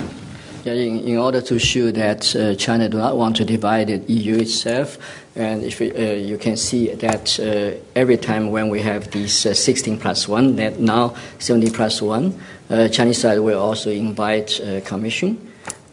Yeah, 0.65 0.73
in, 0.73 0.99
in 1.01 1.17
order 1.19 1.41
to 1.41 1.59
show 1.59 1.91
that 1.91 2.35
uh, 2.35 2.55
China 2.55 2.89
do 2.89 2.97
not 2.97 3.15
want 3.15 3.35
to 3.35 3.45
divide 3.45 3.85
the 3.85 4.01
EU 4.11 4.37
itself, 4.37 4.97
and 5.35 5.63
if 5.63 5.79
uh, 5.79 5.85
you 5.85 6.39
can 6.39 6.57
see 6.57 6.87
that 6.87 7.39
uh, 7.39 7.79
every 7.95 8.17
time 8.17 8.49
when 8.49 8.69
we 8.69 8.81
have 8.81 9.11
these 9.11 9.45
uh, 9.45 9.53
16 9.53 9.99
plus 9.99 10.27
1, 10.27 10.55
that 10.55 10.79
now 10.79 11.13
70 11.37 11.69
plus 11.69 12.01
1, 12.01 12.39
uh, 12.71 12.87
Chinese 12.87 13.19
side 13.19 13.37
will 13.41 13.59
also 13.59 13.91
invite 13.91 14.59
uh, 14.59 14.81
Commission 14.81 15.37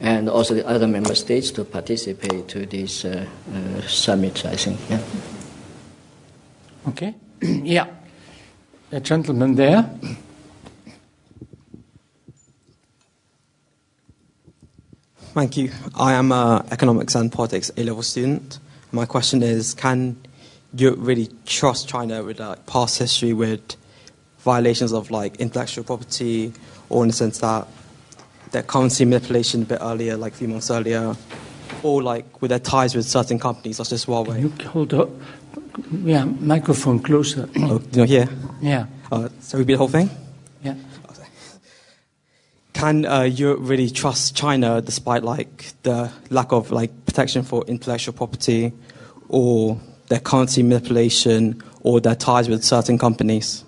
and 0.01 0.31
also 0.31 0.55
the 0.55 0.67
other 0.67 0.87
member 0.87 1.15
states 1.15 1.51
to 1.51 1.65
participate 1.65 2.49
to 2.49 2.65
this 2.65 3.05
uh, 3.05 3.27
summit, 3.87 4.47
I 4.47 4.57
think. 4.57 4.81
Yeah. 4.89 5.03
Okay. 6.89 7.15
yeah. 7.43 7.89
A 8.91 9.01
gentleman 9.01 9.55
there. 9.55 9.91
Thank 15.35 15.57
you. 15.57 15.73
I 15.95 16.13
am 16.13 16.31
an 16.31 16.67
economics 16.71 17.15
and 17.15 17.33
politics 17.33 17.71
A 17.79 17.85
level 17.85 18.03
student. 18.03 18.59
My 18.93 19.07
question 19.07 19.43
is 19.43 19.73
Can 19.73 20.19
you 20.75 20.95
really 20.97 21.31
trust 21.47 21.89
China 21.89 22.23
with 22.23 22.39
like, 22.39 22.67
past 22.67 22.99
history 22.99 23.33
with 23.33 23.77
violations 24.41 24.93
of 24.93 25.11
like 25.11 25.37
intellectual 25.37 25.85
property, 25.85 26.53
or 26.91 27.03
in 27.03 27.09
the 27.09 27.15
sense 27.15 27.39
that 27.39 27.67
their 28.51 28.63
currency 28.63 29.07
manipulation 29.07 29.63
a 29.63 29.65
bit 29.65 29.79
earlier, 29.81 30.19
like 30.19 30.35
a 30.35 30.37
few 30.37 30.49
months 30.49 30.71
earlier, 30.71 31.17
or 31.83 32.03
like 32.03 32.43
with 32.43 32.51
their 32.51 32.59
ties 32.59 32.95
with 32.95 33.07
certain 33.07 33.39
companies 33.39 33.79
such 33.79 33.93
as 33.93 34.05
Huawei? 34.05 34.35
Can 34.59 34.61
you 34.61 34.69
hold 34.69 34.93
up? 34.93 35.09
Yeah, 35.91 36.25
microphone 36.25 36.99
closer. 36.99 37.49
oh, 37.57 37.81
you 37.91 37.99
know, 37.99 38.05
here? 38.05 38.29
Yeah. 38.61 38.85
Uh, 39.11 39.31
so 39.41 39.57
repeat 39.57 39.73
the 39.73 39.79
whole 39.79 39.89
thing? 39.89 40.11
Yeah. 42.83 42.93
Can 42.93 43.07
uh, 43.07 43.23
Europe 43.23 43.61
really 43.63 43.91
trust 43.91 44.35
China 44.35 44.81
despite 44.81 45.23
like 45.23 45.73
the 45.83 46.11
lack 46.31 46.53
of 46.53 46.71
like 46.71 46.91
protection 47.07 47.45
for 47.45 47.65
intellectual 47.67 48.13
property, 48.13 48.73
or 49.29 49.79
their 50.09 50.21
currency 50.21 50.63
manipulation, 50.63 51.63
or 51.83 52.01
their 52.01 52.17
ties 52.17 52.49
with 52.49 52.65
certain 52.65 52.99
companies? 52.99 53.65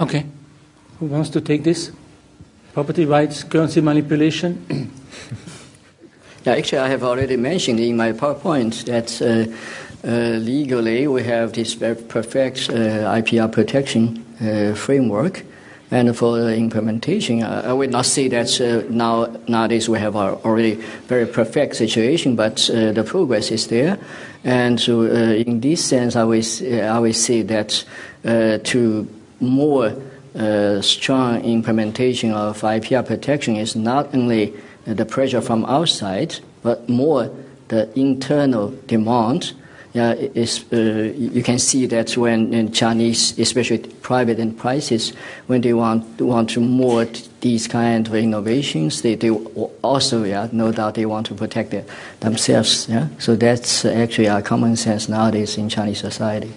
Okay. 0.00 0.24
Who 1.00 1.06
wants 1.06 1.30
to 1.30 1.40
take 1.40 1.64
this? 1.64 1.90
Property 2.74 3.06
rights, 3.06 3.44
currency 3.44 3.80
manipulation? 3.80 4.64
yeah, 6.44 6.54
actually, 6.54 6.78
I 6.78 6.88
have 6.88 7.02
already 7.02 7.36
mentioned 7.36 7.80
in 7.80 7.96
my 7.96 8.12
PowerPoint 8.12 8.84
that 8.84 9.20
uh, 9.20 10.08
uh, 10.08 10.38
legally 10.38 11.06
we 11.08 11.22
have 11.24 11.54
this 11.54 11.74
very 11.74 11.96
perfect 11.96 12.70
uh, 12.70 13.12
IPR 13.20 13.50
protection 13.50 14.24
uh, 14.40 14.74
framework. 14.74 15.42
And 15.90 16.16
for 16.16 16.38
the 16.38 16.56
implementation, 16.56 17.44
I 17.44 17.72
would 17.72 17.92
not 17.92 18.06
say 18.06 18.26
that 18.28 18.60
uh, 18.60 18.82
now 18.90 19.26
nowadays 19.46 19.88
we 19.88 20.00
have 20.00 20.16
a 20.16 20.34
already 20.44 20.74
very 21.06 21.26
perfect 21.26 21.76
situation, 21.76 22.34
but 22.34 22.68
uh, 22.70 22.90
the 22.90 23.04
progress 23.04 23.52
is 23.52 23.68
there. 23.68 23.98
And 24.42 24.80
so, 24.80 25.02
in 25.02 25.60
this 25.60 25.84
sense, 25.84 26.16
I 26.16 26.24
will, 26.24 26.42
I 26.62 26.98
will 26.98 27.12
say 27.12 27.42
that 27.42 27.84
to 28.24 29.08
more 29.40 29.92
uh, 30.36 30.80
strong 30.82 31.42
implementation 31.44 32.32
of 32.32 32.60
IPR 32.60 33.06
protection 33.06 33.56
is 33.56 33.74
not 33.74 34.14
only 34.14 34.52
the 34.84 35.04
pressure 35.06 35.40
from 35.40 35.64
outside, 35.64 36.36
but 36.62 36.88
more 36.88 37.30
the 37.68 37.88
internal 37.98 38.74
demand. 38.86 39.52
Yeah, 39.96 40.12
is, 40.12 40.62
uh, 40.74 40.76
you 41.16 41.42
can 41.42 41.58
see 41.58 41.86
that 41.86 42.14
when 42.18 42.70
Chinese, 42.70 43.38
especially 43.38 43.78
private 43.78 44.38
enterprises, 44.38 45.14
when 45.46 45.62
they 45.62 45.72
want 45.72 46.20
want 46.20 46.50
to 46.50 46.60
more 46.60 47.06
these 47.40 47.66
kind 47.66 48.06
of 48.06 48.14
innovations, 48.14 49.00
they, 49.00 49.14
they 49.14 49.30
also, 49.30 50.24
yeah, 50.24 50.50
no 50.52 50.70
doubt 50.70 50.96
they 50.96 51.06
want 51.06 51.26
to 51.28 51.34
protect 51.34 51.70
their, 51.70 51.86
themselves. 52.20 52.86
Yeah, 52.90 53.08
so 53.18 53.36
that's 53.36 53.86
actually 53.86 54.26
a 54.26 54.42
common 54.42 54.76
sense 54.76 55.08
nowadays 55.08 55.56
in 55.56 55.70
Chinese 55.70 56.00
society. 56.00 56.52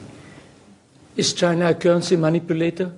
Is 1.15 1.31
China 1.31 1.69
a 1.69 1.75
currency 1.75 2.17
manipulator? 2.17 2.91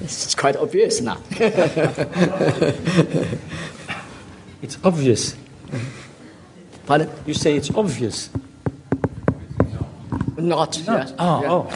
It's 0.00 0.34
quite 0.34 0.56
obvious 0.56 1.00
now. 1.00 1.18
it's 4.60 4.76
obvious. 4.82 5.36
Pardon? 6.88 7.10
You 7.26 7.34
say 7.34 7.54
it's 7.54 7.70
obvious. 7.74 8.30
Not. 10.38 10.38
Not. 10.38 10.78
Yes. 10.78 11.12
Oh, 11.18 11.42
yeah. 11.42 11.50
oh. 11.52 11.66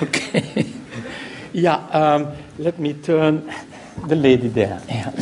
okay. 0.02 0.64
Yeah, 1.52 1.76
um, 1.92 2.32
let 2.56 2.78
me 2.78 2.94
turn 2.94 3.52
the 4.06 4.16
lady 4.16 4.48
there. 4.48 4.80
Yeah. 4.88 5.12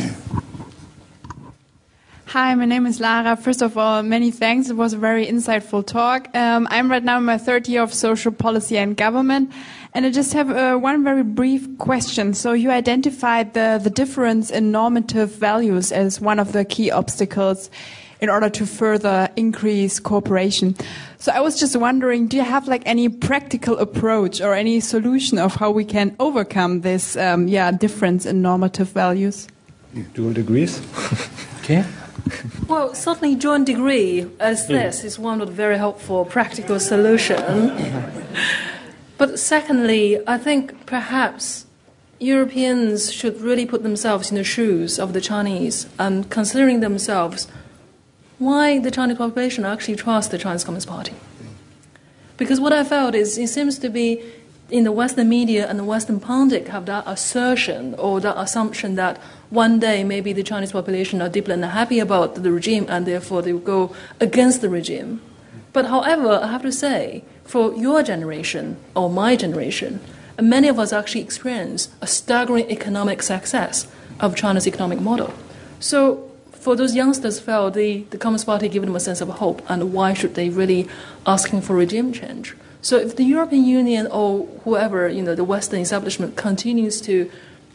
Hi, 2.27 2.55
my 2.55 2.63
name 2.63 2.87
is 2.87 3.01
Lara. 3.01 3.35
First 3.35 3.61
of 3.61 3.77
all, 3.77 4.03
many 4.03 4.31
thanks. 4.31 4.69
It 4.69 4.77
was 4.77 4.93
a 4.93 4.97
very 4.97 5.27
insightful 5.27 5.85
talk. 5.85 6.33
Um, 6.33 6.65
I'm 6.71 6.89
right 6.89 7.03
now 7.03 7.17
in 7.17 7.25
my 7.25 7.37
third 7.37 7.67
year 7.67 7.81
of 7.81 7.93
social 7.93 8.31
policy 8.31 8.77
and 8.77 8.95
government, 8.95 9.51
and 9.93 10.05
I 10.05 10.09
just 10.09 10.33
have 10.33 10.49
uh, 10.49 10.77
one 10.77 11.03
very 11.03 11.23
brief 11.23 11.77
question. 11.77 12.33
So 12.33 12.53
you 12.53 12.71
identified 12.71 13.53
the, 13.53 13.79
the 13.83 13.89
difference 13.89 14.49
in 14.49 14.71
normative 14.71 15.31
values 15.31 15.91
as 15.91 16.21
one 16.21 16.39
of 16.39 16.53
the 16.53 16.63
key 16.63 16.89
obstacles 16.91 17.69
in 18.21 18.29
order 18.29 18.49
to 18.49 18.65
further 18.65 19.29
increase 19.35 19.99
cooperation. 19.99 20.75
So 21.17 21.31
I 21.33 21.41
was 21.41 21.59
just 21.59 21.75
wondering, 21.75 22.27
do 22.27 22.37
you 22.37 22.43
have 22.43 22.67
like 22.67 22.83
any 22.85 23.09
practical 23.09 23.77
approach 23.79 24.39
or 24.39 24.53
any 24.53 24.79
solution 24.79 25.37
of 25.37 25.55
how 25.55 25.71
we 25.71 25.83
can 25.83 26.15
overcome 26.19 26.81
this, 26.81 27.17
um, 27.17 27.47
yeah, 27.47 27.71
difference 27.71 28.25
in 28.25 28.41
normative 28.41 28.89
values? 28.89 29.47
Dual 30.13 30.33
degrees. 30.33 30.81
okay. 31.59 31.83
Well, 32.67 32.93
certainly 32.93 33.35
joint 33.35 33.65
degree 33.65 34.27
as 34.39 34.67
this 34.67 35.03
is 35.03 35.19
one 35.19 35.41
of 35.41 35.47
the 35.47 35.53
very 35.53 35.77
helpful 35.77 36.23
practical 36.23 36.79
solution. 36.79 37.37
but 39.21 39.37
secondly, 39.37 40.17
I 40.25 40.39
think 40.39 40.87
perhaps 40.87 41.67
Europeans 42.17 43.13
should 43.13 43.39
really 43.39 43.67
put 43.67 43.83
themselves 43.83 44.31
in 44.31 44.35
the 44.35 44.43
shoes 44.43 44.97
of 44.97 45.13
the 45.13 45.21
Chinese 45.21 45.85
and 45.99 46.27
considering 46.31 46.79
themselves 46.79 47.47
why 48.39 48.79
the 48.79 48.89
Chinese 48.89 49.19
population 49.19 49.63
actually 49.63 49.97
trusts 49.97 50.31
the 50.31 50.39
Chinese 50.39 50.63
Communist 50.63 50.87
Party. 50.87 51.13
Because 52.37 52.59
what 52.59 52.73
I 52.73 52.83
felt 52.83 53.13
is 53.13 53.37
it 53.37 53.49
seems 53.49 53.77
to 53.85 53.89
be 53.89 54.23
in 54.71 54.85
the 54.85 54.91
Western 54.91 55.29
media 55.29 55.69
and 55.69 55.77
the 55.77 55.83
Western 55.83 56.19
pundit 56.19 56.69
have 56.69 56.87
that 56.87 57.03
assertion 57.05 57.93
or 57.99 58.19
that 58.21 58.35
assumption 58.39 58.95
that 58.95 59.19
one 59.51 59.77
day 59.77 60.03
maybe 60.03 60.33
the 60.33 60.41
Chinese 60.41 60.71
population 60.71 61.21
are 61.21 61.29
deeply 61.29 61.53
unhappy 61.53 61.99
about 61.99 62.41
the 62.41 62.51
regime 62.51 62.87
and 62.89 63.05
therefore 63.05 63.43
they 63.43 63.53
will 63.53 63.59
go 63.77 63.95
against 64.19 64.61
the 64.61 64.69
regime. 64.69 65.21
But 65.73 65.85
however, 65.85 66.39
I 66.41 66.47
have 66.47 66.63
to 66.63 66.71
say, 66.71 67.23
for 67.51 67.73
your 67.75 68.01
generation 68.01 68.77
or 68.95 69.09
my 69.09 69.35
generation, 69.35 69.99
many 70.41 70.69
of 70.69 70.79
us 70.79 70.93
actually 70.93 71.19
experience 71.19 71.89
a 71.99 72.07
staggering 72.07 72.71
economic 72.71 73.21
success 73.21 73.87
of 74.21 74.37
China's 74.37 74.65
economic 74.65 75.01
model. 75.01 75.33
So 75.81 76.31
for 76.53 76.77
those 76.77 76.95
youngsters 76.95 77.41
felt 77.41 77.73
the, 77.73 78.03
the 78.09 78.17
Communist 78.17 78.45
Party 78.45 78.69
gave 78.69 78.83
them 78.83 78.95
a 78.95 79.01
sense 79.01 79.19
of 79.19 79.27
hope 79.27 79.61
and 79.69 79.91
why 79.91 80.13
should 80.13 80.35
they 80.35 80.49
really 80.49 80.87
asking 81.27 81.59
for 81.59 81.75
regime 81.75 82.13
change? 82.13 82.55
So 82.81 82.95
if 82.95 83.17
the 83.17 83.25
European 83.25 83.65
Union 83.65 84.07
or 84.07 84.45
whoever, 84.63 85.09
you 85.09 85.21
know, 85.21 85.35
the 85.35 85.43
Western 85.43 85.81
establishment 85.81 86.37
continues 86.37 87.01
to 87.01 87.29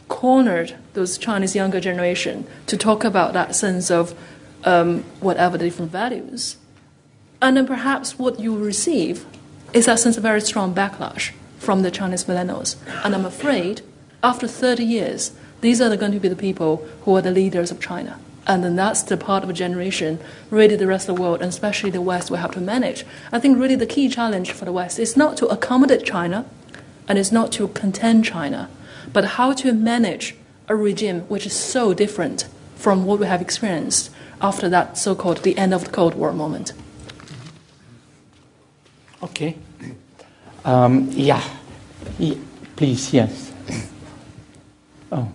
corner 0.07 0.65
those 0.93 1.19
Chinese 1.19 1.55
younger 1.55 1.79
generation 1.79 2.47
to 2.65 2.77
talk 2.77 3.03
about 3.03 3.33
that 3.33 3.55
sense 3.55 3.91
of 3.91 4.15
um, 4.63 5.03
whatever 5.19 5.55
the 5.55 5.65
different 5.65 5.91
values, 5.91 6.57
and 7.43 7.55
then 7.55 7.67
perhaps 7.67 8.17
what 8.17 8.39
you 8.39 8.57
receive 8.57 9.23
is 9.73 9.85
that 9.85 9.99
sense 9.99 10.17
of 10.17 10.23
very 10.23 10.41
strong 10.41 10.73
backlash 10.73 11.31
from 11.59 11.81
the 11.81 11.91
Chinese 11.91 12.25
millennials. 12.25 12.75
And 13.03 13.13
I'm 13.13 13.25
afraid, 13.25 13.81
after 14.23 14.47
30 14.47 14.83
years, 14.83 15.31
these 15.61 15.81
are 15.81 15.95
going 15.97 16.11
to 16.11 16.19
be 16.19 16.27
the 16.27 16.35
people 16.35 16.87
who 17.03 17.15
are 17.15 17.21
the 17.21 17.31
leaders 17.31 17.71
of 17.71 17.81
China. 17.81 18.19
And 18.45 18.63
then 18.63 18.77
that's 18.77 19.01
the 19.01 19.17
part 19.17 19.43
of 19.43 19.49
a 19.49 19.53
generation 19.53 20.19
really 20.49 20.77
the 20.77 20.87
rest 20.87 21.09
of 21.09 21.15
the 21.15 21.21
world, 21.21 21.41
and 21.41 21.49
especially 21.49 21.89
the 21.89 22.01
West, 22.01 22.31
will 22.31 22.37
have 22.37 22.51
to 22.51 22.61
manage. 22.61 23.05
I 23.31 23.39
think 23.39 23.59
really 23.59 23.75
the 23.75 23.85
key 23.85 24.07
challenge 24.07 24.51
for 24.51 24.63
the 24.63 24.71
West 24.71 24.99
is 24.99 25.17
not 25.17 25.35
to 25.37 25.47
accommodate 25.47 26.05
China, 26.05 26.45
and 27.07 27.17
it's 27.17 27.31
not 27.31 27.51
to 27.53 27.67
contain 27.69 28.23
China, 28.23 28.69
but 29.11 29.25
how 29.25 29.51
to 29.53 29.73
manage 29.73 30.35
a 30.69 30.75
regime 30.75 31.21
which 31.21 31.45
is 31.45 31.53
so 31.53 31.93
different 31.93 32.47
from 32.75 33.05
what 33.05 33.19
we 33.19 33.25
have 33.25 33.41
experienced 33.41 34.11
after 34.41 34.69
that 34.69 34.97
so-called 34.97 35.39
the 35.39 35.57
end 35.57 35.73
of 35.73 35.85
the 35.85 35.91
Cold 35.91 36.13
War 36.13 36.31
moment. 36.31 36.71
Okay. 39.23 39.55
Um, 40.63 41.09
yeah. 41.11 41.43
yeah. 42.19 42.35
Please, 42.75 43.13
yes. 43.13 43.53
Oh, 45.11 45.31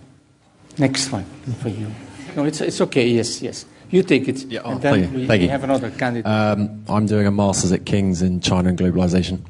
next 0.77 1.11
one 1.11 1.25
for 1.61 1.69
you. 1.69 1.87
No, 2.35 2.45
it's, 2.45 2.61
it's 2.61 2.79
okay. 2.81 3.07
Yes, 3.07 3.41
yes. 3.41 3.65
You 3.89 4.03
take 4.03 4.27
it. 4.27 4.45
Yeah, 4.45 4.61
and 4.65 4.75
oh, 4.75 4.77
then 4.79 4.93
thank 4.93 5.11
you. 5.11 5.19
we, 5.19 5.27
Thank 5.27 5.39
we 5.39 5.45
you. 5.45 5.49
have 5.51 5.63
another 5.63 5.91
candidate. 5.91 6.25
Um, 6.25 6.83
I'm 6.87 7.05
doing 7.05 7.27
a 7.27 7.31
master's 7.31 7.71
at 7.71 7.85
King's 7.85 8.21
in 8.21 8.39
China 8.39 8.69
and 8.69 8.77
globalization. 8.77 9.41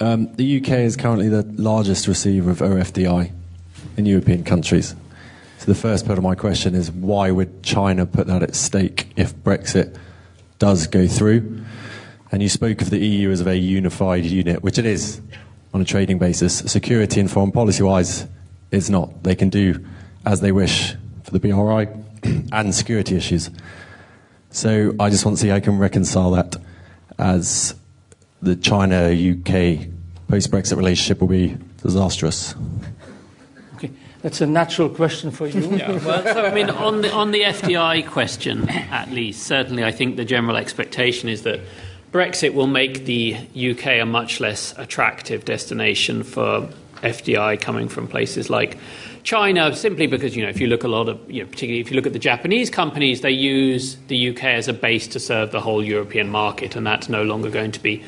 Um, 0.00 0.34
the 0.34 0.60
UK 0.60 0.70
is 0.80 0.96
currently 0.96 1.28
the 1.28 1.42
largest 1.56 2.08
receiver 2.08 2.50
of 2.50 2.58
OFDI 2.58 3.30
in 3.96 4.06
European 4.06 4.44
countries. 4.44 4.94
So 5.58 5.66
the 5.66 5.74
first 5.74 6.06
part 6.06 6.18
of 6.18 6.24
my 6.24 6.34
question 6.34 6.74
is 6.74 6.90
why 6.90 7.30
would 7.30 7.62
China 7.62 8.06
put 8.06 8.26
that 8.26 8.42
at 8.42 8.54
stake 8.54 9.12
if 9.16 9.34
Brexit 9.36 9.96
does 10.58 10.86
go 10.86 11.06
through? 11.06 11.62
And 12.32 12.42
you 12.42 12.48
spoke 12.48 12.80
of 12.80 12.90
the 12.90 12.98
EU 12.98 13.30
as 13.30 13.40
a 13.40 13.44
very 13.44 13.58
unified 13.58 14.24
unit, 14.24 14.62
which 14.62 14.78
it 14.78 14.86
is 14.86 15.20
on 15.74 15.80
a 15.80 15.84
trading 15.84 16.18
basis. 16.18 16.58
Security 16.58 17.20
and 17.20 17.30
foreign 17.30 17.52
policy 17.52 17.82
wise, 17.82 18.26
it's 18.70 18.88
not. 18.88 19.22
They 19.22 19.34
can 19.34 19.48
do 19.48 19.84
as 20.24 20.40
they 20.40 20.52
wish 20.52 20.94
for 21.24 21.30
the 21.32 21.40
BRI 21.40 21.88
and 22.52 22.74
security 22.74 23.16
issues. 23.16 23.50
So 24.50 24.94
I 24.98 25.10
just 25.10 25.24
want 25.24 25.36
to 25.36 25.40
see 25.42 25.48
how 25.48 25.56
I 25.56 25.60
can 25.60 25.78
reconcile 25.78 26.32
that 26.32 26.56
as 27.18 27.74
the 28.42 28.56
China 28.56 29.08
UK 29.10 29.86
post 30.28 30.50
Brexit 30.50 30.76
relationship 30.76 31.20
will 31.20 31.28
be 31.28 31.56
disastrous. 31.82 32.54
okay, 33.74 33.90
that's 34.22 34.40
a 34.40 34.46
natural 34.46 34.88
question 34.88 35.30
for 35.30 35.46
you. 35.46 35.60
Yeah, 35.76 36.04
well, 36.04 36.22
so 36.22 36.44
I 36.44 36.54
mean, 36.54 36.70
on 36.70 37.02
the 37.02 37.12
on 37.12 37.30
the 37.30 37.42
FDI 37.42 38.06
question, 38.08 38.68
at 38.68 39.10
least, 39.10 39.44
certainly, 39.44 39.84
I 39.84 39.92
think 39.92 40.16
the 40.16 40.24
general 40.24 40.56
expectation 40.56 41.28
is 41.28 41.42
that 41.42 41.60
Brexit 42.12 42.54
will 42.54 42.66
make 42.66 43.04
the 43.04 43.36
UK 43.54 44.00
a 44.00 44.04
much 44.04 44.40
less 44.40 44.76
attractive 44.76 45.44
destination 45.44 46.24
for 46.24 46.68
FDI 47.02 47.60
coming 47.60 47.88
from 47.88 48.08
places 48.08 48.50
like 48.50 48.76
China, 49.22 49.74
simply 49.74 50.06
because 50.06 50.34
you 50.34 50.42
know 50.42 50.48
if 50.48 50.60
you 50.60 50.66
look 50.66 50.82
a 50.82 50.88
lot 50.88 51.08
of, 51.08 51.30
you 51.30 51.42
know, 51.42 51.48
particularly 51.48 51.80
if 51.80 51.90
you 51.90 51.96
look 51.96 52.06
at 52.06 52.12
the 52.12 52.18
Japanese 52.18 52.68
companies, 52.68 53.20
they 53.20 53.30
use 53.30 53.96
the 54.08 54.30
UK 54.30 54.44
as 54.44 54.66
a 54.66 54.72
base 54.72 55.06
to 55.08 55.20
serve 55.20 55.52
the 55.52 55.60
whole 55.60 55.84
European 55.84 56.28
market, 56.28 56.74
and 56.74 56.86
that's 56.86 57.08
no 57.08 57.22
longer 57.22 57.48
going 57.48 57.70
to 57.72 57.80
be 57.80 58.02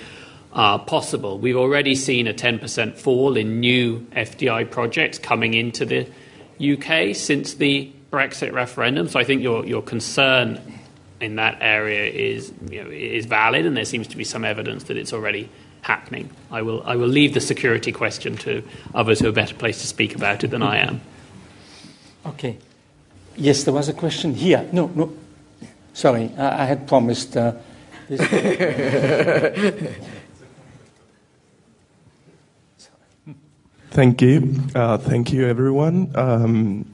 uh, 0.52 0.78
possible. 0.78 1.38
We've 1.38 1.56
already 1.56 1.94
seen 1.94 2.26
a 2.26 2.34
10% 2.34 2.96
fall 2.96 3.36
in 3.36 3.60
new 3.60 4.00
FDI 4.12 4.70
projects 4.70 5.18
coming 5.18 5.54
into 5.54 5.84
the 5.84 6.06
UK 6.60 7.14
since 7.14 7.54
the 7.54 7.92
Brexit 8.10 8.52
referendum. 8.52 9.08
So 9.08 9.20
I 9.20 9.24
think 9.24 9.42
your 9.42 9.64
your 9.64 9.82
concern 9.82 10.60
in 11.22 11.36
that 11.36 11.58
area 11.60 12.10
is 12.10 12.52
you 12.68 12.82
know, 12.82 12.90
is 12.90 13.26
valid, 13.26 13.66
and 13.66 13.76
there 13.76 13.84
seems 13.84 14.08
to 14.08 14.16
be 14.16 14.24
some 14.24 14.44
evidence 14.44 14.84
that 14.84 14.96
it's 14.96 15.12
already 15.12 15.48
happening. 15.82 16.30
I 16.50 16.62
will 16.62 16.82
I 16.84 16.96
will 16.96 17.08
leave 17.08 17.34
the 17.34 17.40
security 17.40 17.92
question 17.92 18.36
to 18.38 18.62
others 18.94 19.20
who 19.20 19.28
are 19.28 19.32
better 19.32 19.54
placed 19.54 19.80
to 19.80 19.86
speak 19.86 20.14
about 20.14 20.44
it 20.44 20.48
than 20.48 20.62
I 20.62 20.78
am. 20.78 21.00
Okay. 22.26 22.58
Yes, 23.36 23.64
there 23.64 23.74
was 23.74 23.88
a 23.88 23.94
question 23.94 24.34
here. 24.34 24.68
No, 24.72 24.90
no. 24.94 25.12
Sorry, 25.94 26.30
I, 26.36 26.62
I 26.62 26.64
had 26.66 26.86
promised. 26.86 27.36
Uh, 27.36 27.54
this. 28.08 28.20
Thank 33.92 34.22
you. 34.22 34.54
Uh, 34.74 34.96
thank 34.96 35.34
you, 35.34 35.46
everyone. 35.46 36.10
Um, 36.14 36.86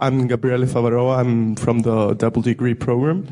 I'm 0.00 0.26
Gabriele 0.26 0.64
Favaro. 0.64 1.14
I'm 1.14 1.54
from 1.54 1.80
the 1.80 2.14
double 2.14 2.40
degree 2.40 2.72
program. 2.72 3.28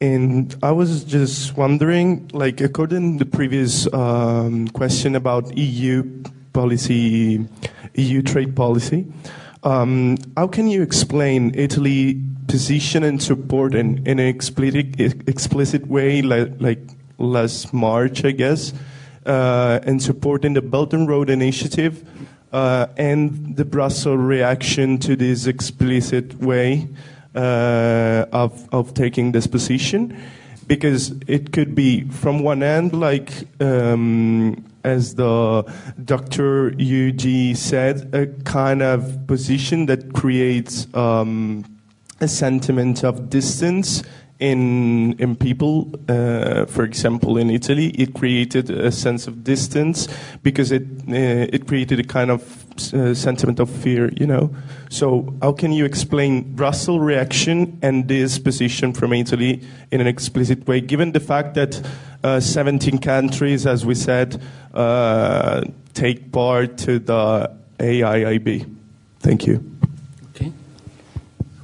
And 0.00 0.54
I 0.62 0.70
was 0.70 1.02
just 1.02 1.56
wondering, 1.56 2.30
like, 2.32 2.60
according 2.60 3.18
to 3.18 3.24
the 3.24 3.30
previous 3.30 3.92
um, 3.92 4.68
question 4.68 5.16
about 5.16 5.56
EU 5.56 6.04
policy, 6.52 7.44
EU 7.94 8.22
trade 8.22 8.54
policy, 8.54 9.06
um, 9.64 10.16
how 10.36 10.46
can 10.46 10.68
you 10.68 10.82
explain 10.82 11.52
Italy 11.56 12.22
position 12.46 13.02
and 13.02 13.20
support 13.20 13.74
in, 13.74 13.98
in 14.06 14.20
an 14.20 14.26
explicit, 14.28 15.00
explicit 15.28 15.88
way, 15.88 16.22
like, 16.22 16.52
like 16.60 16.80
last 17.18 17.74
March, 17.74 18.24
I 18.24 18.30
guess, 18.30 18.72
uh, 19.26 19.80
and 19.82 20.00
supporting 20.00 20.54
the 20.54 20.62
Belt 20.62 20.94
and 20.94 21.08
Road 21.08 21.28
Initiative 21.28 22.08
uh, 22.52 22.86
and 22.96 23.56
the 23.56 23.64
Brussels 23.64 24.20
reaction 24.20 24.98
to 24.98 25.16
this 25.16 25.46
explicit 25.46 26.34
way 26.40 26.88
uh, 27.34 28.26
of, 28.32 28.68
of 28.72 28.94
taking 28.94 29.32
this 29.32 29.46
position? 29.46 30.20
Because 30.66 31.14
it 31.26 31.52
could 31.52 31.74
be, 31.74 32.04
from 32.10 32.40
one 32.40 32.62
end, 32.62 32.92
like 32.92 33.32
um, 33.60 34.64
as 34.84 35.14
the 35.14 35.64
Dr. 36.04 36.74
Yu 36.78 37.12
Jie 37.12 37.54
said, 37.54 38.14
a 38.14 38.26
kind 38.44 38.82
of 38.82 39.26
position 39.26 39.86
that 39.86 40.12
creates 40.12 40.86
um, 40.94 41.64
a 42.20 42.28
sentiment 42.28 43.04
of 43.04 43.30
distance 43.30 44.02
in 44.38 45.14
in 45.18 45.36
people. 45.36 45.90
Uh, 46.08 46.66
for 46.66 46.84
example, 46.84 47.36
in 47.38 47.50
Italy, 47.50 47.88
it 47.90 48.14
created 48.14 48.70
a 48.70 48.90
sense 48.92 49.26
of 49.26 49.42
distance 49.44 50.08
because 50.42 50.72
it 50.72 50.82
uh, 51.08 51.48
it 51.52 51.66
created 51.66 52.00
a 52.00 52.04
kind 52.04 52.30
of 52.30 52.42
uh, 52.94 53.14
sentiment 53.14 53.60
of 53.60 53.68
fear. 53.68 54.10
You 54.16 54.26
know. 54.26 54.50
So 54.90 55.34
how 55.42 55.52
can 55.52 55.72
you 55.72 55.84
explain 55.84 56.54
Brussels 56.54 57.00
reaction 57.00 57.78
and 57.82 58.08
this 58.08 58.38
position 58.38 58.92
from 58.92 59.12
Italy 59.12 59.62
in 59.90 60.00
an 60.00 60.06
explicit 60.06 60.66
way, 60.66 60.80
given 60.80 61.12
the 61.12 61.20
fact 61.20 61.54
that 61.54 61.82
uh, 62.24 62.40
17 62.40 62.98
countries, 62.98 63.66
as 63.66 63.84
we 63.84 63.94
said, 63.94 64.40
uh, 64.72 65.62
take 65.94 66.32
part 66.32 66.78
to 66.78 66.98
the 66.98 67.50
AIIB? 67.78 68.76
Thank 69.20 69.46
you. 69.46 69.62
Okay. 70.34 70.52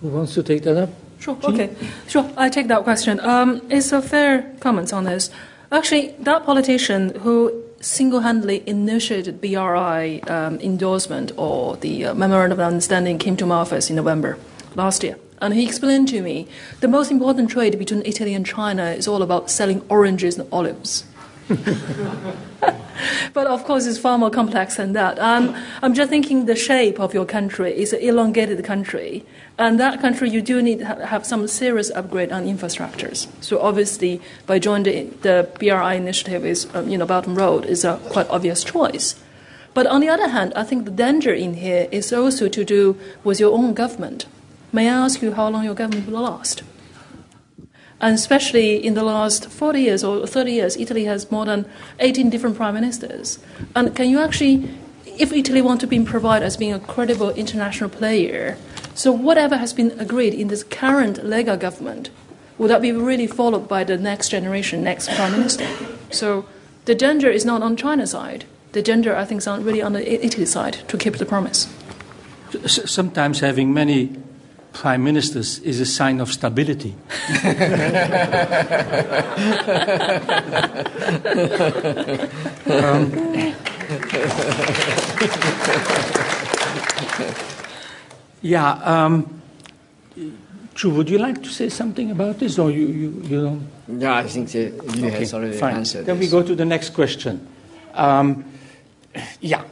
Who 0.01 0.09
wants 0.09 0.35
to 0.35 0.43
take 0.43 0.63
that 0.65 0.77
up? 0.77 1.04
Sure. 1.25 1.39
Okay. 1.43 1.71
Sure. 2.07 2.31
I 2.37 2.51
take 2.51 2.69
that 2.69 2.85
question. 2.85 3.19
Um, 3.21 3.63
it's 3.71 3.93
a 3.93 4.03
fair 4.03 4.53
comment 4.61 4.93
on 4.93 5.05
this. 5.05 5.31
Actually, 5.73 6.15
that 6.19 6.45
politician 6.45 7.15
who 7.21 7.63
single-handedly 7.81 8.63
initiated 8.67 9.41
BRI 9.41 10.21
um, 10.29 10.61
endorsement 10.61 11.33
or 11.39 11.77
the 11.79 12.07
uh, 12.07 12.15
memorandum 12.15 12.61
of 12.61 12.67
understanding 12.67 13.17
came 13.17 13.37
to 13.39 13.47
my 13.47 13.55
office 13.55 13.89
in 13.89 13.97
November 13.97 14.37
last 14.75 15.03
year, 15.03 15.17
and 15.41 15.55
he 15.55 15.65
explained 15.65 16.09
to 16.09 16.21
me 16.21 16.47
the 16.81 16.89
most 16.89 17.11
important 17.11 17.51
trade 17.51 17.79
between 17.79 18.03
Italy 18.05 18.35
and 18.35 18.45
China 18.45 18.91
is 18.91 19.09
all 19.09 19.23
about 19.23 19.51
selling 19.51 19.81
oranges 19.89 20.39
and 20.39 20.47
olives. 20.53 21.05
but 23.35 23.47
of 23.47 23.65
course, 23.65 23.87
it's 23.87 23.99
far 23.99 24.17
more 24.17 24.31
complex 24.31 24.77
than 24.77 24.95
that. 24.95 25.19
Um, 25.19 25.55
I'm 25.83 25.93
just 25.95 26.09
thinking 26.09 26.47
the 26.47 26.57
shape 26.57 26.99
of 26.99 27.13
your 27.13 27.27
country 27.27 27.77
is 27.77 27.93
an 27.93 28.01
elongated 28.01 28.65
country, 28.65 29.25
and 29.59 29.79
that 29.79 30.01
country 30.01 30.31
you 30.31 30.41
do 30.41 30.63
need 30.63 30.79
to 30.79 31.07
have 31.07 31.27
some 31.27 31.47
serious 31.49 31.91
upgrade 31.91 32.33
on 32.33 32.47
infrastructures. 32.47 33.29
So 33.43 33.61
obviously, 33.61 34.23
by 34.47 34.59
joining 34.59 35.11
the, 35.23 35.49
the 35.49 35.51
BRI 35.59 35.97
initiative, 35.97 36.47
is 36.47 36.67
um, 36.75 36.89
you 36.89 36.97
know 36.97 37.07
Belt 37.07 37.27
Road 37.27 37.67
is 37.67 37.85
a 37.85 37.99
quite 38.09 38.29
obvious 38.31 38.65
choice. 38.65 39.15
But 39.75 39.87
on 39.89 40.01
the 40.01 40.09
other 40.09 40.29
hand, 40.29 40.53
I 40.55 40.63
think 40.63 40.85
the 40.85 40.91
danger 40.93 41.35
in 41.35 41.55
here 41.55 41.89
is 41.91 42.13
also 42.13 42.49
to 42.49 42.65
do 42.65 42.97
with 43.25 43.41
your 43.41 43.53
own 43.53 43.75
government. 43.75 44.27
May 44.73 44.89
I 44.89 44.95
ask 45.05 45.21
you 45.21 45.33
how 45.35 45.49
long 45.49 45.65
your 45.65 45.75
government 45.75 46.07
will 46.07 46.23
last? 46.23 46.63
And 48.05 48.17
especially 48.17 48.85
in 48.85 48.93
the 48.93 49.03
last 49.03 49.49
40 49.49 49.81
years 49.81 50.05
or 50.05 50.27
30 50.27 50.53
years, 50.53 50.77
Italy 50.77 51.07
has 51.07 51.31
more 51.31 51.47
than 51.47 51.65
18 52.01 52.29
different 52.29 52.55
prime 52.55 52.75
ministers. 52.75 53.39
And 53.75 53.97
can 53.97 54.11
you 54.11 54.21
actually, 54.21 54.69
if 55.07 55.33
Italy 55.33 55.63
want 55.63 55.81
to 55.81 55.87
be 55.87 55.99
provided 56.05 56.45
as 56.45 56.59
being 56.59 56.75
a 56.75 56.79
credible 56.79 57.31
international 57.31 57.89
player, 57.89 58.59
so 58.95 59.11
whatever 59.11 59.57
has 59.57 59.73
been 59.73 59.99
agreed 59.99 60.35
in 60.35 60.49
this 60.49 60.63
current 60.63 61.17
Lega 61.25 61.59
government, 61.59 62.11
would 62.59 62.69
that 62.69 62.83
be 62.83 62.93
really 62.93 63.27
followed 63.27 63.69
by 63.69 63.85
the 63.85 63.97
next 63.97 64.29
generation, 64.29 64.85
next 64.85 65.09
prime 65.09 65.33
minister? 65.33 65.67
So 66.11 66.45
the 66.85 66.95
danger 66.95 67.31
is 67.31 67.47
not 67.47 67.63
on 67.63 67.75
China's 67.75 68.11
side. 68.11 68.45
The 68.73 68.83
danger, 68.83 69.17
I 69.17 69.25
think, 69.25 69.39
is 69.39 69.49
really 69.49 69.81
on 69.81 69.95
the 69.95 70.23
Italy 70.23 70.45
side 70.45 70.87
to 70.89 70.99
keep 70.99 71.17
the 71.17 71.25
promise. 71.25 71.69
Sometimes 72.67 73.41
having 73.41 73.73
many 73.73 74.15
prime 74.75 75.03
ministers 75.03 75.59
is 75.61 75.81
a 75.81 75.87
sign 75.87 76.21
of 76.21 76.31
stability. 76.31 76.95
Um, 82.67 83.13
yeah. 88.43 88.73
Um, 88.85 89.41
Chu, 90.75 90.91
would 90.91 91.09
you 91.09 91.19
like 91.19 91.43
to 91.43 91.49
say 91.51 91.69
something 91.69 92.11
about 92.11 92.39
this, 92.39 92.59
or 92.59 92.71
you, 92.71 92.87
you, 92.87 93.23
you 93.29 93.41
don't? 93.43 93.69
Yeah, 94.01 94.17
I 94.17 94.25
think 94.27 94.51
the, 94.51 94.59
you 94.61 95.07
Okay, 95.07 95.11
has 95.11 95.35
already 95.35 95.57
fine. 95.57 95.77
answered 95.77 96.07
Then 96.07 96.19
this. 96.19 96.33
we 96.33 96.41
go 96.41 96.47
to 96.47 96.55
the 96.55 96.65
next 96.65 96.91
question. 96.95 97.47
Um, 97.95 98.45
yeah. 99.41 99.63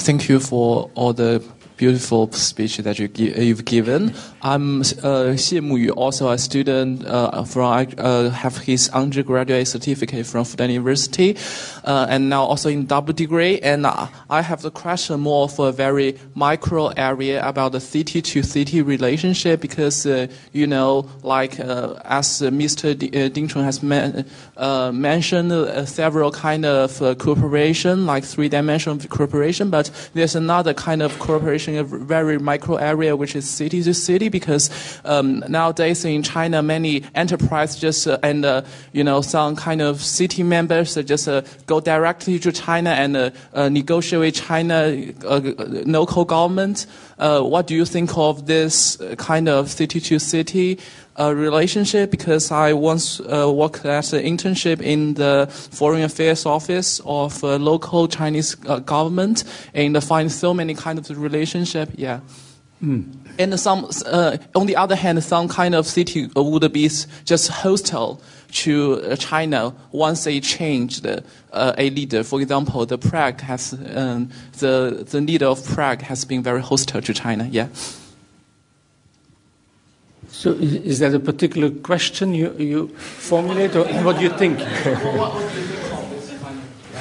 Thank 0.00 0.28
you 0.28 0.40
for 0.40 0.90
all 0.94 1.12
the 1.12 1.44
beautiful 1.80 2.30
speech 2.32 2.76
that 2.76 2.98
you 2.98 3.08
you've 3.16 3.64
given. 3.64 4.12
I'm 4.42 4.80
uh, 4.80 5.32
Xie 5.40 5.60
Muyu, 5.60 5.92
also 5.96 6.28
a 6.28 6.36
student 6.36 7.06
uh, 7.06 7.44
from 7.44 7.88
uh, 7.96 8.28
have 8.28 8.58
his 8.58 8.90
undergraduate 8.90 9.66
certificate 9.66 10.26
from 10.26 10.44
Fudan 10.44 10.68
University, 10.68 11.38
uh, 11.84 12.06
and 12.10 12.28
now 12.28 12.44
also 12.44 12.68
in 12.68 12.84
double 12.84 13.14
degree. 13.14 13.58
And 13.60 13.86
I 13.86 14.42
have 14.42 14.60
the 14.60 14.70
question 14.70 15.20
more 15.20 15.48
for 15.48 15.70
a 15.70 15.72
very 15.72 16.18
micro 16.34 16.88
area 16.88 17.42
about 17.48 17.72
the 17.72 17.80
city 17.80 18.20
to 18.20 18.42
city 18.42 18.82
relationship 18.82 19.60
because 19.62 20.04
uh, 20.04 20.26
you 20.52 20.66
know, 20.66 21.08
like 21.22 21.58
uh, 21.60 21.94
as 22.04 22.42
Mr. 22.42 22.96
D- 22.96 23.28
Ding 23.30 23.48
Chun 23.48 23.64
has 23.64 23.82
man- 23.82 24.26
mentioned, 24.92 25.50
several 25.88 26.30
kind 26.30 26.66
of 26.66 26.98
cooperation, 27.18 28.04
like 28.04 28.24
three 28.24 28.50
dimensional 28.50 28.98
cooperation, 29.08 29.70
but 29.70 29.90
there's 30.12 30.34
another 30.34 30.74
kind 30.74 31.00
of 31.00 31.18
cooperation, 31.18 31.69
a 31.76 31.84
very 31.84 32.38
micro 32.38 32.76
area, 32.76 33.16
which 33.16 33.36
is 33.36 33.48
city 33.48 33.82
to 33.82 33.94
city, 33.94 34.28
because 34.28 34.70
um, 35.04 35.42
nowadays 35.48 36.04
in 36.04 36.22
China, 36.22 36.62
many 36.62 37.04
enterprise 37.14 37.76
just 37.76 38.06
uh, 38.06 38.18
and 38.22 38.44
uh, 38.44 38.62
you 38.92 39.04
know 39.04 39.20
some 39.20 39.56
kind 39.56 39.82
of 39.82 40.00
city 40.00 40.42
members 40.42 40.94
just 40.94 41.28
uh, 41.28 41.42
go 41.66 41.80
directly 41.80 42.38
to 42.38 42.52
China 42.52 42.90
and 42.90 43.16
uh, 43.16 43.30
uh, 43.54 43.68
negotiate 43.68 44.20
with 44.20 44.34
China 44.34 44.94
uh, 45.24 45.40
local 45.86 46.24
government. 46.24 46.86
what 47.18 47.66
do 47.66 47.74
you 47.74 47.84
think 47.84 48.16
of 48.16 48.46
this 48.46 48.96
kind 49.18 49.48
of 49.48 49.70
city 49.70 50.00
to 50.00 50.18
city? 50.18 50.78
uh, 51.20 51.34
relationship 51.34 52.10
because 52.10 52.50
I 52.50 52.72
once 52.72 53.20
uh, 53.20 53.50
worked 53.52 53.84
as 53.84 54.12
an 54.12 54.24
internship 54.24 54.80
in 54.80 55.14
the 55.14 55.48
Foreign 55.50 56.02
Affairs 56.02 56.46
Office 56.46 57.00
of 57.04 57.42
uh, 57.44 57.56
local 57.56 58.08
Chinese 58.08 58.56
uh, 58.66 58.78
government 58.78 59.44
and 59.74 60.02
find 60.02 60.32
so 60.32 60.54
many 60.54 60.74
kind 60.74 60.98
of 60.98 61.10
relationship. 61.60 61.90
Yeah. 61.96 62.20
Mm. 62.82 63.12
And 63.38 63.60
some, 63.60 63.90
uh, 64.06 64.38
on 64.54 64.66
the 64.66 64.76
other 64.76 64.96
hand, 64.96 65.22
some 65.22 65.48
kind 65.48 65.74
of 65.74 65.86
city 65.86 66.28
would 66.34 66.72
be 66.72 66.88
just 67.24 67.48
hostile 67.48 68.20
to 68.52 69.02
uh, 69.02 69.16
China 69.16 69.74
once 69.92 70.24
they 70.24 70.40
change 70.40 71.02
the, 71.02 71.22
a 71.52 71.90
leader. 71.90 72.24
For 72.24 72.40
example, 72.40 72.86
the 72.86 72.98
Prague 72.98 73.40
has 73.42 73.74
um, 73.94 74.30
the 74.58 75.06
the 75.10 75.20
leader 75.20 75.46
of 75.46 75.64
Prague 75.64 76.02
has 76.02 76.24
been 76.24 76.42
very 76.42 76.62
hostile 76.62 77.02
to 77.02 77.12
China. 77.12 77.48
Yeah. 77.50 77.68
So, 80.28 80.52
is 80.52 81.00
that 81.00 81.14
a 81.14 81.20
particular 81.20 81.70
question 81.70 82.34
you, 82.34 82.54
you 82.56 82.88
formulate, 82.96 83.76
or 83.76 83.84
what 84.04 84.16
do 84.16 84.22
you 84.22 84.30
think? 84.30 84.60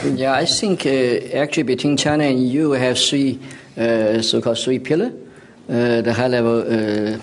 yeah, 0.03 0.33
I 0.33 0.45
think 0.45 0.85
uh, 0.85 1.37
actually 1.37 1.63
between 1.63 1.95
China 1.95 2.23
and 2.23 2.41
EU, 2.41 2.71
we 2.71 2.79
have 2.79 2.97
three 2.97 3.39
uh, 3.77 4.21
so-called 4.21 4.57
three 4.57 4.79
pillar, 4.79 5.11
uh, 5.69 6.01
the 6.01 6.13
high-level 6.13 7.19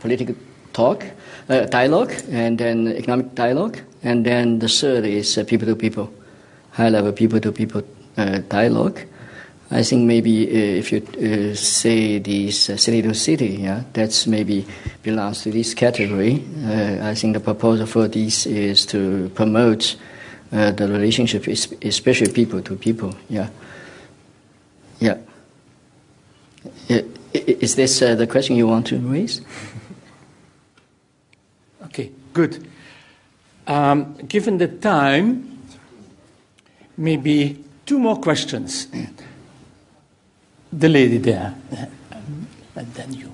political 0.00 0.34
talk, 0.72 1.04
uh, 1.48 1.66
dialogue, 1.66 2.12
and 2.30 2.58
then 2.58 2.88
economic 2.88 3.34
dialogue, 3.34 3.78
and 4.02 4.24
then 4.24 4.58
the 4.58 4.68
third 4.68 5.04
is 5.04 5.38
uh, 5.38 5.44
people-to-people, 5.44 6.12
high-level 6.72 7.12
people-to-people 7.12 7.82
dialogue. 8.48 9.00
I 9.70 9.82
think 9.82 10.06
maybe 10.06 10.48
if 10.78 10.92
you 10.92 11.54
say 11.56 12.18
this 12.20 12.70
uh, 12.70 12.76
city 12.76 13.02
to 13.02 13.12
city, 13.14 13.58
yeah, 13.62 13.82
that's 13.92 14.26
maybe 14.26 14.64
belongs 15.02 15.42
to 15.42 15.50
this 15.50 15.74
category. 15.74 16.44
I 17.02 17.14
think 17.14 17.34
the 17.34 17.40
proposal 17.40 17.86
for 17.86 18.06
this 18.06 18.46
is 18.46 18.86
to 18.86 19.28
promote 19.34 19.96
uh, 20.52 20.70
the 20.70 20.86
relationship, 20.86 21.48
especially 21.82 22.32
people 22.32 22.62
to 22.62 22.76
people. 22.76 23.12
Yeah, 23.28 23.48
yeah. 25.00 25.18
Is 26.88 27.74
this 27.74 28.00
uh, 28.02 28.14
the 28.14 28.26
question 28.26 28.56
you 28.56 28.66
want 28.66 28.86
to 28.88 28.98
raise? 28.98 29.40
Okay, 31.86 32.10
good. 32.34 32.66
Um, 33.66 34.16
given 34.28 34.58
the 34.58 34.68
time, 34.68 35.62
maybe 36.96 37.64
two 37.86 37.98
more 37.98 38.16
questions 38.16 38.88
the 40.72 40.88
lady 40.88 41.18
there, 41.18 41.54
and 42.74 42.94
then 42.94 43.12
you. 43.14 43.32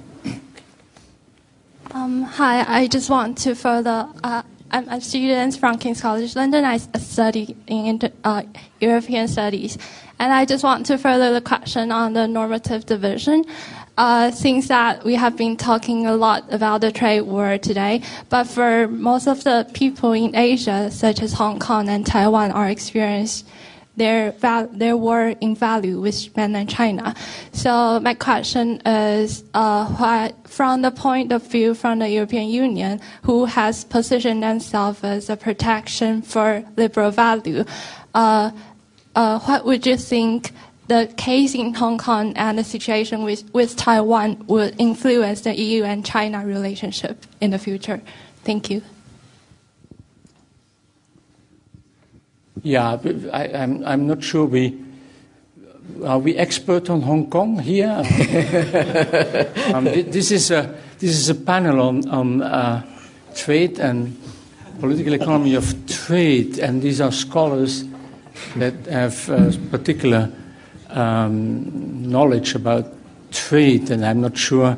Um, 1.91 2.23
hi, 2.23 2.65
I 2.67 2.87
just 2.87 3.11
want 3.11 3.37
to 3.39 3.55
further. 3.55 4.09
Uh, 4.23 4.43
I'm 4.75 4.89
a 4.89 5.03
student 5.03 5.55
from 5.59 5.77
King's 5.77 6.01
College 6.01 6.35
London. 6.35 6.65
I 6.65 6.79
study 6.79 7.55
in 7.67 8.01
uh, 8.25 8.43
European 8.81 9.29
studies, 9.29 9.77
and 10.19 10.33
I 10.33 10.47
just 10.47 10.65
want 10.65 10.87
to 10.87 10.97
further 10.97 11.31
the 11.31 11.43
question 11.43 11.93
on 11.93 12.15
the 12.15 12.27
normative 12.27 12.87
division. 12.87 13.45
Uh, 13.99 14.31
things 14.31 14.69
that 14.69 15.05
we 15.05 15.15
have 15.17 15.37
been 15.37 15.59
talking 15.59 16.07
a 16.07 16.17
lot 16.17 16.51
about 16.51 16.81
the 16.81 16.91
trade 16.91 17.21
war 17.21 17.59
today, 17.59 18.01
but 18.31 18.45
for 18.45 18.89
most 18.89 19.29
of 19.29 19.45
the 19.45 19.69
people 19.75 20.13
in 20.13 20.35
Asia, 20.35 20.91
such 20.91 21.21
as 21.21 21.35
Hong 21.35 21.59
Kong 21.59 21.91
and 21.91 22.07
Taiwan, 22.07 22.51
are 22.51 22.71
experiencing 22.71 23.47
their 23.97 24.33
their 24.73 24.97
war 24.97 25.35
in 25.41 25.55
value 25.55 26.01
with 26.01 26.35
mainland 26.37 26.71
China. 26.71 27.15
So 27.53 28.01
my 28.01 28.15
question 28.15 28.81
is, 28.87 29.45
uh, 29.55 30.31
from 30.45 30.83
the 30.83 30.91
point 30.91 31.33
of 31.33 31.43
view 31.47 31.75
from 31.75 31.99
the 31.99 32.09
European 32.09 32.49
Union, 32.49 33.01
who 33.23 33.45
has 33.45 33.85
positioned 33.85 34.43
themselves 34.43 35.05
as 35.05 35.29
a 35.29 35.37
protection 35.37 36.23
for 36.23 36.65
liberal 36.77 37.11
value, 37.11 37.65
uh, 38.15 38.51
uh, 39.15 39.39
what 39.41 39.65
would 39.65 39.87
you 39.87 39.97
think? 39.97 40.53
The 40.89 41.11
case 41.17 41.55
in 41.55 41.73
Hong 41.75 41.97
Kong 41.97 42.37
and 42.37 42.59
the 42.59 42.65
situation 42.65 43.23
with, 43.23 43.45
with 43.55 43.77
Taiwan 43.77 44.45
would 44.47 44.75
influence 44.79 45.43
the 45.43 45.55
EU 45.55 45.85
and 45.85 46.05
China 46.05 46.45
relationship 46.45 47.25
in 47.41 47.51
the 47.51 47.59
future. 47.59 48.03
Thank 48.45 48.69
you. 48.69 48.83
Yeah, 52.63 52.97
I, 53.33 53.45
am 53.47 53.55
I'm, 53.55 53.87
I'm 53.87 54.07
not 54.07 54.23
sure 54.23 54.45
we 54.45 54.79
are 56.05 56.19
we 56.19 56.37
expert 56.37 56.89
on 56.91 57.03
Hong 57.03 57.29
Kong 57.29 57.59
here. 57.59 57.91
um, 59.75 59.85
this 59.85 60.31
is 60.31 60.53
a 60.53 60.73
this 61.01 61.11
is 61.11 61.29
a 61.29 61.35
panel 61.35 61.81
on 61.81 62.09
on 62.09 62.41
uh, 62.41 62.87
trade 63.35 63.81
and 63.81 64.17
political 64.79 65.13
economy 65.13 65.57
of 65.57 65.75
trade, 65.89 66.61
and 66.61 66.81
these 66.81 67.01
are 67.01 67.11
scholars 67.11 67.85
that 68.55 68.75
have 68.87 69.29
uh, 69.29 69.51
particular 69.73 70.31
um, 70.91 72.09
knowledge 72.09 72.55
about 72.55 72.87
trade, 73.33 73.91
and 73.91 74.07
I'm 74.07 74.21
not 74.21 74.39
sure 74.39 74.77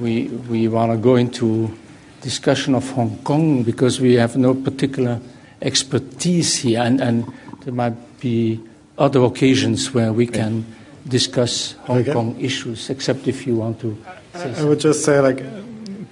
we 0.00 0.28
we 0.50 0.68
want 0.68 0.92
to 0.92 0.98
go 0.98 1.16
into 1.16 1.74
discussion 2.20 2.74
of 2.74 2.90
Hong 2.90 3.16
Kong 3.24 3.62
because 3.62 4.02
we 4.02 4.16
have 4.16 4.36
no 4.36 4.52
particular 4.54 5.18
expertise 5.62 6.56
here, 6.56 6.80
and, 6.80 7.00
and 7.00 7.32
there 7.64 7.74
might 7.74 8.20
be 8.20 8.60
other 8.98 9.22
occasions 9.24 9.94
where 9.94 10.12
we 10.12 10.26
can 10.26 10.64
discuss 11.08 11.72
Hong 11.84 11.98
okay. 11.98 12.12
Kong 12.12 12.40
issues, 12.40 12.90
except 12.90 13.26
if 13.26 13.46
you 13.46 13.56
want 13.56 13.80
to. 13.80 13.96
I, 14.34 14.60
I 14.60 14.64
would 14.64 14.80
just 14.80 15.04
say, 15.04 15.20
like, 15.20 15.38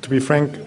to 0.02 0.10
be 0.10 0.20
frank, 0.20 0.58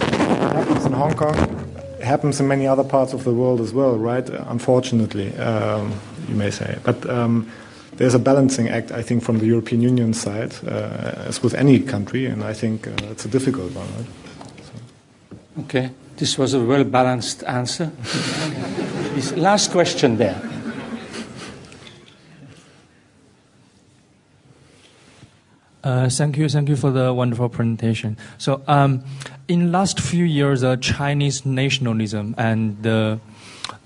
happens 0.00 0.84
in 0.84 0.92
Hong 0.92 1.14
Kong 1.14 1.64
happens 2.02 2.40
in 2.40 2.46
many 2.46 2.66
other 2.66 2.84
parts 2.84 3.12
of 3.12 3.24
the 3.24 3.32
world 3.34 3.60
as 3.60 3.74
well, 3.74 3.98
right? 3.98 4.28
Unfortunately, 4.28 5.36
um, 5.36 5.92
you 6.28 6.34
may 6.34 6.50
say, 6.50 6.78
but. 6.84 7.08
Um, 7.08 7.50
there's 7.98 8.14
a 8.14 8.18
balancing 8.20 8.68
act, 8.68 8.92
I 8.92 9.02
think, 9.02 9.24
from 9.24 9.40
the 9.40 9.46
European 9.46 9.82
Union 9.82 10.14
side, 10.14 10.54
uh, 10.64 11.26
as 11.26 11.42
with 11.42 11.52
any 11.54 11.80
country, 11.80 12.26
and 12.26 12.44
I 12.44 12.52
think 12.52 12.86
uh, 12.86 12.92
it's 13.10 13.24
a 13.24 13.28
difficult 13.28 13.74
one. 13.74 13.88
Right? 13.96 14.06
So. 14.62 15.62
Okay. 15.62 15.90
This 16.18 16.36
was 16.36 16.52
a 16.52 16.60
well 16.60 16.82
balanced 16.82 17.44
answer. 17.44 17.92
last 19.36 19.70
question 19.70 20.16
there. 20.16 20.40
Uh, 25.84 26.08
thank 26.10 26.36
you, 26.36 26.48
thank 26.48 26.68
you 26.68 26.74
for 26.74 26.90
the 26.90 27.14
wonderful 27.14 27.48
presentation. 27.48 28.16
So, 28.36 28.62
um, 28.66 29.04
in 29.46 29.70
last 29.70 30.00
few 30.00 30.24
years, 30.24 30.64
uh, 30.64 30.76
Chinese 30.76 31.46
nationalism 31.46 32.34
and 32.36 32.82
the 32.82 33.20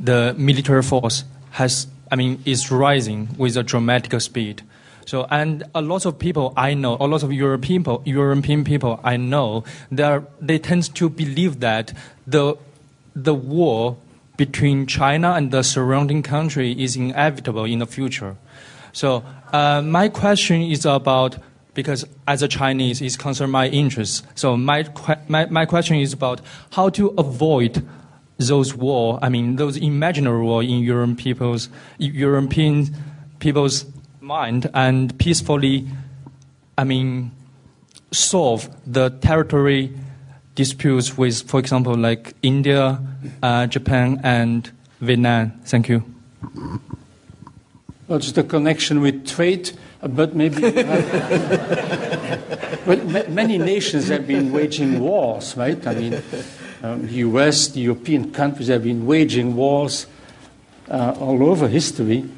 the 0.00 0.34
military 0.38 0.82
force 0.82 1.24
has, 1.50 1.86
I 2.10 2.16
mean, 2.16 2.42
is 2.46 2.70
rising 2.70 3.28
with 3.36 3.58
a 3.58 3.62
dramatic 3.62 4.18
speed. 4.22 4.62
So, 5.06 5.26
and 5.30 5.64
a 5.74 5.82
lot 5.82 6.06
of 6.06 6.18
people 6.18 6.52
I 6.56 6.74
know, 6.74 6.96
a 7.00 7.06
lot 7.06 7.22
of 7.22 7.32
European 7.32 7.82
people, 7.82 8.02
European 8.04 8.64
people 8.64 9.00
I 9.02 9.16
know, 9.16 9.64
they 9.90 10.58
tend 10.58 10.94
to 10.94 11.08
believe 11.08 11.60
that 11.60 11.92
the 12.26 12.56
the 13.14 13.34
war 13.34 13.96
between 14.36 14.86
China 14.86 15.32
and 15.32 15.50
the 15.50 15.62
surrounding 15.62 16.22
country 16.22 16.72
is 16.72 16.96
inevitable 16.96 17.64
in 17.64 17.80
the 17.80 17.86
future. 17.86 18.36
So, 18.92 19.22
uh, 19.52 19.82
my 19.82 20.08
question 20.08 20.62
is 20.62 20.86
about 20.86 21.36
because 21.74 22.04
as 22.26 22.42
a 22.42 22.48
Chinese, 22.48 23.00
it 23.00 23.18
concerned 23.18 23.52
my 23.52 23.68
interests. 23.68 24.22
So, 24.34 24.56
my, 24.56 24.86
my 25.28 25.46
my 25.46 25.66
question 25.66 25.96
is 25.96 26.12
about 26.12 26.40
how 26.72 26.90
to 26.90 27.08
avoid 27.18 27.86
those 28.38 28.74
war. 28.74 29.18
I 29.22 29.28
mean, 29.28 29.56
those 29.56 29.76
imaginary 29.76 30.42
war 30.42 30.62
in 30.62 30.80
European 30.80 31.16
people's 31.16 31.68
European 31.98 32.94
people's 33.38 33.84
mind 34.22 34.70
and 34.72 35.18
peacefully, 35.18 35.86
I 36.78 36.84
mean, 36.84 37.32
solve 38.12 38.70
the 38.86 39.10
territory 39.10 39.92
disputes 40.54 41.18
with, 41.18 41.42
for 41.42 41.58
example, 41.58 41.96
like 41.96 42.34
India, 42.42 43.00
uh, 43.42 43.66
Japan, 43.66 44.20
and 44.22 44.70
Vietnam? 45.00 45.52
Thank 45.64 45.88
you. 45.88 46.04
Well, 48.06 48.20
just 48.20 48.38
a 48.38 48.44
connection 48.44 49.00
with 49.00 49.26
trade, 49.26 49.72
uh, 50.02 50.08
but 50.08 50.36
maybe. 50.36 50.62
well, 52.86 52.98
ma- 53.04 53.28
many 53.28 53.58
nations 53.58 54.08
have 54.08 54.26
been 54.26 54.52
waging 54.52 55.00
wars, 55.00 55.56
right? 55.56 55.84
I 55.86 55.94
mean, 55.94 56.22
um, 56.82 57.06
the 57.06 57.14
US, 57.14 57.68
the 57.68 57.80
European 57.80 58.32
countries 58.32 58.68
have 58.68 58.84
been 58.84 59.06
waging 59.06 59.56
wars 59.56 60.06
uh, 60.88 61.16
all 61.18 61.42
over 61.42 61.68
history. 61.68 62.28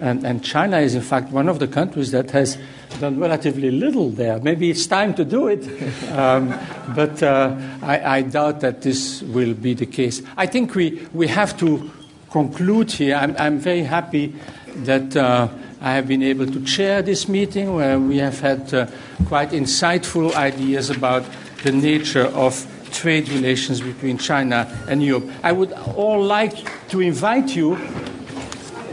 And, 0.00 0.24
and 0.24 0.42
China 0.42 0.78
is, 0.78 0.94
in 0.94 1.02
fact, 1.02 1.30
one 1.30 1.48
of 1.48 1.58
the 1.58 1.68
countries 1.68 2.10
that 2.10 2.30
has 2.30 2.58
done 3.00 3.20
relatively 3.20 3.70
little 3.70 4.10
there. 4.10 4.38
Maybe 4.40 4.70
it's 4.70 4.86
time 4.86 5.14
to 5.14 5.24
do 5.24 5.48
it, 5.48 5.62
um, 6.12 6.58
but 6.94 7.22
uh, 7.22 7.56
I, 7.82 8.18
I 8.18 8.22
doubt 8.22 8.60
that 8.60 8.82
this 8.82 9.22
will 9.22 9.54
be 9.54 9.74
the 9.74 9.86
case. 9.86 10.22
I 10.36 10.46
think 10.46 10.74
we, 10.74 11.06
we 11.12 11.26
have 11.28 11.58
to 11.58 11.90
conclude 12.30 12.90
here. 12.92 13.16
I'm, 13.16 13.36
I'm 13.38 13.58
very 13.58 13.82
happy 13.82 14.34
that 14.84 15.16
uh, 15.16 15.48
I 15.80 15.94
have 15.94 16.06
been 16.06 16.22
able 16.22 16.46
to 16.46 16.64
chair 16.64 17.02
this 17.02 17.28
meeting 17.28 17.74
where 17.74 17.98
we 17.98 18.18
have 18.18 18.40
had 18.40 18.72
uh, 18.72 18.86
quite 19.26 19.50
insightful 19.50 20.34
ideas 20.34 20.90
about 20.90 21.24
the 21.62 21.72
nature 21.72 22.26
of 22.26 22.66
trade 22.92 23.28
relations 23.28 23.80
between 23.80 24.18
China 24.18 24.68
and 24.88 25.02
Europe. 25.02 25.28
I 25.42 25.52
would 25.52 25.72
all 25.72 26.22
like 26.22 26.88
to 26.88 27.00
invite 27.00 27.56
you, 27.56 27.76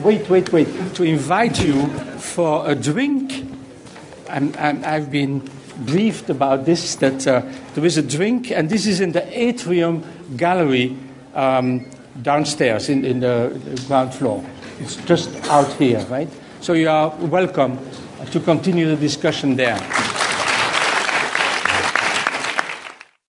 wait, 0.03 0.29
wait, 0.29 0.51
wait, 0.51 0.67
to 0.95 1.03
invite 1.03 1.63
you 1.63 1.87
for 2.19 2.69
a 2.69 2.75
drink. 2.75 3.45
I'm, 4.29 4.53
I'm, 4.57 4.83
I've 4.83 5.11
been 5.11 5.49
briefed 5.79 6.29
about 6.29 6.65
this 6.65 6.95
that 6.95 7.27
uh, 7.27 7.41
there 7.75 7.85
is 7.85 7.97
a 7.97 8.01
drink, 8.01 8.51
and 8.51 8.69
this 8.69 8.85
is 8.85 8.99
in 8.99 9.11
the 9.11 9.25
atrium 9.37 10.03
gallery 10.35 10.97
um, 11.33 11.85
downstairs 12.21 12.89
in, 12.89 13.05
in 13.05 13.19
the 13.19 13.83
ground 13.87 14.13
floor. 14.13 14.43
It's 14.79 14.95
just 15.05 15.29
out 15.45 15.71
here, 15.73 15.99
right? 16.05 16.29
So 16.61 16.73
you 16.73 16.89
are 16.89 17.09
welcome 17.17 17.79
to 18.31 18.39
continue 18.39 18.87
the 18.87 18.95
discussion 18.95 19.55
there. 19.55 19.79